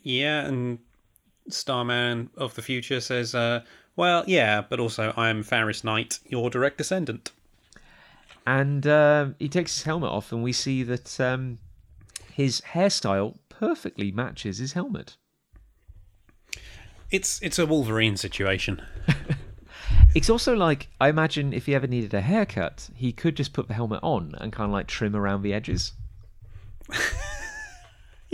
Yeah, 0.02 0.46
and 0.46 0.78
Starman 1.50 2.30
of 2.36 2.54
the 2.54 2.62
future 2.62 3.00
says, 3.00 3.34
uh, 3.34 3.62
well, 3.96 4.24
yeah, 4.26 4.60
but 4.62 4.78
also 4.80 5.12
I'm 5.16 5.42
Farris 5.42 5.82
Knight, 5.84 6.18
your 6.26 6.50
direct 6.50 6.78
descendant. 6.78 7.32
and 8.46 8.86
uh, 8.86 9.28
he 9.38 9.48
takes 9.48 9.74
his 9.76 9.82
helmet 9.84 10.10
off 10.10 10.32
and 10.32 10.42
we 10.42 10.52
see 10.52 10.82
that 10.82 11.18
um, 11.20 11.58
his 12.32 12.60
hairstyle 12.72 13.36
perfectly 13.48 14.10
matches 14.12 14.58
his 14.58 14.72
helmet 14.74 15.16
It's 17.10 17.40
it's 17.42 17.58
a 17.58 17.66
Wolverine 17.66 18.16
situation. 18.16 18.80
it's 20.14 20.30
also 20.30 20.54
like 20.54 20.88
i 21.00 21.08
imagine 21.08 21.52
if 21.52 21.66
he 21.66 21.74
ever 21.74 21.86
needed 21.86 22.14
a 22.14 22.20
haircut 22.20 22.88
he 22.94 23.10
could 23.12 23.36
just 23.36 23.52
put 23.52 23.68
the 23.68 23.74
helmet 23.74 24.00
on 24.02 24.34
and 24.38 24.52
kind 24.52 24.66
of 24.68 24.72
like 24.72 24.86
trim 24.86 25.14
around 25.16 25.42
the 25.42 25.52
edges 25.52 25.92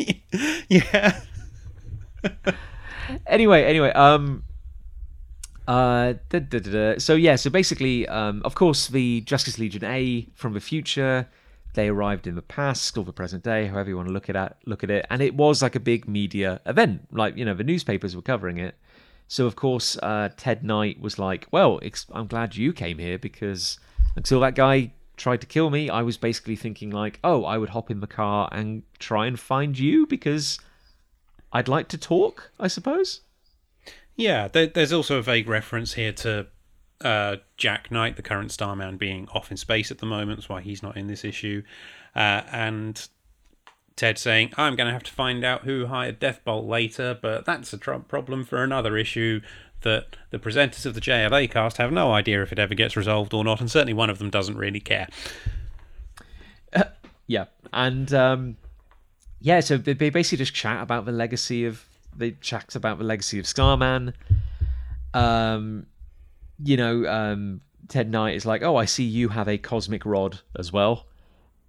yeah. 0.69 1.21
anyway, 3.27 3.65
anyway, 3.65 3.91
um, 3.93 4.43
uh, 5.67 6.15
da, 6.29 6.41
da, 6.41 6.59
da, 6.59 6.99
so 6.99 7.15
yeah, 7.15 7.37
so 7.37 7.51
basically, 7.51 8.07
um, 8.09 8.43
of 8.45 8.55
course, 8.55 8.89
the 8.89 9.23
Justice 9.23 9.59
Legion 9.59 9.85
A 9.85 10.27
from 10.35 10.53
the 10.53 10.61
future, 10.61 11.27
they 11.75 11.89
arrived 11.89 12.27
in 12.27 12.35
the 12.35 12.43
past 12.43 12.97
or 12.99 13.05
the 13.05 13.13
present 13.13 13.43
day, 13.43 13.67
however 13.67 13.89
you 13.89 13.97
want 13.97 14.09
to 14.09 14.15
look 14.15 14.29
at 14.29 14.37
it, 14.37 14.57
look 14.67 14.85
at 14.85 14.91
it, 14.91 15.07
and 15.11 15.23
it 15.23 15.35
was 15.35 15.63
like 15.63 15.75
a 15.75 15.81
big 15.81 16.07
media 16.07 16.61
event, 16.67 17.09
like 17.13 17.37
you 17.37 17.45
know, 17.45 17.55
the 17.55 17.65
newspapers 17.65 18.15
were 18.15 18.23
covering 18.23 18.59
it. 18.59 18.75
So 19.27 19.47
of 19.47 19.57
course, 19.57 19.97
uh, 20.03 20.29
Ted 20.37 20.63
Knight 20.63 21.01
was 21.01 21.19
like, 21.19 21.47
"Well, 21.51 21.81
ex- 21.83 22.07
I'm 22.13 22.27
glad 22.27 22.57
you 22.57 22.73
came 22.75 22.99
here 22.99 23.19
because 23.19 23.79
until 24.17 24.41
that 24.41 24.55
guy." 24.55 24.93
tried 25.17 25.41
to 25.41 25.47
kill 25.47 25.71
me 25.71 25.89
i 25.89 26.03
was 26.03 26.17
basically 26.17 26.57
thinking 26.57 26.91
like 26.91 27.21
oh 27.23 27.45
i 27.45 27.57
would 27.57 27.69
hop 27.69 27.89
in 27.89 28.01
the 28.01 28.07
car 28.09 28.49
and 28.51 28.83
try 28.99 29.29
and 29.29 29.39
find 29.39 29.79
you 29.79 30.09
because 30.09 30.59
I'd 31.55 31.69
like 31.69 31.89
to 31.89 31.99
talk, 31.99 32.51
I 32.59 32.67
suppose. 32.67 33.21
Yeah, 34.17 34.49
there, 34.49 34.67
there's 34.67 34.93
also 34.93 35.19
a 35.19 35.23
vague 35.23 35.49
reference 35.49 35.95
here 35.95 36.13
to 36.13 36.49
uh, 37.01 37.37
Jack 37.57 37.91
Knight, 37.91 38.17
the 38.17 38.23
current 38.23 38.51
Starman, 38.51 38.97
being 38.97 39.29
off 39.33 39.51
in 39.51 39.57
space 39.57 39.91
at 39.91 39.99
the 39.99 40.07
moment. 40.07 40.39
That's 40.39 40.49
why 40.49 40.61
he's 40.61 40.83
not 40.83 40.97
in 40.97 41.07
this 41.07 41.25
issue. 41.25 41.63
Uh, 42.15 42.43
and 42.51 43.09
Ted 43.95 44.19
saying, 44.19 44.53
I'm 44.57 44.75
going 44.75 44.89
to 44.89 44.93
have 44.93 45.05
to 45.05 45.13
find 45.13 45.45
out 45.45 45.63
who 45.63 45.87
hired 45.87 46.19
Deathbolt 46.19 46.69
later, 46.69 47.17
but 47.21 47.45
that's 47.47 47.73
a 47.73 47.79
tr- 47.79 47.95
problem 47.95 48.45
for 48.45 48.63
another 48.63 48.97
issue 48.97 49.41
that 49.83 50.17
the 50.31 50.39
presenters 50.39 50.87
of 50.87 50.95
the 50.95 51.01
JLA 51.01 51.51
cast 51.51 51.77
have 51.77 51.93
no 51.93 52.13
idea 52.13 52.43
if 52.43 52.51
it 52.51 52.59
ever 52.59 52.75
gets 52.75 52.97
resolved 52.97 53.33
or 53.33 53.45
not, 53.45 53.61
and 53.61 53.71
certainly 53.71 53.93
one 53.93 54.11
of 54.11 54.19
them 54.19 54.31
doesn't 54.31 54.57
really 54.57 54.81
care. 54.81 55.09
Yeah, 57.27 57.47
and 57.73 58.13
um, 58.13 58.57
yeah, 59.45 59.61
so 59.61 59.77
they, 59.77 59.93
basically 59.93 60.39
just 60.39 60.55
chat 60.55 60.83
about 60.83 61.05
the 61.05 61.13
legacy 61.13 61.67
of 61.67 61.85
they 62.17 62.31
chat 62.41 62.75
about 62.77 62.97
the 62.97 63.05
legacy 63.05 63.39
of 63.39 63.47
Starman. 63.47 64.15
Um, 65.13 65.85
you 66.65 66.79
know, 66.79 67.07
um, 67.07 67.61
Ted 67.89 68.11
Knight 68.11 68.37
is 68.37 68.47
like, 68.47 68.63
"Oh, 68.63 68.77
I 68.77 68.87
see 68.87 69.05
you 69.05 69.29
have 69.29 69.47
a 69.47 69.59
cosmic 69.59 70.07
rod 70.07 70.41
as 70.59 70.73
well," 70.73 71.05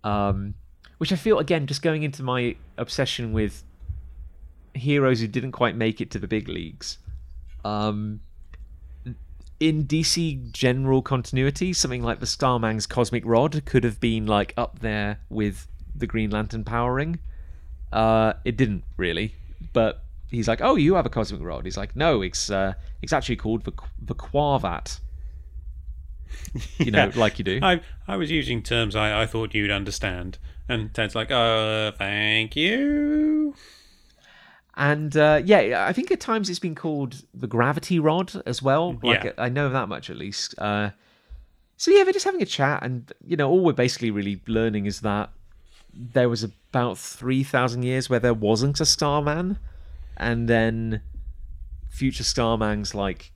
um, 0.05 0.53
which 0.99 1.11
I 1.11 1.17
feel 1.17 1.37
again 1.37 1.67
just 1.67 1.81
going 1.81 2.03
into 2.03 2.23
my 2.23 2.55
obsession 2.77 3.33
with 3.33 3.65
heroes 4.73 5.19
who 5.19 5.27
didn't 5.27 5.51
quite 5.51 5.75
make 5.75 5.99
it 5.99 6.09
to 6.11 6.19
the 6.19 6.29
big 6.29 6.47
leagues. 6.47 6.97
Um, 7.65 8.21
in 9.59 9.83
DC 9.83 10.49
general 10.53 11.01
continuity, 11.01 11.73
something 11.73 12.03
like 12.03 12.21
the 12.21 12.25
Starman's 12.25 12.87
cosmic 12.87 13.25
rod 13.25 13.65
could 13.65 13.83
have 13.83 13.99
been 13.99 14.27
like 14.27 14.53
up 14.55 14.79
there 14.79 15.19
with 15.27 15.67
the 15.93 16.07
Green 16.07 16.29
Lantern 16.29 16.63
power 16.63 16.93
ring. 16.93 17.19
Uh, 17.91 18.33
it 18.43 18.57
didn't 18.57 18.83
really, 18.97 19.35
but 19.73 20.03
he's 20.29 20.47
like, 20.47 20.61
"Oh, 20.61 20.75
you 20.75 20.95
have 20.95 21.05
a 21.05 21.09
cosmic 21.09 21.41
rod." 21.41 21.65
He's 21.65 21.77
like, 21.77 21.95
"No, 21.95 22.21
it's 22.21 22.49
uh, 22.49 22.73
it's 23.01 23.13
actually 23.13 23.37
called 23.37 23.63
the 23.63 23.73
the 24.01 24.15
Quavat." 24.15 24.99
You 26.79 26.91
know, 26.91 27.11
like 27.15 27.37
you 27.39 27.45
do. 27.45 27.59
I 27.61 27.81
I 28.07 28.17
was 28.17 28.31
using 28.31 28.61
terms 28.61 28.95
I, 28.95 29.21
I 29.21 29.25
thought 29.25 29.53
you'd 29.53 29.71
understand. 29.71 30.37
And 30.67 30.93
Ted's 30.93 31.13
like, 31.13 31.29
uh, 31.29 31.91
thank 31.91 32.55
you. 32.55 33.53
And 34.75 35.15
uh, 35.15 35.41
yeah, 35.45 35.85
I 35.87 35.93
think 35.93 36.11
at 36.11 36.19
times 36.19 36.49
it's 36.49 36.59
been 36.59 36.75
called 36.75 37.23
the 37.33 37.47
gravity 37.47 37.99
rod 37.99 38.41
as 38.45 38.61
well. 38.61 38.97
Like 39.03 39.23
Yeah. 39.23 39.31
I 39.37 39.47
know 39.49 39.69
that 39.69 39.87
much 39.87 40.09
at 40.09 40.17
least. 40.17 40.55
Uh, 40.57 40.89
so 41.77 41.91
yeah, 41.91 42.03
they're 42.03 42.13
just 42.13 42.25
having 42.25 42.41
a 42.41 42.45
chat, 42.45 42.83
and 42.83 43.11
you 43.25 43.37
know, 43.37 43.49
all 43.49 43.63
we're 43.63 43.73
basically 43.73 44.11
really 44.11 44.41
learning 44.47 44.85
is 44.85 45.01
that 45.01 45.29
there 45.95 46.29
was 46.29 46.43
about 46.43 46.97
three 46.97 47.43
thousand 47.43 47.83
years 47.83 48.09
where 48.09 48.19
there 48.19 48.33
wasn't 48.33 48.79
a 48.79 48.85
Starman, 48.85 49.57
and 50.17 50.47
then 50.47 51.01
future 51.89 52.23
Starman's 52.23 52.93
like 52.93 53.31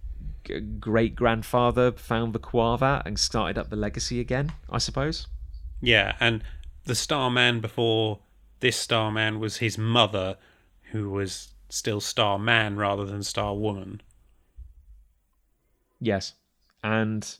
great 0.80 1.16
grandfather 1.16 1.92
found 1.92 2.34
the 2.34 2.40
Quavat 2.40 3.06
and 3.06 3.20
started 3.20 3.58
up 3.58 3.70
the 3.70 3.76
legacy 3.76 4.20
again. 4.20 4.52
I 4.70 4.80
suppose. 4.80 5.28
Yeah, 5.82 6.16
and 6.20 6.44
the 6.86 6.96
Starman 6.96 7.62
before 7.62 8.20
this 8.60 8.78
Starman 8.78 9.40
was 9.40 9.58
his 9.58 9.78
mother, 9.78 10.38
who 10.92 11.10
was 11.10 11.54
still 11.70 12.02
Starman 12.02 12.76
rather 12.76 13.06
than 13.06 13.22
Starwoman. 13.22 14.02
Yes, 16.02 16.34
and 16.84 17.38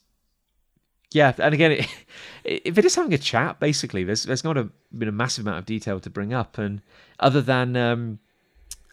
yeah, 1.12 1.34
and 1.38 1.54
again, 1.54 1.72
it, 2.44 2.62
if 2.66 2.78
it 2.78 2.86
is 2.86 2.96
having 2.96 3.14
a 3.14 3.18
chat, 3.18 3.60
basically, 3.60 4.04
there's 4.04 4.24
there's 4.24 4.44
not 4.44 4.58
a, 4.58 4.70
been 4.96 5.08
a 5.08 5.14
massive 5.14 5.46
amount 5.46 5.60
of 5.60 5.66
detail 5.66 6.00
to 6.00 6.10
bring 6.10 6.34
up, 6.34 6.58
and 6.58 6.82
other 7.20 7.42
than 7.42 7.76
um, 7.76 8.20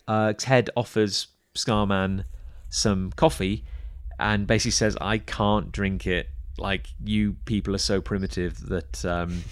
uh, 0.08 0.32
Ted 0.32 0.70
offers 0.76 1.28
Starman 1.54 2.24
some 2.68 3.12
coffee, 3.12 3.64
and 4.18 4.46
basically 4.46 4.72
says, 4.72 4.96
"I 5.00 5.18
can't 5.18 5.72
drink 5.72 6.06
it. 6.06 6.28
Like 6.58 6.88
you 7.04 7.36
people 7.44 7.74
are 7.74 7.78
so 7.78 8.00
primitive 8.00 8.66
that 8.68 9.04
um, 9.04 9.44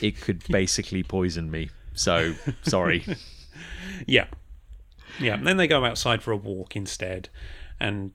it 0.00 0.20
could 0.20 0.44
basically 0.48 1.02
poison 1.02 1.50
me. 1.50 1.70
So 1.94 2.34
sorry." 2.62 3.04
Yeah. 4.06 4.26
Yeah, 5.20 5.34
and 5.34 5.46
then 5.46 5.56
they 5.56 5.68
go 5.68 5.84
outside 5.84 6.22
for 6.22 6.32
a 6.32 6.36
walk 6.36 6.74
instead, 6.74 7.28
and 7.78 8.10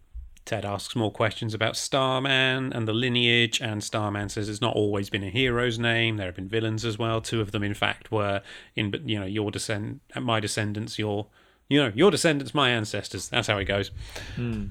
Ted 0.50 0.66
asks 0.66 0.96
more 0.96 1.12
questions 1.12 1.54
about 1.54 1.78
Starman 1.78 2.74
and 2.74 2.88
the 2.88 2.94
lineage, 2.94 3.62
and 3.62 3.84
Starman 3.84 4.30
says 4.30 4.50
it's 4.50 4.62
not 4.62 4.76
always 4.76 5.10
been 5.10 5.24
a 5.24 5.30
hero's 5.30 5.78
name. 5.78 6.18
There 6.18 6.26
have 6.26 6.36
been 6.36 6.50
villains 6.50 6.84
as 6.84 6.98
well. 6.98 7.22
Two 7.22 7.40
of 7.40 7.52
them, 7.52 7.64
in 7.64 7.74
fact, 7.74 8.12
were 8.12 8.42
in, 8.76 8.90
but 8.92 9.08
you 9.08 9.20
know, 9.20 9.26
your 9.26 9.52
descend, 9.52 10.00
my 10.20 10.40
descendants, 10.40 10.98
your 10.98 11.28
You 11.70 11.84
know, 11.84 11.92
your 11.94 12.10
descendants, 12.10 12.56
my 12.56 12.72
ancestors. 12.72 13.30
That's 13.30 13.48
how 13.48 13.60
it 13.60 13.66
goes. 13.66 13.92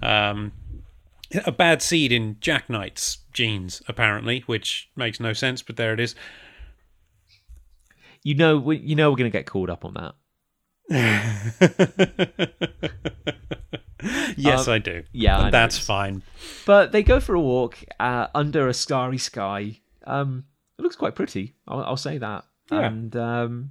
Um, 0.03 0.53
a 1.47 1.53
bad 1.53 1.81
seed 1.81 2.11
in 2.11 2.39
Jack 2.41 2.69
Knight's 2.69 3.19
genes, 3.33 3.83
apparently, 3.87 4.41
which 4.47 4.91
makes 4.97 5.21
no 5.21 5.33
sense, 5.33 5.63
but 5.63 5.77
there 5.77 5.93
it 5.93 6.01
is. 6.01 6.17
You 8.25 8.35
know, 8.35 8.59
we, 8.59 8.79
you 8.79 8.97
know, 8.97 9.11
we're 9.11 9.17
going 9.17 9.31
to 9.31 9.39
get 9.39 9.47
called 9.47 9.71
up 9.71 9.85
on 9.85 9.95
that. 9.95 10.15
Yes, 14.37 14.69
Um, 14.69 14.75
I 14.75 14.79
do. 14.79 15.03
yeah, 15.13 15.39
I 15.47 15.51
that's 15.51 15.79
fine. 15.79 16.23
But 16.65 16.93
they 16.93 17.03
go 17.03 17.19
for 17.19 17.35
a 17.35 17.41
walk 17.41 17.77
uh, 17.99 18.29
under 18.35 18.69
a 18.69 18.75
starry 18.75 19.19
sky. 19.19 19.81
Um, 20.07 20.45
it 20.79 20.83
looks 20.83 20.95
quite 20.95 21.17
pretty. 21.17 21.55
I'll, 21.67 21.81
I'll 21.83 21.97
say 21.97 22.19
that. 22.19 22.45
Yeah. 22.71 22.87
And 22.87 23.17
um, 23.17 23.71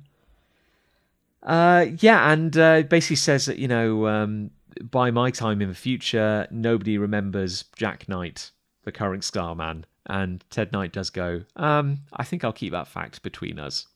uh, 1.44 1.86
yeah, 2.00 2.32
and 2.34 2.56
uh, 2.58 2.82
basically 2.84 3.16
says 3.16 3.46
that 3.46 3.58
you 3.58 3.70
know 3.70 4.08
um, 4.08 4.52
by 4.92 5.10
my 5.12 5.32
time 5.32 5.62
in 5.62 5.70
the 5.70 5.76
future, 5.76 6.46
nobody 6.52 6.98
remembers 6.98 7.64
Jack 7.78 8.10
Knight, 8.10 8.52
the 8.84 8.92
current 8.92 9.24
Starman. 9.24 9.86
And 10.10 10.44
Ted 10.50 10.72
Knight 10.74 10.92
does 10.94 11.10
go. 11.10 11.44
Um, 11.56 12.00
I 12.14 12.24
think 12.26 12.44
I'll 12.44 12.54
keep 12.54 12.72
that 12.74 12.88
fact 12.88 13.24
between 13.24 13.60
us. 13.60 13.88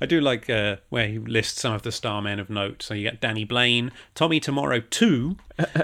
I 0.00 0.06
do 0.06 0.20
like 0.20 0.48
uh, 0.48 0.76
where 0.88 1.08
he 1.08 1.18
lists 1.18 1.60
some 1.60 1.72
of 1.72 1.82
the 1.82 1.92
star 1.92 2.22
men 2.22 2.38
of 2.38 2.50
note. 2.50 2.82
So 2.82 2.94
you 2.94 3.02
get 3.02 3.20
Danny 3.20 3.44
Blaine, 3.44 3.92
Tommy 4.14 4.40
Tomorrow 4.40 4.80
2, 4.80 5.36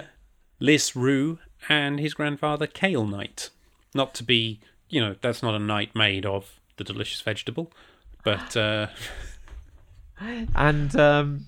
Liz 0.61 0.95
Rue, 0.95 1.39
and 1.69 1.99
his 1.99 2.15
grandfather 2.15 2.67
Kale 2.67 3.07
Knight. 3.07 3.51
Not 3.95 4.15
to 4.15 4.25
be, 4.25 4.61
you 4.89 5.01
know, 5.01 5.17
that's 5.21 5.43
not 5.43 5.55
a 5.55 5.59
knight 5.59 5.95
made 5.95 6.27
of 6.27 6.61
the 6.77 6.85
delicious 6.85 7.21
vegetable, 7.21 7.73
but 8.25 8.57
uh, 8.57 8.89
And 10.55 10.95
um, 10.97 11.47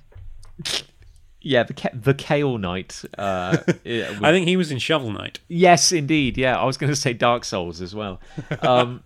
yeah, 1.40 1.62
the 1.62 1.90
the 1.94 2.14
Kale 2.14 2.58
Knight. 2.58 3.02
Uh, 3.16 3.58
I 3.66 4.30
think 4.32 4.48
he 4.48 4.56
was 4.56 4.70
in 4.70 4.78
Shovel 4.78 5.12
Knight. 5.12 5.40
Yes, 5.48 5.92
indeed. 5.92 6.36
Yeah, 6.36 6.58
I 6.58 6.64
was 6.64 6.76
going 6.76 6.90
to 6.92 6.96
say 6.96 7.12
Dark 7.12 7.44
Souls 7.44 7.80
as 7.80 7.94
well. 7.94 8.20
Um, 8.60 9.02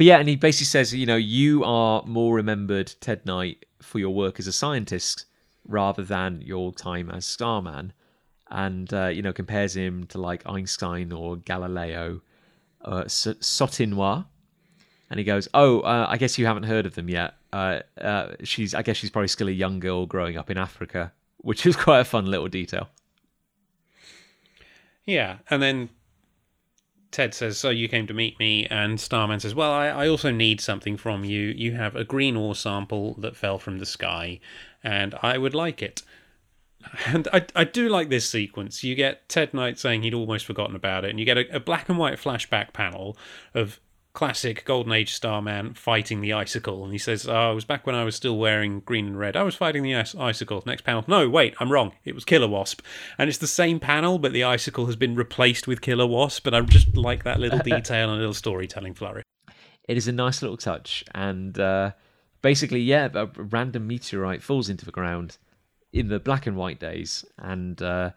but 0.00 0.06
yeah, 0.06 0.16
and 0.16 0.26
he 0.26 0.34
basically 0.34 0.64
says, 0.64 0.94
you 0.94 1.04
know, 1.04 1.16
you 1.16 1.62
are 1.62 2.02
more 2.06 2.34
remembered, 2.34 2.90
Ted 3.02 3.26
Knight, 3.26 3.66
for 3.82 3.98
your 3.98 4.14
work 4.14 4.38
as 4.38 4.46
a 4.46 4.52
scientist 4.52 5.26
rather 5.68 6.02
than 6.02 6.40
your 6.40 6.72
time 6.72 7.10
as 7.10 7.26
Starman, 7.26 7.92
and 8.50 8.94
uh, 8.94 9.08
you 9.08 9.20
know 9.20 9.34
compares 9.34 9.76
him 9.76 10.06
to 10.06 10.16
like 10.16 10.42
Einstein 10.46 11.12
or 11.12 11.36
Galileo, 11.36 12.22
uh, 12.82 13.04
Sotinois. 13.04 14.24
And 15.10 15.18
he 15.18 15.24
goes, 15.24 15.48
"Oh, 15.52 15.80
uh, 15.80 16.06
I 16.08 16.16
guess 16.16 16.38
you 16.38 16.46
haven't 16.46 16.62
heard 16.62 16.86
of 16.86 16.94
them 16.94 17.10
yet. 17.10 17.34
Uh, 17.52 17.80
uh, 18.00 18.36
she's, 18.42 18.74
I 18.74 18.80
guess 18.80 18.96
she's 18.96 19.10
probably 19.10 19.28
still 19.28 19.48
a 19.48 19.52
young 19.52 19.80
girl 19.80 20.06
growing 20.06 20.38
up 20.38 20.48
in 20.48 20.56
Africa, 20.56 21.12
which 21.42 21.66
is 21.66 21.76
quite 21.76 22.00
a 22.00 22.04
fun 22.04 22.24
little 22.24 22.48
detail." 22.48 22.88
Yeah, 25.04 25.40
and 25.50 25.62
then 25.62 25.90
Ted 27.10 27.34
says, 27.34 27.58
"So 27.58 27.70
you 27.70 27.88
came 27.88 28.06
to 28.06 28.14
meet 28.14 28.38
me," 28.38 28.66
and 28.66 29.00
Starman 29.00 29.40
says, 29.40 29.54
"Well, 29.54 29.72
I, 29.72 29.88
I 29.88 30.08
also 30.08 30.30
need 30.30 30.60
something 30.60 30.96
from 30.96 31.24
you. 31.24 31.40
You 31.40 31.72
have 31.72 31.96
a 31.96 32.04
green 32.04 32.36
ore 32.36 32.54
sample 32.54 33.14
that 33.14 33.36
fell 33.36 33.58
from 33.58 33.78
the 33.78 33.86
sky, 33.86 34.40
and 34.82 35.14
I 35.22 35.38
would 35.38 35.54
like 35.54 35.82
it." 35.82 36.02
And 37.06 37.28
I, 37.32 37.44
I 37.54 37.64
do 37.64 37.90
like 37.90 38.08
this 38.08 38.28
sequence. 38.28 38.82
You 38.82 38.94
get 38.94 39.28
Ted 39.28 39.52
Knight 39.52 39.78
saying 39.78 40.02
he'd 40.02 40.14
almost 40.14 40.46
forgotten 40.46 40.74
about 40.74 41.04
it, 41.04 41.10
and 41.10 41.18
you 41.18 41.26
get 41.26 41.36
a, 41.36 41.56
a 41.56 41.60
black 41.60 41.88
and 41.88 41.98
white 41.98 42.18
flashback 42.18 42.72
panel 42.72 43.18
of 43.52 43.80
classic 44.12 44.64
Golden 44.64 44.92
Age 44.92 45.12
Starman 45.14 45.74
fighting 45.74 46.20
the 46.20 46.32
icicle. 46.32 46.82
And 46.84 46.92
he 46.92 46.98
says, 46.98 47.28
Oh, 47.28 47.52
it 47.52 47.54
was 47.54 47.64
back 47.64 47.86
when 47.86 47.94
I 47.94 48.04
was 48.04 48.16
still 48.16 48.36
wearing 48.36 48.80
green 48.80 49.06
and 49.06 49.18
red. 49.18 49.36
I 49.36 49.42
was 49.42 49.54
fighting 49.54 49.82
the 49.82 49.94
ice- 49.94 50.14
icicle. 50.14 50.62
Next 50.66 50.82
panel. 50.82 51.04
No, 51.06 51.28
wait, 51.28 51.54
I'm 51.60 51.70
wrong. 51.70 51.92
It 52.04 52.14
was 52.14 52.24
Killer 52.24 52.48
Wasp. 52.48 52.80
And 53.18 53.28
it's 53.28 53.38
the 53.38 53.46
same 53.46 53.78
panel, 53.80 54.18
but 54.18 54.32
the 54.32 54.44
icicle 54.44 54.86
has 54.86 54.96
been 54.96 55.14
replaced 55.14 55.66
with 55.68 55.80
Killer 55.80 56.06
Wasp. 56.06 56.46
And 56.46 56.56
I 56.56 56.60
just 56.62 56.96
like 56.96 57.24
that 57.24 57.38
little 57.40 57.58
detail 57.64 58.08
and 58.08 58.16
a 58.16 58.20
little 58.20 58.34
storytelling 58.34 58.94
flourish. 58.94 59.24
it 59.88 59.96
is 59.96 60.08
a 60.08 60.12
nice 60.12 60.42
little 60.42 60.56
touch 60.56 61.04
and 61.14 61.58
uh, 61.58 61.90
basically 62.42 62.80
yeah 62.80 63.08
a 63.14 63.24
a 63.24 63.26
random 63.36 63.86
meteorite 63.86 64.42
falls 64.42 64.68
into 64.68 64.84
the 64.84 64.92
ground 64.92 65.38
in 65.92 66.08
the 66.08 66.20
black 66.20 66.46
and 66.46 66.56
white 66.56 66.78
days 66.78 67.24
and 67.38 67.80
uh, 67.82 68.10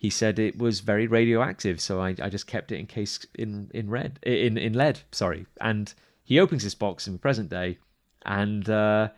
he 0.00 0.08
said 0.10 0.38
it 0.38 0.56
was 0.58 0.80
very 0.80 1.06
radioactive 1.06 1.80
so 1.80 2.00
I, 2.00 2.14
I 2.22 2.28
just 2.30 2.46
kept 2.46 2.72
it 2.72 2.78
in 2.78 2.86
case 2.86 3.24
in 3.34 3.70
in 3.74 3.88
red 3.90 4.18
in 4.22 4.56
in 4.58 4.72
lead 4.72 5.00
sorry 5.12 5.46
and 5.60 5.92
he 6.24 6.40
opens 6.40 6.64
this 6.64 6.74
box 6.74 7.06
in 7.06 7.12
the 7.12 7.18
present 7.18 7.50
day 7.50 7.78
and 8.24 8.68
uh, 8.68 9.08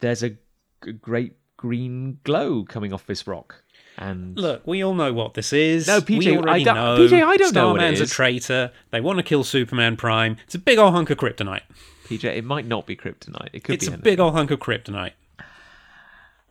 there's 0.00 0.22
a 0.22 0.30
g- 0.30 0.92
great 1.00 1.34
green 1.56 2.18
glow 2.24 2.64
coming 2.64 2.92
off 2.92 3.06
this 3.06 3.26
rock 3.26 3.62
and 3.98 4.36
Look, 4.38 4.66
we 4.66 4.84
all 4.84 4.92
know 4.92 5.10
what 5.14 5.32
this 5.32 5.54
is. 5.54 5.86
No, 5.86 6.02
PJ, 6.02 6.18
we 6.18 6.36
already 6.36 6.60
I 6.60 6.64
don't- 6.64 6.74
know. 6.74 6.98
PJ, 6.98 7.12
I 7.24 7.36
don't 7.38 7.54
know 7.54 7.72
what 7.72 7.80
it 7.82 7.96
Starman's 7.96 8.00
a 8.02 8.06
traitor. 8.06 8.72
They 8.90 9.00
want 9.00 9.16
to 9.18 9.22
kill 9.22 9.42
Superman 9.42 9.96
Prime. 9.96 10.36
It's 10.44 10.54
a 10.54 10.58
big 10.58 10.76
old 10.78 10.92
hunk 10.92 11.08
of 11.08 11.16
kryptonite. 11.16 11.62
PJ 12.04 12.24
it 12.24 12.44
might 12.44 12.66
not 12.66 12.86
be 12.86 12.94
kryptonite 12.94 13.48
it 13.54 13.64
could 13.64 13.76
It's 13.76 13.86
be 13.86 13.92
It's 13.94 13.98
a 14.00 14.02
big 14.02 14.20
old 14.20 14.34
hunk 14.34 14.50
of 14.50 14.58
kryptonite. 14.60 15.12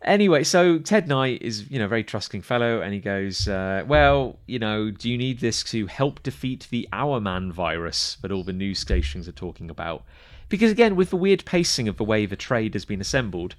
Anyway, 0.06 0.44
so 0.44 0.78
Ted 0.78 1.08
Knight 1.08 1.42
is, 1.42 1.70
you 1.70 1.80
know, 1.80 1.86
a 1.86 1.88
very 1.88 2.04
trusting 2.04 2.44
fellow, 2.44 2.80
and 2.80 2.94
he 2.94 3.00
goes, 3.00 3.48
uh, 3.48 3.84
"Well, 3.88 4.40
you 4.46 4.60
know, 4.60 4.92
do 4.92 5.10
you 5.10 5.18
need 5.18 5.40
this 5.40 5.64
to 5.66 5.88
help 5.88 6.22
defeat 6.22 6.68
the 6.70 6.88
Hourman 6.94 7.52
virus 7.52 8.18
that 8.22 8.32
all 8.32 8.44
the 8.44 8.54
news 8.54 8.78
stations 8.78 9.28
are 9.28 9.32
talking 9.34 9.70
about?" 9.70 10.06
Because 10.48 10.72
again, 10.72 10.96
with 10.96 11.10
the 11.10 11.16
weird 11.18 11.44
pacing 11.46 11.88
of 11.88 11.98
the 11.98 12.04
way 12.04 12.28
the 12.28 12.36
trade 12.36 12.76
has 12.76 12.86
been 12.86 13.02
assembled, 13.02 13.56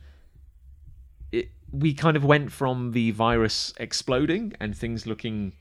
it, 1.32 1.50
we 1.72 1.92
kind 1.92 2.16
of 2.16 2.24
went 2.24 2.52
from 2.52 2.92
the 2.92 3.10
virus 3.10 3.74
exploding 3.78 4.54
and 4.60 4.76
things 4.76 5.04
looking 5.04 5.52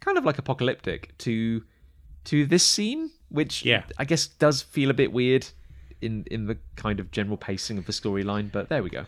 kind 0.00 0.18
of 0.18 0.24
like 0.24 0.36
apocalyptic 0.38 1.16
to 1.18 1.62
to 2.24 2.44
this 2.44 2.64
scene, 2.64 3.12
which 3.28 3.64
Yeah. 3.64 3.84
I 3.98 4.04
guess 4.04 4.26
does 4.26 4.62
feel 4.62 4.90
a 4.90 4.94
bit 4.94 5.12
weird 5.12 5.46
in 6.00 6.24
in 6.28 6.46
the 6.46 6.58
kind 6.74 6.98
of 6.98 7.12
general 7.12 7.36
pacing 7.36 7.78
of 7.78 7.86
the 7.86 7.92
storyline. 7.92 8.50
But 8.50 8.68
there 8.68 8.82
we 8.82 8.90
go. 8.90 9.06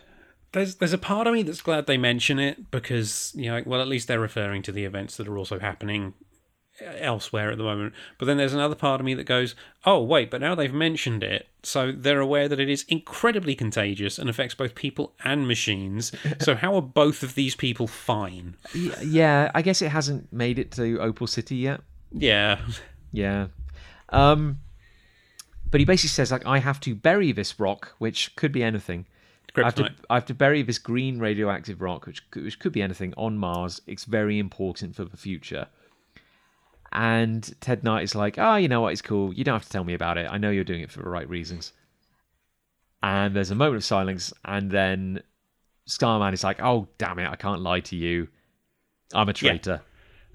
There's 0.51 0.75
there's 0.75 0.93
a 0.93 0.97
part 0.97 1.27
of 1.27 1.33
me 1.33 1.43
that's 1.43 1.61
glad 1.61 1.85
they 1.85 1.97
mention 1.97 2.39
it 2.39 2.71
because 2.71 3.31
you 3.35 3.49
know 3.49 3.61
well 3.65 3.81
at 3.81 3.87
least 3.87 4.07
they're 4.07 4.19
referring 4.19 4.61
to 4.63 4.71
the 4.71 4.85
events 4.85 5.17
that 5.17 5.27
are 5.27 5.37
also 5.37 5.59
happening 5.59 6.13
elsewhere 6.81 7.51
at 7.51 7.57
the 7.57 7.63
moment. 7.63 7.93
But 8.17 8.25
then 8.25 8.37
there's 8.37 8.53
another 8.53 8.75
part 8.75 9.01
of 9.01 9.05
me 9.05 9.13
that 9.15 9.25
goes, 9.25 9.55
oh 9.85 10.01
wait, 10.01 10.31
but 10.31 10.41
now 10.41 10.55
they've 10.55 10.73
mentioned 10.73 11.23
it, 11.23 11.47
so 11.63 11.91
they're 11.91 12.19
aware 12.19 12.47
that 12.47 12.59
it 12.59 12.69
is 12.69 12.85
incredibly 12.87 13.55
contagious 13.55 14.17
and 14.17 14.29
affects 14.29 14.55
both 14.55 14.75
people 14.75 15.13
and 15.23 15.47
machines. 15.47 16.11
so 16.39 16.55
how 16.55 16.75
are 16.75 16.81
both 16.81 17.23
of 17.23 17.35
these 17.35 17.55
people 17.55 17.87
fine? 17.87 18.55
Yeah, 18.73 19.51
I 19.53 19.61
guess 19.61 19.81
it 19.81 19.89
hasn't 19.89 20.31
made 20.31 20.59
it 20.59 20.71
to 20.73 20.99
Opal 20.99 21.27
City 21.27 21.57
yet. 21.57 21.81
Yeah, 22.11 22.59
Yeah. 23.11 23.47
Um 24.09 24.59
but 25.71 25.79
he 25.79 25.85
basically 25.85 26.09
says 26.09 26.31
like 26.31 26.45
I 26.45 26.59
have 26.59 26.79
to 26.81 26.95
bury 26.95 27.31
this 27.31 27.59
rock, 27.59 27.93
which 27.99 28.35
could 28.35 28.51
be 28.51 28.63
anything. 28.63 29.05
I 29.55 29.63
have, 29.63 29.75
to. 29.75 29.91
I 30.09 30.15
have 30.15 30.25
to 30.25 30.33
bury 30.33 30.61
this 30.61 30.77
green 30.77 31.19
radioactive 31.19 31.81
rock, 31.81 32.05
which 32.05 32.29
could, 32.31 32.43
which 32.43 32.59
could 32.59 32.71
be 32.71 32.81
anything, 32.81 33.13
on 33.17 33.37
Mars. 33.37 33.81
It's 33.87 34.05
very 34.05 34.39
important 34.39 34.95
for 34.95 35.05
the 35.05 35.17
future. 35.17 35.67
And 36.91 37.53
Ted 37.61 37.83
Knight 37.83 38.03
is 38.03 38.15
like, 38.15 38.37
oh, 38.37 38.55
you 38.55 38.67
know 38.67 38.81
what? 38.81 38.93
It's 38.93 39.01
cool. 39.01 39.33
You 39.33 39.43
don't 39.43 39.53
have 39.53 39.65
to 39.65 39.69
tell 39.69 39.83
me 39.83 39.93
about 39.93 40.17
it. 40.17 40.27
I 40.29 40.37
know 40.37 40.49
you're 40.49 40.63
doing 40.63 40.81
it 40.81 40.91
for 40.91 41.03
the 41.03 41.09
right 41.09 41.29
reasons. 41.29 41.73
And 43.01 43.35
there's 43.35 43.51
a 43.51 43.55
moment 43.55 43.77
of 43.77 43.83
silence, 43.83 44.33
and 44.43 44.69
then 44.69 45.21
Starman 45.85 46.33
is 46.33 46.43
like, 46.43 46.61
oh, 46.61 46.87
damn 46.97 47.19
it. 47.19 47.29
I 47.29 47.35
can't 47.35 47.61
lie 47.61 47.79
to 47.81 47.95
you. 47.95 48.27
I'm 49.13 49.29
a 49.29 49.33
traitor. 49.33 49.81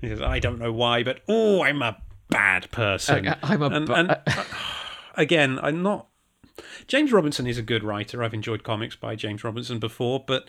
Yeah. 0.00 0.08
He 0.08 0.14
says, 0.14 0.22
I 0.22 0.38
don't 0.38 0.58
know 0.58 0.72
why, 0.72 1.02
but 1.02 1.20
oh, 1.28 1.62
I'm 1.62 1.82
a 1.82 1.96
bad 2.28 2.70
person. 2.70 3.28
Uh, 3.28 3.36
I'm 3.42 3.62
a 3.62 3.68
and, 3.68 3.86
ba- 3.86 3.94
and 3.94 4.10
uh, 4.26 4.44
again, 5.14 5.58
I'm 5.62 5.82
not. 5.82 6.08
James 6.86 7.12
Robinson 7.12 7.46
is 7.46 7.58
a 7.58 7.62
good 7.62 7.82
writer. 7.84 8.22
I've 8.22 8.34
enjoyed 8.34 8.62
comics 8.62 8.96
by 8.96 9.16
James 9.16 9.42
Robinson 9.44 9.78
before, 9.78 10.22
but 10.26 10.48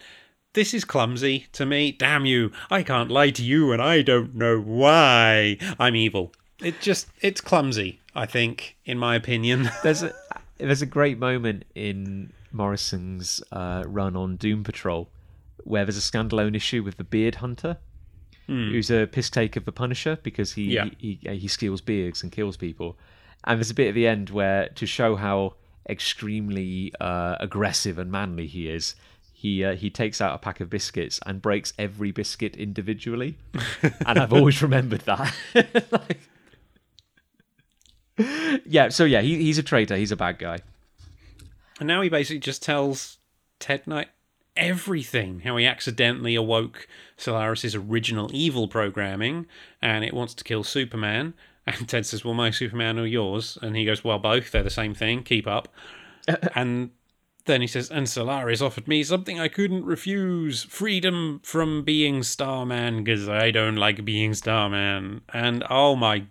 this 0.54 0.74
is 0.74 0.86
clumsy 0.86 1.48
to 1.54 1.66
me. 1.66 1.92
Damn 1.92 2.26
you! 2.26 2.52
I 2.70 2.84
can't 2.84 3.10
lie 3.12 3.32
to 3.32 3.44
you, 3.44 3.72
and 3.72 3.82
I 3.82 4.02
don't 4.02 4.36
know 4.36 4.60
why. 4.60 5.58
I'm 5.80 5.96
evil. 5.96 6.34
It 6.62 6.80
just 6.82 7.08
it's 7.22 7.42
clumsy. 7.42 8.00
I 8.14 8.26
think, 8.26 8.78
in 8.86 8.98
my 8.98 9.16
opinion. 9.16 9.70
there's 9.84 10.04
a 10.04 10.14
there's 10.58 10.82
a 10.82 10.86
great 10.86 11.18
moment 11.20 11.66
in 11.76 12.32
Morrison's 12.52 13.44
uh, 13.52 13.84
run 13.88 14.16
on 14.16 14.38
Doom 14.38 14.64
Patrol 14.64 15.10
where 15.64 15.84
there's 15.84 15.98
a 15.98 16.00
standalone 16.12 16.56
issue 16.56 16.84
with 16.84 16.98
the 16.98 17.04
Beard 17.04 17.36
Hunter, 17.36 17.78
who's 18.48 18.92
a 18.92 19.08
piss 19.08 19.30
take 19.32 19.56
of 19.56 19.66
the 19.66 19.72
Punisher 19.72 20.20
because 20.22 20.54
he, 20.54 20.66
Yeah. 20.66 20.86
he 21.00 21.20
he 21.24 21.36
he 21.38 21.48
steals 21.48 21.82
beards 21.82 22.22
and 22.22 22.32
kills 22.32 22.56
people, 22.56 22.98
and 23.44 23.58
there's 23.60 23.72
a 23.72 23.74
bit 23.74 23.90
at 23.90 23.96
the 23.96 24.06
end 24.08 24.30
where 24.30 24.70
to 24.76 24.86
show 24.86 25.16
how 25.16 25.56
extremely 25.90 26.94
uh, 27.00 27.36
aggressive 27.40 27.98
and 28.00 28.12
manly 28.12 28.48
he 28.48 28.70
is. 28.70 28.96
He, 29.34 29.64
uh, 29.64 29.76
he 29.76 29.90
takes 29.90 30.22
out 30.22 30.34
a 30.34 30.38
pack 30.40 30.60
of 30.60 30.70
biscuits 30.70 31.20
and 31.26 31.42
breaks 31.42 31.74
every 31.78 32.12
biscuit 32.12 32.56
individually, 32.56 33.38
and 34.06 34.18
I've 34.18 34.34
always 34.34 34.62
remembered 34.62 35.02
that. 35.02 35.34
Like- 35.92 36.22
yeah, 38.66 38.90
so 38.90 39.04
yeah, 39.04 39.22
he, 39.22 39.36
he's 39.38 39.58
a 39.58 39.64
traitor. 39.64 39.98
He's 39.98 40.12
a 40.12 40.16
bad 40.16 40.40
guy. 40.40 40.60
And 41.80 41.88
now 41.88 42.02
he 42.02 42.10
basically 42.10 42.40
just 42.40 42.64
tells 42.64 43.18
Ted 43.60 43.86
Knight 43.86 44.08
everything. 44.56 45.42
How 45.42 45.58
he 45.58 45.66
accidentally 45.66 46.36
awoke 46.36 46.88
Solaris's 47.18 47.76
original 47.76 48.30
evil 48.34 48.68
programming, 48.68 49.48
and 49.82 50.06
it 50.06 50.14
wants 50.14 50.34
to 50.36 50.44
kill 50.44 50.64
Superman. 50.64 51.34
And 51.80 51.90
Ted 51.90 52.06
says, 52.06 52.24
"Well, 52.24 52.36
my 52.36 52.52
Superman 52.52 53.00
or 53.00 53.08
yours?" 53.08 53.58
And 53.62 53.76
he 53.76 53.86
goes, 53.86 54.04
"Well, 54.04 54.20
both. 54.20 54.52
They're 54.52 54.62
the 54.62 54.70
same 54.70 54.94
thing. 54.94 55.24
Keep 55.24 55.48
up." 55.48 55.68
and 56.56 56.92
then 57.46 57.62
he 57.62 57.68
says, 57.68 57.90
"And 57.90 58.08
Solaris 58.08 58.62
offered 58.62 58.88
me 58.88 59.04
something 59.04 59.40
I 59.40 59.48
couldn't 59.48 59.84
refuse: 59.84 60.64
freedom 60.64 61.42
from 61.44 61.84
being 61.84 62.22
Starman, 62.22 63.04
because 63.04 63.28
I 63.28 63.50
don't 63.50 63.78
like 63.78 64.06
being 64.06 64.36
Starman." 64.36 65.22
And 65.34 65.64
oh 65.68 65.96
my 65.96 66.26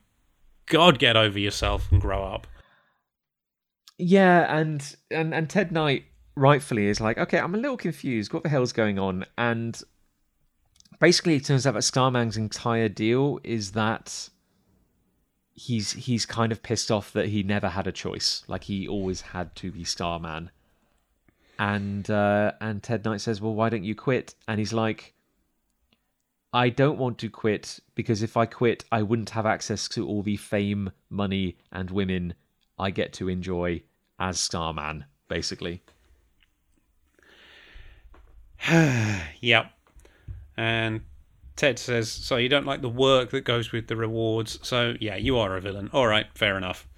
God, 0.67 0.99
get 1.01 1.17
over 1.17 1.39
yourself 1.39 1.91
and 1.91 2.01
grow 2.01 2.23
up. 2.25 2.47
Yeah, 3.99 4.57
and 4.57 4.97
and 5.11 5.35
and 5.35 5.51
Ted 5.51 5.73
Knight 5.73 6.05
rightfully 6.37 6.87
is 6.87 7.01
like, 7.01 7.19
okay, 7.19 7.39
I'm 7.39 7.55
a 7.55 7.59
little 7.59 7.77
confused. 7.77 8.33
What 8.33 8.43
the 8.43 8.49
hell's 8.49 8.73
going 8.73 8.99
on? 8.99 9.25
And 9.39 9.81
basically, 11.01 11.37
it 11.37 11.45
turns 11.45 11.67
out 11.67 11.75
that 11.75 11.83
Starman's 11.83 12.37
entire 12.37 12.89
deal 12.89 13.39
is 13.45 13.73
that 13.73 14.29
he's 15.55 15.93
he's 15.93 16.27
kind 16.27 16.53
of 16.53 16.63
pissed 16.63 16.91
off 16.91 17.13
that 17.13 17.29
he 17.29 17.43
never 17.43 17.69
had 17.69 17.87
a 17.87 17.93
choice. 17.93 18.43
Like 18.49 18.65
he 18.65 18.87
always 18.87 19.21
had 19.21 19.55
to 19.57 19.71
be 19.71 19.85
Starman. 19.85 20.51
And 21.59 22.11
uh, 22.11 22.53
and 22.61 22.83
Ted 22.83 23.05
Knight 23.05 23.21
says, 23.21 23.41
"Well, 23.41 23.55
why 23.55 23.69
don't 23.69 23.85
you 23.85 23.95
quit?" 23.95 24.35
And 24.49 24.59
he's 24.59 24.73
like, 24.73 25.15
"I 26.53 26.69
don't 26.69 26.99
want 26.99 27.19
to 27.19 27.31
quit 27.31 27.79
because 27.95 28.23
if 28.23 28.37
I 28.37 28.47
quit, 28.47 28.85
I 28.91 29.03
wouldn't 29.03 29.31
have 29.31 29.47
access 29.47 29.89
to 29.91 30.07
all 30.07 30.23
the 30.23 30.37
fame, 30.37 30.91
money, 31.09 31.57
and 31.71 31.91
women 31.91 32.35
I 32.79 32.91
get 32.91 33.13
to 33.15 33.29
enjoy 33.29 33.83
as 34.19 34.41
Starman." 34.41 35.05
Basically. 35.29 35.83
yep. 39.41 39.71
And 40.57 41.03
Ted 41.57 41.79
says, 41.79 42.11
So 42.11 42.37
you 42.37 42.49
don't 42.49 42.67
like 42.67 42.83
the 42.83 42.89
work 42.89 43.31
that 43.31 43.45
goes 43.45 43.73
with 43.73 43.87
the 43.87 43.97
rewards. 43.97 44.59
So, 44.63 44.95
yeah, 45.01 45.17
you 45.17 45.39
are 45.39 45.57
a 45.57 45.61
villain. 45.61 45.91
All 45.93 46.07
right, 46.07 46.27
fair 46.35 46.57
enough. 46.57 46.89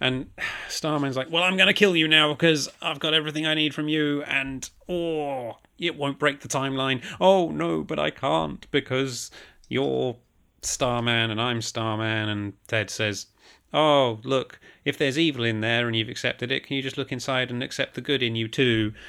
And 0.00 0.30
Starman's 0.68 1.16
like, 1.16 1.30
Well, 1.30 1.42
I'm 1.42 1.56
going 1.56 1.68
to 1.68 1.74
kill 1.74 1.96
you 1.96 2.08
now 2.08 2.32
because 2.32 2.68
I've 2.82 2.98
got 2.98 3.14
everything 3.14 3.46
I 3.46 3.54
need 3.54 3.74
from 3.74 3.88
you. 3.88 4.22
And, 4.24 4.68
oh, 4.88 5.58
it 5.78 5.96
won't 5.96 6.18
break 6.18 6.40
the 6.40 6.48
timeline. 6.48 7.02
Oh, 7.20 7.50
no, 7.50 7.82
but 7.82 7.98
I 7.98 8.10
can't 8.10 8.70
because 8.70 9.30
you're 9.68 10.16
Starman 10.62 11.30
and 11.30 11.40
I'm 11.40 11.62
Starman. 11.62 12.28
And 12.28 12.52
Ted 12.68 12.90
says, 12.90 13.26
Oh, 13.72 14.20
look, 14.24 14.60
if 14.84 14.98
there's 14.98 15.18
evil 15.18 15.44
in 15.44 15.60
there 15.60 15.86
and 15.86 15.96
you've 15.96 16.08
accepted 16.08 16.52
it, 16.52 16.66
can 16.66 16.76
you 16.76 16.82
just 16.82 16.98
look 16.98 17.12
inside 17.12 17.50
and 17.50 17.62
accept 17.62 17.94
the 17.94 18.00
good 18.00 18.22
in 18.22 18.36
you 18.36 18.46
too? 18.46 18.92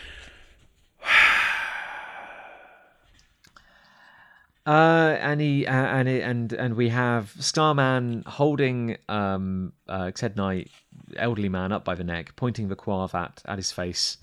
Uh, 4.67 5.15
and 5.21 5.39
he 5.39 5.65
uh, 5.65 5.71
and 5.71 6.09
it, 6.09 6.23
and 6.23 6.51
and 6.51 6.75
we 6.75 6.89
have 6.89 7.33
Starman 7.39 8.23
holding 8.27 8.97
um 9.07 9.71
uh, 9.87 10.11
Ted 10.11 10.35
Knight, 10.35 10.69
elderly 11.15 11.47
man, 11.47 11.71
up 11.71 11.85
by 11.85 11.95
the 11.95 12.03
neck, 12.03 12.35
pointing 12.35 12.67
the 12.67 12.75
Quavat 12.75 13.41
at 13.45 13.57
his 13.57 13.71
face, 13.71 14.17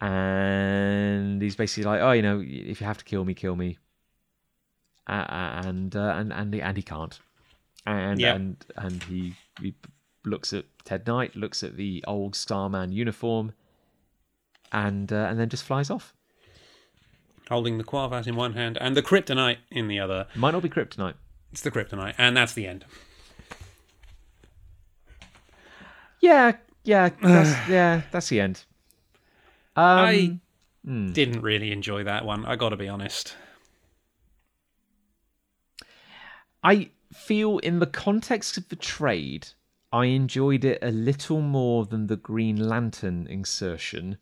and 0.00 1.40
he's 1.40 1.56
basically 1.56 1.84
like, 1.84 2.00
"Oh, 2.02 2.12
you 2.12 2.20
know, 2.22 2.42
if 2.44 2.80
you 2.82 2.86
have 2.86 2.98
to 2.98 3.04
kill 3.04 3.24
me, 3.24 3.32
kill 3.32 3.56
me." 3.56 3.78
Uh, 5.06 5.24
and 5.64 5.96
uh, 5.96 6.14
and 6.18 6.30
and 6.32 6.52
he, 6.52 6.60
and 6.60 6.76
he 6.76 6.82
can't, 6.82 7.18
and 7.86 8.20
Yep. 8.20 8.36
and 8.36 8.66
and 8.76 9.02
he 9.04 9.34
he 9.58 9.74
looks 10.26 10.52
at 10.52 10.66
Ted 10.84 11.06
Knight, 11.06 11.34
looks 11.34 11.62
at 11.62 11.76
the 11.76 12.04
old 12.06 12.34
Starman 12.36 12.92
uniform, 12.92 13.52
and 14.70 15.10
uh, 15.10 15.28
and 15.30 15.40
then 15.40 15.48
just 15.48 15.64
flies 15.64 15.88
off. 15.88 16.14
Holding 17.48 17.78
the 17.78 17.84
Quavat 17.84 18.26
in 18.26 18.36
one 18.36 18.54
hand 18.54 18.78
and 18.80 18.96
the 18.96 19.02
Kryptonite 19.02 19.58
in 19.70 19.88
the 19.88 19.98
other. 19.98 20.26
Might 20.34 20.52
not 20.52 20.62
be 20.62 20.68
Kryptonite. 20.68 21.14
It's 21.52 21.62
the 21.62 21.70
Kryptonite, 21.70 22.14
and 22.18 22.36
that's 22.36 22.52
the 22.52 22.66
end. 22.66 22.84
Yeah, 26.20 26.56
yeah, 26.84 27.10
that's, 27.22 27.68
yeah, 27.68 28.02
that's 28.10 28.28
the 28.28 28.40
end. 28.40 28.64
Um, 29.76 29.84
I 29.84 30.40
didn't 30.84 31.42
really 31.42 31.72
enjoy 31.72 32.04
that 32.04 32.24
one. 32.24 32.44
I 32.44 32.56
got 32.56 32.70
to 32.70 32.76
be 32.76 32.88
honest. 32.88 33.36
I 36.62 36.90
feel 37.12 37.58
in 37.58 37.78
the 37.78 37.86
context 37.86 38.56
of 38.58 38.68
the 38.68 38.76
trade, 38.76 39.48
I 39.92 40.06
enjoyed 40.06 40.64
it 40.64 40.78
a 40.82 40.90
little 40.90 41.40
more 41.40 41.86
than 41.86 42.08
the 42.08 42.16
Green 42.16 42.68
Lantern 42.68 43.26
insertion 43.26 44.18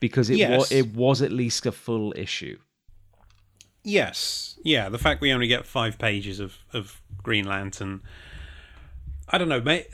because 0.00 0.30
it 0.30 0.36
Yes. 0.36 0.58
was 0.58 0.72
it 0.72 0.94
was 0.94 1.22
at 1.22 1.32
least 1.32 1.66
a 1.66 1.72
full 1.72 2.12
issue. 2.16 2.58
Yes, 3.84 4.58
yeah. 4.64 4.88
The 4.88 4.98
fact 4.98 5.20
we 5.20 5.32
only 5.32 5.46
get 5.46 5.66
five 5.66 5.98
pages 5.98 6.40
of 6.40 6.58
of 6.72 7.00
Green 7.22 7.46
Lantern, 7.46 8.02
I 9.28 9.38
don't 9.38 9.48
know, 9.48 9.60
mate. 9.60 9.88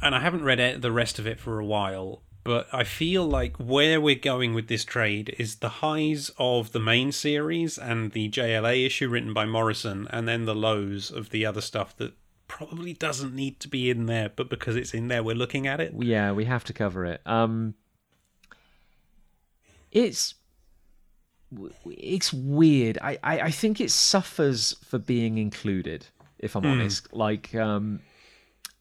And 0.00 0.14
I 0.16 0.20
haven't 0.20 0.42
read 0.44 0.82
the 0.82 0.90
rest 0.92 1.18
of 1.20 1.26
it 1.28 1.38
for 1.38 1.60
a 1.60 1.64
while, 1.64 2.22
but 2.42 2.66
I 2.72 2.82
feel 2.82 3.24
like 3.24 3.56
where 3.58 4.00
we're 4.00 4.16
going 4.16 4.52
with 4.52 4.66
this 4.66 4.84
trade 4.84 5.32
is 5.38 5.56
the 5.56 5.68
highs 5.68 6.30
of 6.38 6.72
the 6.72 6.80
main 6.80 7.12
series 7.12 7.78
and 7.78 8.10
the 8.10 8.28
JLA 8.28 8.84
issue 8.84 9.08
written 9.08 9.32
by 9.32 9.44
Morrison, 9.46 10.08
and 10.10 10.26
then 10.26 10.44
the 10.44 10.56
lows 10.56 11.12
of 11.12 11.30
the 11.30 11.46
other 11.46 11.60
stuff 11.60 11.96
that 11.98 12.14
probably 12.48 12.92
doesn't 12.94 13.32
need 13.34 13.60
to 13.60 13.68
be 13.68 13.90
in 13.90 14.06
there, 14.06 14.28
but 14.34 14.50
because 14.50 14.74
it's 14.74 14.92
in 14.92 15.06
there, 15.06 15.22
we're 15.22 15.36
looking 15.36 15.68
at 15.68 15.80
it. 15.80 15.94
Yeah, 15.96 16.32
we 16.32 16.46
have 16.46 16.64
to 16.64 16.72
cover 16.72 17.04
it. 17.04 17.20
Um, 17.24 17.74
it's 19.92 20.34
it's 21.86 22.32
weird. 22.32 22.98
I, 23.02 23.18
I, 23.22 23.40
I 23.40 23.50
think 23.50 23.80
it 23.80 23.90
suffers 23.90 24.74
for 24.84 24.98
being 24.98 25.38
included. 25.38 26.06
If 26.38 26.56
I'm 26.56 26.64
honest, 26.66 27.12
like 27.12 27.54
um, 27.54 28.00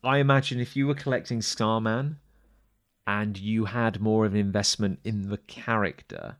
I 0.03 0.17
imagine 0.17 0.59
if 0.59 0.75
you 0.75 0.87
were 0.87 0.95
collecting 0.95 1.41
Starman 1.41 2.17
and 3.05 3.37
you 3.37 3.65
had 3.65 3.99
more 3.99 4.25
of 4.25 4.33
an 4.33 4.39
investment 4.39 4.99
in 5.03 5.29
the 5.29 5.37
character, 5.37 6.37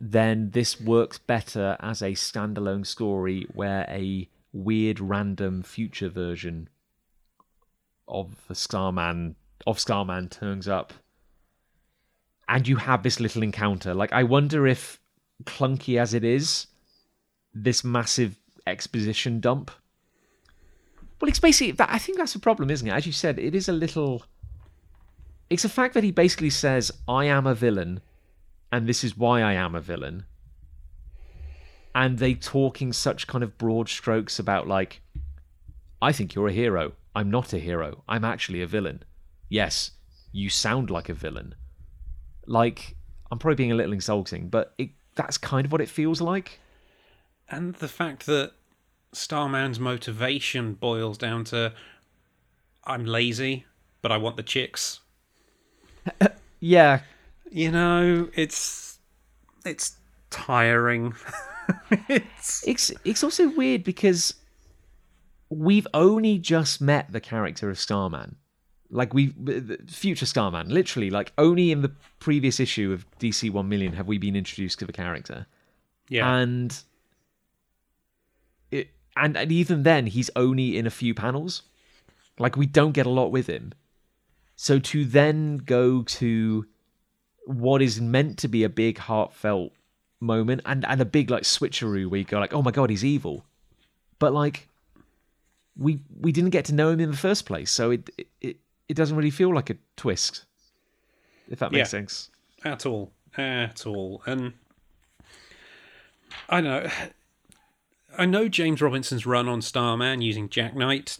then 0.00 0.50
this 0.50 0.80
works 0.80 1.18
better 1.18 1.76
as 1.78 2.02
a 2.02 2.12
standalone 2.12 2.86
story 2.86 3.46
where 3.52 3.84
a 3.88 4.28
weird 4.52 4.98
random 4.98 5.62
future 5.62 6.08
version 6.08 6.68
of 8.08 8.34
Starman 8.52 9.36
of 9.66 9.78
Starman 9.78 10.28
turns 10.28 10.66
up 10.66 10.92
and 12.48 12.66
you 12.66 12.76
have 12.76 13.02
this 13.02 13.20
little 13.20 13.42
encounter. 13.42 13.94
Like 13.94 14.12
I 14.12 14.22
wonder 14.22 14.66
if 14.66 15.00
clunky 15.44 16.00
as 16.00 16.14
it 16.14 16.24
is, 16.24 16.66
this 17.54 17.84
massive 17.84 18.38
exposition 18.66 19.40
dump. 19.40 19.70
Well, 21.20 21.28
it's 21.28 21.40
basically 21.40 21.72
that. 21.72 21.90
I 21.90 21.98
think 21.98 22.18
that's 22.18 22.32
the 22.32 22.38
problem, 22.38 22.70
isn't 22.70 22.86
it? 22.86 22.92
As 22.92 23.06
you 23.06 23.12
said, 23.12 23.38
it 23.38 23.54
is 23.54 23.68
a 23.68 23.72
little. 23.72 24.24
It's 25.50 25.62
the 25.62 25.68
fact 25.68 25.94
that 25.94 26.04
he 26.04 26.10
basically 26.10 26.50
says, 26.50 26.90
"I 27.06 27.26
am 27.26 27.46
a 27.46 27.54
villain, 27.54 28.00
and 28.72 28.86
this 28.88 29.04
is 29.04 29.16
why 29.16 29.42
I 29.42 29.52
am 29.52 29.74
a 29.74 29.80
villain." 29.80 30.24
And 31.94 32.18
they 32.18 32.34
talking 32.34 32.92
such 32.92 33.26
kind 33.26 33.44
of 33.44 33.58
broad 33.58 33.88
strokes 33.88 34.38
about 34.38 34.66
like, 34.66 35.02
I 36.00 36.10
think 36.10 36.34
you're 36.34 36.48
a 36.48 36.52
hero. 36.52 36.92
I'm 37.14 37.30
not 37.30 37.52
a 37.52 37.58
hero. 37.58 38.02
I'm 38.08 38.24
actually 38.24 38.62
a 38.62 38.66
villain. 38.66 39.02
Yes, 39.50 39.90
you 40.32 40.48
sound 40.48 40.88
like 40.88 41.10
a 41.10 41.14
villain. 41.14 41.54
Like, 42.46 42.96
I'm 43.30 43.38
probably 43.38 43.56
being 43.56 43.72
a 43.72 43.74
little 43.74 43.92
insulting, 43.92 44.48
but 44.48 44.74
it, 44.78 44.90
that's 45.14 45.38
kind 45.38 45.64
of 45.66 45.72
what 45.72 45.80
it 45.80 45.88
feels 45.88 46.20
like. 46.20 46.60
And 47.48 47.74
the 47.74 47.88
fact 47.88 48.26
that 48.26 48.52
Starman's 49.12 49.78
motivation 49.78 50.74
boils 50.74 51.18
down 51.18 51.44
to 51.44 51.72
I'm 52.84 53.04
lazy, 53.04 53.66
but 54.00 54.10
I 54.10 54.16
want 54.16 54.36
the 54.36 54.42
chicks. 54.42 55.00
Yeah, 56.64 57.00
You 57.50 57.72
know, 57.72 58.28
it's 58.34 59.00
it's 59.64 59.96
tiring. 60.30 61.14
it's 62.08 62.66
it's 62.66 62.92
it's 63.04 63.24
also 63.24 63.48
weird 63.48 63.82
because 63.82 64.34
we've 65.50 65.88
only 65.92 66.38
just 66.38 66.80
met 66.80 67.10
the 67.12 67.20
character 67.20 67.68
of 67.68 67.80
Starman. 67.80 68.36
Like 68.94 69.14
we 69.14 69.34
future 69.88 70.26
Starman, 70.26 70.68
literally 70.68 71.08
like 71.08 71.32
only 71.38 71.72
in 71.72 71.80
the 71.80 71.90
previous 72.20 72.60
issue 72.60 72.92
of 72.92 73.06
DC 73.18 73.50
1 73.50 73.66
million 73.66 73.94
have 73.94 74.06
we 74.06 74.18
been 74.18 74.36
introduced 74.36 74.78
to 74.80 74.84
the 74.84 74.92
character. 74.92 75.46
yeah. 76.08 76.36
And 76.36 76.78
it 78.70 78.90
and, 79.16 79.36
and 79.36 79.50
even 79.50 79.82
then 79.82 80.06
he's 80.06 80.30
only 80.36 80.76
in 80.76 80.86
a 80.86 80.90
few 80.90 81.14
panels. 81.14 81.62
Like 82.38 82.56
we 82.56 82.66
don't 82.66 82.92
get 82.92 83.06
a 83.06 83.10
lot 83.10 83.32
with 83.32 83.46
him. 83.46 83.72
So 84.56 84.78
to 84.78 85.04
then 85.06 85.56
go 85.56 86.02
to 86.02 86.66
what 87.46 87.80
is 87.82 88.00
meant 88.00 88.38
to 88.38 88.48
be 88.48 88.62
a 88.62 88.68
big 88.68 88.98
heartfelt 88.98 89.72
moment 90.20 90.60
and, 90.66 90.84
and 90.86 91.00
a 91.00 91.04
big 91.04 91.30
like 91.30 91.42
switcheroo 91.42 92.08
where 92.08 92.18
you 92.18 92.24
go 92.24 92.38
like, 92.38 92.54
oh 92.54 92.62
my 92.62 92.70
god, 92.70 92.90
he's 92.90 93.04
evil. 93.04 93.44
But 94.18 94.34
like 94.34 94.68
we 95.76 96.00
we 96.20 96.30
didn't 96.30 96.50
get 96.50 96.66
to 96.66 96.74
know 96.74 96.90
him 96.90 97.00
in 97.00 97.10
the 97.10 97.16
first 97.16 97.46
place, 97.46 97.70
so 97.70 97.90
it 97.90 98.10
it, 98.18 98.28
it 98.40 98.56
doesn't 98.94 99.16
really 99.16 99.30
feel 99.30 99.54
like 99.54 99.70
a 99.70 99.76
twist. 99.96 100.44
If 101.48 101.58
that 101.60 101.72
makes 101.72 101.78
Yeah. 101.88 101.98
sense. 102.00 102.30
at 102.64 102.86
all. 102.86 103.12
at 103.36 103.86
all. 103.86 104.22
And 104.26 104.52
I 106.48 106.60
don't 106.60 106.84
know. 106.84 106.90
I 108.18 108.26
know 108.26 108.46
James 108.48 108.80
Robinson's 108.82 109.24
run 109.26 109.48
on 109.48 109.62
Starman 109.62 110.20
using 110.20 110.48
Jack 110.48 110.76
Knight 110.76 111.18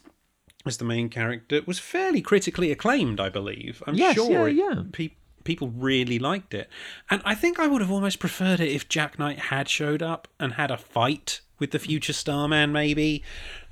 as 0.66 0.76
the 0.76 0.84
main 0.84 1.08
character 1.08 1.60
was 1.66 1.78
fairly 1.78 2.20
critically 2.20 2.70
acclaimed, 2.70 3.18
I 3.18 3.28
believe. 3.28 3.82
I'm 3.86 3.94
Yes, 3.94 4.14
sure 4.14 4.48
yeah, 4.48 4.70
it- 4.70 4.74
yeah. 4.76 4.82
pe- 4.92 5.16
people 5.44 5.70
really 5.70 6.18
liked 6.18 6.54
it. 6.54 6.68
And 7.10 7.22
I 7.24 7.34
think 7.34 7.58
I 7.58 7.66
would 7.66 7.80
have 7.80 7.90
almost 7.90 8.18
preferred 8.18 8.60
it 8.60 8.70
if 8.70 8.88
Jack 8.88 9.18
Knight 9.18 9.38
had 9.38 9.68
showed 9.68 10.02
up 10.02 10.28
and 10.38 10.52
had 10.54 10.70
a 10.70 10.76
fight 10.76 11.40
with 11.62 11.70
the 11.70 11.78
future 11.78 12.12
Starman, 12.12 12.72
maybe, 12.72 13.22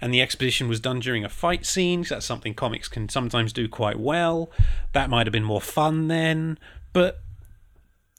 and 0.01 0.15
the 0.15 0.23
exposition 0.23 0.69
was 0.69 0.81
done 0.81 1.01
during 1.01 1.25
a 1.25 1.29
fight 1.29 1.67
scene. 1.67 2.03
'cause 2.05 2.09
that's 2.11 2.25
something 2.27 2.55
comics 2.55 2.89
can 2.89 3.09
sometimes 3.11 3.53
do 3.53 3.69
quite 3.69 3.99
well. 3.99 4.51
That 4.93 5.11
might 5.11 5.27
have 5.27 5.33
been 5.33 5.45
more 5.45 5.61
fun 5.61 6.09
then. 6.09 6.59
But 6.93 7.21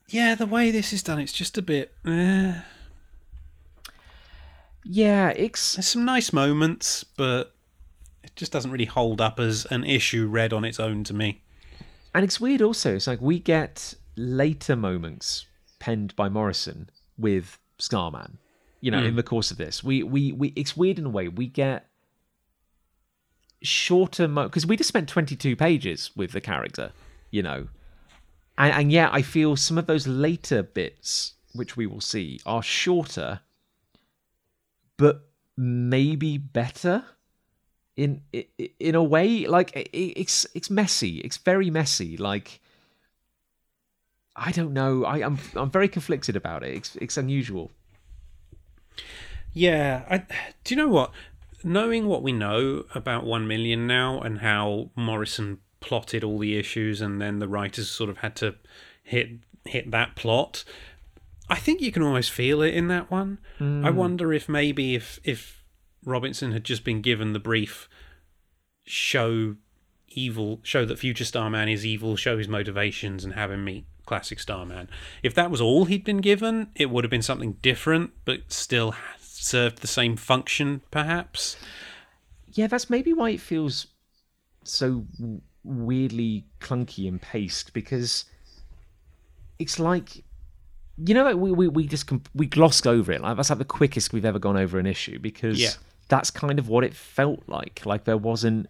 yeah, 0.10 0.36
the 0.36 0.46
way 0.46 0.70
this 0.72 0.92
is 0.94 1.02
done, 1.02 1.20
it's 1.20 1.32
just 1.34 1.58
a 1.58 1.62
bit. 1.62 1.94
Eh. 2.06 2.54
Yeah, 4.84 5.30
it's 5.30 5.76
There's 5.76 5.88
some 5.88 6.06
nice 6.06 6.34
moments, 6.34 7.04
but 7.04 7.56
it 8.24 8.36
just 8.36 8.52
doesn't 8.52 8.72
really 8.72 8.86
hold 8.86 9.22
up 9.22 9.40
as 9.40 9.66
an 9.72 9.84
issue 9.84 10.28
read 10.28 10.54
on 10.54 10.66
its 10.66 10.80
own 10.80 11.04
to 11.06 11.14
me. 11.14 11.42
and 12.14 12.26
it's 12.26 12.42
weird 12.42 12.62
also. 12.62 12.96
It's 12.96 13.08
like 13.08 13.22
we 13.22 13.40
get 13.40 13.94
later 14.18 14.76
moments 14.76 15.46
penned 15.80 16.14
by 16.18 16.28
Morrison 16.28 16.90
with 17.18 17.58
Starman. 17.80 18.38
You 18.82 18.92
know, 18.92 19.04
in 19.04 19.14
mm. 19.14 19.16
the 19.16 19.24
course 19.24 19.52
of 19.52 19.58
this, 19.58 19.84
we 19.84 20.02
we 20.04 20.32
we 20.32 20.50
it's 20.56 20.76
weird 20.76 20.98
in 20.98 21.06
a 21.06 21.10
way. 21.10 21.28
We 21.28 21.48
get 21.48 21.88
shorter 23.62 24.28
because 24.28 24.66
we 24.66 24.76
just 24.76 24.88
spent 24.88 25.08
22 25.08 25.56
pages 25.56 26.10
with 26.16 26.32
the 26.32 26.42
character, 26.42 26.92
you 27.30 27.44
know, 27.44 27.68
and 28.58 28.74
and 28.74 28.92
yeah, 28.92 29.10
I 29.12 29.22
feel 29.22 29.56
some 29.56 29.78
of 29.78 29.86
those 29.86 30.08
later 30.08 30.64
bits 30.64 31.34
which 31.54 31.76
we 31.78 31.86
will 31.86 32.02
see 32.02 32.40
are 32.46 32.64
shorter, 32.64 33.42
but 34.98 35.28
maybe 35.58 36.38
better 36.38 37.04
in 37.96 38.22
in 38.80 38.96
a 38.96 39.04
way. 39.04 39.46
Like 39.48 39.72
it's 39.94 40.48
it's 40.56 40.70
messy. 40.70 41.18
It's 41.20 41.38
very 41.38 41.70
messy. 41.70 42.18
Like 42.18 42.62
i 44.36 44.52
don't 44.52 44.74
know. 44.74 45.04
I 45.06 45.18
i'm 45.24 45.38
i'm 45.56 45.70
very 45.70 45.88
conflicted 45.88 46.36
about 46.36 46.64
it. 46.64 46.76
It's 46.76 46.96
it's 46.96 47.18
unusual 47.18 47.72
Yeah, 49.54 50.04
I, 50.10 50.18
do 50.64 50.74
you 50.74 50.76
know 50.76 50.88
what? 50.88 51.12
Knowing 51.64 52.08
what 52.08 52.24
we 52.24 52.32
know 52.32 52.86
about 52.96 53.26
One 53.26 53.48
Million 53.48 53.86
now 53.86 54.20
and 54.20 54.40
how 54.40 54.90
Morrison 54.96 55.60
plotted 55.80 56.24
all 56.24 56.40
the 56.40 56.58
issues, 56.58 57.02
and 57.02 57.22
then 57.22 57.40
the 57.40 57.48
writers 57.48 57.90
sort 57.90 58.10
of 58.10 58.20
had 58.20 58.36
to 58.38 58.56
hit 59.04 59.32
hit 59.66 59.92
that 59.92 60.16
plot. 60.16 60.64
I 61.50 61.56
think 61.56 61.82
you 61.82 61.92
can 61.92 62.02
almost 62.02 62.32
feel 62.32 62.62
it 62.62 62.74
in 62.74 62.88
that 62.88 63.12
one. 63.12 63.40
I 63.60 63.64
hmm. 63.64 63.96
wonder 63.96 64.32
if 64.34 64.48
maybe 64.48 64.96
if 64.96 65.20
if 65.24 65.64
Robinson 66.06 66.52
had 66.54 66.64
just 66.64 66.84
been 66.84 67.02
given 67.02 67.34
the 67.34 67.40
brief, 67.40 67.90
show 68.86 69.58
evil, 70.08 70.60
show 70.64 70.86
that 70.86 71.00
future 71.00 71.26
Starman 71.26 71.70
is 71.70 71.86
evil, 71.86 72.16
show 72.16 72.38
his 72.38 72.48
motivations, 72.48 73.24
and 73.24 73.34
have 73.34 73.52
him 73.52 73.66
meet 73.66 73.86
classic 74.12 74.42
Starman. 74.42 74.90
If 75.24 75.34
that 75.36 75.50
was 75.50 75.62
all 75.62 75.86
he'd 75.86 76.04
been 76.04 76.18
given, 76.18 76.68
it 76.76 76.90
would 76.90 77.06
have 77.06 77.10
been 77.12 77.22
something 77.22 77.54
different, 77.62 78.12
but 78.26 78.52
still 78.52 78.94
served 79.22 79.78
the 79.78 79.88
same 79.88 80.18
function, 80.18 80.82
perhaps. 80.92 81.56
yeah 82.54 82.68
that's 82.68 82.90
maybe 82.90 83.14
why 83.14 83.30
it 83.30 83.40
feels 83.40 83.88
so 84.66 85.06
weirdly 85.64 86.44
clunky 86.60 87.08
and 87.08 87.22
paced 87.22 87.72
because 87.74 88.26
it's 89.60 89.80
like 89.80 90.24
you 91.06 91.14
know 91.14 91.24
like 91.24 91.38
we 91.38 91.52
we, 91.54 91.68
we 91.70 91.88
just 91.88 92.12
we 92.36 92.46
glossed 92.46 92.86
over 92.86 93.14
it 93.14 93.22
like 93.22 93.38
that's 93.38 93.50
like 93.50 93.60
the 93.60 93.66
quickest 93.80 94.12
we've 94.12 94.26
ever 94.26 94.40
gone 94.40 94.58
over 94.58 94.78
an 94.78 94.86
issue 94.86 95.18
because 95.20 95.60
Yeah. 95.60 95.70
that's 96.10 96.30
kind 96.30 96.60
of 96.60 96.68
what 96.68 96.84
it 96.84 96.94
felt 96.94 97.44
like 97.48 97.86
like 97.86 98.04
there 98.04 98.18
wasn't 98.18 98.68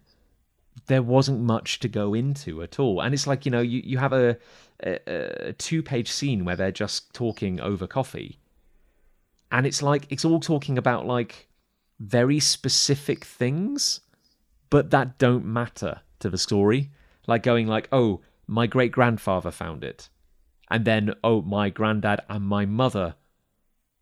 there 0.88 1.02
wasn't 1.02 1.42
much 1.42 1.80
to 1.80 1.88
go 1.90 2.14
into 2.14 2.62
at 2.64 2.80
all 2.80 3.02
and 3.02 3.14
it's 3.16 3.26
like 3.28 3.46
you 3.46 3.52
know 3.52 3.62
you, 3.62 3.82
you 3.84 3.98
have 3.98 4.14
a, 4.14 4.38
a, 4.84 5.54
two 5.54 5.84
page 5.84 6.12
scene 6.12 6.46
where 6.46 6.56
they're 6.56 6.72
just 6.72 7.14
talking 7.14 7.60
over 7.60 7.88
coffee. 7.88 8.40
And 9.52 9.66
it's 9.66 9.84
like 9.84 10.08
it's 10.10 10.26
all 10.26 10.40
talking 10.40 10.78
about 10.78 11.06
like 11.06 11.48
very 12.00 12.40
specific 12.40 13.24
things 13.24 14.02
but 14.72 14.90
that 14.90 15.20
don't 15.20 15.46
matter 15.46 16.02
to 16.20 16.30
the 16.30 16.38
story. 16.38 16.90
Like 17.28 17.44
going 17.44 17.68
like 17.68 17.88
oh 17.92 18.22
my 18.48 18.66
great 18.66 18.92
grandfather 18.92 19.52
found 19.52 19.84
it. 19.84 20.10
And 20.72 20.86
then 20.86 21.14
oh 21.24 21.44
my 21.44 21.70
granddad 21.70 22.22
and 22.30 22.46
my 22.46 22.66
mother 22.66 23.16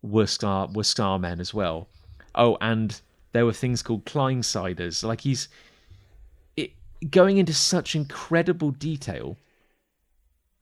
were 0.00 0.26
star 0.26 0.68
were 0.72 0.84
starmen 0.84 1.40
as 1.40 1.52
well. 1.52 1.88
Oh 2.34 2.56
and 2.60 2.98
there 3.32 3.44
were 3.44 3.52
things 3.52 3.82
called 3.82 4.06
Kleinsiders. 4.06 5.04
Like 5.04 5.20
he's 5.22 5.48
it 6.56 6.72
going 7.10 7.36
into 7.38 7.52
such 7.52 7.94
incredible 7.94 8.70
detail 8.70 9.36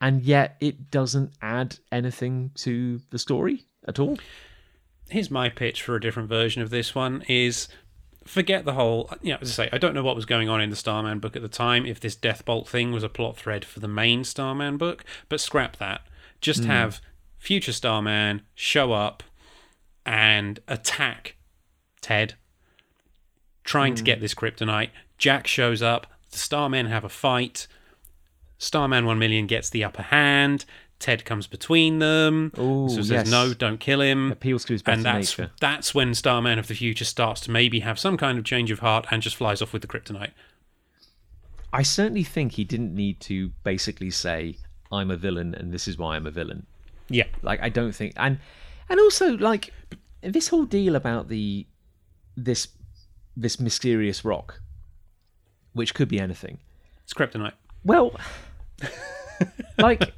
and 0.01 0.23
yet 0.23 0.57
it 0.61 0.91
doesn't 0.91 1.33
add 1.43 1.79
anything 1.91 2.51
to 2.55 3.01
the 3.11 3.19
story 3.19 3.65
at 3.87 3.99
all 3.99 4.19
Here's 5.11 5.31
my 5.31 5.49
pitch 5.49 5.83
for 5.83 5.97
a 5.97 6.01
different 6.01 6.29
version 6.29 6.61
of 6.61 6.71
this 6.71 6.95
one 6.95 7.25
is 7.29 7.69
forget 8.29 8.67
the 8.67 8.75
whole 8.75 9.11
you 9.23 9.33
know, 9.33 9.39
as 9.41 9.59
I 9.59 9.65
say, 9.65 9.71
I 9.73 9.79
don't 9.79 9.95
know 9.95 10.03
what 10.03 10.15
was 10.15 10.27
going 10.27 10.49
on 10.49 10.61
in 10.61 10.71
the 10.71 10.77
Starman 10.77 11.19
book 11.19 11.35
at 11.35 11.43
the 11.43 11.49
time, 11.49 11.87
if 11.87 11.99
this 11.99 12.15
Deathbolt 12.15 12.69
thing 12.69 12.93
was 12.93 13.03
a 13.03 13.09
plot 13.09 13.37
thread 13.37 13.65
for 13.65 13.81
the 13.81 13.89
main 13.89 14.23
Starman 14.23 14.77
book, 14.77 15.05
but 15.29 15.41
scrap 15.41 15.77
that. 15.79 16.03
Just 16.41 16.65
hmm. 16.65 16.71
have 16.71 17.01
future 17.39 17.73
Starman 17.73 18.43
show 18.55 18.93
up 18.93 19.23
and 20.05 20.61
attack 20.69 21.37
Ted, 22.01 22.35
trying 23.65 23.95
to 23.95 24.03
hmm. 24.03 24.07
get 24.07 24.21
this 24.21 24.35
kryptonite. 24.35 24.91
Jack 25.17 25.47
shows 25.47 25.83
up, 25.83 26.07
the 26.31 26.39
Starmen 26.39 26.89
have 26.89 27.05
a 27.05 27.09
fight. 27.09 27.67
Starman 28.59 29.07
1 29.07 29.19
million 29.19 29.47
gets 29.47 29.71
the 29.71 29.85
upper 29.85 30.03
hand. 30.03 30.65
Ted 30.99 31.25
comes 31.25 31.47
between 31.47 32.01
them. 32.01 32.53
Ooh, 32.59 32.89
so 32.89 32.97
says, 32.97 33.11
yes. 33.11 33.31
no, 33.31 33.55
don't 33.55 33.79
kill 33.79 34.01
him 34.01 34.33
appeals 34.33 34.65
to 34.65 34.73
his 34.73 34.83
better 34.83 34.97
and 34.97 35.05
that's 35.07 35.39
nature 35.39 35.51
that's 35.61 35.95
when 35.95 36.13
Starman 36.15 36.59
of 36.59 36.67
the 36.67 36.75
future 36.75 37.05
starts 37.05 37.41
to 37.43 37.51
maybe 37.53 37.81
have 37.81 37.99
some 37.99 38.17
kind 38.17 38.37
of 38.37 38.45
change 38.45 38.71
of 38.71 38.81
heart 38.81 39.07
and 39.11 39.23
just 39.23 39.37
flies 39.37 39.63
off 39.63 39.73
with 39.73 39.83
the 39.83 39.89
kryptonite. 39.89 40.33
I 41.73 41.83
certainly 41.83 42.25
think 42.25 42.53
he 42.53 42.65
didn't 42.65 42.95
need 42.95 43.21
to 43.21 43.51
basically 43.63 44.11
say, 44.11 44.59
I'm 44.91 45.11
a 45.11 45.17
villain 45.17 45.55
and 45.55 45.73
this 45.73 45.87
is 45.87 45.99
why 45.99 46.17
I'm 46.17 46.27
a 46.27 46.31
villain. 46.31 46.67
Yeah, 47.09 47.27
Like 47.43 47.63
I 47.63 47.69
don't 47.69 47.93
think 47.93 48.15
and 48.17 48.39
and 48.89 48.99
also 48.99 49.37
like 49.37 49.73
this 50.21 50.49
whole 50.49 50.65
deal 50.65 50.97
about 50.97 51.29
the 51.29 51.67
this 52.37 52.69
this 53.37 53.61
mysterious 53.61 54.25
rock, 54.25 54.61
which 55.75 55.95
could 55.95 56.09
be 56.09 56.19
anything. 56.19 56.59
it's 57.05 57.15
kryptonite. 57.15 57.53
Well 57.85 58.19
like 59.79 60.13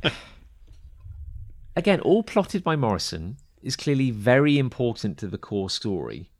again, 1.76 2.00
all 2.00 2.22
plotted 2.22 2.62
by 2.62 2.76
Morrison 2.76 3.36
is 3.62 3.76
clearly 3.76 4.10
very 4.10 4.58
important 4.58 5.18
to 5.18 5.26
the 5.26 5.38
core 5.38 5.70
story. 5.70 6.30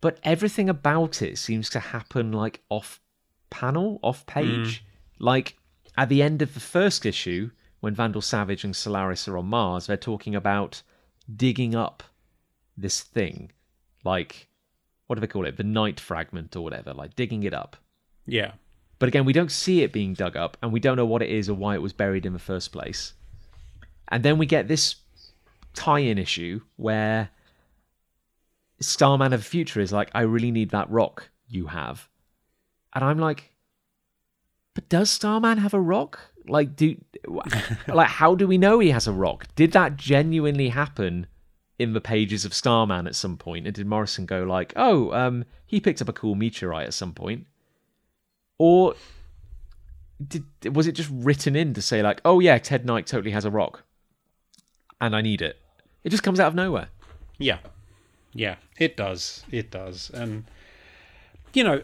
But 0.00 0.18
everything 0.22 0.68
about 0.68 1.22
it 1.22 1.38
seems 1.38 1.68
to 1.70 1.80
happen 1.80 2.32
like 2.32 2.62
off 2.68 3.00
panel, 3.50 3.98
off 4.02 4.26
page. 4.26 4.82
Mm. 4.82 4.82
Like 5.18 5.56
at 5.96 6.08
the 6.08 6.22
end 6.22 6.42
of 6.42 6.54
the 6.54 6.60
first 6.60 7.06
issue, 7.06 7.50
when 7.80 7.94
Vandal 7.94 8.22
Savage 8.22 8.64
and 8.64 8.74
Solaris 8.74 9.28
are 9.28 9.38
on 9.38 9.46
Mars, 9.46 9.86
they're 9.86 9.96
talking 9.96 10.34
about 10.34 10.82
digging 11.34 11.74
up 11.74 12.02
this 12.76 13.00
thing. 13.02 13.52
Like, 14.04 14.48
what 15.06 15.16
do 15.16 15.20
they 15.20 15.26
call 15.26 15.46
it? 15.46 15.56
The 15.56 15.64
night 15.64 15.98
fragment 15.98 16.54
or 16.56 16.62
whatever, 16.62 16.92
like 16.92 17.16
digging 17.16 17.42
it 17.42 17.54
up. 17.54 17.76
Yeah, 18.26 18.52
But 18.98 19.08
again, 19.08 19.24
we 19.24 19.32
don't 19.32 19.52
see 19.52 19.82
it 19.82 19.92
being 19.92 20.14
dug 20.14 20.36
up, 20.36 20.56
and 20.62 20.72
we 20.72 20.80
don't 20.80 20.96
know 20.96 21.06
what 21.06 21.22
it 21.22 21.30
is 21.30 21.48
or 21.48 21.54
why 21.54 21.74
it 21.74 21.82
was 21.82 21.92
buried 21.92 22.24
in 22.24 22.32
the 22.32 22.38
first 22.38 22.72
place. 22.72 23.12
And 24.08 24.22
then 24.22 24.38
we 24.38 24.46
get 24.46 24.68
this 24.68 24.96
tie-in 25.74 26.18
issue 26.18 26.60
where 26.76 27.30
Starman 28.80 29.32
of 29.32 29.40
the 29.40 29.48
Future 29.48 29.80
is 29.80 29.92
like, 29.92 30.10
"I 30.14 30.22
really 30.22 30.50
need 30.50 30.70
that 30.70 30.90
rock 30.90 31.30
you 31.48 31.66
have," 31.66 32.08
and 32.94 33.04
I'm 33.04 33.18
like, 33.18 33.52
"But 34.74 34.88
does 34.88 35.10
Starman 35.10 35.58
have 35.58 35.74
a 35.74 35.80
rock? 35.80 36.18
Like, 36.46 36.76
do 36.76 36.96
like 37.88 38.08
how 38.08 38.34
do 38.34 38.46
we 38.46 38.58
know 38.58 38.78
he 38.78 38.90
has 38.90 39.06
a 39.06 39.12
rock? 39.12 39.46
Did 39.54 39.72
that 39.72 39.96
genuinely 39.96 40.70
happen?" 40.70 41.26
In 41.78 41.92
the 41.92 42.00
pages 42.00 42.46
of 42.46 42.54
Starman 42.54 43.06
at 43.06 43.14
some 43.14 43.36
point? 43.36 43.66
and 43.66 43.74
did 43.74 43.86
Morrison 43.86 44.24
go 44.24 44.44
like, 44.44 44.72
"Oh, 44.76 45.12
um, 45.12 45.44
he 45.66 45.78
picked 45.78 46.00
up 46.00 46.08
a 46.08 46.12
cool 46.14 46.34
meteorite 46.34 46.86
at 46.86 46.94
some 46.94 47.12
point," 47.12 47.46
or 48.58 48.94
did 50.26 50.44
was 50.74 50.86
it 50.86 50.92
just 50.92 51.10
written 51.12 51.56
in 51.56 51.74
to 51.74 51.82
say 51.82 52.02
like, 52.02 52.20
"Oh 52.24 52.40
yeah, 52.40 52.58
Ted 52.58 52.86
Knight 52.86 53.06
totally 53.06 53.32
has 53.32 53.44
a 53.44 53.50
rock, 53.50 53.82
and 55.00 55.14
I 55.14 55.20
need 55.20 55.42
it"? 55.42 55.60
It 56.04 56.10
just 56.10 56.22
comes 56.22 56.40
out 56.40 56.48
of 56.48 56.54
nowhere. 56.54 56.88
yeah, 57.38 57.58
yeah. 58.32 58.56
It 58.78 58.96
does. 58.96 59.44
It 59.50 59.70
does. 59.70 60.10
And 60.10 60.44
you 61.52 61.64
know, 61.64 61.82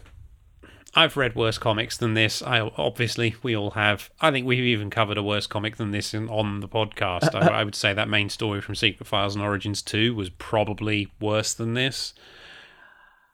I've 0.95 1.17
read 1.17 1.35
worse 1.35 1.59
comics 1.59 1.97
than 1.97 2.15
this. 2.15 2.43
I 2.43 2.61
obviously 2.61 3.35
we 3.43 3.57
all 3.57 3.73
have. 3.73 4.11
I 4.21 4.31
think 4.31 4.47
we've 4.47 4.65
even 4.65 4.91
covered 4.91 5.17
a 5.19 5.23
worse 5.23 5.47
comic 5.47 5.77
than 5.77 5.91
this 5.91 6.13
in, 6.15 6.29
on 6.29 6.61
the 6.61 6.69
podcast. 6.69 7.35
I, 7.51 7.61
I 7.61 7.65
would 7.65 7.75
say 7.75 7.95
that 7.95 8.09
main 8.09 8.29
story 8.29 8.61
from 8.61 8.75
Secret 8.75 9.07
Files 9.07 9.35
and 9.35 9.43
Origins 9.43 9.83
Two 9.83 10.15
was 10.15 10.31
probably 10.31 11.09
worse 11.21 11.55
than 11.55 11.75
this. 11.75 12.15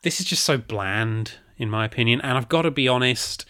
This 0.02 0.20
is 0.20 0.26
just 0.26 0.44
so 0.44 0.56
bland, 0.56 1.34
in 1.58 1.68
my 1.68 1.84
opinion, 1.84 2.20
and 2.20 2.38
I've 2.38 2.48
got 2.48 2.62
to 2.62 2.70
be 2.70 2.88
honest. 2.88 3.44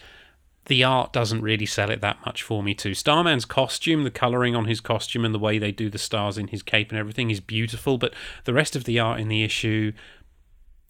The 0.65 0.83
art 0.83 1.13
doesn't 1.13 1.41
really 1.41 1.65
sell 1.65 1.89
it 1.89 1.99
that 2.01 2.23
much 2.25 2.43
for 2.43 2.61
me 2.61 2.75
too. 2.75 2.93
Starman's 2.93 3.43
costume, 3.43 4.03
the 4.03 4.11
colouring 4.11 4.55
on 4.55 4.65
his 4.65 4.79
costume, 4.81 5.25
and 5.25 5.33
the 5.33 5.39
way 5.39 5.57
they 5.57 5.71
do 5.71 5.89
the 5.89 5.97
stars 5.97 6.37
in 6.37 6.49
his 6.49 6.61
cape 6.61 6.91
and 6.91 6.99
everything 6.99 7.31
is 7.31 7.39
beautiful. 7.39 7.97
But 7.97 8.13
the 8.43 8.53
rest 8.53 8.75
of 8.75 8.83
the 8.83 8.99
art 8.99 9.19
in 9.19 9.29
the 9.29 9.43
issue, 9.43 9.93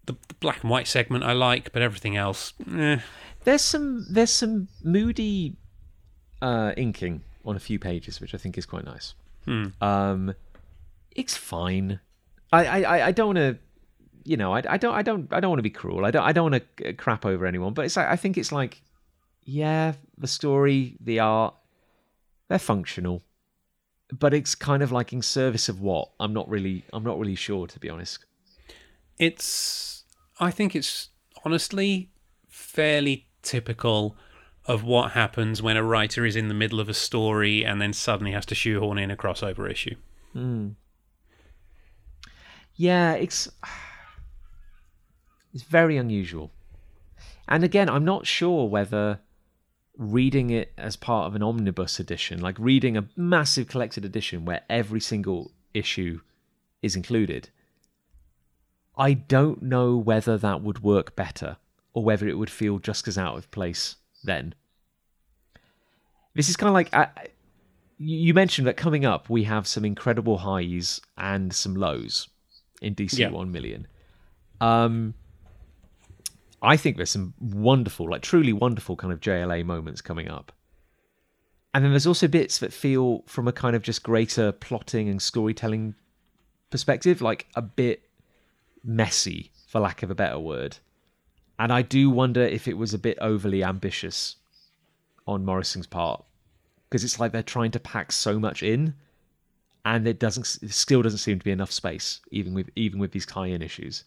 the, 0.06 0.18
the 0.28 0.34
black 0.42 0.64
and 0.64 0.70
white 0.70 0.88
segment 0.88 1.24
I 1.24 1.32
like, 1.32 1.72
but 1.72 1.82
everything 1.82 2.18
else, 2.18 2.52
eh. 2.76 3.00
There's 3.46 3.62
some 3.62 4.06
there's 4.10 4.32
some 4.32 4.68
moody 4.84 5.56
uh, 6.42 6.74
inking 6.76 7.22
on 7.46 7.56
a 7.56 7.60
few 7.60 7.80
pages, 7.80 8.20
which 8.20 8.36
I 8.36 8.38
think 8.38 8.58
is 8.58 8.66
quite 8.66 8.84
nice. 8.84 9.14
Hmm. 9.46 9.68
Um, 9.82 10.34
it's 11.12 11.38
fine. 11.38 12.02
I 12.52 12.84
I, 12.84 13.08
I 13.08 13.12
don't 13.14 13.28
want 13.28 13.38
to, 13.38 13.58
you 14.30 14.38
know, 14.38 14.54
I, 14.54 14.62
I 14.70 14.78
don't 14.78 14.94
I 14.94 15.02
don't 15.02 15.34
I 15.34 15.40
don't 15.40 15.50
want 15.50 15.58
to 15.58 15.64
be 15.64 15.72
cruel. 15.72 16.06
I 16.06 16.12
don't 16.12 16.22
I 16.22 16.32
don't 16.32 16.52
want 16.52 16.64
to 16.78 16.94
crap 16.94 17.26
over 17.26 17.48
anyone. 17.48 17.74
But 17.74 17.86
it's 17.86 17.98
like 17.98 18.06
I 18.06 18.16
think 18.16 18.38
it's 18.38 18.52
like, 18.52 18.84
yeah, 19.44 19.94
the 20.20 20.28
story, 20.28 20.98
the 21.00 21.20
art, 21.20 21.56
they're 22.48 22.60
functional, 22.60 23.24
but 24.12 24.36
it's 24.36 24.54
kind 24.54 24.84
of 24.84 24.92
like 24.92 25.14
in 25.14 25.24
service 25.24 25.68
of 25.68 25.82
what? 25.82 26.12
I'm 26.20 26.32
not 26.32 26.48
really 26.48 26.86
I'm 26.94 27.04
not 27.04 27.18
really 27.18 27.34
sure 27.34 27.66
to 27.66 27.80
be 27.80 27.90
honest. 27.90 28.24
it's 29.18 30.04
I 30.40 30.52
think 30.52 30.76
it's 30.76 31.10
honestly 31.44 32.12
fairly 32.48 33.26
typical 33.42 34.16
of 34.66 34.84
what 34.84 35.14
happens 35.14 35.60
when 35.64 35.76
a 35.76 35.82
writer 35.84 36.24
is 36.24 36.36
in 36.36 36.50
the 36.50 36.54
middle 36.54 36.80
of 36.80 36.88
a 36.88 36.94
story 36.94 37.66
and 37.66 37.82
then 37.82 37.94
suddenly 37.94 38.34
has 38.34 38.46
to 38.46 38.54
shoehorn 38.54 39.00
in 39.00 39.10
a 39.10 39.18
crossover 39.18 39.68
issue. 39.72 39.96
Hmm. 40.34 40.70
Yeah, 42.76 43.14
it's 43.14 43.50
it's 45.54 45.64
very 45.64 45.98
unusual. 45.98 46.52
And 47.48 47.64
again, 47.64 47.90
I'm 47.90 48.06
not 48.06 48.28
sure 48.28 48.68
whether 48.68 49.20
reading 49.98 50.50
it 50.50 50.72
as 50.78 50.96
part 50.96 51.28
of 51.28 51.36
an 51.36 51.44
omnibus 51.44 52.00
edition, 52.00 52.40
like 52.40 52.58
reading 52.60 52.96
a 52.96 53.08
massive 53.16 53.68
collected 53.68 54.06
edition 54.06 54.46
where 54.46 54.62
every 54.70 55.00
single 55.02 55.52
issue 55.74 56.22
is 56.82 56.96
included, 56.96 57.50
I 58.98 59.14
don't 59.14 59.62
know 59.64 59.98
whether 59.98 60.38
that 60.38 60.62
would 60.62 60.84
work 60.84 61.16
better 61.16 61.58
or 61.94 62.04
whether 62.04 62.28
it 62.28 62.38
would 62.38 62.50
feel 62.50 62.80
just 62.80 63.08
as 63.08 63.18
out 63.18 63.38
of 63.38 63.50
place 63.52 63.96
then. 64.24 64.54
This 66.36 66.50
is 66.50 66.56
kind 66.56 66.70
of 66.70 66.74
like 66.74 66.94
you 67.98 68.18
you 68.18 68.34
mentioned 68.34 68.66
that 68.68 68.78
coming 68.78 69.04
up 69.04 69.30
we 69.30 69.44
have 69.44 69.68
some 69.68 69.84
incredible 69.84 70.38
highs 70.38 71.02
and 71.18 71.54
some 71.54 71.76
lows 71.76 72.30
in 72.82 72.96
DC 72.96 73.18
Yeah. 73.18 73.30
1 73.30 73.52
million. 73.52 73.88
Um, 74.62 75.14
I 76.62 76.78
think 76.78 76.98
there's 76.98 77.12
some 77.12 77.34
wonderful, 77.40 78.10
like 78.10 78.22
truly 78.22 78.54
wonderful 78.54 78.96
kind 78.96 79.14
of 79.14 79.20
JLA 79.20 79.66
moments 79.66 80.02
coming 80.02 80.30
up. 80.30 80.52
And 81.74 81.84
then 81.84 81.92
there's 81.92 82.08
also 82.08 82.28
bits 82.28 82.58
that 82.60 82.74
feel 82.74 83.24
from 83.28 83.48
a 83.48 83.54
kind 83.54 83.76
of 83.76 83.84
just 83.84 84.04
greater 84.04 84.52
plotting 84.52 85.08
and 85.08 85.22
storytelling 85.22 85.96
perspective, 86.70 87.22
like 87.22 87.48
a 87.56 87.62
bit 87.62 88.10
messy, 88.84 89.52
for 89.68 89.80
lack 89.80 90.02
of 90.04 90.10
a 90.10 90.16
better 90.16 90.40
word. 90.40 90.78
And 91.60 91.72
I 91.72 91.82
do 91.82 92.10
wonder 92.10 92.42
if 92.42 92.68
it 92.68 92.78
was 92.78 92.94
a 92.94 92.98
bit 92.98 93.18
overly 93.22 93.64
ambitious 93.64 94.38
on 95.28 95.46
Morrison's 95.46 95.88
part. 95.88 96.24
Because 96.90 97.04
it's 97.04 97.20
like 97.20 97.32
they're 97.32 97.44
trying 97.44 97.72
to 97.72 97.80
pack 97.80 98.12
so 98.12 98.40
much 98.40 98.64
in 98.64 98.96
and 99.86 100.08
it 100.08 100.20
doesn't 100.20 100.60
it 100.62 100.72
still 100.72 101.02
doesn't 101.02 101.20
seem 101.20 101.40
to 101.40 101.46
be 101.46 101.52
enough 101.52 101.72
space, 101.72 102.20
even 102.32 102.54
with 102.54 102.70
even 102.76 103.00
with 103.00 103.12
these 103.12 103.26
tie-in 103.26 103.62
issues. 103.62 104.04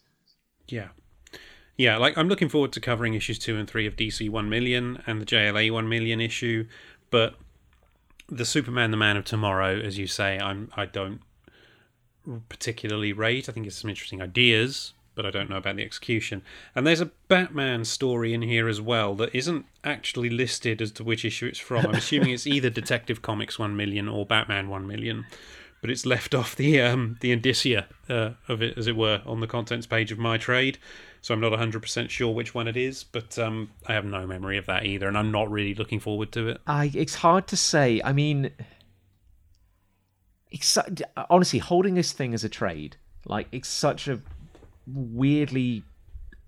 Yeah. 0.67 0.89
Yeah, 1.77 1.97
like 1.97 2.17
I'm 2.17 2.29
looking 2.29 2.49
forward 2.49 2.71
to 2.73 2.79
covering 2.79 3.13
issues 3.15 3.39
2 3.39 3.57
and 3.57 3.69
3 3.69 3.87
of 3.87 3.95
DC 3.95 4.29
1 4.29 4.49
million 4.49 5.01
and 5.07 5.21
the 5.21 5.25
JLA 5.25 5.71
1 5.71 5.89
million 5.89 6.21
issue, 6.21 6.67
but 7.09 7.35
the 8.29 8.45
Superman 8.45 8.91
the 8.91 8.97
Man 8.97 9.17
of 9.17 9.25
Tomorrow 9.25 9.79
as 9.79 9.97
you 9.97 10.07
say, 10.07 10.39
I'm 10.39 10.69
I 10.75 10.85
don't 10.85 11.21
particularly 12.49 13.13
rate. 13.13 13.49
I 13.49 13.51
think 13.51 13.67
it's 13.67 13.77
some 13.77 13.89
interesting 13.89 14.21
ideas, 14.21 14.93
but 15.15 15.25
I 15.25 15.31
don't 15.31 15.49
know 15.49 15.57
about 15.57 15.75
the 15.75 15.83
execution. 15.83 16.41
And 16.75 16.87
there's 16.87 17.01
a 17.01 17.11
Batman 17.27 17.85
story 17.85 18.33
in 18.33 18.41
here 18.41 18.67
as 18.67 18.79
well 18.79 19.15
that 19.15 19.35
isn't 19.35 19.65
actually 19.83 20.29
listed 20.29 20.81
as 20.81 20.91
to 20.93 21.03
which 21.03 21.25
issue 21.25 21.47
it's 21.47 21.59
from. 21.59 21.85
I'm 21.85 21.95
assuming 21.95 22.31
it's 22.31 22.47
either 22.47 22.69
Detective 22.71 23.21
Comics 23.21 23.59
1 23.59 23.75
million 23.75 24.07
or 24.07 24.25
Batman 24.25 24.69
1 24.69 24.87
million. 24.87 25.25
But 25.81 25.89
it's 25.89 26.05
left 26.05 26.33
off 26.33 26.55
the 26.55 26.79
um, 26.79 27.17
the 27.19 27.33
indicia 27.33 27.87
uh, 28.07 28.31
of 28.47 28.61
it, 28.61 28.77
as 28.77 28.87
it 28.87 28.95
were, 28.95 29.21
on 29.25 29.41
the 29.41 29.47
contents 29.47 29.85
page 29.85 30.13
of 30.13 30.17
my 30.17 30.37
trade. 30.37 30.77
So 31.23 31.33
I'm 31.33 31.39
not 31.39 31.53
100% 31.53 32.09
sure 32.09 32.33
which 32.33 32.53
one 32.53 32.67
it 32.67 32.75
is, 32.75 33.05
but 33.05 33.39
um, 33.39 33.71
I 33.87 33.93
have 33.93 34.03
no 34.03 34.27
memory 34.27 34.57
of 34.57 34.65
that 34.65 34.85
either, 34.85 35.07
and 35.07 35.17
I'm 35.17 35.31
not 35.31 35.49
really 35.49 35.73
looking 35.73 36.01
forward 36.01 36.33
to 36.33 36.49
it. 36.49 36.59
I 36.67 36.91
it's 36.93 37.15
hard 37.15 37.47
to 37.47 37.55
say. 37.55 38.01
I 38.03 38.11
mean, 38.11 38.51
it's 40.51 40.77
honestly 41.29 41.59
holding 41.59 41.95
this 41.95 42.11
thing 42.11 42.33
as 42.33 42.43
a 42.43 42.49
trade, 42.49 42.97
like 43.25 43.47
it's 43.53 43.69
such 43.69 44.09
a 44.09 44.19
weirdly, 44.85 45.83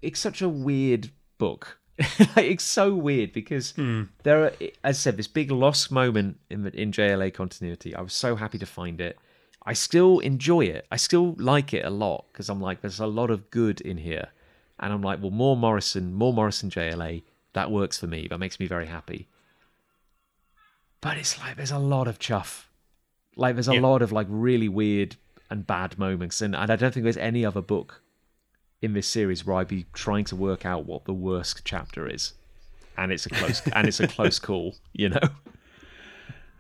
it's 0.01 0.19
such 0.19 0.41
a 0.41 0.49
weird 0.49 1.09
book. 1.37 1.79
like, 2.35 2.45
it's 2.45 2.65
so 2.65 2.93
weird 2.93 3.31
because 3.31 3.75
there 4.23 4.43
are, 4.43 4.51
as 4.59 4.69
I 4.83 4.91
said, 4.91 5.15
this 5.15 5.29
big 5.29 5.51
lost 5.51 5.89
moment 5.89 6.37
in 6.49 6.67
in 6.67 6.91
JLA 6.91 7.33
continuity. 7.33 7.95
I 7.95 8.01
was 8.01 8.11
so 8.11 8.35
happy 8.35 8.57
to 8.57 8.65
find 8.65 8.99
it. 8.99 9.17
I 9.65 9.71
still 9.71 10.19
enjoy 10.19 10.65
it. 10.65 10.85
I 10.91 10.97
still 10.97 11.33
like 11.37 11.73
it 11.73 11.85
a 11.85 11.89
lot 11.89 12.25
because 12.33 12.49
I'm 12.49 12.59
like, 12.59 12.81
there's 12.81 12.99
a 12.99 13.07
lot 13.07 13.31
of 13.31 13.49
good 13.51 13.79
in 13.79 13.95
here, 13.95 14.27
and 14.79 14.91
I'm 14.93 15.01
like, 15.01 15.21
well, 15.21 15.31
more 15.31 15.55
Morrison, 15.57 16.13
more 16.13 16.33
Morrison 16.33 16.69
JLA. 16.69 17.23
That 17.53 17.71
works 17.71 17.97
for 17.99 18.07
me. 18.07 18.27
That 18.29 18.37
makes 18.39 18.59
me 18.59 18.67
very 18.67 18.85
happy 18.87 19.27
but 21.01 21.17
it's 21.17 21.37
like 21.39 21.55
there's 21.55 21.71
a 21.71 21.77
lot 21.79 22.07
of 22.07 22.17
chuff 22.19 22.69
like 23.35 23.55
there's 23.55 23.67
a 23.67 23.75
Yeah. 23.75 23.81
lot 23.81 24.01
of 24.01 24.11
like 24.11 24.27
really 24.29 24.67
weird 24.69 25.15
and 25.49 25.65
bad 25.67 25.99
moments 25.99 26.41
and, 26.41 26.55
and 26.55 26.71
i 26.71 26.75
don't 26.75 26.93
think 26.93 27.03
there's 27.03 27.17
any 27.17 27.45
other 27.45 27.61
book 27.61 28.01
in 28.81 28.93
this 28.93 29.07
series 29.07 29.45
where 29.45 29.57
i'd 29.57 29.67
be 29.67 29.85
trying 29.93 30.25
to 30.25 30.35
work 30.35 30.65
out 30.65 30.85
what 30.85 31.05
the 31.05 31.13
worst 31.13 31.61
chapter 31.63 32.07
is 32.09 32.33
and 32.97 33.11
it's 33.11 33.25
a 33.25 33.29
close 33.29 33.61
and 33.73 33.87
it's 33.87 33.99
a 33.99 34.07
close 34.07 34.39
call 34.39 34.75
you 34.93 35.09
know 35.09 35.19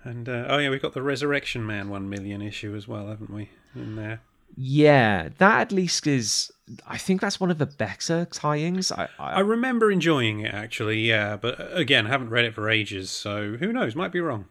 And 0.03 0.29
uh, 0.29 0.45
oh 0.49 0.59
yeah, 0.59 0.69
we've 0.69 0.81
got 0.83 0.93
the 0.93 1.01
Resurrection 1.01 1.65
Man 1.65 1.89
one 1.89 2.07
million 2.07 2.39
issue 2.39 2.75
as 2.75 2.87
well, 2.87 3.07
haven't 3.07 3.31
we? 3.31 3.49
In 3.73 3.95
there. 3.95 4.21
Yeah 4.55 5.29
that 5.37 5.61
at 5.61 5.71
least 5.71 6.07
is 6.07 6.51
i 6.87 6.97
think 6.97 7.21
that's 7.21 7.39
one 7.39 7.51
of 7.51 7.57
the 7.57 7.65
better 7.65 8.25
tie-ins 8.31 8.91
i, 8.91 9.07
I 9.19 9.33
I 9.33 9.39
remember 9.41 9.91
enjoying 9.91 10.39
it 10.41 10.53
actually, 10.53 11.01
yeah, 11.01 11.35
but 11.35 11.59
uh, 11.59 11.67
again, 11.73 12.05
haven't 12.05 12.29
read 12.29 12.45
it 12.45 12.53
for 12.53 12.69
ages, 12.69 13.11
so 13.11 13.57
who 13.57 13.73
knows? 13.73 13.95
Might 13.95 14.11
be 14.11 14.21
wrong. 14.21 14.45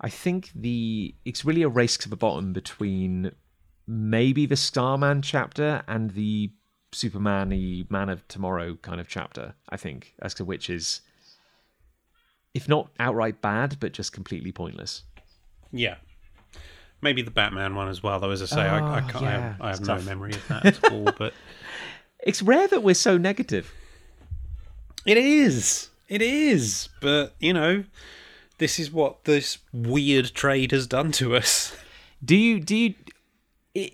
I 0.00 0.08
think 0.08 0.50
the 0.54 1.14
it's 1.24 1.44
really 1.44 1.62
a 1.62 1.68
race 1.68 1.96
to 1.98 2.08
the 2.08 2.16
bottom 2.16 2.52
between 2.52 3.30
maybe 3.86 4.44
the 4.46 4.56
Starman 4.56 5.22
chapter 5.22 5.82
and 5.86 6.10
the 6.10 6.50
Superman-y 6.92 7.84
Man 7.88 8.08
of 8.08 8.26
Tomorrow 8.28 8.76
kind 8.82 9.00
of 9.00 9.08
chapter. 9.08 9.54
I 9.68 9.76
think 9.76 10.14
as 10.20 10.34
to 10.34 10.44
which 10.44 10.68
is, 10.68 11.00
if 12.54 12.68
not 12.68 12.90
outright 12.98 13.40
bad, 13.40 13.78
but 13.80 13.92
just 13.92 14.12
completely 14.12 14.52
pointless. 14.52 15.04
Yeah. 15.72 15.96
Maybe 17.04 17.22
the 17.22 17.30
Batman 17.30 17.76
one 17.76 17.88
as 17.88 18.02
well, 18.02 18.18
though. 18.18 18.30
As 18.30 18.42
I 18.42 18.46
say, 18.46 18.62
I, 18.62 18.78
I, 18.78 18.98
Oh, 19.04 19.08
can't, 19.08 19.24
I 19.24 19.30
have, 19.30 19.60
I 19.60 19.68
have 19.70 19.80
no 19.80 19.86
tough. 19.86 20.04
memory 20.06 20.32
of 20.32 20.48
that 20.48 20.66
at 20.66 20.90
all. 20.92 21.04
But 21.16 21.32
It's 22.26 22.42
rare 22.42 22.66
that 22.68 22.82
we're 22.82 22.94
so 22.94 23.16
negative. 23.18 23.70
it 25.04 25.16
is, 25.18 25.90
it 26.08 26.22
is. 26.22 26.88
But 27.00 27.34
you 27.38 27.52
know, 27.52 27.84
this 28.58 28.78
is 28.80 28.90
what 28.90 29.24
this 29.24 29.58
weird 29.72 30.32
trade 30.34 30.72
has 30.72 30.86
done 30.86 31.12
to 31.12 31.36
us. 31.36 31.76
Do 32.24 32.34
you 32.36 32.58
do 32.60 32.74
you 32.74 32.94
i- 33.76 33.92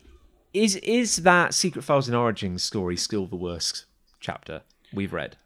is 0.54 0.76
is 0.76 1.16
that 1.18 1.52
Secret 1.54 1.82
Files 1.82 2.06
and 2.08 2.16
Origins 2.16 2.62
story 2.62 2.96
still 2.96 3.26
the 3.26 3.36
worst 3.36 3.86
chapter 4.20 4.62
we've 4.92 5.12
read? 5.12 5.36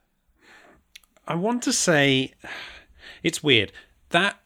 I 1.27 1.35
want 1.37 1.63
to 1.63 1.73
say 1.73 2.35
it's 3.23 3.43
weird. 3.43 3.73
That 4.11 4.39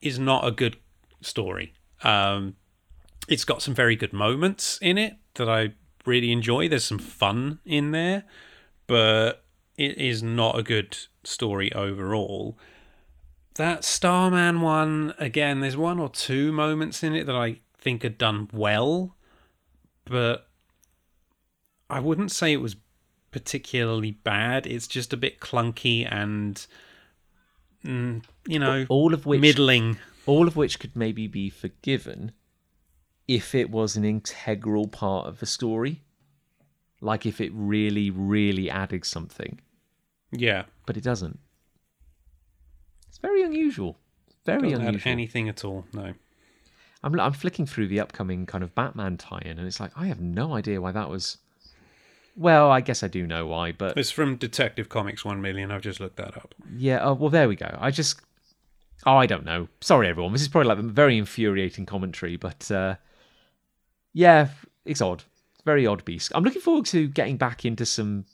is 0.00 0.18
not 0.20 0.46
a 0.46 0.52
good 0.52 0.76
story. 1.20 1.72
Um, 2.04 2.54
it's 3.28 3.44
got 3.44 3.62
some 3.62 3.74
very 3.74 3.96
good 3.96 4.12
moments 4.12 4.78
in 4.82 4.98
it 4.98 5.14
that 5.34 5.48
I 5.48 5.74
really 6.06 6.32
enjoy. 6.32 6.68
There's 6.68 6.84
some 6.84 6.98
fun 6.98 7.60
in 7.64 7.92
there, 7.92 8.24
but 8.86 9.44
it 9.76 9.98
is 9.98 10.22
not 10.22 10.58
a 10.58 10.62
good 10.62 10.96
story 11.24 11.72
overall. 11.72 12.58
That 13.54 13.84
Starman 13.84 14.60
one, 14.60 15.14
again, 15.18 15.60
there's 15.60 15.76
one 15.76 15.98
or 15.98 16.08
two 16.08 16.52
moments 16.52 17.02
in 17.02 17.14
it 17.14 17.26
that 17.26 17.36
I 17.36 17.60
think 17.78 18.04
are 18.04 18.08
done 18.10 18.48
well, 18.52 19.16
but 20.04 20.48
I 21.88 22.00
wouldn't 22.00 22.30
say 22.30 22.52
it 22.52 22.60
was 22.60 22.76
particularly 23.30 24.12
bad. 24.12 24.66
It's 24.66 24.86
just 24.86 25.12
a 25.12 25.16
bit 25.16 25.40
clunky 25.40 26.06
and, 26.10 26.64
mm, 27.84 28.22
you 28.46 28.58
know, 28.58 28.86
all 28.88 29.12
of 29.14 29.26
which 29.26 29.40
middling. 29.40 29.98
all 30.26 30.46
of 30.46 30.56
which 30.56 30.78
could 30.78 30.96
maybe 30.96 31.26
be 31.26 31.50
forgiven 31.50 32.32
if 33.36 33.54
it 33.54 33.70
was 33.70 33.96
an 33.96 34.04
integral 34.04 34.88
part 34.88 35.24
of 35.28 35.38
the 35.38 35.46
story 35.46 36.02
like 37.00 37.24
if 37.24 37.40
it 37.40 37.52
really 37.54 38.10
really 38.10 38.68
added 38.68 39.04
something 39.04 39.60
Yeah, 40.32 40.64
but 40.84 40.96
it 40.96 41.04
doesn't 41.04 41.38
it's 43.08 43.18
very 43.18 43.42
unusual 43.44 43.98
very 44.44 44.70
doesn't 44.70 44.82
add 44.82 44.88
unusual 44.88 45.12
anything 45.12 45.48
at 45.48 45.64
all. 45.64 45.84
No. 45.92 46.14
I'm, 47.04 47.20
I'm 47.20 47.32
flicking 47.32 47.66
through 47.66 47.86
the 47.86 48.00
upcoming 48.00 48.46
kind 48.46 48.64
of 48.64 48.74
batman 48.74 49.16
tie-in 49.16 49.58
and 49.58 49.66
it's 49.66 49.78
like 49.78 49.92
i 49.96 50.06
have 50.06 50.20
no 50.20 50.54
idea 50.54 50.80
why 50.80 50.90
that 50.92 51.08
was 51.08 51.38
well 52.36 52.68
i 52.70 52.80
guess 52.80 53.04
i 53.04 53.08
do 53.08 53.26
know 53.28 53.46
why 53.46 53.70
but 53.70 53.96
It's 53.96 54.10
from 54.10 54.36
Detective 54.36 54.88
Comics 54.88 55.24
1 55.24 55.40
million. 55.40 55.70
I've 55.70 55.82
just 55.82 56.00
looked 56.00 56.16
that 56.16 56.36
up. 56.36 56.54
Yeah, 56.76 56.98
oh, 57.04 57.14
well, 57.14 57.30
there 57.30 57.48
we 57.48 57.54
go. 57.56 57.70
I 57.78 57.90
just. 57.92 58.20
Oh, 59.06 59.16
I 59.16 59.26
don't 59.26 59.44
know. 59.44 59.68
Sorry, 59.80 60.08
everyone. 60.08 60.32
This 60.32 60.42
is 60.42 60.48
probably 60.48 60.68
like 60.68 60.78
a 60.78 60.82
very 60.82 61.16
infuriating 61.16 61.86
commentary, 61.86 62.36
but 62.36 62.70
uh, 62.70 62.96
yeah, 64.12 64.48
it's 64.84 65.00
odd. 65.00 65.24
It's 65.52 65.60
a 65.60 65.64
very 65.64 65.86
odd 65.86 66.04
beast. 66.04 66.32
I'm 66.34 66.44
looking 66.44 66.62
forward 66.62 66.86
to 66.86 67.08
getting 67.08 67.36
back 67.36 67.64
into 67.64 67.84
some 67.86 68.24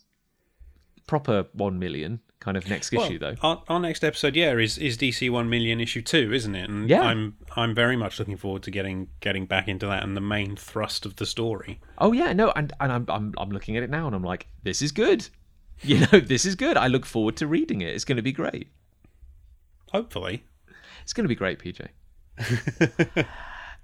proper 1.07 1.47
1 1.53 1.79
million 1.79 2.21
kind 2.41 2.57
of 2.57 2.69
next 2.69 2.93
issue, 2.93 3.19
though. 3.19 3.35
Our, 3.43 3.63
our 3.69 3.81
next 3.81 4.05
episode, 4.05 4.37
yeah, 4.37 4.53
is, 4.55 4.79
is 4.79 4.97
DC 4.97 5.29
One 5.31 5.49
Million 5.51 5.81
issue 5.81 6.03
two, 6.03 6.33
isn't 6.33 6.55
it? 6.55 6.69
And 6.71 6.89
Yeah. 6.89 7.01
I'm 7.03 7.37
I'm 7.57 7.75
very 7.75 7.97
much 7.97 8.19
looking 8.19 8.37
forward 8.37 8.63
to 8.65 8.71
getting 8.71 9.09
getting 9.21 9.47
back 9.47 9.67
into 9.69 9.87
that 9.87 10.05
and 10.05 10.17
the 10.17 10.21
main 10.21 10.55
thrust 10.55 11.05
of 11.07 11.17
the 11.17 11.27
story. 11.27 11.81
Oh, 11.99 12.13
yeah, 12.13 12.33
no, 12.33 12.53
and, 12.55 12.73
and 12.81 12.93
I'm, 12.93 13.07
I'm, 13.09 13.35
I'm 13.39 13.51
looking 13.51 13.77
at 13.77 13.83
it 13.83 13.91
now 13.91 14.07
and 14.07 14.15
I'm 14.15 14.23
like, 14.23 14.47
this 14.63 14.83
is 14.83 14.93
good. 14.93 15.29
You 15.83 16.01
know, 16.11 16.21
this 16.21 16.47
is 16.47 16.55
good. 16.55 16.79
I 16.79 16.87
look 16.87 17.05
forward 17.05 17.37
to 17.37 17.47
reading 17.47 17.83
it. 17.83 17.95
It's 17.95 18.07
going 18.07 18.17
to 18.17 18.23
be 18.23 18.33
great. 18.33 18.69
Hopefully, 19.93 20.45
It's 21.03 21.13
going 21.13 21.25
to 21.25 21.29
be 21.29 21.35
great, 21.35 21.59
PJ. 21.59 21.89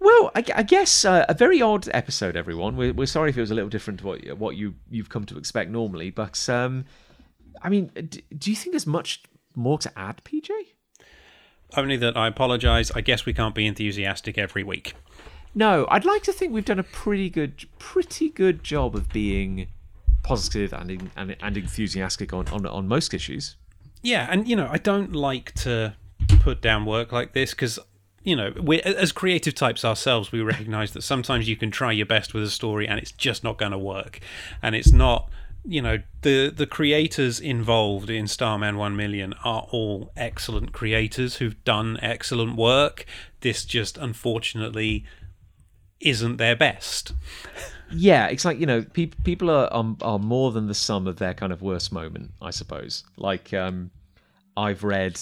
well, 0.03 0.31
I, 0.35 0.45
I 0.57 0.63
guess 0.63 1.05
uh, 1.05 1.25
a 1.29 1.35
very 1.35 1.61
odd 1.63 1.89
episode, 1.95 2.37
everyone. 2.37 2.77
We're, 2.77 2.93
we're 2.93 3.07
sorry 3.07 3.31
if 3.31 3.37
it 3.37 3.41
was 3.41 3.51
a 3.51 3.55
little 3.55 3.71
different 3.71 4.01
to 4.01 4.07
what 4.07 4.25
you- 4.25 4.35
what 4.37 4.57
you 4.57 4.75
you've 4.91 5.09
come 5.09 5.25
to 5.27 5.39
expect 5.39 5.71
normally, 5.71 6.11
but 6.11 6.49
um, 6.49 6.85
I 7.63 7.69
mean, 7.69 7.91
d- 7.95 8.23
do 8.37 8.51
you 8.51 8.57
think 8.57 8.73
there's 8.73 8.87
much 8.87 9.23
more 9.55 9.79
to 9.79 9.99
add, 9.99 10.23
PJ? 10.25 10.49
only 11.75 11.97
that 11.97 12.17
I 12.19 12.29
apologise. 12.29 12.91
I 12.95 13.01
guess 13.01 13.25
we 13.25 13.33
can't 13.33 13.55
be 13.55 13.67
enthusiastic 13.67 14.37
every 14.37 14.63
week. 14.63 14.95
No, 15.55 15.87
I'd 15.91 16.05
like 16.05 16.23
to 16.25 16.33
think 16.33 16.53
we've 16.53 16.65
done 16.67 16.79
a 16.79 16.83
pretty 16.83 17.31
good, 17.31 17.65
pretty 17.79 18.29
good 18.29 18.63
job 18.63 18.95
of 18.95 19.09
being 19.11 19.69
positive 20.23 20.73
and 20.75 21.11
and, 21.17 21.37
and 21.41 21.57
enthusiastic 21.57 22.33
on, 22.33 22.47
on 22.49 22.67
on 22.67 22.89
most 22.89 23.15
issues. 23.15 23.57
Yeah, 24.03 24.27
and 24.31 24.47
you 24.49 24.55
know, 24.57 24.69
I 24.71 24.79
don't 24.79 25.15
like 25.15 25.53
to 25.63 25.95
put 26.41 26.61
down 26.61 26.85
work 26.85 27.11
like 27.13 27.33
this 27.33 27.53
because 27.53 27.79
you 28.25 28.37
know, 28.37 28.53
we 28.61 28.81
as 28.83 29.13
creative 29.13 29.55
types 29.55 29.85
ourselves, 29.85 30.33
we 30.33 30.41
recognise 30.41 30.93
that 30.93 31.03
sometimes 31.03 31.49
you 31.49 31.57
can 31.57 31.71
try 31.71 31.93
your 31.93 32.07
best 32.07 32.35
with 32.35 32.45
a 32.45 32.51
story 32.51 32.87
and 32.87 32.99
it's 32.99 33.13
just 33.13 33.43
not 33.43 33.59
going 33.59 33.73
to 33.73 33.79
work, 33.79 34.21
and 34.63 34.75
it's 34.75 34.93
not. 34.93 35.29
You 35.65 35.81
know, 35.81 35.99
the 36.23 36.51
the 36.51 36.67
creators 36.67 37.39
involved 37.39 38.11
in 38.11 38.27
Starman 38.27 38.77
One 38.77 38.97
Million 38.97 39.33
are 39.45 39.69
all 39.71 40.11
excellent 40.17 40.73
creators 40.73 41.37
who've 41.37 41.63
done 41.63 42.01
excellent 42.03 42.57
work. 42.57 43.07
This 43.43 43.65
just 43.65 43.97
unfortunately 43.97 45.05
isn't 46.01 46.39
their 46.39 46.57
best. 46.57 47.13
Yeah, 47.93 48.27
it's 48.27 48.45
like 48.45 48.59
you 48.59 48.67
know, 48.67 48.83
pe- 48.83 49.13
people 49.23 49.51
are 49.51 49.73
um, 49.73 49.99
are 50.03 50.19
more 50.19 50.51
than 50.51 50.67
the 50.67 50.75
sum 50.75 51.07
of 51.07 51.17
their 51.17 51.35
kind 51.35 51.53
of 51.53 51.63
worst 51.63 51.93
moment, 51.93 52.33
I 52.41 52.51
suppose. 52.51 53.05
Like, 53.17 53.55
um, 53.55 53.93
I've 54.57 54.83
read 54.83 55.21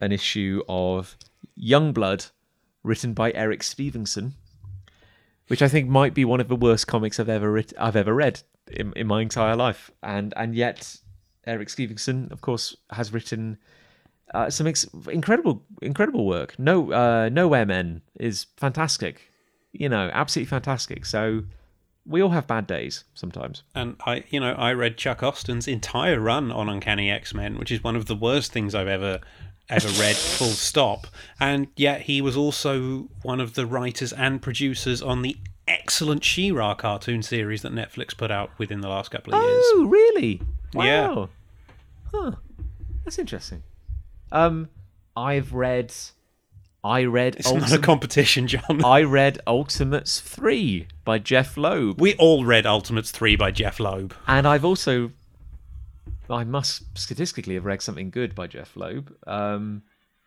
an 0.00 0.10
issue 0.10 0.62
of 0.68 1.16
Youngblood, 1.58 2.30
written 2.82 3.14
by 3.14 3.32
Eric 3.32 3.62
Stephenson, 3.62 4.34
which 5.48 5.62
I 5.62 5.68
think 5.68 5.88
might 5.88 6.14
be 6.14 6.24
one 6.24 6.40
of 6.40 6.48
the 6.48 6.56
worst 6.56 6.86
comics 6.86 7.18
I've 7.18 7.28
ever 7.28 7.50
writ- 7.50 7.72
I've 7.78 7.96
ever 7.96 8.14
read 8.14 8.42
in, 8.70 8.92
in 8.94 9.06
my 9.06 9.22
entire 9.22 9.56
life, 9.56 9.90
and 10.02 10.32
and 10.36 10.54
yet 10.54 10.96
Eric 11.46 11.70
Stephenson, 11.70 12.28
of 12.30 12.40
course, 12.40 12.76
has 12.90 13.12
written 13.12 13.58
uh, 14.34 14.50
some 14.50 14.66
ex- 14.66 14.86
incredible 15.10 15.64
incredible 15.82 16.26
work. 16.26 16.58
No, 16.58 16.92
uh, 16.92 17.28
Nowhere 17.30 17.66
Men 17.66 18.02
is 18.18 18.46
fantastic, 18.56 19.30
you 19.72 19.88
know, 19.88 20.10
absolutely 20.12 20.48
fantastic. 20.50 21.04
So 21.04 21.42
we 22.06 22.22
all 22.22 22.30
have 22.30 22.46
bad 22.46 22.66
days 22.66 23.04
sometimes. 23.14 23.62
And 23.74 23.96
I, 24.06 24.24
you 24.30 24.40
know, 24.40 24.52
I 24.52 24.72
read 24.72 24.96
Chuck 24.96 25.22
Austen's 25.22 25.68
entire 25.68 26.18
run 26.18 26.50
on 26.50 26.68
Uncanny 26.68 27.10
X 27.10 27.34
Men, 27.34 27.58
which 27.58 27.70
is 27.70 27.82
one 27.82 27.96
of 27.96 28.06
the 28.06 28.16
worst 28.16 28.52
things 28.52 28.74
I've 28.74 28.88
ever 28.88 29.20
ever 29.70 29.88
read. 30.00 30.16
Full 30.16 30.48
stop. 30.48 31.06
And 31.38 31.68
yet 31.76 32.02
he 32.02 32.20
was 32.20 32.36
also 32.36 33.08
one 33.22 33.40
of 33.40 33.54
the 33.54 33.66
writers 33.66 34.12
and 34.12 34.42
producers 34.42 35.00
on 35.02 35.22
the 35.22 35.36
excellent 35.68 36.24
She-Ra 36.24 36.74
cartoon 36.74 37.22
series 37.22 37.62
that 37.62 37.72
Netflix 37.72 38.16
put 38.16 38.30
out 38.30 38.50
within 38.58 38.80
the 38.80 38.88
last 38.88 39.10
couple 39.10 39.34
of 39.34 39.40
years. 39.42 39.62
Oh, 39.74 39.86
really? 39.88 40.42
Yeah. 40.74 41.26
Huh. 42.12 42.32
That's 43.04 43.18
interesting. 43.18 43.62
Um, 44.32 44.68
I've 45.16 45.52
read. 45.54 45.92
I 46.82 47.04
read. 47.04 47.36
It's 47.36 47.52
not 47.52 47.72
a 47.72 47.78
competition, 47.78 48.46
Jon. 48.46 48.82
I 48.84 49.02
read 49.02 49.38
Ultimates 49.46 50.20
Three 50.20 50.86
by 51.04 51.18
Jeph 51.18 51.56
Loeb, 51.56 52.00
We 52.00 52.14
all 52.14 52.44
read 52.44 52.66
Ultimates 52.66 53.10
3 53.10 53.36
by 53.36 53.50
Jeph 53.50 53.80
Loeb. 53.80 54.14
and 54.26 54.46
I've 54.46 54.64
also. 54.64 55.10
I 56.30 56.44
must 56.44 56.96
statistically 56.96 57.54
have 57.54 57.64
read 57.64 57.82
something 57.82 58.10
good 58.10 58.34
by 58.34 58.46
Jeph 58.46 58.76
Loeb. 58.76 59.14
Um, 59.26 59.82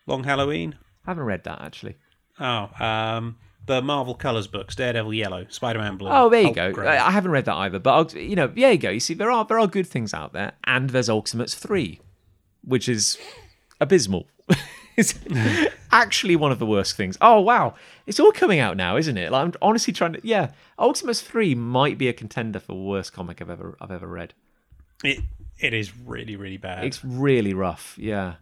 Long 0.05 0.23
Halloween. 0.23 0.75
I 1.05 1.11
haven't 1.11 1.23
read 1.23 1.43
that 1.45 1.61
actually. 1.61 1.95
Oh, 2.39 2.69
um, 2.80 3.38
the 3.65 3.81
Marvel 3.81 4.15
Colors 4.15 4.47
books: 4.47 4.75
Daredevil 4.75 5.13
Yellow, 5.13 5.45
Spider-Man 5.49 5.97
Blue. 5.97 6.09
Oh, 6.11 6.30
there 6.30 6.41
you 6.41 6.47
Hulk 6.47 6.55
go. 6.55 6.71
Grey. 6.73 6.88
I 6.88 7.07
I 7.07 7.11
haven't 7.11 7.31
read 7.31 7.45
that 7.45 7.55
either, 7.55 7.80
but 7.80 7.93
I'll, 7.93 8.19
you 8.19 8.35
know, 8.35 8.47
there 8.47 8.71
you 8.71 8.77
go. 8.77 8.89
You 8.89 8.99
see, 8.99 9.13
there 9.13 9.31
are 9.31 9.45
there 9.45 9.59
are 9.59 9.67
good 9.67 9.88
things 9.88 10.13
out 10.13 10.34
there, 10.34 10.53
and 10.65 10.89
there's 10.89 11.09
Ultimates 11.09 11.55
Three, 11.55 12.01
which 12.63 12.89
is 12.89 13.17
abysmal. 13.80 14.27
it's 14.97 15.17
actually 15.91 16.35
one 16.35 16.51
of 16.51 16.59
the 16.59 16.65
worst 16.65 16.97
things. 16.97 17.17
Oh 17.21 17.39
wow, 17.39 17.75
it's 18.05 18.19
all 18.19 18.31
coming 18.31 18.59
out 18.59 18.75
now, 18.75 18.97
isn't 18.97 19.17
it? 19.17 19.31
Like, 19.31 19.45
I'm 19.45 19.53
honestly 19.61 19.93
trying 19.93 20.13
to. 20.13 20.21
Yeah, 20.23 20.51
Ultimates 20.77 21.21
Three 21.21 21.55
might 21.55 21.97
be 21.97 22.07
a 22.09 22.13
contender 22.13 22.59
for 22.59 22.73
worst 22.73 23.13
comic 23.13 23.41
I've 23.41 23.49
ever 23.49 23.77
I've 23.80 23.91
ever 23.91 24.07
read. 24.07 24.34
It 25.03 25.19
it 25.59 25.73
is 25.73 25.95
really 25.97 26.35
really 26.35 26.57
bad. 26.57 26.85
It's 26.85 27.03
really 27.03 27.53
rough. 27.53 27.95
Yeah. 27.97 28.35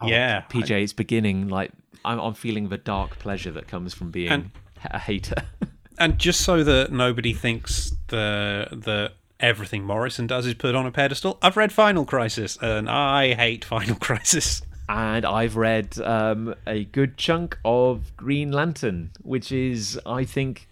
Oh, 0.00 0.08
Yeah, 0.08 0.42
PJ, 0.50 0.70
it's 0.82 0.92
beginning. 0.92 1.48
Like 1.48 1.70
I'm, 2.04 2.18
I'm 2.18 2.34
feeling 2.34 2.68
the 2.68 2.76
dark 2.78 3.18
pleasure 3.18 3.50
that 3.52 3.68
comes 3.68 3.94
from 3.94 4.10
being 4.10 4.30
And- 4.30 4.50
a 4.90 4.98
hater. 4.98 5.36
and 5.98 6.18
just 6.18 6.40
so 6.42 6.62
that 6.64 6.92
nobody 6.92 7.32
thinks 7.32 7.92
the 8.08 8.68
the 8.70 9.12
everything 9.40 9.84
Morrison 9.84 10.26
does 10.26 10.46
is 10.46 10.54
put 10.54 10.74
on 10.74 10.86
a 10.86 10.90
pedestal, 10.90 11.38
I've 11.42 11.56
read 11.56 11.72
Final 11.72 12.04
Crisis 12.04 12.56
and 12.60 12.88
I 12.88 13.34
hate 13.34 13.64
Final 13.64 13.94
Crisis. 14.00 14.62
and 14.88 15.24
I've 15.24 15.56
read 15.56 15.98
um, 16.00 16.54
a 16.66 16.84
good 16.84 17.16
chunk 17.16 17.58
of 17.64 18.14
Green 18.16 18.52
Lantern, 18.52 19.10
which 19.22 19.50
is, 19.50 19.98
I 20.04 20.24
think, 20.24 20.68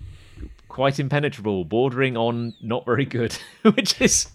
quite 0.73 0.99
impenetrable, 0.99 1.65
bordering 1.65 2.17
on 2.17 2.55
not 2.63 2.87
very 2.87 3.05
good, 3.05 3.37
which 3.63 4.01
is. 4.01 4.27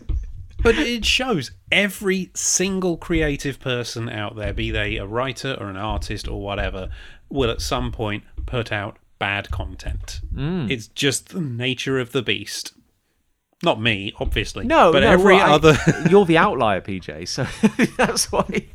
But 0.63 0.75
it 0.75 1.05
shows 1.05 1.51
every 1.71 2.31
single 2.33 2.97
creative 2.97 3.59
person 3.59 4.09
out 4.09 4.35
there, 4.35 4.53
be 4.53 4.71
they 4.71 4.97
a 4.97 5.05
writer 5.05 5.55
or 5.59 5.67
an 5.67 5.77
artist 5.77 6.27
or 6.27 6.41
whatever, 6.41 6.89
will 7.29 7.51
at 7.51 7.61
some 7.61 7.91
point 7.91 8.23
put 8.45 8.71
out 8.71 8.97
bad 9.19 9.51
content. 9.51 10.21
Mm. 10.33 10.71
It's 10.71 10.87
just 10.87 11.29
the 11.29 11.41
nature 11.41 11.99
of 11.99 12.11
the 12.11 12.21
beast. 12.21 12.73
Not 13.63 13.81
me, 13.81 14.13
obviously. 14.19 14.65
No, 14.65 14.91
but 14.91 15.01
no, 15.01 15.09
every 15.09 15.35
well, 15.35 15.51
I- 15.51 15.55
other. 15.55 15.77
you're 16.09 16.25
the 16.25 16.37
outlier, 16.37 16.81
PJ, 16.81 17.27
so 17.27 17.45
that's 17.97 18.31
why. 18.31 18.67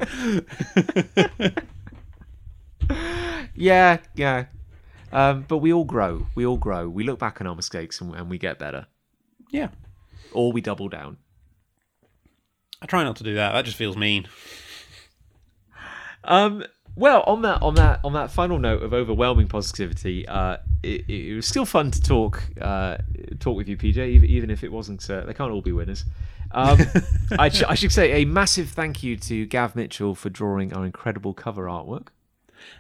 yeah, 3.55 3.99
yeah. 4.15 4.47
Um, 5.13 5.45
but 5.47 5.59
we 5.59 5.73
all 5.73 5.85
grow. 5.85 6.27
We 6.35 6.47
all 6.47 6.57
grow. 6.57 6.89
We 6.89 7.05
look 7.05 7.19
back 7.19 7.41
on 7.41 7.47
our 7.47 7.55
mistakes 7.55 8.01
and, 8.01 8.15
and 8.15 8.31
we 8.31 8.39
get 8.39 8.59
better. 8.59 8.87
yeah, 9.51 9.69
Or 10.33 10.53
we 10.53 10.61
double 10.61 10.89
down. 10.89 11.19
I 12.81 12.87
try 12.87 13.05
not 13.05 13.17
to 13.17 13.25
do 13.25 13.35
that. 13.35 13.53
That 13.53 13.65
just 13.65 13.77
feels 13.77 13.97
mean. 13.97 14.27
Um, 16.25 16.65
well, 16.95 17.23
on 17.27 17.43
that 17.43 17.63
on 17.63 17.75
that 17.77 18.01
on 18.05 18.13
that 18.13 18.31
final 18.31 18.59
note 18.59 18.83
of 18.83 18.93
overwhelming 18.93 19.49
positivity, 19.49 20.27
uh, 20.29 20.59
it, 20.83 21.09
it 21.09 21.35
was 21.35 21.47
still 21.47 21.65
fun 21.65 21.91
to 21.91 22.01
talk 22.03 22.43
uh, 22.61 22.99
talk 23.41 23.57
with 23.57 23.69
you, 23.69 23.77
PJ, 23.77 23.97
even, 23.99 24.29
even 24.29 24.51
if 24.51 24.63
it 24.63 24.71
wasn't. 24.73 25.09
Uh, 25.09 25.23
they 25.23 25.35
can't 25.35 25.51
all 25.51 25.63
be 25.63 25.73
winners. 25.73 26.05
Um, 26.51 26.79
I, 27.39 27.49
sh- 27.49 27.65
I 27.67 27.75
should 27.75 27.93
say 27.93 28.23
a 28.23 28.25
massive 28.27 28.69
thank 28.71 29.03
you 29.03 29.17
to 29.17 29.47
Gav 29.47 29.75
Mitchell 29.75 30.15
for 30.15 30.29
drawing 30.29 30.73
our 30.75 30.85
incredible 30.85 31.33
cover 31.35 31.65
artwork. 31.65 32.09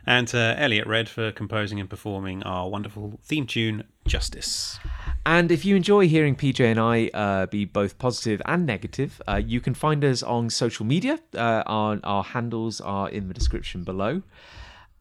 And 0.07 0.27
to 0.29 0.55
Eliot 0.59 0.87
Red 0.87 1.09
for 1.09 1.31
composing 1.31 1.79
and 1.79 1.89
performing 1.89 2.43
our 2.43 2.69
wonderful 2.69 3.21
theme 3.23 3.47
tune, 3.47 3.85
Justice. 4.07 4.79
And 5.25 5.53
if 5.53 5.65
you 5.65 5.77
enjoy 5.77 6.09
hearing 6.09 6.35
PJ 6.35 6.61
and 6.61 6.81
I 6.81 7.09
uh, 7.15 7.47
be 7.47 7.65
both 7.65 7.99
positive 7.99 8.43
and 8.45 8.67
negative, 8.67 9.23
uh, 9.29 9.41
you 9.45 9.61
can 9.61 9.75
find 9.75 10.05
us 10.05 10.23
on 10.23 10.51
social 10.51 10.85
media. 10.85 11.21
Uh, 11.35 11.63
our, 11.67 12.01
our 12.03 12.25
handles 12.25 12.81
are 12.81 13.09
in 13.09 13.29
the 13.29 13.35
description 13.35 13.85
below. 13.85 14.23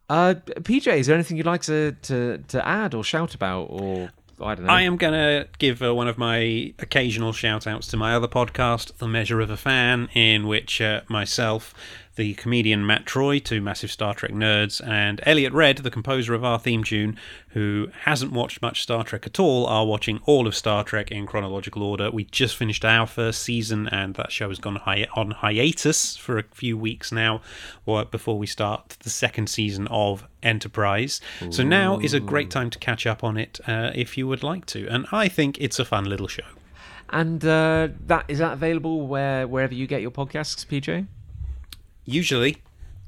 Uh, 0.07 0.35
PJ, 0.35 0.87
is 0.87 1.07
there 1.07 1.15
anything 1.15 1.37
you'd 1.37 1.45
like 1.45 1.61
to, 1.63 1.93
to, 2.03 2.37
to 2.49 2.67
add 2.67 2.93
or 2.93 3.03
shout 3.03 3.33
about? 3.33 3.67
Or 3.69 4.11
I 4.41 4.55
don't 4.55 4.65
know. 4.65 4.73
I 4.73 4.81
am 4.81 4.97
going 4.97 5.13
to 5.13 5.47
give 5.57 5.81
uh, 5.81 5.95
one 5.95 6.07
of 6.07 6.17
my 6.17 6.73
occasional 6.79 7.31
shout 7.33 7.65
outs 7.65 7.87
to 7.87 7.97
my 7.97 8.13
other 8.13 8.27
podcast, 8.27 8.97
The 8.97 9.07
Measure 9.07 9.39
of 9.39 9.49
a 9.49 9.57
Fan, 9.57 10.09
in 10.13 10.47
which 10.47 10.81
uh, 10.81 11.01
myself, 11.07 11.73
the 12.17 12.33
comedian 12.33 12.85
Matt 12.85 13.05
Troy, 13.05 13.39
two 13.39 13.61
massive 13.61 13.89
Star 13.89 14.13
Trek 14.13 14.31
nerds, 14.31 14.85
and 14.85 15.21
Eliot 15.23 15.53
Red, 15.53 15.77
the 15.77 15.89
composer 15.91 16.33
of 16.33 16.43
our 16.43 16.59
theme 16.59 16.83
tune, 16.83 17.17
who 17.49 17.87
hasn't 18.01 18.31
watched 18.33 18.61
much 18.61 18.81
Star 18.83 19.03
Trek 19.03 19.25
at 19.25 19.39
all, 19.39 19.65
are 19.65 19.85
watching 19.85 20.19
all 20.25 20.45
of 20.45 20.55
Star 20.55 20.83
Trek 20.83 21.09
in 21.09 21.25
chronological 21.25 21.83
order. 21.83 22.11
We 22.11 22.25
just 22.25 22.55
finished 22.57 22.83
our 22.83 23.07
first 23.07 23.41
season, 23.43 23.87
and 23.87 24.15
that 24.15 24.31
show 24.31 24.49
has 24.49 24.59
gone 24.59 24.75
hi- 24.75 25.07
on 25.15 25.31
hiatus 25.31 26.17
for 26.17 26.37
a 26.37 26.43
few 26.51 26.77
weeks 26.77 27.11
now, 27.11 27.41
or 27.85 28.03
before 28.03 28.37
we 28.37 28.45
start 28.47 28.97
the 29.03 29.09
second 29.09 29.47
season 29.47 29.87
of 29.87 30.27
Enterprise. 30.43 31.21
So 31.49 31.63
now 31.63 31.97
is 31.99 32.13
a 32.13 32.19
great 32.19 32.49
time 32.51 32.69
to 32.71 32.79
catch 32.79 33.05
up 33.07 33.23
on 33.23 33.37
it 33.37 33.59
uh, 33.67 33.91
if 33.95 34.17
you 34.17 34.27
would 34.27 34.43
like 34.43 34.65
to, 34.67 34.87
and 34.87 35.05
I 35.11 35.27
think 35.29 35.57
it's 35.61 35.79
a 35.79 35.85
fun 35.85 36.05
little 36.05 36.27
show. 36.27 36.43
and 37.09 37.43
uh, 37.45 37.87
that 38.07 38.25
is 38.27 38.39
that 38.39 38.53
available 38.53 39.07
where 39.07 39.47
wherever 39.47 39.73
you 39.73 39.87
get 39.87 40.01
your 40.01 40.11
podcasts, 40.11 40.65
PJ? 40.65 41.07
Usually, 42.11 42.57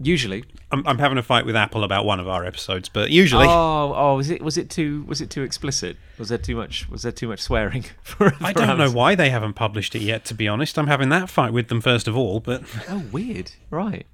Usually. 0.01 0.43
I'm, 0.71 0.85
I'm 0.87 0.97
having 0.97 1.17
a 1.17 1.23
fight 1.23 1.45
with 1.45 1.55
Apple 1.55 1.83
about 1.83 2.03
one 2.03 2.19
of 2.19 2.27
our 2.27 2.45
episodes, 2.45 2.89
but 2.89 3.11
usually. 3.11 3.45
Oh, 3.47 3.93
oh, 3.95 4.15
was 4.15 4.29
it 4.31 4.41
was 4.41 4.57
it 4.57 4.69
too 4.69 5.03
was 5.07 5.21
it 5.21 5.29
too 5.29 5.43
explicit? 5.43 5.97
Was 6.17 6.29
there 6.29 6.39
too 6.39 6.55
much 6.55 6.89
was 6.89 7.03
there 7.03 7.11
too 7.11 7.27
much 7.27 7.39
swearing? 7.39 7.85
For, 8.01 8.33
I 8.41 8.53
don't 8.53 8.77
know 8.77 8.85
ours? 8.85 8.93
why 8.93 9.13
they 9.15 9.29
haven't 9.29 9.53
published 9.53 9.93
it 9.93 10.01
yet, 10.01 10.25
to 10.25 10.33
be 10.33 10.47
honest. 10.47 10.79
I'm 10.79 10.87
having 10.87 11.09
that 11.09 11.29
fight 11.29 11.53
with 11.53 11.67
them 11.67 11.79
first 11.79 12.07
of 12.07 12.17
all, 12.17 12.39
but 12.39 12.63
Oh, 12.89 13.03
weird. 13.11 13.51
Right. 13.69 14.07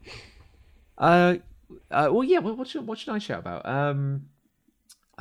Uh, 0.98 1.36
uh 1.90 2.10
well, 2.12 2.24
yeah. 2.26 2.40
What, 2.40 2.58
what 2.58 2.68
should 2.68 2.86
what 2.86 2.98
should 2.98 3.14
I 3.14 3.20
shout 3.20 3.40
about? 3.40 3.66
Um, 3.66 4.28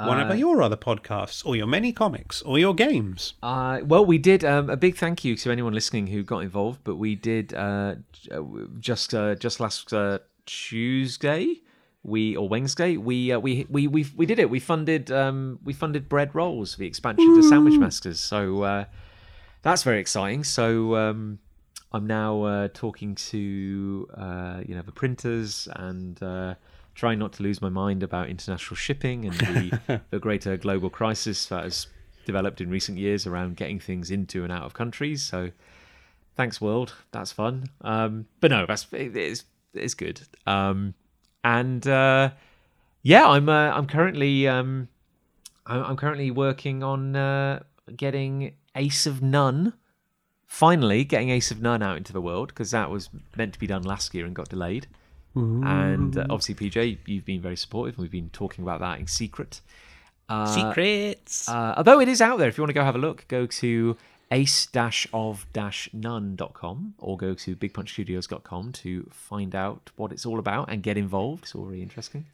one 0.07 0.21
of 0.21 0.39
your 0.39 0.63
other 0.63 0.77
podcasts, 0.77 1.45
or 1.45 1.57
your 1.57 1.67
many 1.67 1.93
comics, 1.93 2.43
or 2.43 2.59
your 2.59 2.75
games. 2.75 3.35
Uh, 3.43 3.81
well, 3.85 4.05
we 4.05 4.19
did 4.19 4.45
um, 4.45 4.71
a 4.71 4.77
big 4.77 4.97
thank 4.97 5.25
you 5.25 5.37
to 5.37 5.51
anyone 5.51 5.73
listening 5.73 6.07
who 6.07 6.23
got 6.23 6.41
involved, 6.41 6.81
but 6.85 6.97
we 6.97 7.15
did 7.15 7.55
uh, 7.55 7.97
uh, 8.31 8.43
just 8.81 9.15
uh, 9.15 9.35
just 9.35 9.61
last 9.61 9.93
uh, 9.93 10.19
Tuesday, 10.47 11.61
we 12.03 12.37
or 12.37 12.49
Wednesday, 12.49 12.97
we 12.97 13.33
uh, 13.33 13.39
we 13.39 13.67
we 13.69 13.87
we 13.87 14.07
we 14.17 14.27
did 14.27 14.39
it. 14.39 14.51
We 14.51 14.61
funded 14.61 15.11
um, 15.11 15.59
we 15.65 15.73
funded 15.73 16.09
Bread 16.09 16.35
Rolls, 16.35 16.77
the 16.77 16.87
expansion 16.87 17.35
to 17.37 17.43
Sandwich 17.43 17.79
Masters. 17.79 18.21
So 18.21 18.63
uh, 18.63 18.85
that's 19.63 19.83
very 19.83 20.01
exciting. 20.01 20.45
So 20.45 20.97
um, 20.97 21.39
I'm 21.93 22.07
now 22.07 22.43
uh, 22.43 22.69
talking 22.73 23.15
to 23.15 24.09
uh, 24.15 24.61
you 24.67 24.75
know 24.75 24.83
the 24.83 24.93
printers 24.93 25.69
and 25.77 26.23
uh, 26.23 26.55
trying 26.99 27.17
not 27.21 27.33
to 27.33 27.45
lose 27.45 27.63
my 27.63 27.69
mind 27.69 28.03
about 28.03 28.29
international 28.29 28.75
shipping 28.75 29.25
and 29.25 29.35
the, 29.35 30.01
the 30.11 30.19
greater 30.19 30.57
global 30.57 30.91
crisis 30.91 31.47
that 31.47 31.63
has 31.63 31.87
developed 32.27 32.61
in 32.61 32.69
recent 32.69 32.99
years 32.99 33.25
around 33.25 33.57
getting 33.57 33.79
things 33.79 34.11
into 34.11 34.43
and 34.43 34.53
out 34.53 34.65
of 34.65 34.75
countries. 34.75 35.23
So 35.23 35.53
thanks, 36.37 36.61
world. 36.61 36.95
That's 37.13 37.31
fun. 37.31 37.67
Um, 37.83 38.27
but 38.41 38.51
no, 38.51 38.67
that's 38.67 38.89
it 38.93 39.17
is 39.17 39.45
it's 39.75 39.95
good. 39.95 40.23
Um, 40.45 40.95
and 41.45 41.87
uh, 41.87 42.31
yeah, 43.03 43.29
I'm 43.29 43.49
uh, 43.49 43.71
I'm 43.71 43.87
currently 43.87 44.49
um, 44.49 44.89
I'm, 45.67 45.85
I'm 45.85 45.97
currently 45.97 46.33
working 46.33 46.83
on 46.83 47.15
uh, 47.15 47.61
getting 47.97 48.55
Ace 48.75 49.07
of 49.07 49.23
None. 49.23 49.73
Finally, 50.47 51.05
getting 51.05 51.31
Ace 51.31 51.53
of 51.53 51.63
None 51.63 51.81
out 51.81 51.97
into 51.97 52.13
the 52.13 52.21
world 52.21 52.49
because 52.49 52.73
that 52.73 52.91
was 52.91 53.09
meant 53.37 53.53
to 53.53 53.61
be 53.61 53.69
done 53.69 53.85
last 53.85 54.13
year 54.15 54.27
and 54.27 54.35
got 54.35 54.49
delayed. 54.49 54.89
And 55.65 56.19
uh, 56.19 56.27
obviously, 56.31 56.55
PJ, 56.55 56.99
you've 57.07 57.25
been 57.25 57.41
very 57.41 57.57
supportive. 57.57 57.99
We've 57.99 58.11
been 58.11 58.31
talking 58.31 58.65
about 58.65 58.81
that 58.81 58.99
in 58.99 59.07
secret. 59.07 59.61
Uh, 60.29 60.47
Secrets. 60.47 61.49
uh, 61.49 61.75
although 61.79 62.01
it 62.01 62.09
is 62.09 62.21
out 62.21 62.39
there, 62.39 62.49
if 62.49 62.59
you 62.59 62.63
want 62.63 62.71
to 62.71 62.75
go 62.75 62.85
have 62.85 62.97
a 62.97 62.99
look, 62.99 63.27
go 63.29 63.47
to 63.47 63.97
ace-of-none.com 64.31 66.95
or 66.99 67.17
go 67.17 67.33
to 67.35 67.57
bigpunchstudios.com 67.57 68.73
to 68.73 69.09
find 69.11 69.55
out 69.55 69.91
what 69.97 70.13
it's 70.13 70.27
all 70.27 70.39
about 70.39 70.71
and 70.71 70.83
get 70.83 70.99
involved. 70.99 71.45
It's 71.45 71.55
all 71.55 71.65
really 71.65 71.81
interesting. 71.83 72.27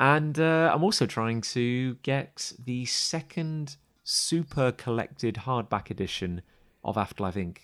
And 0.00 0.38
uh, 0.38 0.70
I'm 0.72 0.84
also 0.84 1.04
trying 1.06 1.40
to 1.42 1.96
get 2.02 2.52
the 2.64 2.86
second 2.86 3.76
super 4.04 4.72
collected 4.72 5.34
hardback 5.44 5.90
edition 5.90 6.40
of 6.84 6.96
Afterlife 6.96 7.34
Inc. 7.34 7.58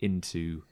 into 0.00 0.62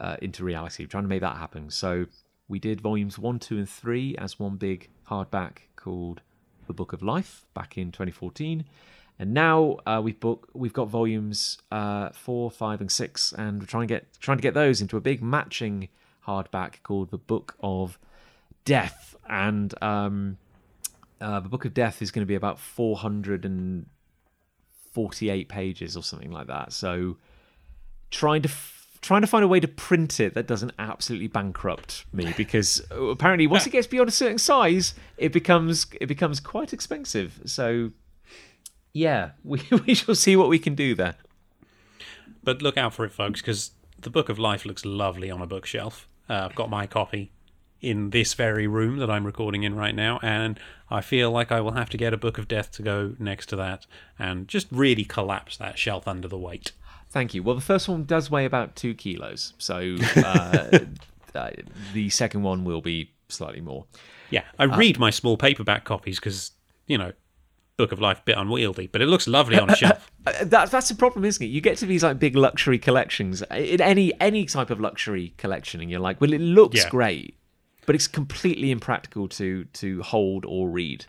uh, 0.00 0.16
into 0.22 0.44
reality. 0.44 0.84
I'm 0.84 0.88
trying 0.88 1.04
to 1.04 1.08
make 1.08 1.20
that 1.22 1.36
happen. 1.36 1.70
So 1.70 2.06
we 2.48 2.58
did 2.58 2.80
volumes 2.80 3.18
one, 3.18 3.38
two, 3.38 3.58
and 3.58 3.68
three 3.68 4.16
as 4.16 4.38
one 4.38 4.56
big 4.56 4.88
hardback 5.10 5.58
called 5.74 6.20
The 6.66 6.72
Book 6.72 6.92
of 6.92 7.02
Life 7.02 7.44
back 7.54 7.76
in 7.76 7.92
2014, 7.92 8.64
and 9.18 9.34
now 9.34 9.78
uh, 9.86 10.00
we've 10.02 10.20
book 10.20 10.48
we've 10.52 10.72
got 10.72 10.88
volumes 10.88 11.58
uh, 11.72 12.10
four, 12.10 12.50
five, 12.50 12.80
and 12.80 12.90
six, 12.90 13.32
and 13.32 13.60
we're 13.60 13.66
trying 13.66 13.88
to 13.88 13.94
get 13.94 14.06
trying 14.20 14.38
to 14.38 14.42
get 14.42 14.54
those 14.54 14.80
into 14.80 14.96
a 14.96 15.00
big 15.00 15.22
matching 15.22 15.88
hardback 16.26 16.82
called 16.82 17.10
The 17.10 17.18
Book 17.18 17.56
of 17.60 17.98
Death, 18.64 19.14
and 19.28 19.74
um, 19.82 20.38
uh, 21.20 21.40
the 21.40 21.48
Book 21.48 21.64
of 21.64 21.74
Death 21.74 22.02
is 22.02 22.10
going 22.10 22.22
to 22.22 22.26
be 22.26 22.34
about 22.34 22.58
448 22.60 25.48
pages 25.48 25.96
or 25.96 26.02
something 26.02 26.30
like 26.30 26.48
that. 26.48 26.72
So 26.72 27.16
trying 28.10 28.42
to 28.42 28.48
trying 29.06 29.20
to 29.22 29.26
find 29.26 29.44
a 29.44 29.48
way 29.48 29.60
to 29.60 29.68
print 29.68 30.20
it 30.20 30.34
that 30.34 30.46
doesn't 30.46 30.72
absolutely 30.78 31.28
bankrupt 31.28 32.04
me 32.12 32.32
because 32.36 32.82
uh, 32.90 33.04
apparently 33.04 33.46
once 33.46 33.66
it 33.66 33.70
gets 33.70 33.86
beyond 33.86 34.08
a 34.08 34.12
certain 34.12 34.38
size 34.38 34.94
it 35.16 35.32
becomes 35.32 35.86
it 36.00 36.06
becomes 36.06 36.40
quite 36.40 36.72
expensive 36.72 37.40
so 37.44 37.90
yeah 38.92 39.30
we, 39.44 39.60
we 39.86 39.94
shall 39.94 40.14
see 40.14 40.36
what 40.36 40.48
we 40.48 40.58
can 40.58 40.74
do 40.74 40.94
there 40.94 41.16
But 42.42 42.62
look 42.62 42.76
out 42.78 42.94
for 42.94 43.04
it, 43.04 43.12
folks, 43.12 43.40
because 43.40 43.72
the 43.98 44.08
Book 44.10 44.28
of 44.28 44.38
Life 44.38 44.64
looks 44.64 44.84
lovely 44.84 45.30
on 45.32 45.42
a 45.42 45.46
bookshelf. 45.46 46.06
Uh, 46.30 46.42
I've 46.44 46.54
got 46.54 46.70
my 46.70 46.86
copy 46.86 47.32
in 47.80 48.10
this 48.10 48.34
very 48.34 48.68
room 48.68 48.98
that 48.98 49.10
I'm 49.10 49.26
recording 49.26 49.64
in 49.64 49.74
right 49.74 49.94
now, 49.94 50.20
and 50.22 50.58
I 50.88 51.00
feel 51.00 51.32
like 51.32 51.50
I 51.50 51.60
will 51.60 51.72
have 51.72 51.90
to 51.90 51.96
get 51.96 52.14
a 52.14 52.16
Book 52.16 52.38
of 52.38 52.46
Death 52.46 52.70
to 52.72 52.82
go 52.82 53.16
next 53.18 53.46
to 53.46 53.56
that 53.56 53.86
and 54.16 54.46
just 54.46 54.68
really 54.70 55.04
collapse 55.04 55.56
that 55.56 55.76
shelf 55.76 56.06
under 56.06 56.28
the 56.28 56.38
weight. 56.38 56.70
Thank 57.16 57.32
you 57.32 57.42
well 57.42 57.54
the 57.54 57.60
first 57.62 57.88
one 57.88 58.04
does 58.04 58.30
weigh 58.30 58.44
about 58.44 58.76
two 58.76 58.92
kilos 58.94 59.54
so 59.56 59.96
uh, 60.16 60.78
uh, 61.34 61.50
the 61.94 62.10
second 62.10 62.42
one 62.42 62.62
will 62.62 62.82
be 62.82 63.10
slightly 63.30 63.60
more 63.62 63.86
Yeah, 64.30 64.42
I 64.58 64.64
read 64.64 64.98
my 64.98 65.08
small 65.10 65.36
paperback 65.36 65.84
copies 65.84 66.18
because, 66.20 66.50
you 66.86 66.98
know, 66.98 67.12
Book 67.78 67.92
of 67.92 68.00
Life 68.00 68.18
a 68.20 68.22
bit 68.24 68.36
unwieldy, 68.38 68.86
but 68.86 69.00
it 69.02 69.06
looks 69.06 69.26
lovely 69.28 69.58
on 69.58 69.70
a 69.74 69.76
shelf. 69.76 70.10
Uh, 70.26 70.44
that, 70.44 70.70
that's 70.70 70.88
the 70.88 70.94
problem, 70.94 71.24
isn't 71.24 71.42
it? 71.42 71.48
You 71.48 71.60
get 71.60 71.78
to 71.78 71.86
these 71.86 72.02
like 72.02 72.18
big 72.18 72.36
luxury 72.36 72.78
collections 72.78 73.42
in 73.50 73.80
any 73.80 74.12
any 74.20 74.44
type 74.46 74.70
of 74.70 74.78
luxury 74.80 75.34
collection, 75.38 75.80
and 75.80 75.90
you're 75.90 76.00
like, 76.00 76.20
well, 76.20 76.32
it 76.32 76.40
looks 76.40 76.76
Yeah. 76.82 76.88
great, 76.90 77.36
but 77.86 77.94
it's 77.94 78.06
completely 78.08 78.70
impractical 78.70 79.28
to 79.28 79.64
to 79.80 80.02
hold 80.02 80.44
or 80.46 80.68
read. 80.68 81.04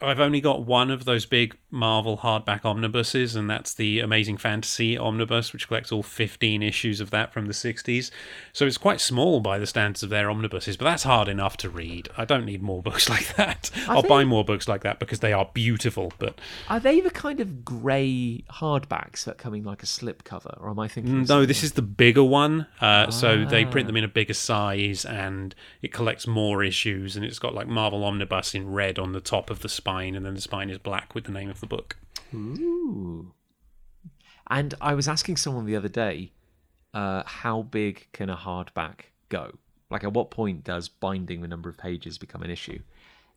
I've 0.00 0.20
only 0.20 0.40
got 0.40 0.64
one 0.66 0.90
of 0.90 1.04
those 1.04 1.26
big 1.26 1.56
Marvel 1.72 2.18
hardback 2.18 2.64
omnibuses, 2.64 3.34
and 3.34 3.48
that's 3.50 3.72
the 3.74 3.98
Amazing 4.00 4.36
Fantasy 4.36 4.96
omnibus, 4.98 5.52
which 5.52 5.66
collects 5.66 5.90
all 5.90 6.02
15 6.02 6.62
issues 6.62 7.00
of 7.00 7.10
that 7.10 7.32
from 7.32 7.46
the 7.46 7.52
60s. 7.54 8.10
So 8.52 8.66
it's 8.66 8.76
quite 8.78 9.00
small 9.00 9.40
by 9.40 9.58
the 9.58 9.66
standards 9.66 10.02
of 10.02 10.10
their 10.10 10.30
omnibuses, 10.30 10.76
but 10.76 10.84
that's 10.84 11.04
hard 11.04 11.28
enough 11.28 11.56
to 11.58 11.70
read. 11.70 12.08
I 12.16 12.26
don't 12.26 12.44
need 12.44 12.62
more 12.62 12.82
books 12.88 13.08
like 13.08 13.34
that. 13.36 13.70
I'll 13.88 14.02
they- 14.02 14.08
buy 14.08 14.24
more 14.24 14.44
books 14.44 14.68
like 14.68 14.82
that 14.82 14.98
because 14.98 15.20
they 15.20 15.32
are 15.32 15.48
beautiful, 15.54 16.12
but 16.18 16.38
Are 16.68 16.78
they 16.78 17.00
the 17.00 17.10
kind 17.10 17.40
of 17.40 17.64
grey 17.64 18.44
hardbacks 18.50 19.24
that 19.24 19.38
come 19.38 19.54
in 19.54 19.64
like 19.64 19.82
a 19.82 19.86
slipcover, 19.86 20.60
or 20.60 20.68
am 20.70 20.78
I 20.78 20.88
thinking? 20.88 21.22
no, 21.22 21.46
this 21.46 21.62
is 21.62 21.72
the 21.72 21.82
bigger 21.82 22.22
one. 22.24 22.66
Uh, 22.80 23.10
So 23.10 23.44
they 23.46 23.64
print 23.64 23.86
them 23.86 23.96
in 23.96 24.04
a 24.04 24.08
bigger 24.08 24.34
size, 24.34 25.04
and 25.06 25.54
it 25.80 25.92
collects 25.92 26.26
more 26.26 26.62
issues, 26.62 27.16
and 27.16 27.24
it's 27.24 27.38
got 27.38 27.54
like 27.54 27.66
Marvel 27.66 28.04
Omnibus 28.04 28.54
in 28.54 28.70
red 28.72 28.98
on 28.98 29.12
the 29.12 29.20
top 29.20 29.48
of 29.48 29.60
the 29.60 29.68
spine, 29.70 30.14
and 30.14 30.26
then 30.26 30.34
the 30.34 30.40
spine 30.42 30.68
is 30.68 30.76
black 30.78 31.14
with 31.14 31.24
the 31.24 31.32
name 31.32 31.48
of 31.48 31.61
the 31.62 31.66
book. 31.66 31.96
Ooh. 32.34 33.32
And 34.50 34.74
I 34.82 34.92
was 34.92 35.08
asking 35.08 35.38
someone 35.38 35.64
the 35.64 35.76
other 35.76 35.88
day, 35.88 36.32
uh, 36.92 37.22
how 37.24 37.62
big 37.62 38.08
can 38.12 38.28
a 38.28 38.36
hardback 38.36 39.06
go? 39.30 39.58
Like, 39.90 40.04
at 40.04 40.12
what 40.12 40.30
point 40.30 40.64
does 40.64 40.88
binding 40.88 41.40
the 41.40 41.48
number 41.48 41.70
of 41.70 41.78
pages 41.78 42.18
become 42.18 42.42
an 42.42 42.50
issue? 42.50 42.80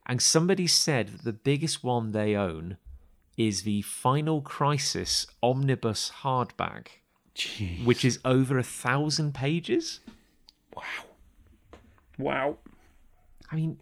And 0.06 0.22
somebody 0.22 0.68
said 0.68 1.08
that 1.08 1.24
the 1.24 1.34
biggest 1.34 1.84
one 1.84 2.12
they 2.12 2.36
own 2.36 2.78
is 3.38 3.64
the 3.64 3.82
Final 3.82 4.42
Crisis 4.42 5.26
Omnibus 5.42 6.12
hardback, 6.22 6.88
which 7.84 8.06
is 8.06 8.20
over 8.24 8.58
a 8.58 8.64
thousand 8.64 9.34
pages. 9.34 10.00
Wow. 10.76 10.84
Wow. 12.18 12.58
I 13.52 13.56
mean, 13.56 13.80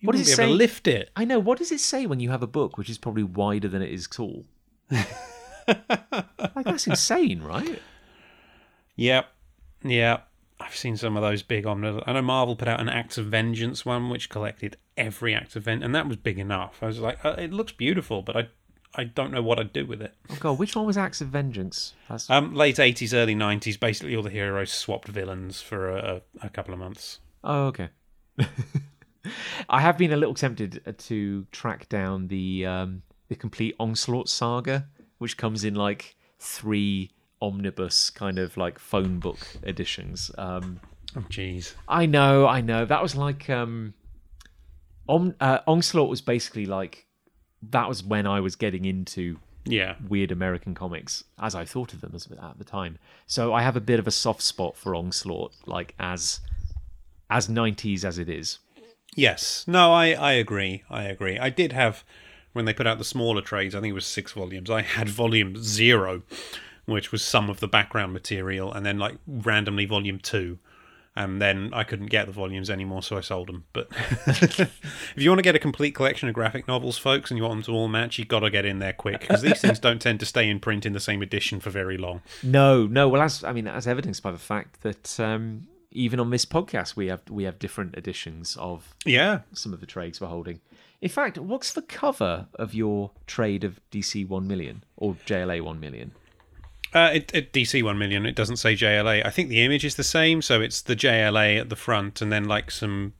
You 0.00 0.06
What 0.06 0.16
does 0.16 0.28
it 0.28 0.36
say? 0.36 0.46
lift 0.46 0.86
it. 0.86 1.10
I 1.16 1.24
know. 1.24 1.38
What 1.38 1.58
does 1.58 1.72
it 1.72 1.80
say 1.80 2.06
when 2.06 2.20
you 2.20 2.30
have 2.30 2.42
a 2.42 2.46
book 2.46 2.76
which 2.76 2.90
is 2.90 2.98
probably 2.98 3.22
wider 3.22 3.68
than 3.68 3.82
it 3.82 3.90
is 3.90 4.06
tall? 4.06 4.44
like 4.90 6.64
that's 6.64 6.86
insane, 6.86 7.42
right? 7.42 7.80
Yep. 8.96 9.26
Yep. 9.84 10.28
I've 10.58 10.76
seen 10.76 10.96
some 10.96 11.16
of 11.16 11.22
those 11.22 11.42
big 11.42 11.66
omnibus. 11.66 12.02
I 12.06 12.12
know 12.14 12.22
Marvel 12.22 12.56
put 12.56 12.68
out 12.68 12.80
an 12.80 12.88
Acts 12.88 13.18
of 13.18 13.26
Vengeance 13.26 13.84
one, 13.84 14.08
which 14.08 14.30
collected 14.30 14.76
every 14.96 15.34
Act 15.34 15.54
of 15.56 15.64
Vengeance, 15.64 15.84
and 15.84 15.94
that 15.94 16.08
was 16.08 16.16
big 16.16 16.38
enough. 16.38 16.78
I 16.82 16.86
was 16.86 16.98
like, 16.98 17.22
uh, 17.24 17.34
it 17.38 17.52
looks 17.52 17.72
beautiful, 17.72 18.22
but 18.22 18.36
I, 18.36 18.48
I 18.94 19.04
don't 19.04 19.32
know 19.32 19.42
what 19.42 19.58
I'd 19.58 19.72
do 19.72 19.84
with 19.84 20.00
it. 20.00 20.14
Oh 20.30 20.36
god, 20.40 20.58
which 20.58 20.74
one 20.74 20.86
was 20.86 20.96
Acts 20.96 21.20
of 21.20 21.28
Vengeance? 21.28 21.92
That's... 22.08 22.30
Um, 22.30 22.54
late 22.54 22.78
eighties, 22.78 23.12
early 23.12 23.34
nineties. 23.34 23.76
Basically, 23.76 24.16
all 24.16 24.22
the 24.22 24.30
heroes 24.30 24.72
swapped 24.72 25.08
villains 25.08 25.60
for 25.60 25.90
a, 25.90 26.22
a 26.42 26.48
couple 26.48 26.72
of 26.72 26.80
months. 26.80 27.20
Oh, 27.44 27.66
okay. 27.66 27.90
I 29.68 29.80
have 29.80 29.98
been 29.98 30.12
a 30.12 30.16
little 30.16 30.34
tempted 30.34 30.94
to 30.98 31.46
track 31.52 31.88
down 31.88 32.28
the 32.28 32.66
um, 32.66 33.02
the 33.28 33.34
complete 33.34 33.74
Onslaught 33.78 34.28
saga, 34.28 34.86
which 35.18 35.36
comes 35.36 35.64
in 35.64 35.74
like 35.74 36.16
three 36.38 37.10
omnibus 37.42 38.10
kind 38.10 38.38
of 38.38 38.56
like 38.56 38.78
phone 38.78 39.18
book 39.18 39.38
editions. 39.64 40.30
Um, 40.38 40.80
oh, 41.16 41.20
jeez. 41.28 41.74
I 41.88 42.06
know, 42.06 42.46
I 42.46 42.60
know. 42.60 42.84
That 42.84 43.02
was 43.02 43.14
like 43.14 43.50
um, 43.50 43.94
Om- 45.08 45.36
uh, 45.40 45.60
Onslaught 45.66 46.08
was 46.08 46.20
basically 46.20 46.66
like 46.66 47.06
that 47.70 47.88
was 47.88 48.02
when 48.02 48.26
I 48.26 48.40
was 48.40 48.56
getting 48.56 48.84
into 48.84 49.38
yeah 49.64 49.96
weird 50.08 50.30
American 50.30 50.74
comics 50.74 51.24
as 51.40 51.56
I 51.56 51.64
thought 51.64 51.92
of 51.92 52.00
them 52.00 52.12
as 52.14 52.28
at 52.30 52.58
the 52.58 52.64
time. 52.64 52.98
So 53.26 53.52
I 53.52 53.62
have 53.62 53.76
a 53.76 53.80
bit 53.80 53.98
of 53.98 54.06
a 54.06 54.12
soft 54.12 54.42
spot 54.42 54.76
for 54.76 54.94
Onslaught, 54.94 55.52
like 55.66 55.94
as 55.98 56.40
as 57.30 57.48
nineties 57.48 58.04
as 58.04 58.18
it 58.18 58.28
is. 58.28 58.58
Yes. 59.16 59.64
No, 59.66 59.92
I 59.92 60.12
I 60.12 60.32
agree. 60.34 60.84
I 60.88 61.04
agree. 61.04 61.38
I 61.38 61.50
did 61.50 61.72
have 61.72 62.04
when 62.52 62.66
they 62.66 62.74
put 62.74 62.86
out 62.86 62.98
the 62.98 63.04
smaller 63.04 63.40
trades. 63.42 63.74
I 63.74 63.80
think 63.80 63.90
it 63.90 63.94
was 63.94 64.06
six 64.06 64.32
volumes. 64.32 64.70
I 64.70 64.82
had 64.82 65.08
volume 65.08 65.56
zero, 65.56 66.22
which 66.84 67.10
was 67.12 67.22
some 67.22 67.50
of 67.50 67.58
the 67.60 67.66
background 67.66 68.12
material, 68.12 68.72
and 68.72 68.86
then 68.86 68.98
like 68.98 69.16
randomly 69.26 69.86
volume 69.86 70.18
two. 70.18 70.58
And 71.18 71.40
then 71.40 71.70
I 71.72 71.82
couldn't 71.82 72.08
get 72.08 72.26
the 72.26 72.32
volumes 72.32 72.68
anymore, 72.68 73.02
so 73.02 73.16
I 73.16 73.22
sold 73.22 73.48
them. 73.48 73.64
But 73.72 73.88
if 74.26 75.14
you 75.16 75.30
want 75.30 75.38
to 75.38 75.42
get 75.42 75.54
a 75.54 75.58
complete 75.58 75.94
collection 75.94 76.28
of 76.28 76.34
graphic 76.34 76.68
novels, 76.68 76.98
folks, 76.98 77.30
and 77.30 77.38
you 77.38 77.44
want 77.44 77.54
them 77.54 77.62
to 77.62 77.72
all 77.72 77.88
match, 77.88 78.18
you've 78.18 78.28
got 78.28 78.40
to 78.40 78.50
get 78.50 78.66
in 78.66 78.80
there 78.80 78.92
quick 78.92 79.20
because 79.20 79.40
these 79.40 79.62
things 79.62 79.78
don't 79.78 79.98
tend 79.98 80.20
to 80.20 80.26
stay 80.26 80.46
in 80.46 80.60
print 80.60 80.84
in 80.84 80.92
the 80.92 81.00
same 81.00 81.22
edition 81.22 81.58
for 81.58 81.70
very 81.70 81.96
long. 81.96 82.20
No, 82.42 82.86
no. 82.86 83.08
Well, 83.08 83.22
as 83.22 83.42
I 83.44 83.52
mean, 83.52 83.66
as 83.66 83.86
evidenced 83.86 84.22
by 84.22 84.30
the 84.30 84.36
fact 84.38 84.82
that 84.82 85.18
um, 85.18 85.66
even 85.96 86.20
on 86.20 86.30
this 86.30 86.44
podcast, 86.44 86.94
we 86.94 87.06
have 87.06 87.22
we 87.30 87.44
have 87.44 87.58
different 87.58 87.96
editions 87.96 88.56
of 88.60 88.94
yeah 89.04 89.40
some 89.52 89.72
of 89.72 89.80
the 89.80 89.86
trades 89.86 90.20
we're 90.20 90.28
holding. 90.28 90.60
In 91.00 91.08
fact, 91.08 91.38
what's 91.38 91.72
the 91.72 91.82
cover 91.82 92.46
of 92.54 92.74
your 92.74 93.10
trade 93.26 93.64
of 93.64 93.80
DC 93.90 94.26
One 94.28 94.46
Million 94.46 94.84
or 94.96 95.14
JLA 95.26 95.60
One 95.62 95.80
Million? 95.80 96.12
Uh, 96.94 97.10
it, 97.12 97.34
it, 97.34 97.52
DC 97.52 97.82
one 97.82 97.98
million. 97.98 98.24
It 98.24 98.36
doesn't 98.36 98.56
say 98.56 98.74
JLA. 98.74 99.26
I 99.26 99.28
think 99.28 99.48
the 99.48 99.60
image 99.60 99.84
is 99.84 99.96
the 99.96 100.04
same, 100.04 100.40
so 100.40 100.62
it's 100.62 100.80
the 100.80 100.96
JLA 100.96 101.60
at 101.60 101.68
the 101.68 101.76
front, 101.76 102.22
and 102.22 102.32
then 102.32 102.44
like 102.44 102.70
some 102.70 103.12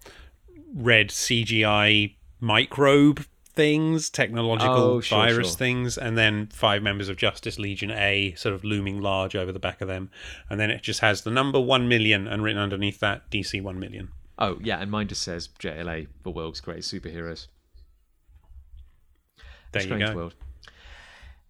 red 0.73 1.09
CGI 1.09 2.15
microbe 2.41 3.27
things, 3.57 4.09
technological 4.11 4.77
Oh, 4.77 5.01
sure, 5.01 5.19
virus 5.19 5.49
sure. 5.49 5.57
things, 5.57 5.99
and 5.99 6.17
then 6.17 6.47
five 6.49 6.83
members 6.83 7.09
of 7.09 7.17
Justice 7.17 7.59
Legion 7.59 7.91
A 7.91 8.35
sort 8.37 8.55
of 8.55 8.63
looming 8.63 9.01
large 9.01 9.35
over 9.35 9.51
the 9.51 9.59
back 9.59 9.81
of 9.81 9.89
them, 9.89 10.11
and 10.49 10.61
then 10.61 10.71
it 10.71 10.83
just 10.83 11.01
has 11.01 11.23
the 11.23 11.31
number 11.31 11.59
one 11.59 11.89
million 11.89 12.29
and 12.29 12.43
written 12.45 12.61
underneath 12.63 13.01
that 13.01 13.29
DC 13.31 13.61
one 13.63 13.81
million. 13.81 14.11
Oh 14.39 14.59
yeah, 14.63 14.79
and 14.79 14.91
mine 14.91 15.09
just 15.09 15.23
says 15.23 15.49
JLA, 15.59 16.07
the 16.23 16.31
world's 16.31 16.61
greatest 16.61 16.93
superheroes. 16.93 17.49
There 19.73 19.83
Strange 19.83 20.03
you 20.03 20.09
go. 20.09 20.15
world. 20.15 20.35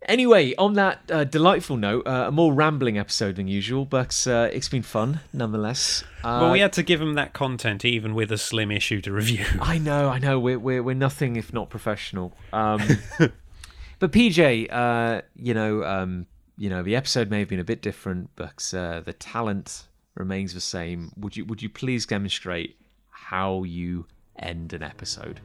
Anyway, 0.03 0.55
on 0.57 0.75
that 0.75 1.01
uh, 1.11 1.25
delightful 1.25 1.77
note, 1.77 2.07
uh, 2.07 2.27
a 2.29 2.31
more 2.31 2.53
rambling 2.53 2.97
episode 2.99 3.37
than 3.37 3.49
usual, 3.49 3.85
but 3.85 4.27
uh, 4.29 4.49
it's 4.53 4.69
been 4.69 4.83
fun 4.83 5.21
nonetheless. 5.33 6.05
Uh, 6.23 6.39
Well, 6.43 6.53
we 6.53 6.61
had 6.61 6.73
to 6.75 6.83
give 6.83 7.01
them 7.01 7.15
that 7.15 7.33
content 7.33 7.85
even 7.85 8.15
with 8.15 8.31
a 8.31 8.39
slim 8.39 8.71
issue 8.71 9.01
to 9.01 9.13
review. 9.13 9.45
I 9.61 9.79
know, 9.79 10.09
I 10.09 10.19
know. 10.19 10.39
We're 10.39 10.59
we're, 10.59 10.83
we're 10.83 10.95
nothing 10.95 11.37
if 11.37 11.53
not 11.53 11.71
professional. 11.71 12.37
Um, 12.53 12.81
but 13.99 14.13
PJ, 14.13 14.69
uh, 14.71 15.23
you 15.35 15.55
know, 15.55 15.83
um, 15.83 16.27
you 16.57 16.71
know, 16.71 16.83
the 16.83 16.95
episode 16.95 17.31
may 17.31 17.41
have 17.41 17.49
been 17.49 17.59
a 17.61 17.65
bit 17.65 17.83
different, 17.83 18.31
but 18.37 18.73
uh, 18.77 19.01
the 19.01 19.13
talent 19.13 19.89
remains 20.15 20.55
the 20.55 20.61
same. 20.61 21.11
Would 21.17 21.37
you 21.37 21.45
would 21.47 21.63
you 21.63 21.69
please 21.69 22.07
demonstrate 22.07 22.77
how 23.11 23.65
you 23.65 24.07
end 24.39 24.73
an 24.73 24.83
episode? 24.83 25.41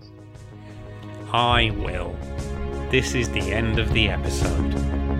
I 1.31 1.71
will. 1.77 2.15
This 2.91 3.15
is 3.15 3.29
the 3.29 3.53
end 3.53 3.79
of 3.79 3.93
the 3.93 4.09
episode. 4.09 5.10